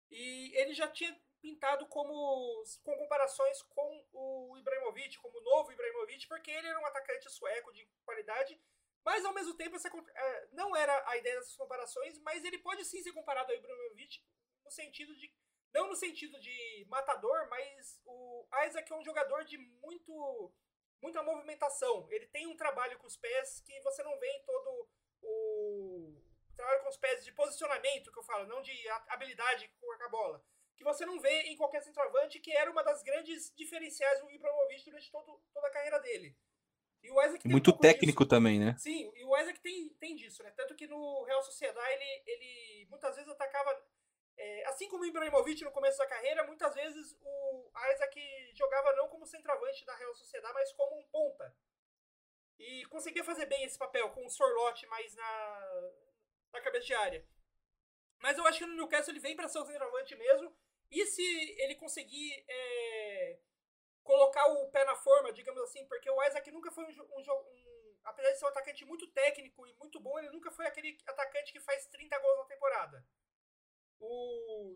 E 0.09 0.51
ele 0.57 0.73
já 0.73 0.89
tinha 0.89 1.18
pintado 1.41 1.88
como 1.88 2.63
com 2.84 2.95
comparações 2.97 3.61
com 3.63 4.07
o 4.11 4.57
Ibrahimovic, 4.57 5.18
como 5.19 5.38
o 5.38 5.43
novo 5.43 5.72
Ibrahimovic, 5.72 6.27
porque 6.27 6.51
ele 6.51 6.68
era 6.68 6.80
um 6.80 6.85
atacante 6.85 7.30
sueco 7.30 7.72
de 7.72 7.85
qualidade 8.03 8.61
Mas 9.03 9.26
ao 9.26 9.34
mesmo 9.34 9.56
tempo, 9.56 9.76
essa, 9.76 9.88
é, 9.88 10.48
não 10.52 10.76
era 10.76 11.10
a 11.10 11.18
ideia 11.18 11.36
dessas 11.36 11.56
comparações, 11.56 12.19
mas 12.19 12.44
ele 12.44 12.60
pode 12.60 12.86
sim 12.86 13.02
ser 13.02 13.11
comparado 13.11 13.52
ao 13.52 13.57
Ibrahimovic 13.57 14.23
no 14.64 14.72
sentido 14.72 15.15
de. 15.15 15.34
Não 15.73 15.88
no 15.88 15.95
sentido 15.95 16.38
de 16.40 16.86
matador, 16.90 17.48
mas 17.49 18.02
o 18.06 18.45
Isaac 18.65 18.91
é 18.91 18.95
um 18.95 19.06
jogador 19.06 19.45
de 19.45 19.57
muito 19.57 20.53
muita 21.02 21.23
movimentação. 21.23 22.07
Ele 22.11 22.28
tem 22.28 22.45
um 22.45 22.56
trabalho 22.56 22.99
com 22.99 23.07
os 23.07 23.18
pés 23.18 23.61
que 23.61 23.80
você 23.82 24.03
não 24.03 24.19
vê 24.19 24.28
em 24.28 24.44
todo 24.44 24.90
o 25.23 26.22
trabalho 26.56 26.84
com 26.84 26.90
os 26.90 26.98
pés 26.98 27.26
de 27.26 27.32
posicionamento 27.32 28.11
que 28.11 28.19
eu 28.19 28.23
falo, 28.23 28.48
não 28.48 28.61
de 28.61 28.72
habilidade 29.07 29.68
com 29.80 29.91
a 29.91 30.10
bola, 30.10 30.44
que 30.78 30.84
você 30.84 31.06
não 31.06 31.19
vê 31.19 31.41
em 31.44 31.57
qualquer 31.57 31.82
centroavante, 31.82 32.40
que 32.40 32.56
era 32.56 32.69
uma 32.69 32.84
das 32.84 33.02
grandes 33.02 33.53
diferenciais 33.56 34.19
do 34.19 34.30
Ibrahimovic 34.30 34.86
durante 34.86 35.11
todo, 35.11 35.41
toda 35.53 35.68
a 35.68 35.72
carreira 35.72 35.99
dele. 35.99 36.38
E 37.03 37.11
o 37.11 37.22
Isaac 37.22 37.48
muito 37.48 37.72
um 37.72 37.78
técnico 37.78 38.23
disso. 38.23 38.30
também, 38.30 38.60
né? 38.60 38.76
Sim, 38.78 39.11
e 39.15 39.23
o 39.23 39.38
Isaac 39.38 39.60
tem, 39.60 39.90
tem 39.99 40.15
disso, 40.15 40.44
né? 40.44 40.52
Tanto 40.52 40.76
que 40.76 40.88
no 40.88 41.23
Real 41.23 41.41
Sociedade 41.41 41.94
ele, 41.94 42.23
ele 42.26 42.88
muitas 42.90 43.15
vezes 43.15 43.30
atacava 43.32 43.76
é, 44.38 44.65
assim 44.65 44.88
como 44.88 45.03
o 45.03 45.06
Ibrahimovic 45.06 45.64
no 45.64 45.72
começo 45.72 45.98
da 45.98 46.07
carreira, 46.07 46.45
muitas 46.45 46.73
vezes 46.73 47.18
o 47.22 47.72
Isaac 47.94 48.53
jogava 48.56 48.95
não 48.95 49.07
como 49.07 49.26
centroavante 49.26 49.86
da 49.86 49.95
Real 49.95 50.15
Sociedade, 50.15 50.53
mas 50.53 50.72
como 50.73 50.99
um 50.99 51.03
ponta. 51.10 51.56
E 52.57 52.86
conseguia 52.86 53.23
fazer 53.23 53.45
bem 53.45 53.64
esse 53.64 53.78
papel, 53.78 54.10
com 54.11 54.26
o 54.26 54.30
Sorlote 54.30 54.86
mais 54.88 55.15
na, 55.15 55.91
na 56.53 56.61
cabeça 56.61 56.86
de 56.86 56.94
área. 56.94 57.28
Mas 58.19 58.38
eu 58.38 58.45
acho 58.45 58.60
que 58.60 58.65
no 58.65 58.76
Newcastle 58.76 59.14
ele 59.14 59.19
vem 59.19 59.36
para 59.36 59.48
ser 59.48 59.60
o 59.60 59.65
centroavante 59.65 60.15
mesmo. 60.15 60.56
E 60.91 61.06
se 61.06 61.23
ele 61.61 61.76
conseguir 61.76 62.44
é, 62.48 63.40
colocar 64.03 64.45
o 64.48 64.69
pé 64.72 64.84
na 64.86 64.95
forma, 64.95 65.32
digamos 65.32 65.61
assim, 65.64 65.86
porque 65.88 66.10
o 66.10 66.23
Isaac 66.23 66.49
nunca 66.52 66.72
foi 66.72 66.86
um, 66.86 66.90
um, 66.90 67.22
um, 67.22 67.98
Apesar 68.03 68.32
de 68.32 68.40
ser 68.40 68.45
um 68.45 68.49
atacante 68.49 68.86
muito 68.86 69.07
técnico 69.11 69.68
e 69.68 69.73
muito 69.76 69.99
bom, 69.99 70.18
ele 70.18 70.30
nunca 70.30 70.52
foi 70.52 70.65
aquele 70.65 70.98
atacante 71.06 71.52
que 71.52 71.60
faz 71.60 71.86
30 71.88 72.18
gols 72.19 72.38
na 72.40 72.45
temporada. 72.45 73.06
O, 73.99 74.76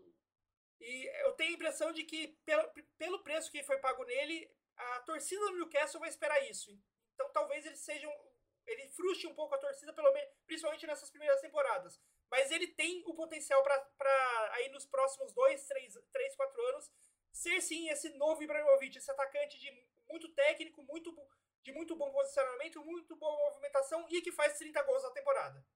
e 0.80 1.24
eu 1.24 1.32
tenho 1.32 1.50
a 1.50 1.54
impressão 1.54 1.92
de 1.92 2.04
que, 2.04 2.38
pelo, 2.44 2.72
pelo 2.96 3.22
preço 3.24 3.50
que 3.50 3.64
foi 3.64 3.78
pago 3.78 4.04
nele, 4.04 4.48
a 4.76 5.00
torcida 5.00 5.44
do 5.46 5.56
Newcastle 5.56 6.00
vai 6.00 6.08
esperar 6.08 6.38
isso. 6.48 6.78
Então 7.14 7.32
talvez 7.32 7.66
ele 7.66 7.76
seja 7.76 8.08
um, 8.08 8.36
ele 8.66 8.88
frustre 8.90 9.26
um 9.26 9.34
pouco 9.34 9.54
a 9.54 9.58
torcida, 9.58 9.92
pelo 9.92 10.12
menos, 10.12 10.30
principalmente 10.46 10.86
nessas 10.86 11.10
primeiras 11.10 11.40
temporadas. 11.40 12.00
Mas 12.30 12.50
ele 12.50 12.68
tem 12.68 13.02
o 13.06 13.14
potencial 13.14 13.62
para 13.62 14.50
aí 14.52 14.68
nos 14.68 14.86
próximos 14.86 15.32
dois, 15.32 15.64
três, 15.66 15.94
três, 16.12 16.36
quatro 16.36 16.60
anos 16.68 16.90
ser 17.36 17.60
sim 17.60 17.88
esse 17.90 18.08
novo 18.16 18.42
Ibrahimovic, 18.42 18.96
esse 18.96 19.10
atacante 19.10 19.58
de 19.58 19.70
muito 20.08 20.28
técnico, 20.30 20.82
muito 20.84 21.14
de 21.62 21.72
muito 21.72 21.94
bom 21.94 22.10
posicionamento, 22.10 22.82
muito 22.84 23.14
boa 23.16 23.36
movimentação 23.50 24.06
e 24.08 24.22
que 24.22 24.32
faz 24.32 24.56
30 24.56 24.82
gols 24.82 25.02
na 25.02 25.10
temporada. 25.10 25.66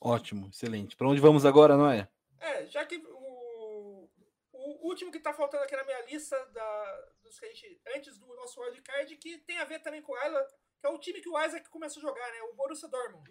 Ótimo, 0.00 0.48
excelente. 0.48 0.96
Para 0.96 1.08
onde 1.08 1.20
vamos 1.20 1.44
agora, 1.44 1.76
Noé? 1.76 2.08
É, 2.40 2.66
já 2.66 2.86
que 2.86 2.96
o, 2.96 4.08
o 4.52 4.88
último 4.88 5.12
que 5.12 5.18
está 5.18 5.34
faltando 5.34 5.64
aqui 5.64 5.76
na 5.76 5.84
minha 5.84 6.02
lista 6.02 6.36
da, 6.46 7.10
dos 7.22 7.38
que 7.38 7.46
a 7.46 7.48
gente, 7.48 7.80
antes 7.94 8.18
do 8.18 8.34
nosso 8.34 8.60
wildcard, 8.60 9.16
que 9.16 9.38
tem 9.38 9.58
a 9.58 9.64
ver 9.64 9.80
também 9.80 10.00
com 10.00 10.12
o 10.12 10.26
Isla, 10.26 10.46
que 10.80 10.86
é 10.86 10.88
o 10.88 10.98
time 10.98 11.20
que 11.20 11.28
o 11.28 11.44
Isaac 11.44 11.68
começou 11.68 12.00
a 12.00 12.06
jogar, 12.08 12.32
né? 12.32 12.42
O 12.44 12.54
Borussia 12.54 12.88
Dortmund. 12.88 13.30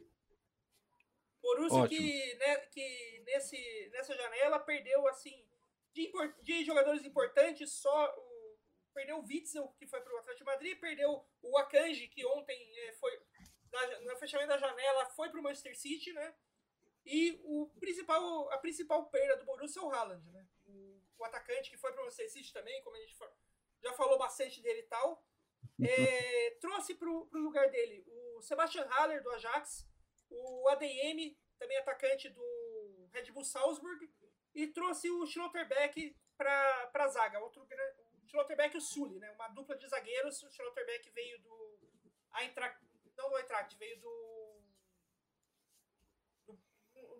Borussia 1.41 1.87
que, 1.87 2.35
né, 2.35 2.57
que 2.67 3.23
nesse, 3.25 3.89
nessa 3.91 4.15
janela 4.15 4.59
perdeu, 4.59 5.07
assim, 5.07 5.43
de, 5.93 6.11
de 6.41 6.63
jogadores 6.63 7.03
importantes, 7.05 7.71
só 7.73 8.15
o, 8.17 8.57
perdeu 8.93 9.17
o 9.17 9.25
Witzel, 9.25 9.67
que 9.77 9.87
foi 9.87 10.01
para 10.01 10.13
o 10.13 10.17
Atlético 10.19 10.45
de 10.45 10.51
Madrid, 10.51 10.79
perdeu 10.79 11.25
o 11.41 11.57
Akanji, 11.57 12.07
que 12.07 12.25
ontem 12.25 12.79
é, 12.79 12.93
foi, 12.93 13.11
na, 13.71 13.99
no 14.01 14.15
fechamento 14.17 14.49
da 14.49 14.57
janela, 14.57 15.05
foi 15.07 15.29
para 15.29 15.39
o 15.39 15.43
Manchester 15.43 15.77
City, 15.77 16.13
né? 16.13 16.35
E 17.05 17.39
o 17.43 17.67
principal, 17.79 18.51
a 18.51 18.57
principal 18.57 19.09
perda 19.09 19.37
do 19.37 19.45
Borussia 19.45 19.81
é 19.81 19.85
o 19.85 19.89
Haaland, 19.89 20.29
né? 20.31 20.47
O, 20.65 21.01
o 21.17 21.25
atacante 21.25 21.69
que 21.69 21.77
foi 21.77 21.91
para 21.91 22.01
o 22.01 22.05
Manchester 22.05 22.31
City 22.31 22.53
também, 22.53 22.81
como 22.83 22.95
a 22.95 22.99
gente 22.99 23.17
já 23.81 23.93
falou 23.93 24.17
bastante 24.17 24.61
dele 24.61 24.81
e 24.81 24.87
tal. 24.87 25.25
É, 25.81 26.51
trouxe 26.61 26.95
para 26.95 27.09
o 27.09 27.27
lugar 27.33 27.69
dele 27.69 28.03
o 28.07 28.41
Sebastian 28.41 28.85
Haller, 28.85 29.21
do 29.23 29.31
Ajax, 29.31 29.87
o 30.29 30.67
ADM, 30.69 31.35
também 31.57 31.77
atacante 31.77 32.29
do 32.29 33.09
Red 33.13 33.31
Bull 33.31 33.43
Salzburg, 33.43 34.07
e 34.53 34.67
trouxe 34.67 35.09
o 35.09 35.25
Schlotterbeck 35.25 36.15
para 36.37 36.91
a 36.93 37.07
zaga. 37.07 37.39
Outro, 37.39 37.61
o 37.61 38.27
Schlotterbeck 38.27 38.75
e 38.75 38.77
o 38.77 38.81
Sully, 38.81 39.19
né? 39.19 39.31
uma 39.31 39.47
dupla 39.49 39.77
de 39.77 39.87
zagueiros. 39.87 40.41
O 40.43 40.51
Schlotterbeck 40.51 41.09
veio 41.11 41.39
do 41.41 41.79
Eintracht, 42.33 42.79
não 43.17 43.29
do 43.29 43.37
Eintracht, 43.37 43.75
veio 43.77 43.99
do 43.99 44.31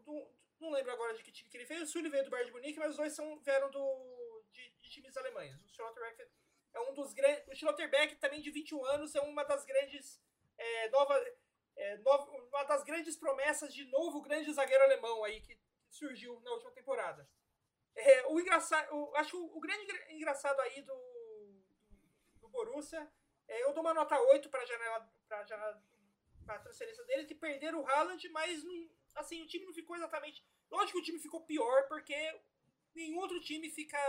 do, 0.03 0.27
não 0.59 0.71
lembro 0.71 0.91
agora 0.91 1.13
de 1.13 1.23
que 1.23 1.31
time 1.31 1.49
que 1.49 1.57
ele 1.57 1.65
fez. 1.65 1.81
O 1.81 1.87
Sully 1.87 2.09
veio 2.09 2.23
do 2.23 2.29
Bayern 2.29 2.51
de 2.51 2.53
Munique, 2.53 2.79
mas 2.79 2.91
os 2.91 2.97
dois 2.97 3.13
são, 3.13 3.39
vieram 3.39 3.69
do, 3.71 4.43
de, 4.51 4.69
de 4.69 4.89
times 4.89 5.15
alemães. 5.15 5.55
O 5.63 5.69
Schlotterbeck 5.69 6.29
é 6.73 6.79
um 6.81 6.93
dos 6.93 7.13
grandes. 7.13 7.47
O 7.47 7.55
Schlotterbeck, 7.55 8.15
também 8.17 8.41
de 8.41 8.51
21 8.51 8.85
anos, 8.85 9.15
é 9.15 9.21
uma 9.21 9.43
das 9.43 9.65
grandes. 9.65 10.21
É, 10.57 10.89
nova, 10.89 11.19
é, 11.75 11.97
nova, 11.99 12.29
uma 12.31 12.63
das 12.65 12.83
grandes 12.83 13.15
promessas 13.15 13.73
de 13.73 13.85
novo 13.85 14.21
grande 14.21 14.53
zagueiro 14.53 14.83
alemão 14.83 15.23
aí 15.23 15.41
que 15.41 15.57
surgiu 15.91 16.39
na 16.41 16.51
última 16.51 16.71
temporada. 16.71 17.29
É, 17.95 18.25
o 18.27 18.39
engraçado, 18.39 19.15
acho 19.15 19.37
o, 19.37 19.57
o 19.57 19.59
grande 19.59 19.85
engraçado 20.09 20.59
aí 20.61 20.81
do, 20.81 20.93
do, 20.93 22.39
do 22.41 22.49
Borussia, 22.49 23.11
é, 23.47 23.63
eu 23.63 23.73
dou 23.73 23.83
uma 23.83 23.93
nota 23.93 24.17
8 24.17 24.49
para 24.49 24.61
a 24.61 24.65
janela, 24.65 25.13
pra 25.27 25.43
janela 25.43 25.83
pra 26.45 26.59
transferência 26.59 27.03
dele, 27.05 27.25
que 27.25 27.35
perderam 27.35 27.81
o 27.81 27.87
Haaland, 27.87 28.27
mas 28.29 28.63
não, 28.63 28.89
assim, 29.15 29.41
o 29.41 29.47
time 29.47 29.65
não 29.65 29.73
ficou 29.73 29.95
exatamente. 29.95 30.45
Lógico 30.69 30.93
que 30.93 30.99
o 30.99 31.03
time 31.03 31.19
ficou 31.19 31.45
pior, 31.45 31.87
porque 31.87 32.39
nenhum 32.95 33.19
outro 33.19 33.39
time 33.41 33.69
fica. 33.69 33.99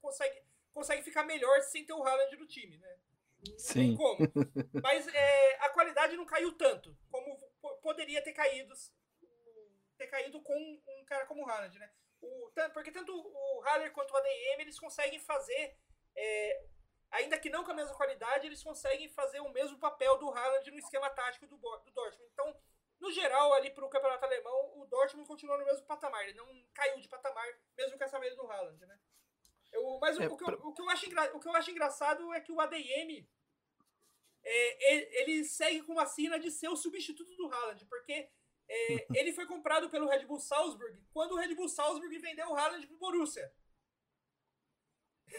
consegue, 0.00 0.40
consegue 0.72 1.02
ficar 1.02 1.24
melhor 1.24 1.60
sem 1.62 1.84
ter 1.84 1.92
o 1.92 2.02
Haaland 2.02 2.36
no 2.36 2.46
time, 2.46 2.78
né? 2.78 2.98
Não 3.48 3.58
Sim. 3.58 3.96
como. 3.96 4.18
Mas 4.82 5.06
é, 5.08 5.56
a 5.60 5.70
qualidade 5.70 6.16
não 6.16 6.24
caiu 6.24 6.52
tanto 6.56 6.96
como 7.10 7.36
poderia 7.82 8.22
ter 8.22 8.32
caído 8.32 8.72
ter 9.96 10.06
caído 10.06 10.40
com 10.42 10.82
um 10.88 11.04
cara 11.04 11.26
como 11.26 11.44
o 11.44 11.48
Haaland, 11.48 11.78
né? 11.78 11.90
O, 12.20 12.50
porque 12.72 12.90
tanto 12.90 13.12
o 13.12 13.62
Haller 13.62 13.92
quanto 13.92 14.12
o 14.12 14.16
ADM 14.16 14.60
eles 14.60 14.78
conseguem 14.78 15.18
fazer, 15.18 15.76
é, 16.16 16.64
ainda 17.10 17.38
que 17.38 17.50
não 17.50 17.64
com 17.64 17.72
a 17.72 17.74
mesma 17.74 17.94
qualidade, 17.94 18.46
eles 18.46 18.62
conseguem 18.62 19.08
fazer 19.08 19.40
o 19.40 19.50
mesmo 19.50 19.78
papel 19.78 20.16
do 20.18 20.30
Haaland 20.30 20.70
no 20.70 20.78
esquema 20.78 21.10
tático 21.10 21.46
do, 21.46 21.56
do 21.56 21.90
Dortmund. 21.90 22.30
Então, 22.32 22.58
no 22.98 23.10
geral, 23.12 23.52
ali 23.52 23.70
pro 23.70 23.88
campeonato 23.88 24.24
alemão, 24.24 24.80
o 24.80 24.86
Dortmund 24.86 25.28
continua 25.28 25.58
no 25.58 25.64
mesmo 25.64 25.86
patamar. 25.86 26.22
Ele 26.24 26.34
não 26.34 26.46
caiu 26.72 26.98
de 26.98 27.08
patamar, 27.08 27.46
mesmo 27.76 27.98
com 27.98 28.04
essa 28.04 28.18
saída 28.18 28.36
do 28.36 28.50
Haaland, 28.50 28.86
né? 28.86 28.98
Eu, 29.72 29.98
mas 30.00 30.18
é, 30.18 30.26
o, 30.26 30.32
o, 30.32 30.36
que 30.36 30.44
eu, 30.44 30.54
o, 30.54 30.72
que 30.72 30.80
eu 30.80 30.90
acho 30.90 31.06
o 31.34 31.40
que 31.40 31.48
eu 31.48 31.56
acho 31.56 31.70
engraçado 31.70 32.32
é 32.32 32.40
que 32.40 32.52
o 32.52 32.60
ADM 32.60 33.26
é, 34.42 34.92
ele, 34.92 35.08
ele, 35.16 35.44
segue 35.44 35.82
com 35.82 35.98
a 35.98 36.06
sina 36.06 36.38
de 36.38 36.50
ser 36.50 36.68
o 36.68 36.76
substituto 36.76 37.34
do 37.36 37.52
Haaland, 37.52 37.84
porque 37.86 38.30
é, 38.68 39.06
ele 39.14 39.32
foi 39.32 39.46
comprado 39.46 39.88
pelo 39.90 40.08
Red 40.08 40.24
Bull 40.26 40.40
Salzburg 40.40 40.98
quando 41.12 41.32
o 41.32 41.36
Red 41.36 41.54
Bull 41.54 41.68
Salzburg 41.68 42.18
vendeu 42.18 42.48
o 42.48 42.56
Haaland 42.56 42.86
pro 42.86 42.98
Borussia. 42.98 43.50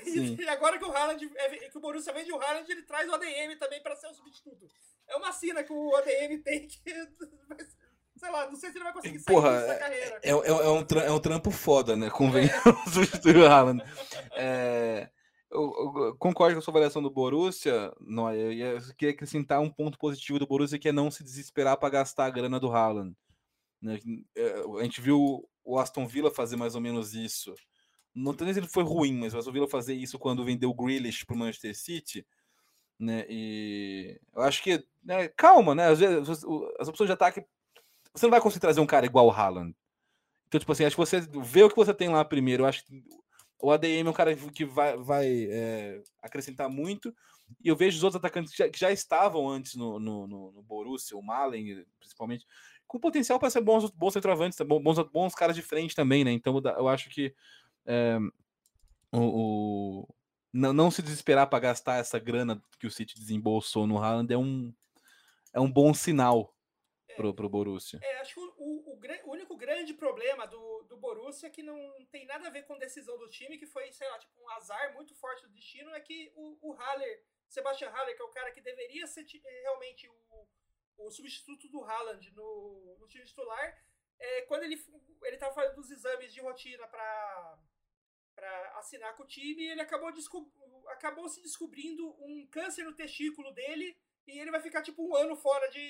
Sim. 0.03 0.35
E 0.39 0.49
agora 0.49 0.77
que 0.77 0.85
o 0.85 0.91
Haaland, 0.91 1.31
é, 1.35 1.49
que 1.69 1.77
o 1.77 1.81
Borussia 1.81 2.13
vende 2.13 2.31
o 2.31 2.41
Haaland, 2.41 2.69
ele 2.69 2.83
traz 2.83 3.09
o 3.09 3.15
ADM 3.15 3.57
também 3.57 3.81
para 3.81 3.95
ser 3.95 4.07
o 4.07 4.13
substituto. 4.13 4.69
É 5.07 5.15
uma 5.15 5.31
sina 5.31 5.63
que 5.63 5.71
o 5.71 5.95
ADM 5.95 6.41
tem 6.43 6.67
que. 6.67 6.81
Sei 8.17 8.31
lá, 8.31 8.47
não 8.47 8.55
sei 8.55 8.71
se 8.71 8.77
ele 8.77 8.83
vai 8.83 8.93
conseguir 8.93 9.19
sair 9.19 9.35
Porra, 9.35 9.61
dessa 9.61 9.75
carreira. 9.75 10.19
É, 10.23 10.29
é, 10.29 10.31
é, 10.31 10.35
um, 10.35 10.85
é 11.05 11.11
um 11.11 11.19
trampo 11.19 11.51
foda, 11.51 11.95
né? 11.95 12.09
Convém 12.09 12.47
é. 12.47 12.49
o 13.37 13.45
Haaland. 13.45 13.83
É, 14.31 15.07
eu, 15.51 15.93
eu, 15.95 16.15
concordo 16.17 16.55
com 16.55 16.59
a 16.59 16.61
sua 16.61 16.71
avaliação 16.71 17.01
do 17.01 17.09
Borussia, 17.09 17.93
não, 17.99 18.33
eu, 18.33 18.51
eu 18.51 18.81
queria 18.97 19.13
acrescentar 19.13 19.59
um 19.59 19.69
ponto 19.69 19.97
positivo 19.97 20.39
do 20.39 20.47
Borussia 20.47 20.79
que 20.79 20.89
é 20.89 20.91
não 20.91 21.09
se 21.09 21.23
desesperar 21.23 21.77
para 21.77 21.89
gastar 21.89 22.25
a 22.25 22.29
grana 22.29 22.59
do 22.59 22.71
Haaland. 22.71 23.15
Né? 23.81 23.99
É, 24.35 24.63
a 24.79 24.83
gente 24.83 25.01
viu 25.01 25.47
o 25.63 25.79
Aston 25.79 26.07
Villa 26.07 26.31
fazer 26.31 26.55
mais 26.55 26.75
ou 26.75 26.81
menos 26.81 27.13
isso. 27.13 27.53
Não 28.13 28.35
sei 28.37 28.53
se 28.53 28.59
ele 28.59 28.67
foi 28.67 28.83
ruim, 28.83 29.13
mas 29.13 29.33
o 29.33 29.37
Aston 29.37 29.51
Villa 29.51 29.67
fazer 29.67 29.93
isso 29.93 30.17
quando 30.17 30.43
vendeu 30.43 30.69
o 30.69 30.73
Grealish 30.73 31.25
para 31.25 31.35
o 31.35 31.39
Manchester 31.39 31.77
City 31.77 32.25
né? 32.99 33.25
E 33.29 34.19
eu 34.35 34.41
acho 34.41 34.63
que, 34.63 34.83
né, 35.03 35.27
calma, 35.29 35.75
né? 35.75 35.87
Às 35.87 35.99
vezes 35.99 36.43
as 36.79 36.87
opções 36.87 37.07
de 37.07 37.13
ataque 37.13 37.45
você 38.13 38.25
não 38.25 38.31
vai 38.31 38.41
conseguir 38.41 38.61
trazer 38.61 38.79
um 38.79 38.87
cara 38.87 39.05
igual 39.05 39.27
o 39.27 39.31
Haaland. 39.31 39.75
Então, 40.47 40.59
tipo 40.59 40.71
assim, 40.71 40.85
acho 40.85 40.95
que 40.95 40.99
você 40.99 41.19
vê 41.21 41.63
o 41.63 41.69
que 41.69 41.75
você 41.75 41.93
tem 41.93 42.09
lá 42.09 42.25
primeiro. 42.25 42.63
Eu 42.63 42.67
acho 42.67 42.83
que 42.85 43.03
o 43.59 43.71
ADM 43.71 44.07
é 44.07 44.09
um 44.09 44.13
cara 44.13 44.35
que 44.35 44.65
vai, 44.65 44.97
vai 44.97 45.47
é, 45.49 46.01
acrescentar 46.21 46.69
muito. 46.69 47.13
E 47.63 47.69
eu 47.69 47.75
vejo 47.75 47.97
os 47.97 48.03
outros 48.03 48.19
atacantes 48.19 48.51
que 48.51 48.57
já, 48.57 48.69
que 48.69 48.79
já 48.79 48.91
estavam 48.91 49.47
antes 49.47 49.75
no, 49.75 49.99
no, 49.99 50.27
no, 50.27 50.51
no, 50.51 50.63
Borussia, 50.63 51.17
o 51.17 51.23
Malen, 51.23 51.85
principalmente, 51.99 52.45
com 52.85 52.99
potencial 52.99 53.39
para 53.39 53.49
ser 53.49 53.61
bons, 53.61 53.89
bons 53.91 54.13
centroavantes, 54.13 54.59
bons, 54.61 54.99
bons 55.11 55.33
caras 55.33 55.55
de 55.55 55.61
frente 55.61 55.95
também, 55.95 56.23
né? 56.23 56.31
Então 56.31 56.61
eu 56.77 56.87
acho 56.87 57.09
que 57.09 57.33
é, 57.85 58.17
o, 59.13 60.07
não, 60.51 60.73
não 60.73 60.91
se 60.91 61.01
desesperar 61.01 61.49
para 61.49 61.59
gastar 61.59 61.97
essa 61.97 62.19
grana 62.19 62.61
que 62.79 62.87
o 62.87 62.91
City 62.91 63.15
desembolsou 63.15 63.87
no 63.87 63.97
Haaland 63.97 64.33
é 64.33 64.37
um, 64.37 64.73
é 65.53 65.59
um 65.59 65.71
bom 65.71 65.93
sinal 65.93 66.53
É. 67.07 67.15
pro, 67.15 67.33
pro 67.33 67.49
Borussia. 67.49 67.99
É, 68.03 68.19
acho 68.19 68.33
que 68.33 68.39
o, 68.39 68.53
o- 68.57 68.93
o 68.93 68.97
o 69.57 69.59
grande 69.65 69.93
problema 69.93 70.45
do, 70.45 70.83
do 70.83 70.97
Borussia, 70.97 71.49
que 71.49 71.63
não 71.63 71.79
tem 72.11 72.25
nada 72.27 72.47
a 72.47 72.51
ver 72.51 72.63
com 72.67 72.77
decisão 72.77 73.17
do 73.17 73.27
time, 73.27 73.57
que 73.57 73.65
foi, 73.65 73.91
sei 73.91 74.07
lá, 74.07 74.19
tipo, 74.19 74.39
um 74.39 74.49
azar 74.51 74.93
muito 74.93 75.15
forte 75.15 75.41
do 75.45 75.49
destino, 75.49 75.89
é 75.95 75.99
que 75.99 76.31
o, 76.35 76.45
o 76.61 76.73
Haller, 76.73 77.23
Sebastian 77.49 77.89
Haller, 77.89 78.15
que 78.15 78.21
é 78.21 78.25
o 78.25 78.29
cara 78.37 78.51
que 78.51 78.61
deveria 78.61 79.07
ser 79.07 79.25
eh, 79.25 79.61
realmente 79.63 80.07
o, 80.07 80.47
o 80.99 81.11
substituto 81.11 81.67
do 81.69 81.83
Haaland 81.83 82.31
no, 82.35 82.95
no 82.99 83.07
time 83.07 83.25
titular, 83.25 83.83
é, 84.19 84.41
quando 84.43 84.63
ele, 84.63 84.75
f- 84.75 84.91
ele 85.23 85.37
tava 85.37 85.55
fazendo 85.55 85.79
os 85.79 85.89
exames 85.89 86.31
de 86.33 86.39
rotina 86.39 86.87
para 86.87 87.59
assinar 88.75 89.15
com 89.15 89.23
o 89.23 89.27
time, 89.27 89.67
ele 89.67 89.81
acabou, 89.81 90.11
acabou 90.89 91.27
se 91.29 91.41
descobrindo 91.41 92.03
um 92.23 92.45
câncer 92.47 92.83
no 92.83 92.95
testículo 92.95 93.51
dele 93.53 93.97
e 94.27 94.39
ele 94.39 94.51
vai 94.51 94.61
ficar 94.61 94.81
tipo 94.83 95.01
um 95.07 95.15
ano 95.15 95.35
fora 95.35 95.67
de 95.69 95.85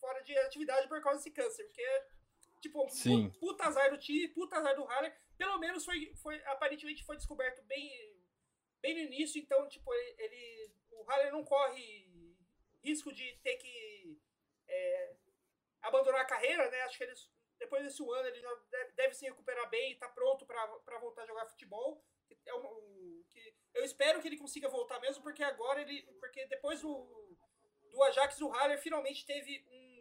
fora 0.00 0.20
de 0.22 0.36
atividade 0.38 0.88
por 0.88 1.00
causa 1.02 1.18
desse 1.18 1.32
câncer, 1.32 1.64
porque 1.64 1.88
tipo, 2.60 2.88
Sim. 2.90 3.30
puta 3.40 3.64
azar 3.64 3.90
do 3.90 3.98
time, 3.98 4.28
puta 4.28 4.56
azar 4.56 4.74
do 4.74 4.84
Haller, 4.84 5.16
pelo 5.36 5.58
menos 5.58 5.84
foi, 5.84 6.14
foi 6.16 6.42
aparentemente 6.46 7.04
foi 7.04 7.16
descoberto 7.16 7.62
bem 7.64 8.16
bem 8.80 8.94
no 8.94 9.00
início, 9.12 9.40
então 9.40 9.68
tipo, 9.68 9.92
ele, 9.92 10.14
ele- 10.18 10.72
o 10.92 11.02
Haller 11.04 11.32
não 11.32 11.44
corre 11.44 12.36
risco 12.82 13.12
de 13.12 13.36
ter 13.42 13.56
que 13.56 14.18
é, 14.68 15.16
abandonar 15.82 16.20
a 16.20 16.24
carreira, 16.26 16.70
né? 16.70 16.82
Acho 16.82 16.96
que 16.98 17.04
ele, 17.04 17.14
depois 17.58 17.82
desse 17.82 18.02
ano 18.02 18.28
ele 18.28 18.40
já 18.40 18.54
deve, 18.94 19.14
se 19.14 19.24
recuperar 19.26 19.68
bem 19.68 19.92
e 19.92 19.96
tá 19.96 20.08
pronto 20.08 20.46
para 20.46 20.98
voltar 21.00 21.22
a 21.22 21.26
jogar 21.26 21.46
futebol. 21.46 22.04
É 22.46 22.54
um- 22.54 22.66
um- 22.66 23.24
que 23.30 23.54
eu 23.74 23.84
espero 23.84 24.20
que 24.20 24.28
ele 24.28 24.36
consiga 24.38 24.68
voltar 24.68 25.00
mesmo, 25.00 25.22
porque 25.22 25.42
agora 25.42 25.80
ele. 25.82 26.02
Porque 26.20 26.46
depois 26.46 26.80
do, 26.82 27.36
do 27.90 28.02
Ajax, 28.04 28.40
o 28.40 28.48
Haller 28.48 28.78
finalmente 28.80 29.26
teve 29.26 29.64
um 29.70 29.97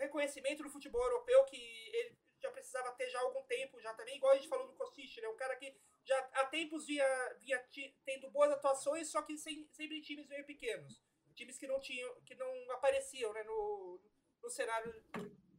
reconhecimento 0.00 0.62
no 0.62 0.70
futebol 0.70 1.02
europeu 1.02 1.44
que 1.44 1.56
ele 1.56 2.18
já 2.40 2.50
precisava 2.50 2.92
ter 2.92 3.08
já 3.10 3.18
há 3.18 3.22
algum 3.22 3.42
tempo, 3.44 3.80
já 3.80 3.92
também, 3.94 4.16
igual 4.16 4.32
a 4.32 4.36
gente 4.36 4.48
falou 4.48 4.66
do 4.66 4.74
Kostic, 4.74 5.20
né? 5.20 5.28
Um 5.28 5.36
cara 5.36 5.56
que 5.56 5.76
já 6.04 6.18
há 6.34 6.46
tempos 6.46 6.86
via, 6.86 7.38
via 7.40 7.62
tendo 8.04 8.30
boas 8.30 8.50
atuações, 8.50 9.08
só 9.08 9.22
que 9.22 9.36
sem, 9.36 9.68
sempre 9.72 9.98
em 9.98 10.00
times 10.00 10.26
meio 10.26 10.44
pequenos. 10.46 11.02
Times 11.34 11.58
que 11.58 11.66
não 11.66 11.78
tinham, 11.80 12.14
que 12.22 12.34
não 12.34 12.70
apareciam 12.72 13.32
né, 13.32 13.42
no, 13.44 14.00
no 14.42 14.50
cenário 14.50 14.92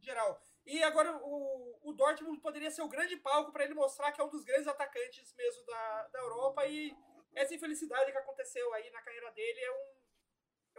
geral. 0.02 0.42
E 0.66 0.84
agora 0.84 1.16
o, 1.18 1.80
o 1.84 1.94
Dortmund 1.94 2.40
poderia 2.40 2.70
ser 2.70 2.82
o 2.82 2.90
grande 2.90 3.18
palco 3.18 3.52
para 3.52 3.64
ele 3.64 3.74
mostrar 3.74 4.12
que 4.12 4.22
é 4.22 4.24
um 4.24 4.30
dos 4.30 4.44
grandes 4.44 4.68
atacantes 4.68 5.34
mesmo 5.34 5.66
da, 5.66 6.08
da 6.08 6.20
Europa 6.20 6.66
e 6.66 6.96
essa 7.34 7.56
infelicidade 7.56 8.12
que 8.12 8.18
aconteceu 8.18 8.74
aí 8.74 8.90
na 8.92 9.02
carreira 9.02 9.32
dele 9.32 9.60
é, 9.60 9.72
um, 9.72 10.01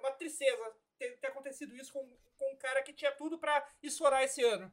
uma 0.02 0.12
tristeza 0.12 0.72
ter, 0.98 1.16
ter 1.18 1.26
acontecido 1.28 1.74
isso 1.76 1.92
com, 1.92 2.06
com 2.38 2.52
um 2.52 2.56
cara 2.56 2.82
que 2.82 2.92
tinha 2.92 3.12
tudo 3.12 3.38
para 3.38 3.66
estourar 3.82 4.22
esse 4.22 4.42
ano. 4.44 4.72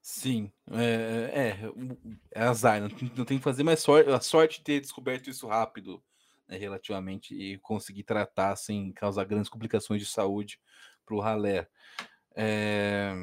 Sim, 0.00 0.52
é, 0.70 1.62
é, 1.62 1.68
o- 1.70 2.20
é 2.30 2.42
azar, 2.42 2.78
não, 2.80 2.88
não 3.16 3.24
tem 3.24 3.38
que 3.38 3.44
fazer 3.44 3.62
mais 3.62 3.80
sorte, 3.80 4.10
a 4.10 4.20
sorte 4.20 4.58
de 4.58 4.64
ter 4.64 4.80
descoberto 4.80 5.30
isso 5.30 5.46
rápido, 5.46 6.04
né, 6.46 6.58
relativamente, 6.58 7.34
e 7.34 7.58
conseguir 7.60 8.04
tratar 8.04 8.54
sem 8.56 8.92
causar 8.92 9.24
grandes 9.24 9.48
complicações 9.48 10.02
de 10.02 10.06
saúde 10.06 10.60
para 11.06 11.14
o 11.16 11.20
Haller. 11.22 11.70
É, 12.36 13.14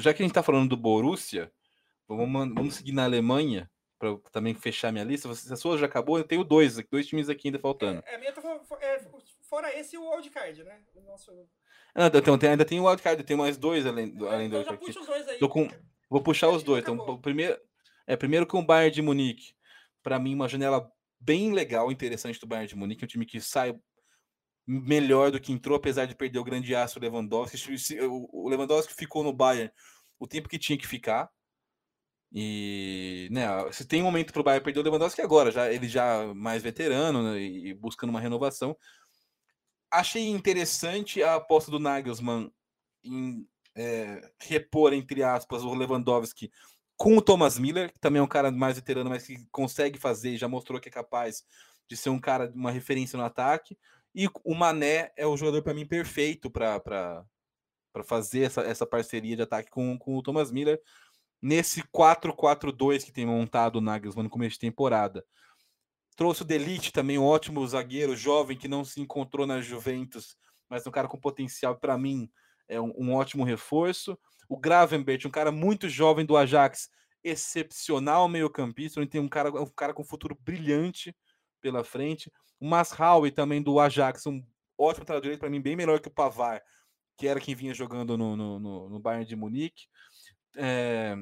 já 0.00 0.14
que 0.14 0.22
a 0.22 0.24
gente 0.24 0.30
está 0.30 0.42
falando 0.42 0.70
do 0.70 0.76
Borussia, 0.76 1.52
vamos, 2.06 2.54
vamos 2.54 2.74
seguir 2.74 2.92
na 2.92 3.04
Alemanha, 3.04 3.70
para 3.98 4.16
também 4.30 4.54
fechar 4.54 4.92
minha 4.92 5.04
lista. 5.04 5.26
Você- 5.28 5.52
a 5.52 5.56
sua 5.56 5.76
já 5.76 5.86
acabou? 5.86 6.18
Eu 6.18 6.24
tenho 6.24 6.44
dois, 6.44 6.78
aqui, 6.78 6.88
dois 6.90 7.06
times 7.06 7.28
aqui 7.28 7.48
ainda 7.48 7.58
faltando. 7.58 8.02
É, 8.06 8.14
a 8.14 8.18
minha 8.18 8.32
tá 8.32 8.40
é, 8.80 9.00
fora 9.42 9.76
esse 9.78 9.96
o 9.98 10.10
wildcard, 10.10 10.62
né? 10.64 10.80
O 10.94 11.00
nosso, 11.02 11.32
Ah, 11.94 12.06
então, 12.06 12.38
tem- 12.38 12.50
ainda 12.50 12.64
tem 12.64 12.78
o 12.78 12.86
wildcard, 12.86 13.22
tem 13.24 13.36
mais 13.36 13.56
dois 13.56 13.84
além, 13.86 14.08
do- 14.10 14.28
além 14.28 14.48
do 14.48 14.56
então 14.56 14.64
já 14.64 14.70
wildcard. 14.70 14.86
puxa 14.86 15.00
os 15.00 15.06
dois 15.06 15.28
aí. 15.28 15.38
Tô 15.38 15.48
com- 15.48 15.68
Vou 16.10 16.22
puxar 16.22 16.48
os 16.48 16.62
dois. 16.62 16.82
Então, 16.82 16.94
Acabou. 16.94 17.16
o 17.16 17.20
primeiro, 17.20 17.58
é, 18.06 18.16
primeiro 18.16 18.46
com 18.46 18.60
o 18.60 18.64
Bayern 18.64 18.94
de 18.94 19.02
Munique. 19.02 19.52
Para 20.02 20.18
mim, 20.18 20.34
uma 20.34 20.48
janela 20.48 20.90
bem 21.20 21.52
legal, 21.52 21.90
interessante 21.92 22.38
do 22.40 22.46
Bayern 22.46 22.68
de 22.68 22.76
Munique. 22.76 23.04
Um 23.04 23.08
time 23.08 23.26
que 23.26 23.40
sai 23.40 23.74
melhor 24.66 25.30
do 25.30 25.40
que 25.40 25.52
entrou, 25.52 25.76
apesar 25.76 26.06
de 26.06 26.14
perder 26.14 26.38
o 26.38 26.44
grande 26.44 26.74
aço 26.74 27.00
Lewandowski. 27.00 27.58
Se- 27.58 27.78
se- 27.78 28.00
O 28.00 28.28
o 28.32 28.48
Lewandowski 28.48 28.94
ficou 28.94 29.22
no 29.24 29.32
Bayern 29.32 29.70
o 30.18 30.26
tempo 30.26 30.48
que 30.48 30.58
tinha 30.58 30.78
que 30.78 30.86
ficar. 30.86 31.30
E 32.32 33.28
né, 33.30 33.46
se 33.72 33.86
tem 33.86 34.02
um 34.02 34.04
momento 34.04 34.32
para 34.32 34.40
o 34.40 34.44
Bayern 34.44 34.62
perder 34.62 34.80
o 34.80 34.82
Lewandowski 34.82 35.20
é 35.20 35.24
agora, 35.24 35.50
já 35.50 35.72
ele 35.72 35.88
já 35.88 36.32
mais 36.34 36.62
veterano 36.62 37.22
né, 37.22 37.40
e 37.40 37.74
buscando 37.74 38.10
uma 38.10 38.20
renovação. 38.20 38.76
Achei 39.90 40.28
interessante 40.28 41.22
a 41.22 41.36
aposta 41.36 41.70
do 41.70 41.78
Nagelsmann 41.78 42.52
em 43.02 43.48
é, 43.74 44.30
repor, 44.40 44.92
entre 44.92 45.22
aspas, 45.22 45.62
o 45.62 45.74
Lewandowski 45.74 46.50
com 46.96 47.16
o 47.16 47.22
Thomas 47.22 47.58
Miller, 47.58 47.92
que 47.92 48.00
também 48.00 48.18
é 48.18 48.22
um 48.22 48.28
cara 48.28 48.50
mais 48.50 48.76
veterano, 48.76 49.08
mas 49.08 49.24
que 49.24 49.46
consegue 49.52 49.98
fazer, 49.98 50.36
já 50.36 50.48
mostrou 50.48 50.80
que 50.80 50.88
é 50.88 50.92
capaz 50.92 51.44
de 51.88 51.96
ser 51.96 52.10
um 52.10 52.18
cara, 52.18 52.50
uma 52.54 52.72
referência 52.72 53.16
no 53.16 53.24
ataque. 53.24 53.78
E 54.12 54.28
o 54.44 54.54
Mané 54.54 55.12
é 55.16 55.24
o 55.24 55.36
jogador, 55.36 55.62
para 55.62 55.72
mim, 55.72 55.86
perfeito 55.86 56.50
para 56.50 57.24
fazer 58.04 58.42
essa, 58.42 58.62
essa 58.62 58.84
parceria 58.84 59.36
de 59.36 59.42
ataque 59.42 59.70
com, 59.70 59.96
com 59.96 60.16
o 60.16 60.22
Thomas 60.22 60.50
Miller 60.50 60.80
nesse 61.40 61.82
4-4-2 61.82 63.04
que 63.04 63.12
tem 63.12 63.26
montado 63.26 63.76
o 63.76 63.80
Nagelsmann 63.80 64.24
no 64.24 64.30
começo 64.30 64.54
de 64.54 64.60
temporada. 64.60 65.24
Trouxe 66.16 66.42
o 66.42 66.44
Delite 66.44 66.92
também, 66.92 67.18
um 67.18 67.24
ótimo 67.24 67.66
zagueiro 67.66 68.16
jovem 68.16 68.56
que 68.56 68.66
não 68.66 68.84
se 68.84 69.00
encontrou 69.00 69.46
na 69.46 69.60
Juventus, 69.60 70.36
mas 70.68 70.86
um 70.86 70.90
cara 70.90 71.06
com 71.06 71.18
potencial, 71.18 71.76
para 71.76 71.96
mim, 71.96 72.28
é 72.68 72.80
um, 72.80 72.92
um 72.96 73.14
ótimo 73.14 73.44
reforço. 73.44 74.18
O 74.48 74.58
Gravenberch, 74.58 75.26
um 75.26 75.30
cara 75.30 75.52
muito 75.52 75.88
jovem 75.88 76.26
do 76.26 76.36
Ajax, 76.36 76.88
excepcional 77.22 78.28
meio-campista, 78.28 79.00
onde 79.00 79.10
tem 79.10 79.20
um 79.20 79.28
cara, 79.28 79.50
um 79.50 79.66
cara 79.66 79.94
com 79.94 80.04
futuro 80.04 80.36
brilhante 80.40 81.14
pela 81.60 81.84
frente. 81.84 82.32
O 82.60 82.66
Masraoui 82.66 83.30
também 83.30 83.62
do 83.62 83.78
Ajax, 83.78 84.26
um 84.26 84.44
ótimo 84.76 85.02
lateral 85.02 85.20
direito, 85.20 85.40
para 85.40 85.50
mim, 85.50 85.60
bem 85.60 85.76
melhor 85.76 86.00
que 86.00 86.08
o 86.08 86.12
Pavar, 86.12 86.62
que 87.16 87.26
era 87.26 87.40
quem 87.40 87.54
vinha 87.54 87.74
jogando 87.74 88.16
no, 88.16 88.36
no, 88.36 88.88
no 88.88 88.98
Bayern 88.98 89.24
de 89.24 89.36
Munique. 89.36 89.86
É, 90.56 91.16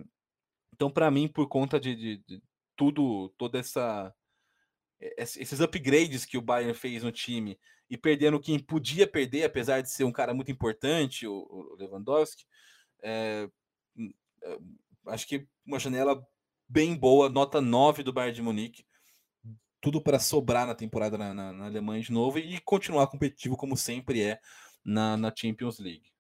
então, 0.72 0.90
para 0.90 1.10
mim, 1.10 1.28
por 1.28 1.48
conta 1.48 1.78
de, 1.80 1.94
de, 1.94 2.16
de 2.18 2.42
tudo, 2.76 3.28
toda 3.36 3.58
essa 3.58 4.14
esses 4.98 5.60
upgrades 5.60 6.24
que 6.24 6.38
o 6.38 6.42
Bayern 6.42 6.72
fez 6.72 7.02
no 7.02 7.12
time 7.12 7.58
e 7.88 7.96
perdendo 7.96 8.40
quem 8.40 8.58
podia 8.58 9.06
perder, 9.06 9.44
apesar 9.44 9.80
de 9.80 9.90
ser 9.90 10.04
um 10.04 10.12
cara 10.12 10.34
muito 10.34 10.50
importante, 10.50 11.26
o, 11.26 11.76
Lewandowski, 11.78 12.44
é, 13.02 13.48
é, 14.42 14.58
acho 15.06 15.26
que 15.26 15.46
uma 15.64 15.78
janela 15.78 16.26
bem 16.68 16.96
boa, 16.96 17.28
nota 17.28 17.60
9 17.60 18.02
do 18.02 18.12
Bayern 18.12 18.34
de 18.34 18.42
Munique. 18.42 18.86
Tudo 19.80 20.00
para 20.00 20.18
sobrar 20.18 20.66
na 20.66 20.74
temporada 20.74 21.16
na, 21.16 21.32
na, 21.32 21.52
na, 21.52 21.66
Alemanha 21.66 22.02
de 22.02 22.10
novo 22.10 22.38
e 22.38 22.58
continuar 22.60 23.06
competitivo 23.06 23.56
como 23.56 23.76
sempre 23.76 24.22
é 24.22 24.40
na, 24.84 25.16
na 25.16 25.32
Champions 25.34 25.78
League. 25.78 26.12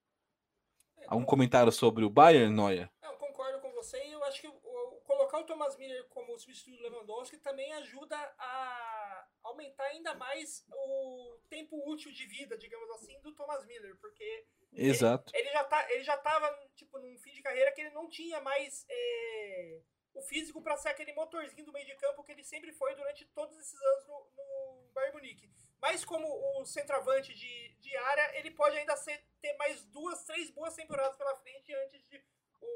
Algum 1.08 1.24
comentário 1.24 1.72
sobre 1.72 2.04
o 2.04 2.10
Bayern, 2.10 2.54
Noia? 2.54 2.90
Eu 3.02 3.14
concordo 3.14 3.58
com 3.60 3.72
você 3.72 3.96
e 4.06 4.12
eu 4.12 4.22
acho 4.24 4.40
que 4.40 4.46
o, 4.46 4.52
o, 4.52 5.00
colocar 5.04 5.35
o 5.35 5.35
Thomas 5.46 5.76
Miller 5.76 6.04
como 6.08 6.38
substituto 6.38 6.76
do 6.76 6.82
Lewandowski 6.82 7.38
também 7.38 7.72
ajuda 7.74 8.16
a 8.38 9.28
aumentar 9.42 9.84
ainda 9.84 10.14
mais 10.14 10.66
o 10.68 11.38
tempo 11.48 11.76
útil 11.90 12.12
de 12.12 12.26
vida, 12.26 12.58
digamos 12.58 12.90
assim, 12.90 13.18
do 13.20 13.34
Thomas 13.34 13.64
Miller, 13.64 13.96
porque 13.96 14.46
Exato. 14.72 15.32
Ele, 15.34 15.48
ele 15.48 15.52
já 15.52 15.64
tá, 15.64 15.92
ele 15.92 16.04
já 16.04 16.18
tava 16.18 16.70
tipo 16.74 16.98
num 16.98 17.18
fim 17.18 17.32
de 17.32 17.42
carreira 17.42 17.72
que 17.72 17.80
ele 17.80 17.90
não 17.90 18.08
tinha 18.08 18.40
mais 18.40 18.84
é, 18.88 19.80
o 20.14 20.22
físico 20.22 20.62
para 20.62 20.76
ser 20.76 20.90
aquele 20.90 21.12
motorzinho 21.12 21.64
do 21.64 21.72
meio 21.72 21.86
de 21.86 21.96
campo 21.96 22.22
que 22.22 22.32
ele 22.32 22.44
sempre 22.44 22.72
foi 22.72 22.94
durante 22.94 23.24
todos 23.26 23.56
esses 23.58 23.80
anos 23.80 24.06
no, 24.06 24.30
no 24.36 24.90
Bayern 24.92 25.16
Munique. 25.16 25.50
Mas 25.80 26.04
como 26.04 26.26
o 26.26 26.64
centroavante 26.64 27.34
de, 27.34 27.76
de 27.80 27.96
área, 27.96 28.38
ele 28.38 28.50
pode 28.50 28.76
ainda 28.76 28.96
ser, 28.96 29.22
ter 29.40 29.54
mais 29.56 29.84
duas, 29.86 30.24
três 30.24 30.50
boas 30.50 30.74
temporadas 30.74 31.16
pela 31.16 31.36
frente 31.36 31.72
antes 31.74 32.02
de, 32.08 32.24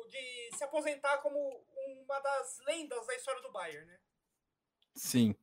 de 0.09 0.57
se 0.57 0.65
aposentar 0.65 1.19
como 1.19 1.39
uma 1.39 2.21
das 2.21 2.59
lendas 2.67 3.07
da 3.07 3.15
história 3.15 3.43
do 3.43 3.53
Bayern, 3.53 3.87
né? 3.87 3.99
Sim. 4.95 5.35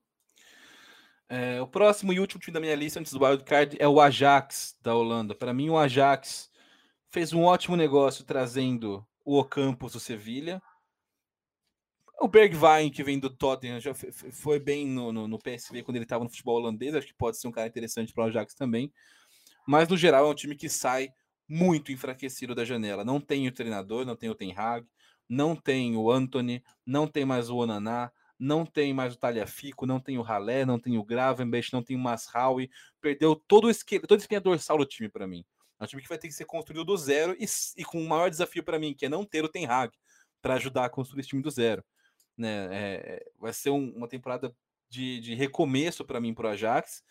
É, 1.29 1.61
o 1.61 1.67
próximo 1.67 2.13
e 2.13 2.19
último 2.19 2.39
time 2.39 2.53
da 2.53 2.59
minha 2.59 2.75
lista 2.75 2.99
antes 2.99 3.11
do 3.11 3.23
wildcard 3.23 3.75
é 3.79 3.87
o 3.87 3.99
Ajax 3.99 4.77
da 4.81 4.95
Holanda. 4.95 5.35
Para 5.35 5.53
mim, 5.53 5.69
o 5.69 5.77
Ajax 5.77 6.49
fez 7.09 7.33
um 7.33 7.43
ótimo 7.43 7.75
negócio 7.75 8.23
trazendo 8.23 9.05
o 9.25 9.37
Ocampos 9.37 9.93
do 9.93 9.99
Sevilha. 9.99 10.61
O 12.19 12.27
Bergwijn, 12.27 12.89
que 12.89 13.03
vem 13.03 13.19
do 13.19 13.29
Tottenham, 13.29 13.79
já 13.79 13.93
foi 13.93 14.59
bem 14.59 14.87
no, 14.87 15.11
no, 15.11 15.27
no 15.27 15.37
PSV 15.37 15.83
quando 15.83 15.97
ele 15.97 16.05
estava 16.05 16.23
no 16.23 16.29
futebol 16.29 16.55
holandês. 16.55 16.95
Acho 16.95 17.07
que 17.07 17.13
pode 17.13 17.37
ser 17.37 17.47
um 17.47 17.51
cara 17.51 17.67
interessante 17.67 18.13
para 18.13 18.23
o 18.23 18.27
Ajax 18.27 18.55
também. 18.55 18.91
Mas, 19.67 19.87
no 19.89 19.97
geral, 19.97 20.25
é 20.25 20.29
um 20.29 20.35
time 20.35 20.55
que 20.55 20.69
sai 20.69 21.09
muito 21.47 21.91
enfraquecido 21.91 22.53
da 22.53 22.65
janela. 22.65 23.03
Não 23.05 23.19
tem 23.19 23.47
o 23.47 23.51
treinador, 23.51 24.05
não 24.05 24.15
tem 24.15 24.29
o 24.29 24.35
Ten 24.35 24.53
Hag, 24.55 24.85
não 25.29 25.55
tem 25.55 25.95
o 25.95 26.11
Anthony, 26.11 26.63
não 26.85 27.07
tem 27.07 27.25
mais 27.25 27.49
o 27.49 27.57
Onaná. 27.57 28.11
não 28.39 28.65
tem 28.65 28.93
mais 28.93 29.15
o 29.15 29.17
Talhafico, 29.17 29.85
não 29.85 29.99
tem 29.99 30.17
o 30.17 30.21
Ralé, 30.21 30.63
não 30.63 30.79
tem 30.79 30.97
o 30.97 31.03
Gravenberch, 31.03 31.73
não 31.73 31.81
tem 31.81 31.95
o 31.95 31.99
Masraui, 31.99 32.69
perdeu 33.01 33.35
todo 33.35 33.65
o 33.65 33.69
esquema, 33.69 34.01
toda 34.05 34.19
a 34.19 34.23
espinha 34.23 34.39
dorsal 34.39 34.77
do 34.77 34.85
time 34.85 35.09
para 35.09 35.25
mim. 35.25 35.43
É 35.79 35.83
um 35.83 35.87
time 35.87 36.01
que 36.01 36.07
vai 36.09 36.17
ter 36.17 36.27
que 36.27 36.33
ser 36.33 36.45
construído 36.45 36.85
do 36.85 36.95
zero 36.97 37.35
e, 37.39 37.45
e 37.75 37.83
com 37.83 37.99
o 38.01 38.07
maior 38.07 38.29
desafio 38.29 38.63
para 38.63 38.79
mim, 38.79 38.93
que 38.93 39.05
é 39.05 39.09
não 39.09 39.25
ter 39.25 39.43
o 39.43 39.49
Ten 39.49 39.65
Hag 39.65 39.91
para 40.41 40.55
ajudar 40.55 40.85
a 40.85 40.89
construir 40.89 41.21
esse 41.21 41.29
time 41.29 41.41
do 41.41 41.49
zero. 41.49 41.83
Né? 42.37 42.67
É, 42.71 43.25
vai 43.39 43.53
ser 43.53 43.71
um, 43.71 43.89
uma 43.95 44.07
temporada 44.07 44.55
de, 44.89 45.19
de 45.19 45.35
recomeço 45.35 46.05
para 46.05 46.19
mim 46.19 46.33
para 46.33 46.47
o 46.47 46.51
Ajax. 46.51 47.03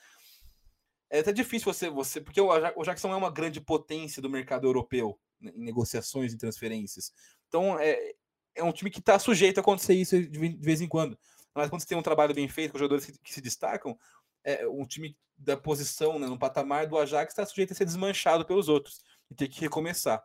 É 1.11 1.21
até 1.21 1.33
difícil 1.33 1.73
você, 1.73 1.89
você 1.89 2.21
porque 2.21 2.41
o 2.41 2.51
Ajax, 2.51 3.03
não 3.03 3.13
é 3.13 3.17
uma 3.17 3.31
grande 3.31 3.61
potência 3.61 4.21
do 4.21 4.31
mercado 4.31 4.67
europeu 4.67 5.19
né, 5.41 5.53
em 5.55 5.65
negociações 5.65 6.33
e 6.33 6.39
transferências. 6.39 7.13
Então 7.49 7.79
é, 7.79 8.13
é 8.55 8.65
um 8.65 8.73
time 8.73 8.91
que 8.91 8.99
está 8.99 9.19
sujeito 9.19 9.59
a 9.59 9.61
acontecer 9.61 9.95
isso 9.95 10.21
de, 10.21 10.39
vez 10.61 10.81
em 10.81 10.89
quando. 10.89 11.19
Mas 11.55 11.71
quando 11.71 11.81
você 11.81 11.89
tem 11.89 11.97
um 11.97 12.03
trabalho 12.03 12.35
bem 12.35 12.49
feito 12.49 12.73
com 12.73 12.79
jogadores 12.79 13.07
que, 13.07 13.13
que 13.19 13.33
se 13.33 13.41
destacam, 13.41 13.97
é 14.45 14.67
um 14.67 14.87
time 14.87 15.17
da 15.37 15.57
posição, 15.57 16.19
né, 16.19 16.27
no 16.27 16.39
patamar 16.39 16.87
do 16.87 16.99
Ajax, 16.99 17.33
está 17.33 17.45
sujeito 17.45 17.73
a 17.73 17.77
ser 17.77 17.85
desmanchado 17.85 18.45
pelos 18.45 18.69
outros 18.69 19.03
e 19.31 19.35
ter 19.35 19.49
que 19.49 19.61
recomeçar. 19.61 20.23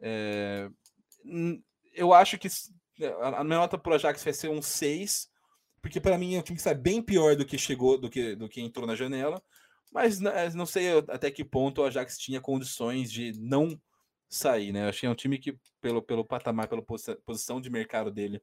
É, 0.00 0.68
eu 1.92 2.12
acho 2.12 2.38
que 2.38 2.48
a 3.20 3.44
minha 3.44 3.58
nota 3.58 3.78
para 3.78 3.92
o 3.92 3.94
Ajax 3.94 4.22
vai 4.22 4.32
ser 4.32 4.48
um 4.48 4.60
6, 4.60 5.28
porque 5.80 6.00
para 6.00 6.18
mim 6.18 6.34
é 6.34 6.38
um 6.38 6.42
time 6.42 6.56
que 6.56 6.62
sai 6.62 6.74
bem 6.74 7.02
pior 7.02 7.36
do 7.36 7.46
que 7.46 7.56
chegou, 7.56 7.98
do 7.98 8.10
que, 8.10 8.34
do 8.36 8.48
que 8.48 8.60
entrou 8.60 8.86
na 8.86 8.94
janela, 8.94 9.42
mas 9.92 10.18
né, 10.18 10.48
não 10.54 10.66
sei 10.66 10.98
até 11.08 11.30
que 11.30 11.44
ponto 11.44 11.82
o 11.82 11.84
Ajax 11.84 12.18
tinha 12.18 12.40
condições 12.40 13.12
de 13.12 13.32
não 13.38 13.80
sair, 14.28 14.72
né? 14.72 14.84
Eu 14.84 14.88
achei 14.88 15.08
um 15.08 15.14
time 15.14 15.38
que, 15.38 15.58
pelo, 15.80 16.02
pelo 16.02 16.24
patamar, 16.24 16.66
pela 16.66 16.82
posição 16.82 17.60
de 17.60 17.68
mercado 17.68 18.10
dele 18.10 18.42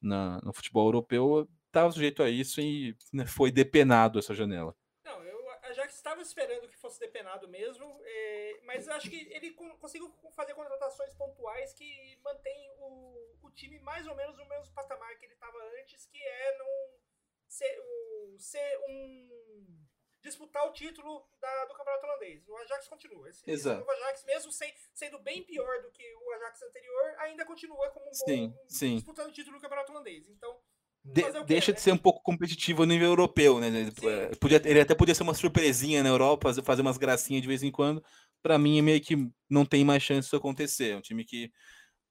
na, 0.00 0.38
no 0.42 0.52
futebol 0.52 0.86
europeu, 0.86 1.48
estava 1.66 1.90
sujeito 1.90 2.22
a 2.22 2.28
isso 2.28 2.60
e 2.60 2.94
né, 3.12 3.26
foi 3.26 3.50
depenado 3.50 4.18
essa 4.18 4.34
janela. 4.34 4.76
Não, 5.02 5.24
eu 5.24 5.40
já 5.74 5.86
estava 5.86 6.20
esperando 6.20 6.68
que 6.68 6.76
fosse 6.76 7.00
depenado 7.00 7.48
mesmo, 7.48 8.00
é, 8.04 8.60
mas 8.64 8.86
acho 8.88 9.08
que 9.08 9.28
ele 9.32 9.52
conseguiu 9.52 10.12
fazer 10.36 10.52
contratações 10.52 11.14
pontuais 11.14 11.72
que 11.72 12.18
mantém 12.22 12.70
o, 12.78 13.36
o 13.42 13.50
time 13.52 13.78
mais 13.80 14.06
ou 14.06 14.14
menos 14.14 14.36
no 14.36 14.46
mesmo 14.46 14.74
patamar 14.74 15.16
que 15.18 15.24
ele 15.24 15.34
estava 15.34 15.56
antes, 15.80 16.06
que 16.06 16.18
é 16.18 16.58
não 16.58 16.66
ser, 17.48 17.82
ser 18.36 18.78
um 18.88 19.80
disputar 20.22 20.66
o 20.66 20.72
título 20.72 21.26
da, 21.40 21.64
do 21.66 21.74
campeonato 21.74 22.06
holandês. 22.06 22.48
O 22.48 22.56
Ajax 22.58 22.88
continua. 22.88 23.28
Esse, 23.28 23.50
Exato. 23.50 23.84
o 23.84 23.90
Ajax, 23.90 24.24
mesmo 24.24 24.52
sem, 24.52 24.72
sendo 24.94 25.18
bem 25.20 25.42
pior 25.42 25.82
do 25.82 25.90
que 25.90 26.04
o 26.14 26.32
Ajax 26.34 26.62
anterior, 26.62 27.14
ainda 27.18 27.44
continua 27.44 27.90
como 27.90 28.08
um 28.08 28.14
sim, 28.14 28.48
bom, 28.48 28.64
sim. 28.68 28.94
disputando 28.96 29.28
o 29.28 29.32
título 29.32 29.56
do 29.56 29.62
campeonato 29.62 29.92
holandês. 29.92 30.28
Então, 30.28 30.60
de, 31.02 31.22
deixa 31.44 31.72
né? 31.72 31.76
de 31.76 31.80
ser 31.80 31.92
um 31.92 31.98
pouco 31.98 32.22
competitivo 32.22 32.82
a 32.82 32.86
nível 32.86 33.08
europeu, 33.08 33.58
né? 33.58 33.68
É, 33.68 34.36
podia, 34.36 34.60
ele 34.64 34.80
até 34.80 34.94
podia 34.94 35.14
ser 35.14 35.22
uma 35.22 35.34
surpresinha 35.34 36.02
na 36.02 36.10
Europa, 36.10 36.52
fazer 36.62 36.82
umas 36.82 36.98
gracinhas 36.98 37.40
de 37.40 37.48
vez 37.48 37.62
em 37.62 37.70
quando. 37.70 38.04
Para 38.42 38.58
mim, 38.58 38.78
é 38.78 38.82
meio 38.82 39.00
que 39.00 39.16
não 39.48 39.64
tem 39.64 39.84
mais 39.84 40.02
chance 40.02 40.26
disso 40.26 40.36
acontecer. 40.36 40.90
É 40.90 40.96
um 40.96 41.00
time 41.00 41.24
que 41.24 41.50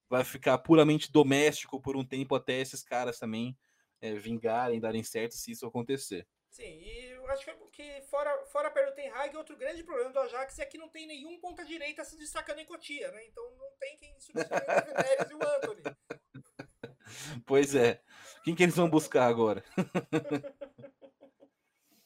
vai 0.08 0.24
ficar 0.24 0.58
puramente 0.58 1.10
doméstico 1.12 1.80
por 1.80 1.96
um 1.96 2.04
tempo 2.04 2.34
até 2.34 2.60
esses 2.60 2.82
caras 2.82 3.18
também 3.18 3.56
é, 4.00 4.14
vingarem, 4.14 4.80
darem 4.80 5.04
certo 5.04 5.34
se 5.34 5.52
isso 5.52 5.64
acontecer. 5.64 6.26
Sim, 6.50 6.64
e 6.64 7.10
eu 7.12 7.26
acho 7.30 7.46
que 7.70 8.02
fora, 8.02 8.44
fora 8.46 8.70
pelo 8.70 8.92
Ten 8.92 9.08
Hag, 9.10 9.36
outro 9.36 9.56
grande 9.56 9.84
problema 9.84 10.10
do 10.10 10.18
Ajax 10.18 10.58
é 10.58 10.66
que 10.66 10.76
não 10.76 10.88
tem 10.88 11.06
nenhum 11.06 11.38
ponta-direita 11.40 12.04
se 12.04 12.18
destacando 12.18 12.58
em 12.58 12.66
Cotia, 12.66 13.10
né? 13.12 13.24
Então 13.26 13.48
não 13.56 13.70
tem 13.78 13.96
quem 13.96 14.20
substituir 14.20 14.58
o 14.58 14.94
Neves 14.94 15.30
e 15.30 15.34
o 15.34 15.42
Anthony. 15.42 15.82
Pois 17.44 17.74
é. 17.74 18.00
Quem 18.44 18.54
que 18.54 18.62
eles 18.62 18.76
vão 18.76 18.88
buscar 18.88 19.26
agora? 19.26 19.64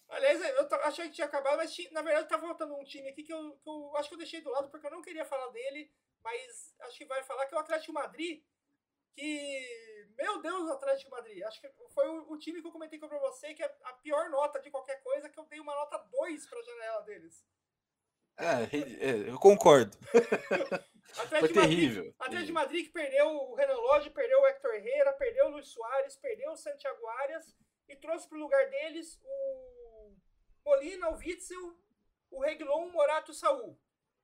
Aliás, 0.09 0.41
eu 0.41 0.66
achei 0.83 1.09
que 1.09 1.15
tinha 1.15 1.27
acabado, 1.27 1.59
mas 1.59 1.77
na 1.91 2.01
verdade 2.01 2.29
tá 2.29 2.39
faltando 2.39 2.75
um 2.75 2.85
time 2.85 3.11
aqui 3.11 3.23
que 3.23 3.33
eu, 3.33 3.53
que 3.62 3.69
eu 3.69 3.97
acho 3.97 4.09
que 4.09 4.15
eu 4.15 4.19
deixei 4.19 4.41
do 4.41 4.51
lado 4.51 4.71
porque 4.71 4.87
eu 4.87 4.91
não 4.91 5.03
queria 5.03 5.27
falar 5.27 5.49
dele, 5.49 5.93
mas 6.23 6.75
acho 6.83 6.97
que 6.97 7.05
vai 7.05 7.23
falar 7.23 7.45
que 7.47 7.55
é 7.55 7.59
o 7.59 7.61
Atlético 7.61 7.93
Madrid, 7.93 8.43
que, 9.15 10.09
meu 10.16 10.41
Deus, 10.41 10.69
o 10.69 10.73
Atlético 10.73 11.11
Madrid, 11.11 11.43
acho 11.45 11.61
que 11.61 11.69
foi 11.95 12.09
o, 12.09 12.32
o 12.32 12.39
time 12.39 12.61
que 12.61 12.66
eu 12.66 12.73
comentei 12.73 12.99
com 12.99 13.09
você, 13.09 13.55
que 13.55 13.62
é 13.62 13.77
a 13.85 13.93
pior 13.95 14.28
nota 14.31 14.61
de 14.61 14.70
qualquer 14.70 15.03
coisa, 15.03 15.28
que 15.28 15.39
eu 15.39 15.45
dei 15.45 15.61
uma 15.61 15.74
nota 15.74 15.99
2 15.99 16.47
pra 16.47 16.62
janela 16.62 17.03
deles. 17.03 17.45
É, 18.36 18.65
é 18.74 19.31
eu 19.31 19.39
concordo. 19.39 19.97
Atlético 21.16 21.55
Foi 21.55 21.62
terrível. 21.62 22.05
Madrid, 22.05 22.15
Atlético 22.19 22.47
de 22.47 22.53
Madrid 22.53 22.86
que 22.86 22.93
perdeu 22.93 23.28
o 23.28 23.55
Renan 23.55 23.77
Lodge, 23.77 24.11
perdeu 24.11 24.41
o 24.41 24.47
Hector 24.47 24.74
Herrera, 24.74 25.12
perdeu 25.12 25.47
o 25.47 25.51
Luiz 25.51 25.69
Soares, 25.69 26.16
perdeu 26.16 26.51
o 26.51 26.57
Santiago 26.57 27.07
Arias 27.07 27.55
e 27.89 27.97
trouxe 27.97 28.28
para 28.28 28.39
o 28.39 28.41
lugar 28.41 28.69
deles 28.69 29.20
o 29.23 30.16
Molina, 30.65 31.11
o 31.11 31.16
Witzel, 31.16 31.78
o 32.31 32.41
Reglon, 32.41 32.86
o 32.86 32.93
Morato 32.93 33.31
e 33.31 33.32
o 33.32 33.35
Saul. 33.35 33.78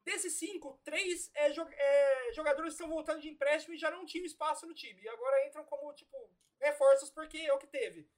Desses 0.05 0.35
cinco, 0.35 0.81
três 0.83 1.31
é, 1.35 1.51
é, 1.51 2.33
jogadores 2.33 2.73
estão 2.73 2.89
voltando 2.89 3.21
de 3.21 3.29
empréstimo 3.29 3.75
e 3.75 3.79
já 3.79 3.91
não 3.91 4.07
tinham 4.07 4.25
espaço 4.25 4.67
no 4.67 4.75
time. 4.75 5.01
E 5.03 5.09
agora 5.09 5.47
entram 5.47 5.65
como, 5.65 5.93
tipo, 5.93 6.31
reforços 6.59 7.11
porque 7.11 7.39
é 7.39 7.53
o 7.53 7.59
que 7.59 7.67
teve. 7.67 8.09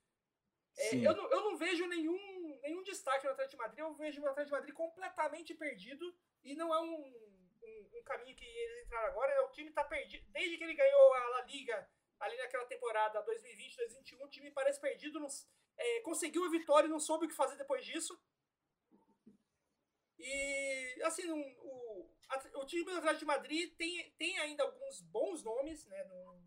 É, 0.79 0.97
eu, 0.97 1.15
não, 1.15 1.31
eu 1.31 1.41
não 1.43 1.57
vejo 1.57 1.87
nenhum, 1.87 2.61
nenhum 2.63 2.83
destaque 2.83 3.25
no 3.27 3.33
Atlético 3.33 3.57
de 3.57 3.69
Madrid. 3.69 3.79
Eu 3.81 3.95
vejo 3.95 4.23
o 4.23 4.27
Atlético 4.27 4.55
de 4.55 4.61
Madrid 4.61 4.75
completamente 4.75 5.55
perdido 5.55 6.17
e 6.43 6.55
não 6.55 6.73
é 6.73 6.81
um 6.81 7.33
um, 7.63 7.99
um, 7.99 8.03
caminho 8.03 8.37
que 8.37 8.45
eles 8.45 8.85
entraram 8.85 9.09
agora. 9.09 9.47
O 9.47 9.51
time 9.51 9.69
está 9.69 9.85
perdido. 9.85 10.25
Desde 10.31 10.57
que 10.57 10.65
ele 10.65 10.75
ganhou 10.75 11.15
a 11.15 11.29
La 11.29 11.43
Liga, 11.43 11.89
ali 12.21 12.37
naquela 12.37 12.67
temporada 12.67 13.25
2020-2021, 13.25 14.23
o 14.23 14.29
time 14.29 14.51
parece 14.51 14.81
perdido. 14.81 15.21
Não, 15.21 15.29
é, 15.77 16.01
conseguiu 16.01 16.45
a 16.45 16.51
vitória 16.51 16.87
e 16.87 16.91
não 16.91 17.01
soube 17.01 17.27
o 17.27 17.29
que 17.29 17.35
fazer 17.35 17.57
depois 17.57 17.85
disso. 17.85 18.19
E, 20.23 21.03
assim, 21.03 21.28
um, 21.31 21.40
o, 21.59 22.09
o 22.55 22.65
time 22.65 22.85
do 22.85 22.93
Atlético 22.93 23.19
de 23.19 23.24
Madrid 23.24 23.74
tem, 23.77 24.11
tem 24.12 24.39
ainda 24.39 24.62
alguns 24.62 25.01
bons 25.01 25.43
nomes 25.43 25.85
né, 25.86 26.05
no, 26.05 26.40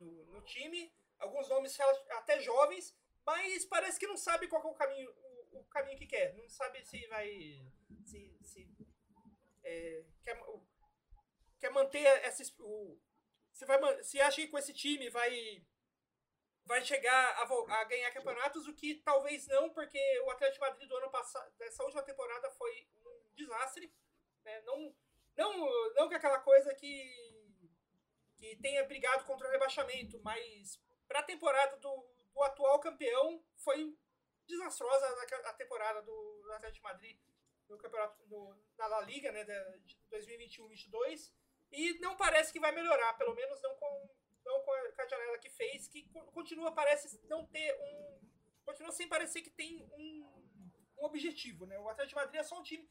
no, 0.00 0.24
no 0.24 0.40
time. 0.42 0.90
Alguns 1.18 1.48
nomes 1.48 1.78
até 2.10 2.40
jovens, 2.40 2.96
mas 3.24 3.64
parece 3.66 4.00
que 4.00 4.08
não 4.08 4.16
sabe 4.16 4.48
qual 4.48 4.62
é 4.62 4.66
o 4.66 4.74
caminho, 4.74 5.08
o, 5.52 5.60
o 5.60 5.64
caminho 5.66 5.98
que 5.98 6.06
quer. 6.06 6.34
Não 6.34 6.48
sabe 6.48 6.82
se 6.84 7.06
vai. 7.06 7.62
Se, 8.04 8.36
se 8.42 8.68
é, 9.62 10.04
quer, 10.24 10.42
quer 11.60 11.70
manter 11.70 12.04
essa. 12.24 12.42
O, 12.58 12.98
se, 13.52 13.66
vai, 13.66 14.02
se 14.02 14.20
acha 14.20 14.40
que 14.40 14.48
com 14.48 14.58
esse 14.58 14.72
time 14.72 15.10
vai 15.10 15.64
vai 16.64 16.84
chegar 16.84 17.36
a, 17.38 17.80
a, 17.80 17.84
ganhar 17.84 18.10
campeonatos, 18.12 18.66
o 18.66 18.74
que 18.74 18.96
talvez 18.96 19.46
não, 19.48 19.70
porque 19.70 19.98
o 20.20 20.30
Atlético 20.30 20.64
Madrid 20.64 20.88
do 20.88 20.96
ano 20.96 21.10
passado, 21.10 21.50
dessa 21.58 21.82
última 21.82 22.02
temporada, 22.02 22.50
foi 22.52 22.88
um 23.04 23.34
desastre. 23.34 23.92
Né? 24.44 24.60
Não, 24.62 24.94
não, 25.36 25.94
não 25.94 26.08
que 26.08 26.14
aquela 26.14 26.38
coisa 26.38 26.74
que, 26.74 27.54
que 28.36 28.56
tenha 28.56 28.84
brigado 28.84 29.24
contra 29.24 29.48
o 29.48 29.50
rebaixamento, 29.50 30.20
mas 30.22 30.80
para 31.08 31.20
a 31.20 31.24
temporada 31.24 31.76
do, 31.76 32.06
do 32.32 32.42
atual 32.42 32.80
campeão 32.80 33.44
foi 33.56 33.96
desastrosa 34.46 35.06
a 35.46 35.52
temporada 35.54 36.02
do, 36.02 36.42
do 36.42 36.52
Atlético 36.52 36.84
Madrid 36.84 37.18
no 37.68 37.78
campeonato 37.78 38.22
no, 38.26 38.56
na 38.76 38.86
La 38.86 39.00
Liga, 39.00 39.32
né, 39.32 39.44
de 39.44 39.96
2021-22, 40.10 41.32
e 41.70 41.98
não 42.00 42.16
parece 42.16 42.52
que 42.52 42.60
vai 42.60 42.72
melhorar, 42.72 43.14
pelo 43.14 43.34
menos 43.34 43.60
não 43.62 43.74
com, 43.76 44.10
não 44.44 44.60
com 44.62 44.72
a 44.72 45.08
janela 45.08 45.38
que 45.38 45.50
fez, 45.50 45.88
que 45.88 46.08
continua 46.32 46.72
parece 46.72 47.20
não 47.28 47.46
ter 47.46 47.74
um, 47.74 48.20
continua 48.64 48.92
sem 48.92 49.08
parecer 49.08 49.42
que 49.42 49.50
tem 49.50 49.82
um, 49.92 50.26
um 50.98 51.04
objetivo, 51.04 51.66
né? 51.66 51.78
O 51.78 51.88
Atlético 51.88 52.18
de 52.18 52.24
Madrid 52.24 52.40
é 52.40 52.44
só 52.44 52.58
um 52.58 52.62
time 52.62 52.88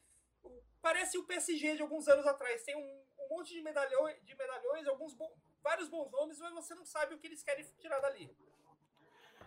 parece 0.82 1.18
o 1.18 1.24
PSG 1.24 1.76
de 1.76 1.82
alguns 1.82 2.08
anos 2.08 2.26
atrás, 2.26 2.64
tem 2.64 2.76
um, 2.76 2.80
um 2.80 3.38
monte 3.38 3.54
de 3.54 3.62
medalhões, 3.62 4.16
de 4.26 4.36
medalhões, 4.36 4.88
alguns 4.88 5.16
vários 5.64 5.88
bons 5.88 6.12
nomes, 6.12 6.40
mas 6.40 6.54
você 6.54 6.74
não 6.74 6.86
sabe 6.86 7.14
o 7.14 7.20
que 7.20 7.28
eles 7.28 7.44
querem 7.44 7.66
tirar 7.80 8.00
dali. 8.00 8.30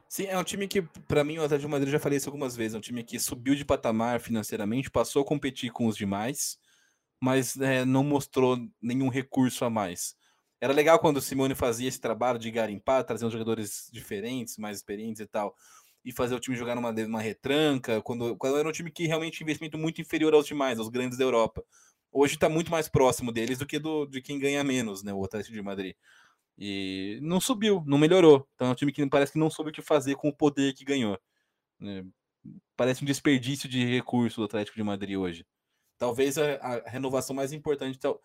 Sim, 0.08 0.26
é 0.26 0.38
um 0.38 0.44
time 0.44 0.68
que, 0.68 0.82
para 0.82 1.24
mim, 1.24 1.38
o 1.38 1.42
Atlético 1.42 1.66
de 1.66 1.72
Madrid 1.72 1.90
já 1.90 1.98
falei 1.98 2.18
isso 2.18 2.28
algumas 2.28 2.54
vezes. 2.54 2.74
É 2.74 2.78
um 2.78 2.80
time 2.80 3.02
que 3.02 3.18
subiu 3.18 3.54
de 3.54 3.64
patamar 3.64 4.20
financeiramente, 4.20 4.90
passou 4.90 5.22
a 5.22 5.26
competir 5.26 5.72
com 5.72 5.86
os 5.86 5.96
demais, 5.96 6.58
mas 7.20 7.56
é, 7.56 7.84
não 7.84 8.04
mostrou 8.04 8.56
nenhum 8.80 9.08
recurso 9.08 9.64
a 9.64 9.70
mais. 9.70 10.16
Era 10.60 10.72
legal 10.72 10.98
quando 10.98 11.18
o 11.18 11.22
Simone 11.22 11.54
fazia 11.54 11.88
esse 11.88 12.00
trabalho 12.00 12.38
de 12.38 12.50
garimpar, 12.50 13.04
trazer 13.04 13.28
jogadores 13.30 13.88
diferentes, 13.92 14.56
mais 14.56 14.78
experientes 14.78 15.20
e 15.20 15.26
tal, 15.26 15.54
e 16.04 16.12
fazer 16.12 16.34
o 16.34 16.40
time 16.40 16.56
jogar 16.56 16.74
numa, 16.74 16.92
numa 16.92 17.20
retranca, 17.20 18.00
quando, 18.02 18.36
quando 18.36 18.58
era 18.58 18.68
um 18.68 18.72
time 18.72 18.90
que 18.90 19.06
realmente 19.06 19.42
investimento 19.42 19.76
muito 19.76 20.00
inferior 20.00 20.34
aos 20.34 20.46
demais, 20.46 20.78
aos 20.78 20.88
grandes 20.88 21.18
da 21.18 21.24
Europa. 21.24 21.64
Hoje 22.12 22.34
está 22.34 22.48
muito 22.48 22.70
mais 22.70 22.88
próximo 22.88 23.32
deles 23.32 23.58
do 23.58 23.66
que 23.66 23.78
do, 23.78 24.06
de 24.06 24.22
quem 24.22 24.38
ganha 24.38 24.62
menos, 24.62 25.02
né, 25.02 25.12
o 25.12 25.24
Atlético 25.24 25.54
de 25.54 25.62
Madrid. 25.62 25.96
E 26.56 27.18
não 27.20 27.40
subiu, 27.40 27.82
não 27.86 27.98
melhorou. 27.98 28.46
Então 28.54 28.68
é 28.68 28.70
um 28.70 28.74
time 28.74 28.92
que 28.92 29.04
parece 29.08 29.32
que 29.32 29.38
não 29.38 29.50
soube 29.50 29.70
o 29.70 29.72
que 29.72 29.82
fazer 29.82 30.14
com 30.14 30.28
o 30.28 30.32
poder 30.32 30.72
que 30.74 30.84
ganhou. 30.84 31.18
Né? 31.80 32.04
Parece 32.76 33.02
um 33.02 33.06
desperdício 33.06 33.68
de 33.68 33.84
recurso 33.84 34.40
do 34.40 34.44
Atlético 34.44 34.76
de 34.76 34.82
Madrid 34.82 35.16
hoje. 35.16 35.44
Talvez 35.98 36.38
a, 36.38 36.54
a 36.54 36.88
renovação 36.88 37.34
mais 37.34 37.52
importante. 37.52 37.98
Tal... 37.98 38.20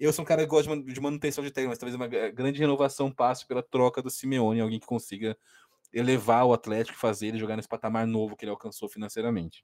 Eu 0.00 0.12
sou 0.14 0.22
um 0.24 0.26
cara 0.26 0.42
que 0.42 0.48
gosta 0.48 0.70
de 0.70 0.76
man- 0.76 0.92
de 0.92 1.00
manutenção 1.00 1.44
de 1.44 1.50
técnico, 1.50 1.70
mas 1.72 1.78
talvez 1.78 1.94
uma 1.94 2.08
gra- 2.08 2.30
grande 2.30 2.58
renovação 2.58 3.12
passe 3.12 3.46
pela 3.46 3.62
troca 3.62 4.00
do 4.00 4.10
Simeone, 4.10 4.60
alguém 4.60 4.80
que 4.80 4.86
consiga 4.86 5.36
elevar 5.92 6.46
o 6.46 6.54
Atlético 6.54 6.96
e 6.96 7.00
fazer 7.00 7.26
ele 7.28 7.38
jogar 7.38 7.54
nesse 7.56 7.68
patamar 7.68 8.06
novo 8.06 8.34
que 8.34 8.44
ele 8.44 8.50
alcançou 8.50 8.88
financeiramente. 8.88 9.62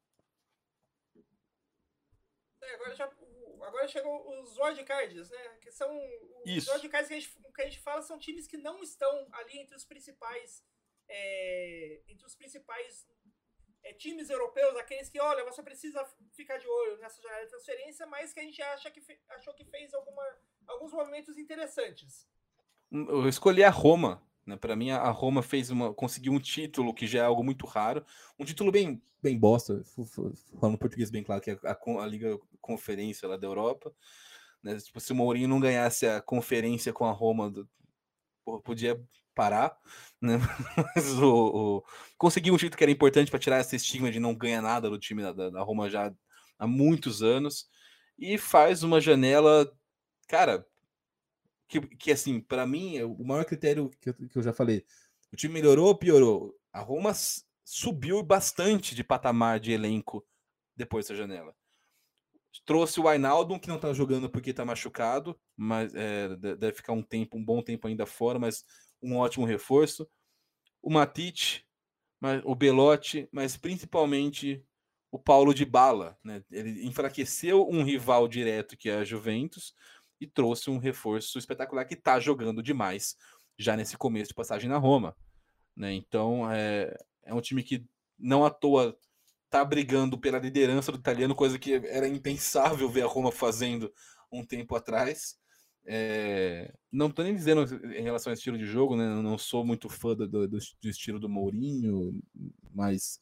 É, 2.62 2.74
agora, 2.74 2.94
já, 2.94 3.10
agora 3.62 3.88
chegou 3.88 4.42
os 4.42 4.58
wildcards, 4.58 5.30
né? 5.30 5.48
Que 5.62 5.70
são. 5.70 5.88
Os 6.44 6.50
Isso. 6.52 6.70
wildcards 6.72 7.08
que 7.08 7.14
a, 7.14 7.18
gente, 7.20 7.34
que 7.54 7.62
a 7.62 7.64
gente 7.64 7.80
fala 7.80 8.02
são 8.02 8.18
times 8.18 8.46
que 8.46 8.58
não 8.58 8.82
estão 8.82 9.26
ali 9.32 9.58
entre 9.58 9.74
os 9.74 9.84
principais. 9.84 10.62
é, 11.08 12.00
entre 12.08 12.26
os 12.26 12.34
principais 12.34 13.06
é, 13.88 13.92
times 13.94 14.28
europeus, 14.30 14.76
aqueles 14.76 15.08
que, 15.08 15.20
olha, 15.20 15.44
você 15.44 15.62
precisa 15.62 16.04
ficar 16.32 16.58
de 16.58 16.66
olho 16.66 16.98
nessa 16.98 17.20
janela 17.22 17.44
de 17.44 17.50
transferência, 17.50 18.06
mas 18.06 18.32
que 18.32 18.40
a 18.40 18.42
gente 18.42 18.60
acha 18.62 18.90
que 18.90 19.00
achou 19.30 19.54
que 19.54 19.64
fez 19.64 19.92
alguma, 19.94 20.22
alguns 20.66 20.92
movimentos 20.92 21.36
interessantes. 21.38 22.26
Hum, 22.90 23.06
Eu 23.08 23.28
escolhi 23.28 23.62
a 23.64 23.70
Roma. 23.70 24.22
Né? 24.44 24.56
Para 24.56 24.76
mim, 24.76 24.92
a 24.92 25.10
Roma 25.10 25.42
fez 25.42 25.70
uma, 25.70 25.92
conseguiu 25.92 26.32
um 26.32 26.38
título 26.38 26.94
que 26.94 27.04
já 27.06 27.18
é 27.18 27.22
algo 27.22 27.42
muito 27.42 27.66
raro. 27.66 28.04
Um 28.38 28.44
título 28.44 28.70
bem, 28.70 29.02
bem 29.20 29.36
bosta, 29.36 29.82
falando 30.60 30.78
português 30.78 31.10
bem 31.10 31.24
claro, 31.24 31.40
que 31.42 31.50
é 31.50 31.58
a, 31.64 31.74
con- 31.74 31.98
a 31.98 32.06
Liga 32.06 32.38
Conferência 32.60 33.28
lá 33.28 33.36
da 33.36 33.46
Europa. 33.46 33.92
Né? 34.62 34.76
Tipo, 34.78 35.00
se 35.00 35.10
o 35.12 35.16
Mourinho 35.16 35.48
não 35.48 35.58
ganhasse 35.58 36.06
a 36.06 36.20
conferência 36.22 36.92
com 36.92 37.04
a 37.04 37.10
Roma, 37.10 37.50
do- 37.50 37.68
podia 38.62 39.00
parar. 39.36 39.78
Né? 40.22 40.38
Mas 40.96 41.10
o, 41.18 41.78
o- 41.80 41.84
conseguiu 42.18 42.54
um 42.54 42.58
título 42.58 42.78
que 42.78 42.84
era 42.84 42.90
importante 42.92 43.30
para 43.30 43.40
tirar 43.40 43.60
esse 43.60 43.76
estigma 43.76 44.10
de 44.12 44.20
não 44.20 44.34
ganhar 44.34 44.62
nada 44.62 44.90
do 44.90 44.98
time 44.98 45.22
da, 45.22 45.32
da- 45.50 45.62
Roma 45.62 45.90
já 45.90 46.12
há 46.58 46.66
muitos 46.66 47.22
anos. 47.22 47.68
E 48.18 48.38
faz 48.38 48.82
uma 48.82 49.00
janela, 49.00 49.70
cara, 50.28 50.66
que, 51.68 51.80
que 51.80 52.12
assim, 52.12 52.40
para 52.40 52.66
mim, 52.66 53.00
o 53.02 53.24
maior 53.24 53.44
critério 53.44 53.90
que 54.00 54.10
eu, 54.10 54.14
que 54.14 54.38
eu 54.38 54.42
já 54.42 54.52
falei, 54.52 54.84
o 55.32 55.36
time 55.36 55.54
melhorou 55.54 55.86
ou 55.88 55.98
piorou? 55.98 56.54
A 56.72 56.80
Roma 56.80 57.12
subiu 57.64 58.22
bastante 58.22 58.94
de 58.94 59.02
patamar 59.04 59.58
de 59.60 59.72
elenco 59.72 60.24
depois 60.76 61.08
da 61.08 61.14
janela. 61.14 61.54
Trouxe 62.64 62.98
o 62.98 63.06
Ainaldo, 63.06 63.60
que 63.60 63.68
não 63.68 63.78
tá 63.78 63.92
jogando 63.92 64.30
porque 64.30 64.52
tá 64.52 64.64
machucado, 64.64 65.38
mas 65.56 65.94
é, 65.94 66.28
de- 66.36 66.56
deve 66.56 66.72
ficar 66.76 66.92
um 66.94 67.02
tempo, 67.02 67.36
um 67.36 67.44
bom 67.44 67.62
tempo 67.62 67.86
ainda 67.86 68.06
fora, 68.06 68.38
mas 68.38 68.64
um 69.06 69.16
ótimo 69.18 69.46
reforço. 69.46 70.08
O 70.82 70.90
Matite, 70.90 71.66
o 72.44 72.54
Belotti, 72.54 73.28
mas 73.32 73.56
principalmente 73.56 74.64
o 75.10 75.18
Paulo 75.18 75.54
de 75.54 75.64
Bala, 75.64 76.18
né? 76.22 76.42
Ele 76.50 76.84
enfraqueceu 76.86 77.68
um 77.68 77.82
rival 77.82 78.28
direto 78.28 78.76
que 78.76 78.90
é 78.90 78.96
a 78.96 79.04
Juventus 79.04 79.74
e 80.20 80.26
trouxe 80.26 80.70
um 80.70 80.78
reforço 80.78 81.38
espetacular 81.38 81.84
que 81.84 81.94
está 81.94 82.18
jogando 82.18 82.62
demais 82.62 83.16
já 83.58 83.76
nesse 83.76 83.96
começo 83.96 84.28
de 84.28 84.34
passagem 84.34 84.68
na 84.68 84.78
Roma. 84.78 85.16
Né? 85.74 85.92
Então 85.94 86.50
é, 86.50 86.96
é 87.22 87.34
um 87.34 87.40
time 87.40 87.62
que 87.62 87.84
não 88.18 88.44
à 88.44 88.50
toa 88.50 88.98
está 89.44 89.64
brigando 89.64 90.18
pela 90.18 90.38
liderança 90.38 90.90
do 90.90 90.98
italiano, 90.98 91.34
coisa 91.34 91.58
que 91.58 91.74
era 91.74 92.08
impensável 92.08 92.88
ver 92.88 93.02
a 93.02 93.06
Roma 93.06 93.30
fazendo 93.30 93.92
um 94.30 94.44
tempo 94.44 94.74
atrás. 94.74 95.38
É, 95.88 96.74
não 96.90 97.06
estou 97.06 97.24
nem 97.24 97.34
dizendo 97.34 97.62
em 97.94 98.02
relação 98.02 98.30
ao 98.30 98.34
estilo 98.34 98.58
de 98.58 98.66
jogo, 98.66 98.96
né? 98.96 99.04
eu 99.04 99.22
não 99.22 99.38
sou 99.38 99.64
muito 99.64 99.88
fã 99.88 100.16
do, 100.16 100.26
do, 100.26 100.48
do 100.48 100.58
estilo 100.88 101.20
do 101.20 101.28
Mourinho, 101.28 102.20
mas 102.74 103.20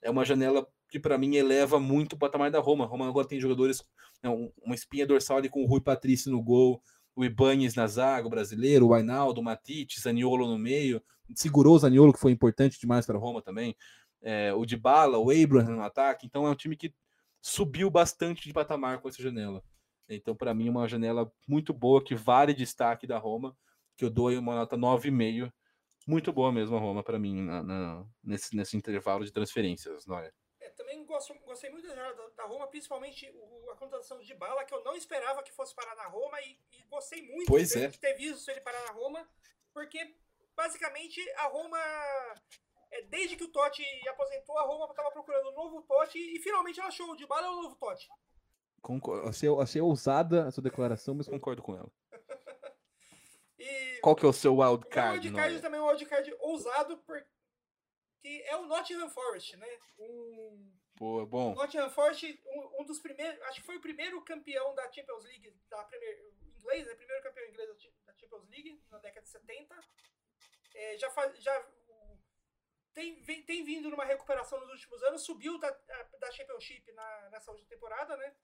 é 0.00 0.08
uma 0.10 0.24
janela 0.24 0.66
que 0.88 1.00
para 1.00 1.18
mim 1.18 1.34
eleva 1.34 1.80
muito 1.80 2.12
o 2.12 2.18
patamar 2.18 2.52
da 2.52 2.60
Roma. 2.60 2.84
A 2.84 2.86
Roma 2.86 3.08
agora 3.08 3.26
tem 3.26 3.40
jogadores, 3.40 3.82
né, 4.22 4.30
um- 4.30 4.52
uma 4.62 4.76
espinha 4.76 5.04
dorsal 5.06 5.38
ali 5.38 5.48
com 5.48 5.64
o 5.64 5.66
Rui 5.66 5.80
Patrício 5.80 6.30
no 6.30 6.40
gol, 6.40 6.80
o 7.16 7.24
Ibanes 7.24 7.74
na 7.74 7.86
zaga, 7.88 8.26
o 8.26 8.30
brasileiro, 8.30 8.86
o 8.88 8.94
Ainaldo, 8.94 9.40
o 9.40 9.44
Matite, 9.44 10.00
Zaniolo 10.00 10.46
no 10.46 10.58
meio. 10.58 11.02
Segurou 11.34 11.74
o 11.74 11.78
Zaniolo, 11.78 12.12
que 12.12 12.20
foi 12.20 12.30
importante 12.30 12.78
demais 12.78 13.06
para 13.06 13.16
a 13.16 13.20
Roma 13.20 13.42
também. 13.42 13.74
É, 14.22 14.52
o 14.54 14.64
Dybala, 14.64 15.18
o 15.18 15.30
Abraham 15.30 15.76
no 15.76 15.82
ataque. 15.82 16.26
Então 16.26 16.46
é 16.46 16.50
um 16.50 16.54
time 16.54 16.76
que 16.76 16.94
subiu 17.40 17.90
bastante 17.90 18.44
de 18.46 18.52
patamar 18.52 19.00
com 19.00 19.08
essa 19.08 19.22
janela. 19.22 19.62
Então, 20.08 20.34
para 20.36 20.52
mim, 20.54 20.68
é 20.68 20.70
uma 20.70 20.88
janela 20.88 21.32
muito 21.48 21.72
boa, 21.72 22.02
que 22.04 22.14
vale 22.14 22.52
destaque 22.52 23.06
da 23.06 23.18
Roma, 23.18 23.56
que 23.96 24.04
eu 24.04 24.10
dou 24.10 24.28
aí 24.28 24.36
uma 24.36 24.54
nota 24.54 24.76
9,5. 24.76 25.52
Muito 26.06 26.32
boa 26.32 26.52
mesmo 26.52 26.76
a 26.76 26.80
Roma 26.80 27.02
para 27.02 27.18
mim 27.18 27.40
na- 27.40 27.62
na- 27.62 28.06
nesse, 28.22 28.54
nesse 28.54 28.76
intervalo 28.76 29.24
de 29.24 29.32
transferências, 29.32 30.04
não 30.06 30.18
é? 30.18 30.30
É, 30.60 30.68
também 30.70 31.02
gosto, 31.06 31.32
gostei 31.46 31.70
muito 31.70 31.88
da, 31.88 32.12
da, 32.12 32.28
da 32.36 32.44
Roma, 32.44 32.66
principalmente 32.66 33.30
o- 33.34 33.70
a 33.70 33.76
contratação 33.76 34.18
de 34.20 34.34
Bala, 34.34 34.64
que 34.64 34.74
eu 34.74 34.84
não 34.84 34.94
esperava 34.94 35.42
que 35.42 35.52
fosse 35.52 35.74
parar 35.74 35.94
na 35.96 36.06
Roma, 36.08 36.38
e, 36.42 36.58
e 36.72 36.82
gostei 36.90 37.22
muito 37.22 37.46
Pois 37.46 37.70
de, 37.70 37.84
é. 37.84 37.88
de 37.88 37.98
ter 37.98 38.14
visto 38.14 38.46
ele 38.50 38.60
parar 38.60 38.84
na 38.84 38.92
Roma, 38.92 39.26
porque 39.72 40.14
basicamente 40.54 41.18
a 41.38 41.46
Roma, 41.46 41.78
é, 42.90 43.02
desde 43.08 43.36
que 43.36 43.44
o 43.44 43.48
Totti 43.52 43.82
aposentou, 44.08 44.58
a 44.58 44.62
Roma 44.66 44.86
estava 44.90 45.10
procurando 45.10 45.50
um 45.50 45.54
novo 45.54 45.82
Totti, 45.82 46.18
e 46.18 46.38
finalmente 46.40 46.78
ela 46.80 46.88
achou 46.88 47.10
o 47.12 47.16
de 47.16 47.26
Bala 47.26 47.46
é 47.46 47.50
o 47.50 47.62
novo 47.62 47.76
Totti. 47.76 48.06
Concordo, 48.84 49.26
Achei, 49.28 49.48
achei 49.62 49.80
ousada 49.80 50.46
a 50.46 50.50
sua 50.50 50.62
declaração, 50.62 51.14
mas 51.14 51.26
concordo 51.26 51.62
com 51.62 51.74
ela. 51.74 51.90
E 53.58 53.98
Qual 54.02 54.14
que 54.14 54.26
é 54.26 54.28
o 54.28 54.32
seu 54.32 54.52
o 54.52 54.60
wildcard? 54.60 55.26
wildcard 55.26 55.30
Noia? 55.50 55.62
também 55.62 55.80
é 55.80 55.82
um 55.82 55.86
wildcard 55.86 56.34
ousado, 56.40 56.98
porque 56.98 57.24
é 58.46 58.56
o 58.56 58.66
Nottingham 58.66 59.08
Forest, 59.08 59.56
né? 59.56 59.66
Um, 59.98 60.70
Pô, 60.96 61.24
bom. 61.24 61.54
Nottingham 61.54 61.88
Forest, 61.90 62.38
um, 62.44 62.82
um 62.82 62.84
dos 62.84 62.98
primeiros, 63.00 63.40
acho 63.44 63.60
que 63.60 63.66
foi 63.66 63.76
o 63.76 63.80
primeiro 63.80 64.20
campeão 64.22 64.74
da 64.74 64.90
Champions 64.92 65.24
League, 65.24 65.50
da 65.70 65.82
Premier, 65.84 66.18
inglês, 66.58 66.86
né? 66.86 66.94
Primeiro 66.94 67.22
campeão 67.22 67.48
inglês 67.48 67.68
da, 68.06 68.12
Champions 68.18 68.48
League, 68.50 68.82
na 68.90 68.98
década 68.98 69.22
de 69.24 69.30
70. 69.30 69.74
É, 70.74 70.98
já 70.98 71.10
faz, 71.10 71.36
já 71.42 71.58
o- 71.88 72.18
tem, 72.92 73.22
vem- 73.22 73.42
tem 73.44 73.64
vindo 73.64 73.88
numa 73.88 74.04
recuperação 74.04 74.60
nos 74.60 74.70
últimos 74.70 75.02
anos, 75.04 75.22
subiu 75.22 75.58
da, 75.58 75.70
da 76.20 76.30
Championship 76.32 76.92
na, 76.92 77.30
nessa 77.30 77.50
última 77.50 77.68
temporada, 77.70 78.14
né? 78.16 78.34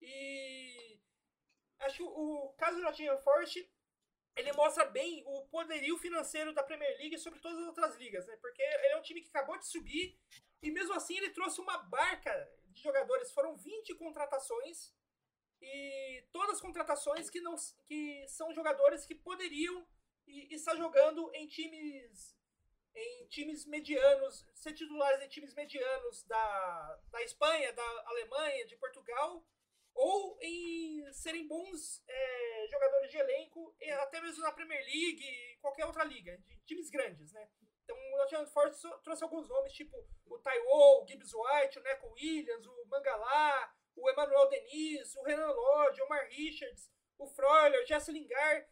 E 0.00 1.00
acho 1.80 1.96
que 1.96 2.02
o, 2.02 2.54
caso 2.58 2.76
do 2.76 2.82
Nottingham 2.82 3.18
Forest 3.18 3.70
ele 4.36 4.52
mostra 4.52 4.84
bem 4.84 5.24
o 5.26 5.46
poderio 5.46 5.96
financeiro 5.96 6.52
da 6.52 6.62
Premier 6.62 6.94
League 6.98 7.18
sobre 7.18 7.40
todas 7.40 7.58
as 7.58 7.66
outras 7.68 7.96
ligas, 7.96 8.26
né? 8.26 8.36
Porque 8.36 8.60
ele 8.60 8.92
é 8.92 8.98
um 8.98 9.02
time 9.02 9.22
que 9.22 9.28
acabou 9.28 9.58
de 9.58 9.66
subir 9.66 10.18
e 10.62 10.70
mesmo 10.70 10.92
assim 10.92 11.16
ele 11.16 11.30
trouxe 11.30 11.60
uma 11.60 11.78
barca 11.78 12.32
de 12.66 12.82
jogadores. 12.82 13.32
Foram 13.32 13.56
20 13.56 13.94
contratações 13.94 14.92
e 15.60 16.22
todas 16.32 16.60
contratações 16.60 17.30
que 17.30 17.40
não 17.40 17.54
que 17.86 18.26
são 18.28 18.52
jogadores 18.52 19.06
que 19.06 19.14
poderiam 19.14 19.86
e- 20.26 20.54
estar 20.54 20.76
jogando 20.76 21.30
em 21.34 21.46
times 21.46 22.36
em 22.94 23.26
times 23.28 23.66
medianos, 23.66 24.46
ser 24.54 24.72
titulares 24.72 25.22
em 25.22 25.28
times 25.28 25.54
medianos 25.54 26.22
da, 26.24 27.00
da 27.10 27.22
Espanha, 27.22 27.70
da 27.72 28.02
Alemanha, 28.06 28.66
de 28.66 28.74
Portugal, 28.76 29.46
ou 29.96 30.38
em 30.42 31.12
serem 31.12 31.46
bons 31.46 32.02
é, 32.06 32.66
jogadores 32.70 33.10
de 33.10 33.16
elenco, 33.16 33.74
até 34.00 34.20
mesmo 34.20 34.42
na 34.42 34.52
Premier 34.52 34.84
League 34.84 35.24
e 35.24 35.56
qualquer 35.60 35.86
outra 35.86 36.04
liga, 36.04 36.36
de 36.46 36.58
times 36.66 36.90
grandes, 36.90 37.32
né? 37.32 37.48
Então 37.82 37.96
o 37.96 38.18
Nottingham 38.18 38.46
Forest 38.46 38.82
trouxe 39.02 39.22
alguns 39.22 39.48
nomes, 39.48 39.72
tipo 39.72 39.96
o 40.26 40.38
Taiwo, 40.38 41.02
o 41.02 41.06
Gibbs 41.06 41.32
White, 41.32 41.78
o 41.78 41.82
Neco 41.82 42.12
Williams, 42.14 42.66
o 42.66 42.86
Mangalá, 42.86 43.74
o 43.94 44.10
Emmanuel 44.10 44.48
Denis, 44.48 45.14
o 45.16 45.22
Renan 45.22 45.50
Lodge, 45.50 46.02
o 46.02 46.04
Omar 46.04 46.28
Richards, 46.28 46.90
o 47.18 47.26
Freuler, 47.26 47.82
o 47.82 47.86
Jesse 47.86 48.12
Lingard, 48.12 48.66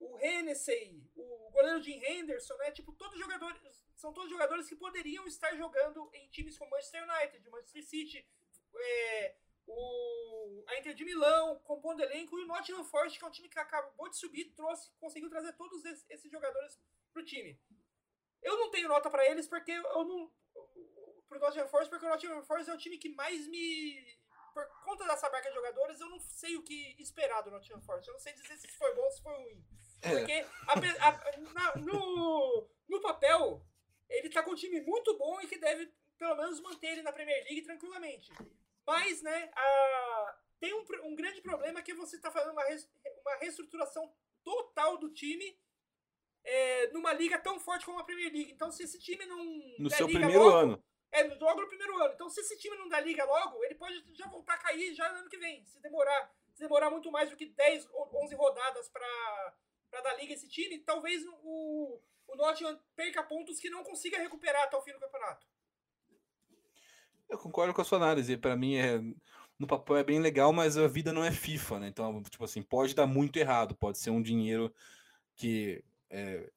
o 0.00 0.18
Hennessy, 0.18 1.02
o 1.16 1.50
goleiro 1.50 1.82
Jim 1.82 2.00
Henderson, 2.04 2.56
né? 2.56 2.70
Tipo, 2.72 2.92
todos 2.92 3.18
jogadores, 3.18 3.86
são 3.96 4.12
todos 4.12 4.30
jogadores 4.30 4.68
que 4.68 4.76
poderiam 4.76 5.26
estar 5.26 5.56
jogando 5.56 6.10
em 6.12 6.28
times 6.28 6.58
como 6.58 6.70
Manchester 6.70 7.04
United, 7.04 7.48
Manchester 7.48 7.84
City, 7.84 8.28
é, 8.76 9.36
o, 9.68 10.64
a 10.66 10.78
Inter 10.78 10.94
de 10.94 11.04
Milão, 11.04 11.58
compondo 11.60 12.00
elenco, 12.02 12.38
e 12.38 12.42
o 12.44 12.46
Nottingham 12.46 12.84
Forest, 12.84 13.18
que 13.18 13.24
é 13.24 13.28
um 13.28 13.30
time 13.30 13.48
que 13.48 13.58
acabou 13.58 14.08
de 14.08 14.16
subir, 14.16 14.46
trouxe, 14.54 14.90
conseguiu 14.98 15.28
trazer 15.30 15.52
todos 15.52 15.84
esses, 15.84 16.30
jogadores 16.30 16.78
pro 17.12 17.24
time. 17.24 17.60
Eu 18.42 18.56
não 18.58 18.70
tenho 18.70 18.88
nota 18.88 19.10
pra 19.10 19.24
eles 19.30 19.46
porque 19.46 19.70
eu 19.72 20.04
não. 20.04 20.32
Pro 21.28 21.38
Nottingham 21.40 21.68
Forest, 21.68 21.90
porque 21.90 22.06
o 22.06 22.08
Nottingham 22.08 22.42
Forest 22.44 22.70
é 22.70 22.74
o 22.74 22.78
time 22.78 22.96
que 22.98 23.10
mais 23.10 23.46
me. 23.48 24.18
Por 24.54 24.66
conta 24.84 25.04
dessa 25.06 25.28
barca 25.28 25.48
de 25.48 25.54
jogadores, 25.54 26.00
eu 26.00 26.08
não 26.08 26.18
sei 26.18 26.56
o 26.56 26.62
que 26.62 26.96
esperar 26.98 27.42
do 27.42 27.50
Nottingham 27.50 27.82
Forest. 27.82 28.08
Eu 28.08 28.14
não 28.14 28.20
sei 28.20 28.32
dizer 28.32 28.56
se 28.56 28.66
foi 28.68 28.94
bom 28.94 29.02
ou 29.02 29.10
se 29.10 29.22
foi 29.22 29.34
ruim. 29.34 29.64
É, 30.02 30.18
Porque 30.18 30.46
ape- 30.68 30.98
a- 31.00 31.38
na- 31.52 31.76
no, 31.76 32.68
no 32.88 33.00
papel, 33.02 33.62
ele 34.08 34.30
tá 34.30 34.42
com 34.42 34.52
um 34.52 34.56
time 34.56 34.80
muito 34.80 35.16
bom 35.18 35.40
e 35.40 35.46
que 35.46 35.58
deve, 35.58 35.92
pelo 36.16 36.36
menos, 36.36 36.60
manter 36.60 36.88
ele 36.92 37.02
na 37.02 37.12
Premier 37.12 37.44
League 37.44 37.62
tranquilamente. 37.62 38.32
Mas, 38.88 39.20
né, 39.22 39.50
a- 39.54 40.36
tem 40.58 40.72
um, 40.74 40.82
um 41.04 41.14
grande 41.14 41.40
problema 41.42 41.82
que 41.82 41.92
você 41.94 42.18
tá 42.18 42.30
fazendo 42.30 42.52
uma, 42.52 42.64
res- 42.64 42.88
uma 43.20 43.36
reestruturação 43.36 44.10
total 44.42 44.96
do 44.96 45.10
time 45.12 45.60
é, 46.42 46.86
numa 46.88 47.12
liga 47.12 47.38
tão 47.38 47.60
forte 47.60 47.84
como 47.84 47.98
a 47.98 48.04
Premier 48.04 48.32
League. 48.32 48.50
Então, 48.50 48.72
se 48.72 48.82
esse 48.82 48.98
time 48.98 49.24
não. 49.26 49.44
no 49.78 49.88
der 49.90 49.96
seu 49.96 50.06
liga 50.06 50.18
primeiro 50.20 50.42
logo- 50.44 50.56
ano. 50.56 50.84
é, 51.12 51.22
logo 51.22 51.60
no 51.60 51.68
primeiro 51.68 51.96
ano. 52.02 52.14
Então, 52.14 52.30
se 52.30 52.40
esse 52.40 52.56
time 52.58 52.76
não 52.78 52.88
dá 52.88 52.98
liga 53.00 53.24
logo, 53.24 53.62
ele 53.64 53.74
pode 53.74 54.02
já 54.14 54.26
voltar 54.26 54.54
a 54.54 54.58
cair 54.58 54.94
já 54.94 55.12
no 55.12 55.18
ano 55.20 55.28
que 55.28 55.36
vem. 55.36 55.64
Se 55.66 55.80
demorar 55.80 56.32
demorar 56.56 56.90
muito 56.90 57.12
mais 57.12 57.30
do 57.30 57.36
que 57.36 57.46
10 57.46 57.86
ou 57.92 58.24
11 58.24 58.34
rodadas 58.34 58.88
para 58.88 60.02
dar 60.02 60.14
liga 60.14 60.32
esse 60.34 60.48
time, 60.48 60.80
talvez 60.80 61.24
o, 61.26 62.00
o 62.26 62.34
Nottingham 62.36 62.76
perca 62.96 63.22
pontos 63.22 63.60
que 63.60 63.70
não 63.70 63.84
consiga 63.84 64.18
recuperar 64.18 64.64
até 64.64 64.76
o 64.76 64.82
fim 64.82 64.90
do 64.92 64.98
campeonato. 64.98 65.46
Eu 67.28 67.38
concordo 67.38 67.74
com 67.74 67.82
a 67.82 67.84
sua 67.84 67.98
análise. 67.98 68.36
Para 68.36 68.56
mim, 68.56 68.76
é, 68.76 69.00
no 69.58 69.66
papel 69.66 69.96
é 69.96 70.04
bem 70.04 70.18
legal, 70.20 70.52
mas 70.52 70.78
a 70.78 70.86
vida 70.88 71.12
não 71.12 71.24
é 71.24 71.30
FIFA, 71.30 71.80
né? 71.80 71.88
Então, 71.88 72.22
tipo 72.22 72.44
assim, 72.44 72.62
pode 72.62 72.94
dar 72.94 73.06
muito 73.06 73.38
errado. 73.38 73.74
Pode 73.76 73.98
ser 73.98 74.10
um 74.10 74.22
dinheiro 74.22 74.72
que 75.36 75.84
é, 76.10 76.50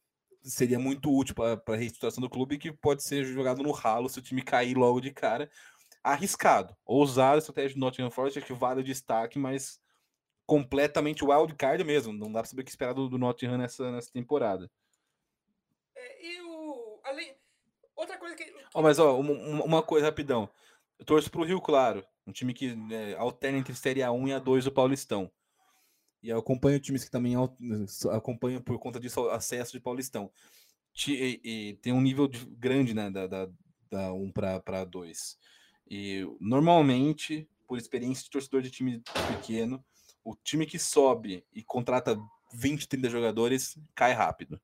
seria 0.43 0.79
muito 0.79 1.15
útil 1.15 1.35
para 1.35 1.61
a 1.67 1.75
reestruturação 1.75 2.21
do 2.21 2.29
clube 2.29 2.57
que 2.57 2.71
pode 2.71 3.03
ser 3.03 3.23
jogado 3.25 3.61
no 3.61 3.71
ralo 3.71 4.09
se 4.09 4.19
o 4.19 4.21
time 4.21 4.41
cair 4.41 4.75
logo 4.75 4.99
de 4.99 5.11
cara. 5.11 5.49
Arriscado. 6.03 6.75
Ousado 6.85 7.35
a 7.35 7.39
estratégia 7.39 7.75
do 7.75 7.79
Nottingham 7.79 8.09
Forest, 8.09 8.39
acho 8.39 8.47
que 8.47 8.53
vale 8.53 8.81
o 8.81 8.83
destaque, 8.83 9.37
mas 9.37 9.79
completamente 10.45 11.23
wild 11.23 11.55
card 11.55 11.83
mesmo. 11.83 12.11
Não 12.11 12.31
dá 12.31 12.39
para 12.39 12.49
saber 12.49 12.61
o 12.61 12.65
que 12.65 12.71
esperar 12.71 12.93
do, 12.93 13.07
do 13.07 13.17
Nottingham 13.17 13.57
nessa, 13.57 13.91
nessa 13.91 14.11
temporada. 14.11 14.69
É, 15.95 16.25
e 16.25 16.41
o. 16.41 16.99
Além. 17.03 17.35
Outra 18.01 18.17
coisa 18.17 18.35
que. 18.35 18.51
Oh, 18.73 18.81
mas, 18.81 18.97
ó, 18.97 19.19
uma, 19.19 19.63
uma 19.63 19.83
coisa 19.83 20.07
rapidão. 20.07 20.49
Eu 20.97 21.05
torço 21.05 21.29
pro 21.29 21.43
Rio 21.43 21.61
Claro, 21.61 22.03
um 22.25 22.31
time 22.31 22.51
que 22.51 22.75
é, 22.91 23.13
alterna 23.15 23.59
entre 23.59 23.75
Série 23.75 23.99
A1 23.99 24.27
e 24.27 24.31
A2 24.31 24.63
do 24.63 24.71
Paulistão. 24.71 25.31
E 26.23 26.29
eu 26.29 26.39
acompanho 26.39 26.79
times 26.79 27.03
que 27.03 27.11
também 27.11 27.35
acompanham 28.11 28.59
por 28.59 28.79
conta 28.79 28.99
disso 28.99 29.29
acesso 29.29 29.73
de 29.73 29.79
Paulistão. 29.79 30.31
E, 31.07 31.39
e 31.43 31.73
tem 31.75 31.93
um 31.93 32.01
nível 32.01 32.27
de, 32.27 32.43
grande 32.43 32.95
né, 32.95 33.11
da, 33.11 33.27
da, 33.27 33.47
da 33.91 34.13
1 34.13 34.31
para 34.31 34.83
2. 34.83 35.37
E 35.87 36.25
normalmente, 36.39 37.47
por 37.67 37.77
experiência 37.77 38.23
de 38.23 38.31
torcedor 38.31 38.63
de 38.63 38.71
time 38.71 39.03
pequeno, 39.27 39.83
o 40.23 40.35
time 40.35 40.65
que 40.65 40.79
sobe 40.79 41.45
e 41.53 41.63
contrata 41.63 42.17
20, 42.51 42.87
30 42.87 43.09
jogadores 43.09 43.77
cai 43.93 44.13
rápido. 44.13 44.59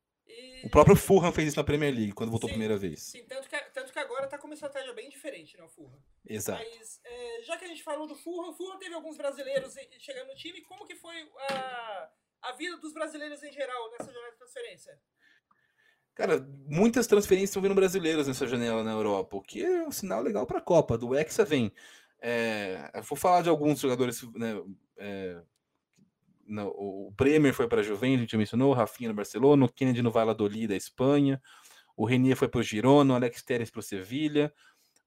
O 0.64 0.70
próprio 0.70 0.96
Fulham 0.96 1.32
fez 1.32 1.50
isso 1.50 1.58
na 1.58 1.64
Premier 1.64 1.94
League 1.94 2.14
quando 2.14 2.30
voltou 2.30 2.48
a 2.48 2.52
primeira 2.52 2.78
vez. 2.78 3.02
Sim, 3.02 3.24
tanto 3.26 3.48
que, 3.48 3.58
tanto 3.74 3.94
que 3.94 4.00
agora 4.00 4.28
tá 4.28 4.38
com 4.38 4.48
uma 4.48 4.54
estratégia 4.54 4.94
bem 4.94 5.10
diferente, 5.10 5.58
né, 5.58 5.64
o 5.64 5.70
Fulham. 5.70 5.98
Exato. 6.28 6.64
Mas, 6.64 7.00
é, 7.04 7.42
já 7.44 7.58
que 7.58 7.66
a 7.66 7.68
gente 7.68 7.84
falou 7.84 8.08
do 8.08 8.16
Fulham, 8.16 8.50
o 8.50 8.54
Fulham 8.54 8.78
teve 8.78 8.94
alguns 8.94 9.18
brasileiros 9.18 9.76
chegando 10.00 10.28
no 10.28 10.36
time. 10.36 10.62
Como 10.62 10.86
que 10.86 10.96
foi 10.96 11.16
a, 11.50 12.10
a 12.42 12.52
vida 12.54 12.78
dos 12.78 12.94
brasileiros 12.94 13.42
em 13.44 13.52
geral 13.52 13.92
nessa 13.92 14.12
jornada 14.12 14.32
de 14.32 14.38
transferência? 14.38 15.00
Cara, 16.18 16.40
muitas 16.66 17.06
transferências 17.06 17.52
estão 17.52 17.62
vindo 17.62 17.76
brasileiros 17.76 18.28
nessa 18.28 18.48
janela 18.48 18.84
na 18.84 18.92
Europa, 18.92 19.38
o 19.38 19.42
que 19.42 19.64
é 19.64 19.84
um 19.84 19.92
sinal 19.92 20.22
legal 20.22 20.48
para 20.48 20.58
a 20.58 20.62
Copa. 20.62 20.98
Do 20.98 21.16
Hexa 21.16 21.46
vem. 21.46 21.72
É, 22.20 22.92
vou 23.08 23.16
falar 23.16 23.44
de 23.44 23.50
alguns 23.50 23.80
jogadores 23.80 24.24
né, 24.34 24.60
é, 24.98 25.40
no, 26.48 26.68
o 26.70 27.12
Bremer 27.12 27.54
foi 27.54 27.68
para 27.68 27.82
a 27.82 27.84
Juventus, 27.84 28.20
a 28.20 28.22
gente 28.22 28.38
mencionou, 28.38 28.72
o 28.72 28.74
Rafinha 28.74 29.10
no 29.10 29.16
Barcelona, 29.16 29.66
o 29.66 29.72
Kennedy 29.72 30.02
no 30.02 30.12
Valladolid 30.12 30.68
da 30.68 30.76
Espanha, 30.76 31.42
o 31.96 32.06
Renier 32.06 32.38
foi 32.38 32.48
para 32.48 32.60
o 32.60 32.64
Girona, 32.64 33.14
o 33.14 33.16
Alex 33.16 33.42
Teres 33.44 33.70
para 33.70 33.80
o 33.80 33.84
Sevilha, 33.84 34.54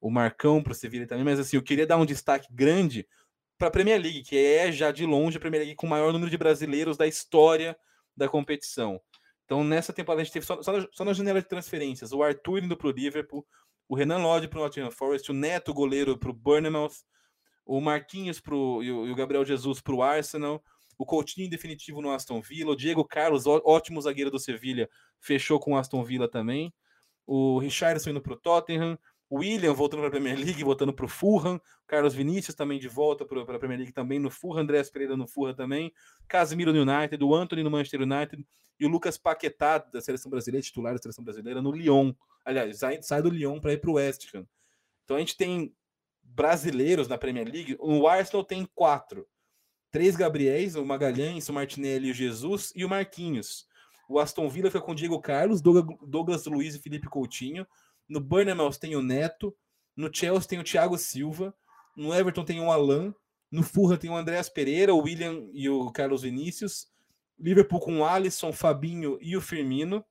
o 0.00 0.10
Marcão 0.10 0.62
para 0.62 0.72
o 0.72 0.74
Sevilha 0.74 1.06
também, 1.06 1.24
mas 1.24 1.38
assim, 1.38 1.56
eu 1.56 1.62
queria 1.62 1.86
dar 1.86 1.96
um 1.96 2.06
destaque 2.06 2.48
grande 2.52 3.06
para 3.58 3.68
a 3.68 3.70
Premier 3.70 4.00
League, 4.00 4.22
que 4.22 4.36
é 4.36 4.72
já 4.72 4.90
de 4.90 5.04
longe 5.04 5.36
a 5.36 5.40
Premier 5.40 5.62
League 5.62 5.76
com 5.76 5.86
o 5.86 5.90
maior 5.90 6.12
número 6.12 6.30
de 6.30 6.38
brasileiros 6.38 6.96
da 6.96 7.06
história 7.06 7.76
da 8.16 8.28
competição. 8.28 9.00
Então, 9.44 9.62
nessa 9.64 9.92
temporada, 9.92 10.22
a 10.22 10.24
gente 10.24 10.32
teve 10.32 10.46
só, 10.46 10.62
só, 10.62 10.72
na, 10.72 10.86
só 10.92 11.04
na 11.04 11.12
janela 11.12 11.40
de 11.40 11.48
transferências, 11.48 12.12
o 12.12 12.22
Arthur 12.22 12.62
indo 12.62 12.76
para 12.76 12.88
o 12.88 12.90
Liverpool, 12.90 13.46
o 13.88 13.94
Renan 13.94 14.18
Lodge 14.18 14.48
para 14.48 14.60
o 14.60 14.62
Nottingham 14.62 14.90
Forest, 14.90 15.30
o 15.30 15.34
Neto, 15.34 15.74
goleiro, 15.74 16.16
para 16.16 16.30
o 16.30 16.32
Bournemouth, 16.32 17.04
o 17.66 17.80
Marquinhos 17.80 18.40
pro, 18.40 18.82
e, 18.82 18.90
o, 18.90 19.06
e 19.06 19.10
o 19.10 19.14
Gabriel 19.14 19.44
Jesus 19.44 19.80
para 19.80 19.94
o 19.94 20.02
Arsenal, 20.02 20.62
o 21.00 21.06
Coutinho 21.06 21.48
definitivo 21.48 22.02
no 22.02 22.10
Aston 22.10 22.42
Villa, 22.42 22.72
o 22.72 22.76
Diego 22.76 23.02
Carlos, 23.02 23.46
ótimo 23.46 24.02
zagueiro 24.02 24.30
do 24.30 24.38
Sevilha, 24.38 24.86
fechou 25.18 25.58
com 25.58 25.72
o 25.72 25.78
Aston 25.78 26.04
Villa 26.04 26.28
também, 26.30 26.70
o 27.26 27.58
Richardson 27.58 28.10
indo 28.10 28.20
para 28.20 28.34
o 28.34 28.36
Tottenham, 28.36 28.98
o 29.26 29.38
William 29.38 29.72
voltando 29.72 30.00
para 30.00 30.08
a 30.08 30.10
Premier 30.10 30.36
League, 30.36 30.62
voltando 30.62 30.92
para 30.92 31.06
o 31.06 31.08
Fulham, 31.08 31.58
Carlos 31.86 32.12
Vinícius 32.12 32.54
também 32.54 32.78
de 32.78 32.86
volta 32.86 33.24
para 33.24 33.40
a 33.40 33.58
Premier 33.58 33.78
League 33.78 33.94
também 33.94 34.18
no 34.18 34.30
Fulham, 34.30 34.60
Andrés 34.60 34.90
Pereira 34.90 35.16
no 35.16 35.26
Fulham 35.26 35.54
também, 35.54 35.90
Casemiro 36.28 36.70
no 36.70 36.82
United, 36.82 37.24
o 37.24 37.34
Anthony 37.34 37.62
no 37.62 37.70
Manchester 37.70 38.02
United 38.02 38.46
e 38.78 38.84
o 38.84 38.88
Lucas 38.90 39.16
Paquetá 39.16 39.78
da 39.78 40.02
seleção 40.02 40.30
brasileira, 40.30 40.62
titular 40.62 40.92
da 40.92 41.00
seleção 41.00 41.24
brasileira 41.24 41.62
no 41.62 41.72
Lyon. 41.72 42.12
Aliás, 42.44 42.78
sai, 42.78 43.00
sai 43.00 43.22
do 43.22 43.30
Lyon 43.30 43.58
para 43.58 43.72
ir 43.72 43.80
para 43.80 43.90
o 43.90 43.94
West 43.94 44.34
Ham. 44.34 44.46
Então 45.04 45.16
a 45.16 45.20
gente 45.20 45.34
tem 45.34 45.74
brasileiros 46.22 47.08
na 47.08 47.16
Premier 47.16 47.50
League, 47.50 47.74
o 47.80 48.06
Arsenal 48.06 48.44
tem 48.44 48.68
quatro 48.74 49.26
três 49.90 50.16
Gabriéis, 50.16 50.76
o 50.76 50.84
Magalhães, 50.84 51.48
o 51.48 51.52
Martinelli, 51.52 52.10
o 52.10 52.14
Jesus 52.14 52.72
e 52.74 52.84
o 52.84 52.88
Marquinhos. 52.88 53.66
O 54.08 54.18
Aston 54.18 54.48
Villa 54.48 54.70
foi 54.70 54.80
com 54.80 54.92
o 54.92 54.94
Diego 54.94 55.20
Carlos, 55.20 55.60
Douglas 55.60 56.44
Luiz 56.46 56.74
e 56.74 56.80
Felipe 56.80 57.08
Coutinho. 57.08 57.66
No 58.08 58.20
Burnham 58.20 58.70
tem 58.72 58.96
o 58.96 59.02
Neto. 59.02 59.56
No 59.96 60.12
Chelsea 60.12 60.48
tem 60.48 60.58
o 60.58 60.64
Thiago 60.64 60.98
Silva. 60.98 61.54
No 61.96 62.12
Everton 62.12 62.44
tem 62.44 62.60
o 62.60 62.70
Alan. 62.72 63.14
No 63.50 63.62
Fulham 63.62 63.96
tem 63.96 64.10
o 64.10 64.16
Andréas 64.16 64.48
Pereira, 64.48 64.94
o 64.94 65.02
William 65.02 65.48
e 65.52 65.68
o 65.68 65.90
Carlos 65.90 66.22
Vinícius. 66.22 66.88
Liverpool 67.38 67.80
com 67.80 67.98
o 67.98 68.04
Alisson, 68.04 68.52
Fabinho 68.52 69.18
e 69.20 69.36
o 69.36 69.40
Firmino. 69.40 70.04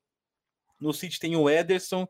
No 0.80 0.93
City 0.93 1.19
tem 1.19 1.35
o 1.35 1.49
Ederson. 1.49 2.07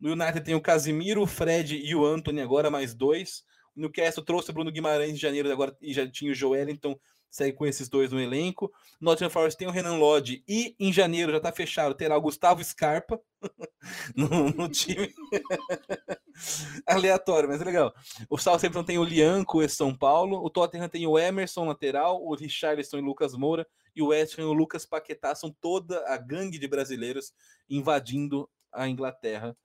No 0.00 0.12
United 0.12 0.42
tem 0.42 0.54
o 0.54 0.60
Casimiro, 0.60 1.22
o 1.22 1.26
Fred 1.26 1.76
e 1.76 1.94
o 1.94 2.04
Anthony, 2.04 2.40
agora 2.40 2.70
mais 2.70 2.94
dois. 2.94 3.44
O 3.76 3.80
Newcastle 3.80 4.24
trouxe 4.24 4.50
o 4.50 4.52
Bruno 4.52 4.70
Guimarães 4.70 5.12
em 5.12 5.16
janeiro 5.16 5.50
agora 5.50 5.76
e 5.80 5.92
já 5.92 6.08
tinha 6.08 6.30
o 6.30 6.34
Joel, 6.34 6.70
então 6.70 6.98
segue 7.34 7.56
com 7.56 7.66
esses 7.66 7.88
dois 7.88 8.12
no 8.12 8.20
elenco. 8.20 8.72
Nottingham 9.00 9.28
Forest 9.28 9.58
tem 9.58 9.66
o 9.66 9.72
Renan 9.72 9.96
Lodge 9.96 10.44
e 10.46 10.76
em 10.78 10.92
janeiro 10.92 11.32
já 11.32 11.38
está 11.38 11.50
fechado, 11.50 11.94
terá 11.94 12.16
o 12.16 12.20
Gustavo 12.20 12.62
Scarpa 12.62 13.20
no, 14.14 14.50
no, 14.50 14.68
time. 14.68 15.12
Aleatório, 16.86 17.48
mas 17.48 17.60
é 17.60 17.64
legal. 17.64 17.92
O 18.30 18.38
Southampton 18.38 18.84
tem 18.84 18.98
o 18.98 19.04
Lianco 19.04 19.60
e 19.60 19.68
São 19.68 19.92
Paulo. 19.92 20.44
O 20.44 20.48
Tottenham 20.48 20.88
tem 20.88 21.06
o 21.08 21.18
Emerson 21.18 21.66
lateral, 21.66 22.24
o 22.24 22.36
Richarlison 22.36 22.98
e 22.98 23.02
Lucas 23.02 23.34
Moura. 23.34 23.66
E 23.96 24.02
o 24.02 24.08
West 24.08 24.38
Ham 24.38 24.42
e 24.42 24.46
o 24.46 24.52
Lucas 24.52 24.86
Paquetá 24.86 25.34
são 25.34 25.54
toda 25.60 26.04
a 26.06 26.16
gangue 26.16 26.58
de 26.58 26.68
brasileiros 26.68 27.32
invadindo 27.68 28.48
a 28.72 28.88
Inglaterra. 28.88 29.56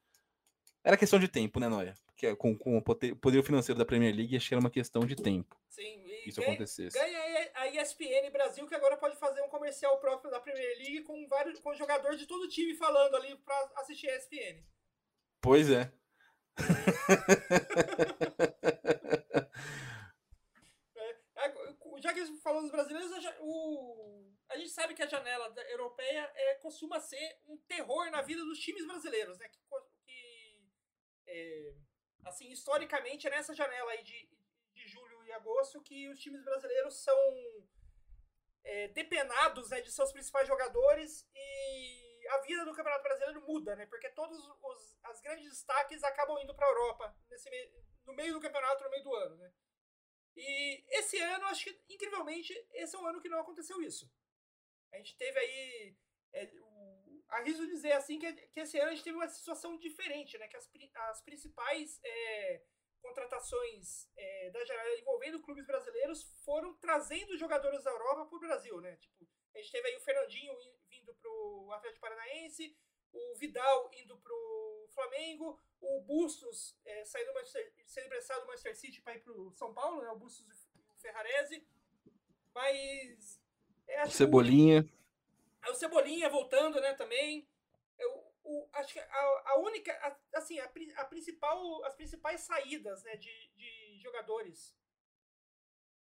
Era 0.83 0.97
questão 0.97 1.19
de 1.19 1.27
tempo, 1.27 1.59
né, 1.59 1.67
Noia? 1.67 1.93
Que 2.19 2.27
é 2.27 2.35
com, 2.35 2.55
com 2.57 2.77
o 2.77 2.81
poder 2.81 3.43
financeiro 3.43 3.79
da 3.79 3.85
Premier 3.85 4.13
League, 4.13 4.35
acho 4.35 4.49
que 4.49 4.53
era 4.53 4.59
uma 4.59 4.69
questão 4.69 5.05
de 5.05 5.15
tempo. 5.15 5.57
Sim, 5.69 6.03
isso 6.25 6.41
ganha, 6.41 6.51
acontecesse. 6.51 6.99
Ganha 6.99 7.51
a 7.53 7.69
ESPN 7.69 8.29
Brasil, 8.29 8.67
que 8.67 8.75
agora 8.75 8.97
pode 8.97 9.15
fazer 9.15 9.41
um 9.41 9.47
comercial 9.47 9.97
próprio 10.01 10.29
da 10.29 10.41
Premier 10.41 10.77
League 10.79 11.03
com 11.03 11.25
vários 11.29 11.61
com 11.61 11.73
jogadores 11.73 12.19
de 12.19 12.27
todo 12.27 12.49
time 12.49 12.75
falando 12.75 13.15
ali 13.15 13.37
para 13.37 13.71
assistir 13.77 14.09
a 14.09 14.17
ESPN. 14.17 14.61
Pois 15.39 15.69
é. 15.69 15.93
é 21.37 21.53
já 22.01 22.13
que 22.13 22.25
falou 22.41 22.61
dos 22.61 22.71
brasileiros, 22.71 23.09
o, 23.39 24.25
a 24.49 24.57
gente 24.57 24.71
sabe 24.71 24.93
que 24.93 25.03
a 25.03 25.07
janela 25.07 25.53
europeia 25.69 26.29
é, 26.35 26.55
costuma 26.55 26.99
ser 26.99 27.39
um 27.47 27.55
terror 27.59 28.11
na 28.11 28.21
vida 28.21 28.43
dos 28.43 28.59
times 28.59 28.85
brasileiros, 28.85 29.39
né? 29.39 29.47
Que, 29.47 29.57
que 30.05 30.67
é, 31.25 31.73
assim, 32.25 32.49
historicamente 32.49 33.27
é 33.27 33.29
nessa 33.29 33.53
janela 33.53 33.91
aí 33.91 34.03
de, 34.03 34.29
de 34.73 34.87
julho 34.87 35.25
e 35.25 35.31
agosto 35.31 35.81
que 35.81 36.09
os 36.09 36.19
times 36.19 36.43
brasileiros 36.43 36.95
são 37.03 37.17
é, 38.63 38.87
depenados 38.89 39.69
né, 39.69 39.81
de 39.81 39.91
seus 39.91 40.11
principais 40.11 40.47
jogadores 40.47 41.27
e 41.33 42.27
a 42.29 42.37
vida 42.39 42.65
do 42.65 42.73
Campeonato 42.73 43.03
Brasileiro 43.03 43.41
muda, 43.41 43.75
né? 43.75 43.85
Porque 43.87 44.09
todos 44.09 44.37
os 44.37 44.99
as 45.03 45.21
grandes 45.21 45.49
destaques 45.49 46.03
acabam 46.03 46.39
indo 46.39 46.53
para 46.53 46.67
a 46.67 46.69
Europa 46.69 47.15
nesse 47.29 47.49
no 48.05 48.13
meio 48.13 48.33
do 48.33 48.39
campeonato, 48.39 48.83
no 48.83 48.89
meio 48.89 49.03
do 49.03 49.15
ano, 49.15 49.35
né? 49.37 49.51
E 50.35 50.85
esse 50.97 51.19
ano, 51.19 51.45
acho 51.45 51.65
que 51.65 51.81
incrivelmente, 51.89 52.53
esse 52.71 52.95
é 52.95 52.99
um 52.99 53.07
ano 53.07 53.21
que 53.21 53.29
não 53.29 53.39
aconteceu 53.39 53.81
isso. 53.81 54.09
A 54.91 54.97
gente 54.97 55.17
teve 55.17 55.39
aí 55.39 55.97
é, 56.33 56.51
arrisco 57.29 57.65
dizer 57.67 57.93
assim 57.93 58.19
que, 58.19 58.31
que 58.33 58.59
esse 58.59 58.77
ano 58.77 58.89
a 58.89 58.93
gente 58.93 59.03
teve 59.03 59.17
uma 59.17 59.27
situação 59.27 59.77
diferente, 59.77 60.37
né? 60.37 60.47
Que 60.47 60.57
as, 60.57 60.69
as 61.09 61.21
principais 61.21 61.99
é, 62.03 62.61
contratações 63.01 64.09
é, 64.17 64.49
da 64.51 64.63
janela 64.65 64.99
envolvendo 64.99 65.41
clubes 65.41 65.65
brasileiros 65.65 66.23
foram 66.43 66.73
trazendo 66.75 67.37
jogadores 67.37 67.83
da 67.83 67.91
Europa 67.91 68.25
para 68.25 68.37
o 68.37 68.39
Brasil, 68.39 68.81
né? 68.81 68.95
Tipo, 68.97 69.27
a 69.55 69.57
gente 69.57 69.71
teve 69.71 69.87
aí 69.87 69.95
o 69.95 70.01
Fernandinho 70.01 70.53
vindo 70.89 71.13
para 71.15 71.31
o 71.31 71.71
Atlético 71.73 72.01
Paranaense, 72.01 72.75
o 73.11 73.35
Vidal 73.35 73.89
indo 73.93 74.17
para 74.17 74.33
o 74.33 74.87
Flamengo, 74.93 75.59
o 75.81 76.01
Bustos 76.01 76.77
é, 76.85 77.05
saindo 77.05 77.31
sendo 77.85 78.05
emprestado 78.05 78.41
do 78.41 78.47
Manchester 78.47 78.75
City 78.75 79.01
para 79.01 79.15
ir 79.15 79.21
para 79.21 79.33
o 79.33 79.51
São 79.53 79.73
Paulo, 79.73 80.01
né? 80.01 80.09
O 80.09 80.17
Bustos 80.17 80.45
e 80.75 80.79
o 80.79 80.99
Ferrarese. 80.99 81.65
Mas. 82.53 83.41
É, 83.87 84.05
Cebolinha. 84.07 84.83
Que, 84.83 84.98
o 85.67 85.73
Cebolinha 85.75 86.29
voltando, 86.29 86.79
né, 86.79 86.93
também. 86.93 87.47
Eu, 87.97 88.33
o, 88.43 88.69
acho 88.73 88.93
que 88.93 88.99
a, 88.99 89.43
a 89.45 89.59
única, 89.59 89.91
a, 89.93 90.39
assim, 90.39 90.59
a, 90.59 90.65
a, 90.97 91.05
principal, 91.05 91.83
as 91.85 91.95
principais 91.95 92.41
saídas, 92.41 93.03
né, 93.03 93.15
de, 93.17 93.51
de 93.55 93.99
jogadores 94.01 94.75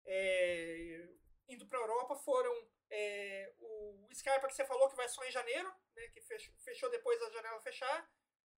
é, 0.07 1.09
indo 1.49 1.67
para 1.67 1.79
a 1.79 1.83
Europa 1.83 2.17
foram 2.17 2.69
é, 2.91 3.53
o 3.59 4.09
Scarpa, 4.15 4.49
que 4.49 4.55
você 4.55 4.65
falou 4.65 4.89
que 4.89 4.97
vai 4.97 5.09
só 5.09 5.25
em 5.25 5.31
janeiro, 5.31 5.71
né, 5.95 6.09
que 6.09 6.21
fechou, 6.23 6.55
fechou 6.59 6.91
depois 6.91 7.19
da 7.21 7.31
janela 7.31 7.61
fechar, 7.61 8.11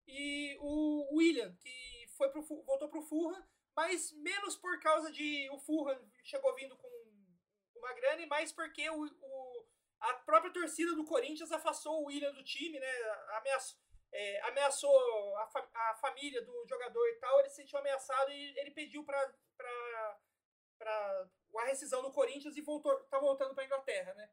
e 0.08 0.58
o 0.60 1.16
William, 1.16 1.56
que 1.56 2.08
foi 2.18 2.30
pro, 2.30 2.42
voltou 2.44 2.90
para 2.90 3.00
o 3.00 3.04
Fulham, 3.04 3.48
mas 3.76 4.12
menos 4.12 4.58
por 4.58 4.80
causa 4.80 5.12
de 5.12 5.50
o 5.52 5.60
Fulham 5.60 6.00
chegou 6.24 6.54
vindo 6.56 6.76
com 6.76 6.88
uma 7.76 7.94
grana, 7.94 8.22
e 8.22 8.26
mais 8.26 8.52
porque 8.52 8.90
o, 8.90 9.06
o 9.06 9.59
a 10.00 10.14
própria 10.14 10.54
torcida 10.54 10.96
do 10.96 11.06
Corinthians 11.06 11.52
afastou 11.52 12.02
o 12.02 12.06
William 12.06 12.32
do 12.34 12.44
time, 12.44 12.80
né, 12.80 12.92
ameaçou, 13.38 13.80
é, 14.12 14.42
ameaçou 14.48 15.38
a, 15.38 15.48
fa 15.48 15.70
a, 15.74 15.96
família 15.96 16.42
do 16.42 16.66
jogador 16.68 17.08
e 17.10 17.16
tal, 17.16 17.40
ele 17.40 17.50
se 17.50 17.58
sentiu 17.58 17.80
ameaçado 17.80 18.32
e 18.32 18.60
ele 18.60 18.72
pediu 18.72 19.04
para 19.04 19.34
a 21.56 21.66
rescisão 21.66 22.02
do 22.02 22.12
Corinthians 22.12 22.56
e 22.58 22.62
voltou, 22.62 22.96
tá 23.04 23.20
voltando 23.20 23.54
para 23.54 23.66
Inglaterra, 23.66 24.14
né? 24.16 24.30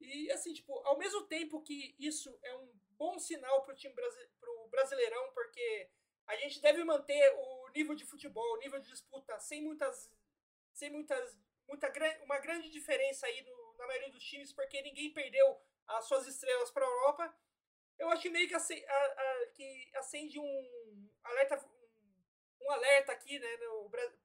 E 0.00 0.30
assim, 0.30 0.52
tipo, 0.52 0.78
ao 0.86 0.98
mesmo 0.98 1.26
tempo 1.26 1.62
que 1.62 1.94
isso 1.98 2.38
é 2.42 2.56
um 2.56 2.72
bom 2.90 3.18
sinal 3.18 3.64
para 3.64 3.72
o 3.72 3.76
time 3.76 3.94
brasi 3.94 4.28
pro 4.38 4.68
Brasileirão, 4.68 5.32
porque 5.32 5.90
a 6.26 6.36
gente 6.36 6.60
deve 6.60 6.84
manter 6.84 7.34
o 7.36 7.68
nível 7.70 7.94
de 7.94 8.04
futebol, 8.04 8.54
o 8.54 8.58
nível 8.58 8.78
de 8.80 8.88
disputa 8.88 9.38
sem 9.40 9.62
muitas 9.62 10.10
sem 10.72 10.90
muitas 10.90 11.36
muita 11.66 11.90
uma 12.22 12.38
grande 12.38 12.70
diferença 12.70 13.26
aí 13.26 13.42
no, 13.42 13.67
na 13.78 13.86
maioria 13.86 14.10
dos 14.10 14.24
times, 14.24 14.52
porque 14.52 14.82
ninguém 14.82 15.12
perdeu 15.12 15.60
as 15.86 16.04
suas 16.06 16.26
estrelas 16.26 16.70
para 16.70 16.84
a 16.84 16.88
Europa 16.88 17.34
eu 17.98 18.08
acho 18.10 18.22
que 18.22 18.30
meio 18.30 18.48
que, 18.48 18.54
acende, 18.54 18.84
a, 18.86 18.94
a, 18.94 19.46
que 19.54 19.90
acende 19.96 20.38
um 20.38 21.08
alerta, 21.24 21.60
um, 22.62 22.70
alerta 22.70 23.12
aqui 23.12 23.38
né, 23.38 23.48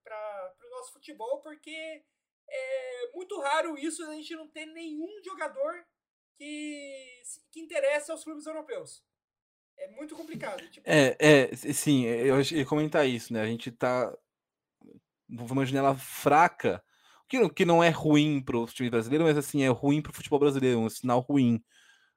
para 0.04 0.56
o 0.66 0.70
nosso 0.70 0.94
futebol, 0.94 1.42
porque 1.42 2.04
é 2.48 3.12
muito 3.14 3.40
raro 3.40 3.78
isso 3.78 4.04
a 4.04 4.14
gente 4.14 4.36
não 4.36 4.48
ter 4.48 4.66
nenhum 4.68 5.22
jogador 5.24 5.86
que, 6.38 7.24
que 7.52 7.60
interessa 7.60 8.12
aos 8.12 8.24
clubes 8.24 8.46
europeus. 8.46 9.04
É 9.76 9.88
muito 9.88 10.16
complicado. 10.16 10.70
Tipo... 10.70 10.88
É, 10.88 11.18
é, 11.20 11.56
sim, 11.56 12.06
eu 12.06 12.40
ia 12.42 12.66
comentar 12.66 13.08
isso, 13.08 13.34
né? 13.34 13.42
A 13.42 13.48
gente 13.48 13.72
tá 13.72 14.16
numa 15.28 15.66
janela 15.66 15.96
fraca, 15.96 16.84
que, 17.34 17.49
que 17.49 17.65
não 17.65 17.84
é 17.84 17.89
ruim 17.89 18.41
para 18.41 18.57
o 18.57 18.65
time 18.68 18.89
brasileiro, 18.89 19.23
mas 19.23 19.38
assim, 19.38 19.64
é 19.64 19.69
ruim 19.69 20.01
para 20.01 20.11
o 20.11 20.15
futebol 20.15 20.39
brasileiro, 20.39 20.80
um 20.80 20.89
sinal 20.89 21.19
ruim 21.19 21.64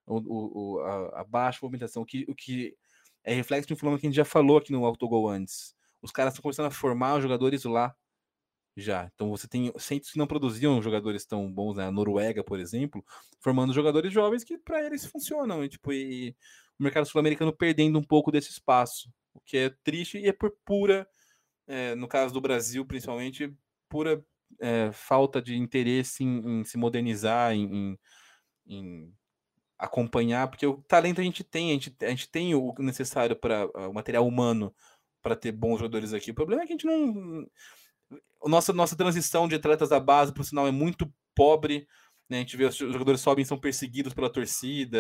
o, 0.06 0.76
o, 0.76 0.80
a, 0.80 1.20
a, 1.20 1.24
baixa 1.24 1.59
movimentação, 1.62 2.02
o 2.02 2.06
que, 2.06 2.24
o 2.28 2.34
que 2.34 2.76
é 3.24 3.34
reflexo 3.34 3.66
de 3.66 3.74
um 3.74 3.76
fenômeno 3.76 4.01
que 4.01 4.06
a 4.06 4.10
gente 4.10 4.16
já 4.16 4.24
falou 4.24 4.59
aqui 4.59 4.70
no 4.70 4.84
Autogol 4.84 5.28
antes. 5.28 5.74
Os 6.02 6.12
caras 6.12 6.32
estão 6.32 6.43
começando 6.43 6.66
a 6.66 6.70
formar 6.70 7.20
jogadores 7.20 7.64
lá 7.64 7.94
já. 8.76 9.10
Então 9.14 9.30
você 9.30 9.48
tem 9.48 9.72
centros 9.78 10.12
que 10.12 10.18
não 10.18 10.26
produziam 10.26 10.80
jogadores 10.82 11.24
tão 11.24 11.51
bons, 11.51 11.76
né? 11.76 11.86
A 11.86 11.90
Noruega, 11.90 12.44
por 12.44 12.60
exemplo, 12.60 13.05
formando 13.40 13.72
jogadores 13.72 14.12
jovens 14.12 14.44
que 14.44 14.59
para 14.59 14.84
eles 14.84 15.06
funcionam. 15.06 15.64
E, 15.64 15.68
tipo, 15.68 15.93
e 15.93 16.36
o 16.78 16.82
mercado 16.82 17.06
sul-americano 17.06 17.52
perdendo 17.52 17.98
um 17.98 18.05
pouco 18.05 18.30
desse 18.30 18.51
espaço, 18.51 19.10
o 19.34 19.40
que 19.40 19.56
é 19.56 19.70
triste 19.82 20.18
e 20.18 20.28
é 20.28 20.32
por 20.32 20.55
pura, 20.64 21.09
é, 21.66 21.94
no 21.94 22.06
caso 22.06 22.32
do 22.32 22.40
Brasil, 22.40 22.84
principalmente, 22.84 23.52
pura 23.88 24.24
é, 24.60 24.90
falta 24.93 25.40
de 25.40 25.56
interesse 25.56 26.24
em, 26.24 26.60
em 26.60 26.64
se 26.64 26.77
modernizar, 26.77 27.52
em, 27.55 27.98
em 28.66 29.12
acompanhar, 29.78 30.48
porque 30.48 30.66
o 30.66 30.82
talento 30.89 31.20
a 31.20 31.24
gente 31.24 31.44
tem, 31.44 31.70
a 31.70 31.73
gente, 31.74 31.97
a 32.01 32.09
gente 32.09 32.31
tem 32.31 32.55
o 32.55 32.74
necessário 32.78 33.36
para 33.36 33.66
o 33.89 33.93
material 33.93 34.27
humano 34.27 34.74
para 35.23 35.36
ter 35.36 35.52
bons 35.52 35.78
jogadores 35.78 36.12
aqui. 36.12 36.31
O 36.31 36.35
problema 36.35 36.62
é 36.62 36.66
que 36.66 36.73
a 36.73 36.77
gente 36.77 36.86
não. 36.86 37.47
Nossa, 38.44 38.73
nossa 38.73 38.97
transição 38.97 39.48
de 39.48 39.56
atletas 39.56 39.89
da 39.89 39.98
base, 39.98 40.32
por 40.32 40.44
sinal, 40.44 40.66
é 40.66 40.70
muito 40.70 41.12
pobre. 41.35 41.86
Né? 42.28 42.39
A 42.39 42.40
gente 42.40 42.56
vê 42.56 42.64
os 42.64 42.77
jogadores 42.77 43.20
sobem 43.20 43.44
são 43.44 43.59
perseguidos 43.59 44.14
pela 44.14 44.32
torcida. 44.32 44.98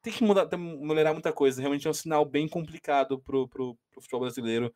Tem 0.00 0.12
que 0.12 0.24
mudar, 0.24 0.48
melhorar 0.56 1.12
muita 1.12 1.32
coisa. 1.32 1.60
Realmente 1.60 1.86
é 1.86 1.90
um 1.90 1.94
sinal 1.94 2.24
bem 2.24 2.48
complicado 2.48 3.20
para 3.20 3.36
o 3.36 3.78
futebol 3.94 4.20
brasileiro. 4.20 4.72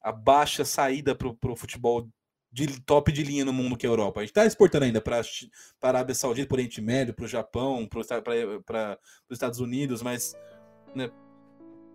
A 0.00 0.10
baixa 0.10 0.64
saída 0.64 1.14
para 1.14 1.28
o 1.28 1.56
futebol 1.56 2.08
de 2.52 2.80
top 2.80 3.12
de 3.12 3.22
linha 3.22 3.44
no 3.44 3.52
mundo 3.52 3.76
que 3.76 3.86
é 3.86 3.88
a 3.88 3.92
Europa. 3.92 4.20
A 4.20 4.22
gente 4.22 4.30
está 4.30 4.44
exportando 4.44 4.84
ainda 4.84 5.00
para 5.00 5.20
a 5.20 5.88
Arábia 5.88 6.14
Saudita, 6.14 6.48
para 6.48 6.54
o 6.54 6.58
Oriente 6.58 6.80
Médio, 6.80 7.14
para 7.14 7.24
o 7.24 7.28
Japão, 7.28 7.86
para 7.86 8.98
os 9.28 9.34
Estados 9.34 9.60
Unidos, 9.60 10.02
mas 10.02 10.34
né, 10.94 11.10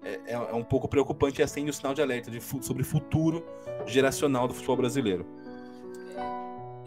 é, 0.02 0.22
é, 0.28 0.34
é, 0.34 0.54
um 0.54 0.64
pouco 0.64 0.88
preocupante 0.88 1.42
e 1.42 1.44
acende 1.44 1.70
o 1.70 1.74
sinal 1.74 1.94
de 1.94 2.02
alerta 2.02 2.32
de, 2.32 2.40
sobre 2.42 2.84
o 2.84 2.86
futuro 2.86 3.46
geracional 3.86 4.48
do 4.48 4.54
futebol 4.54 4.78
brasileiro. 4.78 5.26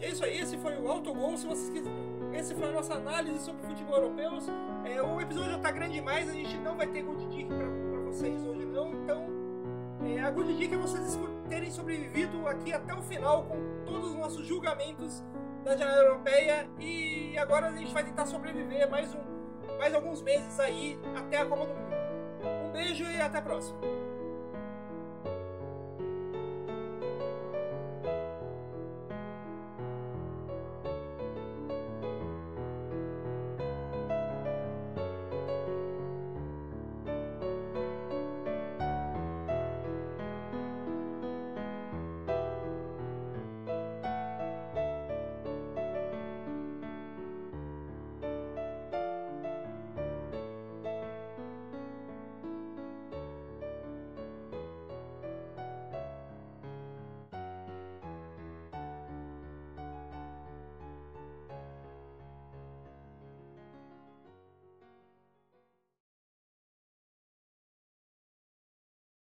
É 0.01 0.11
isso 0.11 0.25
aí, 0.25 0.39
esse 0.39 0.57
foi 0.57 0.77
o 0.79 0.89
Autogol. 0.89 1.37
Se 1.37 1.47
vocês 1.47 1.69
quiserem, 1.69 1.99
esse 2.33 2.55
foi 2.55 2.69
a 2.69 2.73
nossa 2.73 2.95
análise 2.95 3.45
sobre 3.45 3.67
futebol 3.67 3.97
europeu. 3.97 4.39
É, 4.85 5.03
o 5.03 5.21
episódio 5.21 5.51
já 5.51 5.57
está 5.57 5.71
grande 5.73 5.95
demais, 5.95 6.29
a 6.29 6.33
gente 6.33 6.57
não 6.59 6.77
vai 6.77 6.87
ter 6.87 7.03
good 7.03 7.45
para 7.47 8.01
vocês 8.01 8.43
hoje 8.45 8.65
não, 8.65 8.93
então 9.03 9.27
é, 10.07 10.21
a 10.21 10.31
good 10.31 10.57
dica 10.57 10.77
é 10.77 10.79
vocês 10.79 11.19
terem 11.49 11.71
sobrevivido 11.71 12.47
aqui 12.47 12.73
até 12.73 12.95
o 12.95 13.03
final 13.03 13.45
com 13.45 13.85
todos 13.85 14.11
os 14.11 14.17
nossos 14.17 14.47
julgamentos 14.47 15.25
da 15.65 15.77
janela 15.77 16.03
europeia 16.03 16.69
e 16.79 17.37
agora 17.39 17.69
a 17.69 17.73
gente 17.73 17.93
vai 17.93 18.05
tentar 18.05 18.27
sobreviver 18.27 18.89
mais, 18.91 19.15
um, 19.15 19.79
mais 19.79 19.95
alguns 19.95 20.23
meses 20.23 20.59
aí 20.61 20.99
até 21.17 21.39
a 21.39 21.47
Copa 21.47 21.67
do 21.67 21.75
Mundo. 21.75 21.89
Um 22.69 22.73
beijo 22.73 23.05
e 23.05 23.21
até 23.21 23.39
a 23.39 23.43
próxima. 23.43 23.79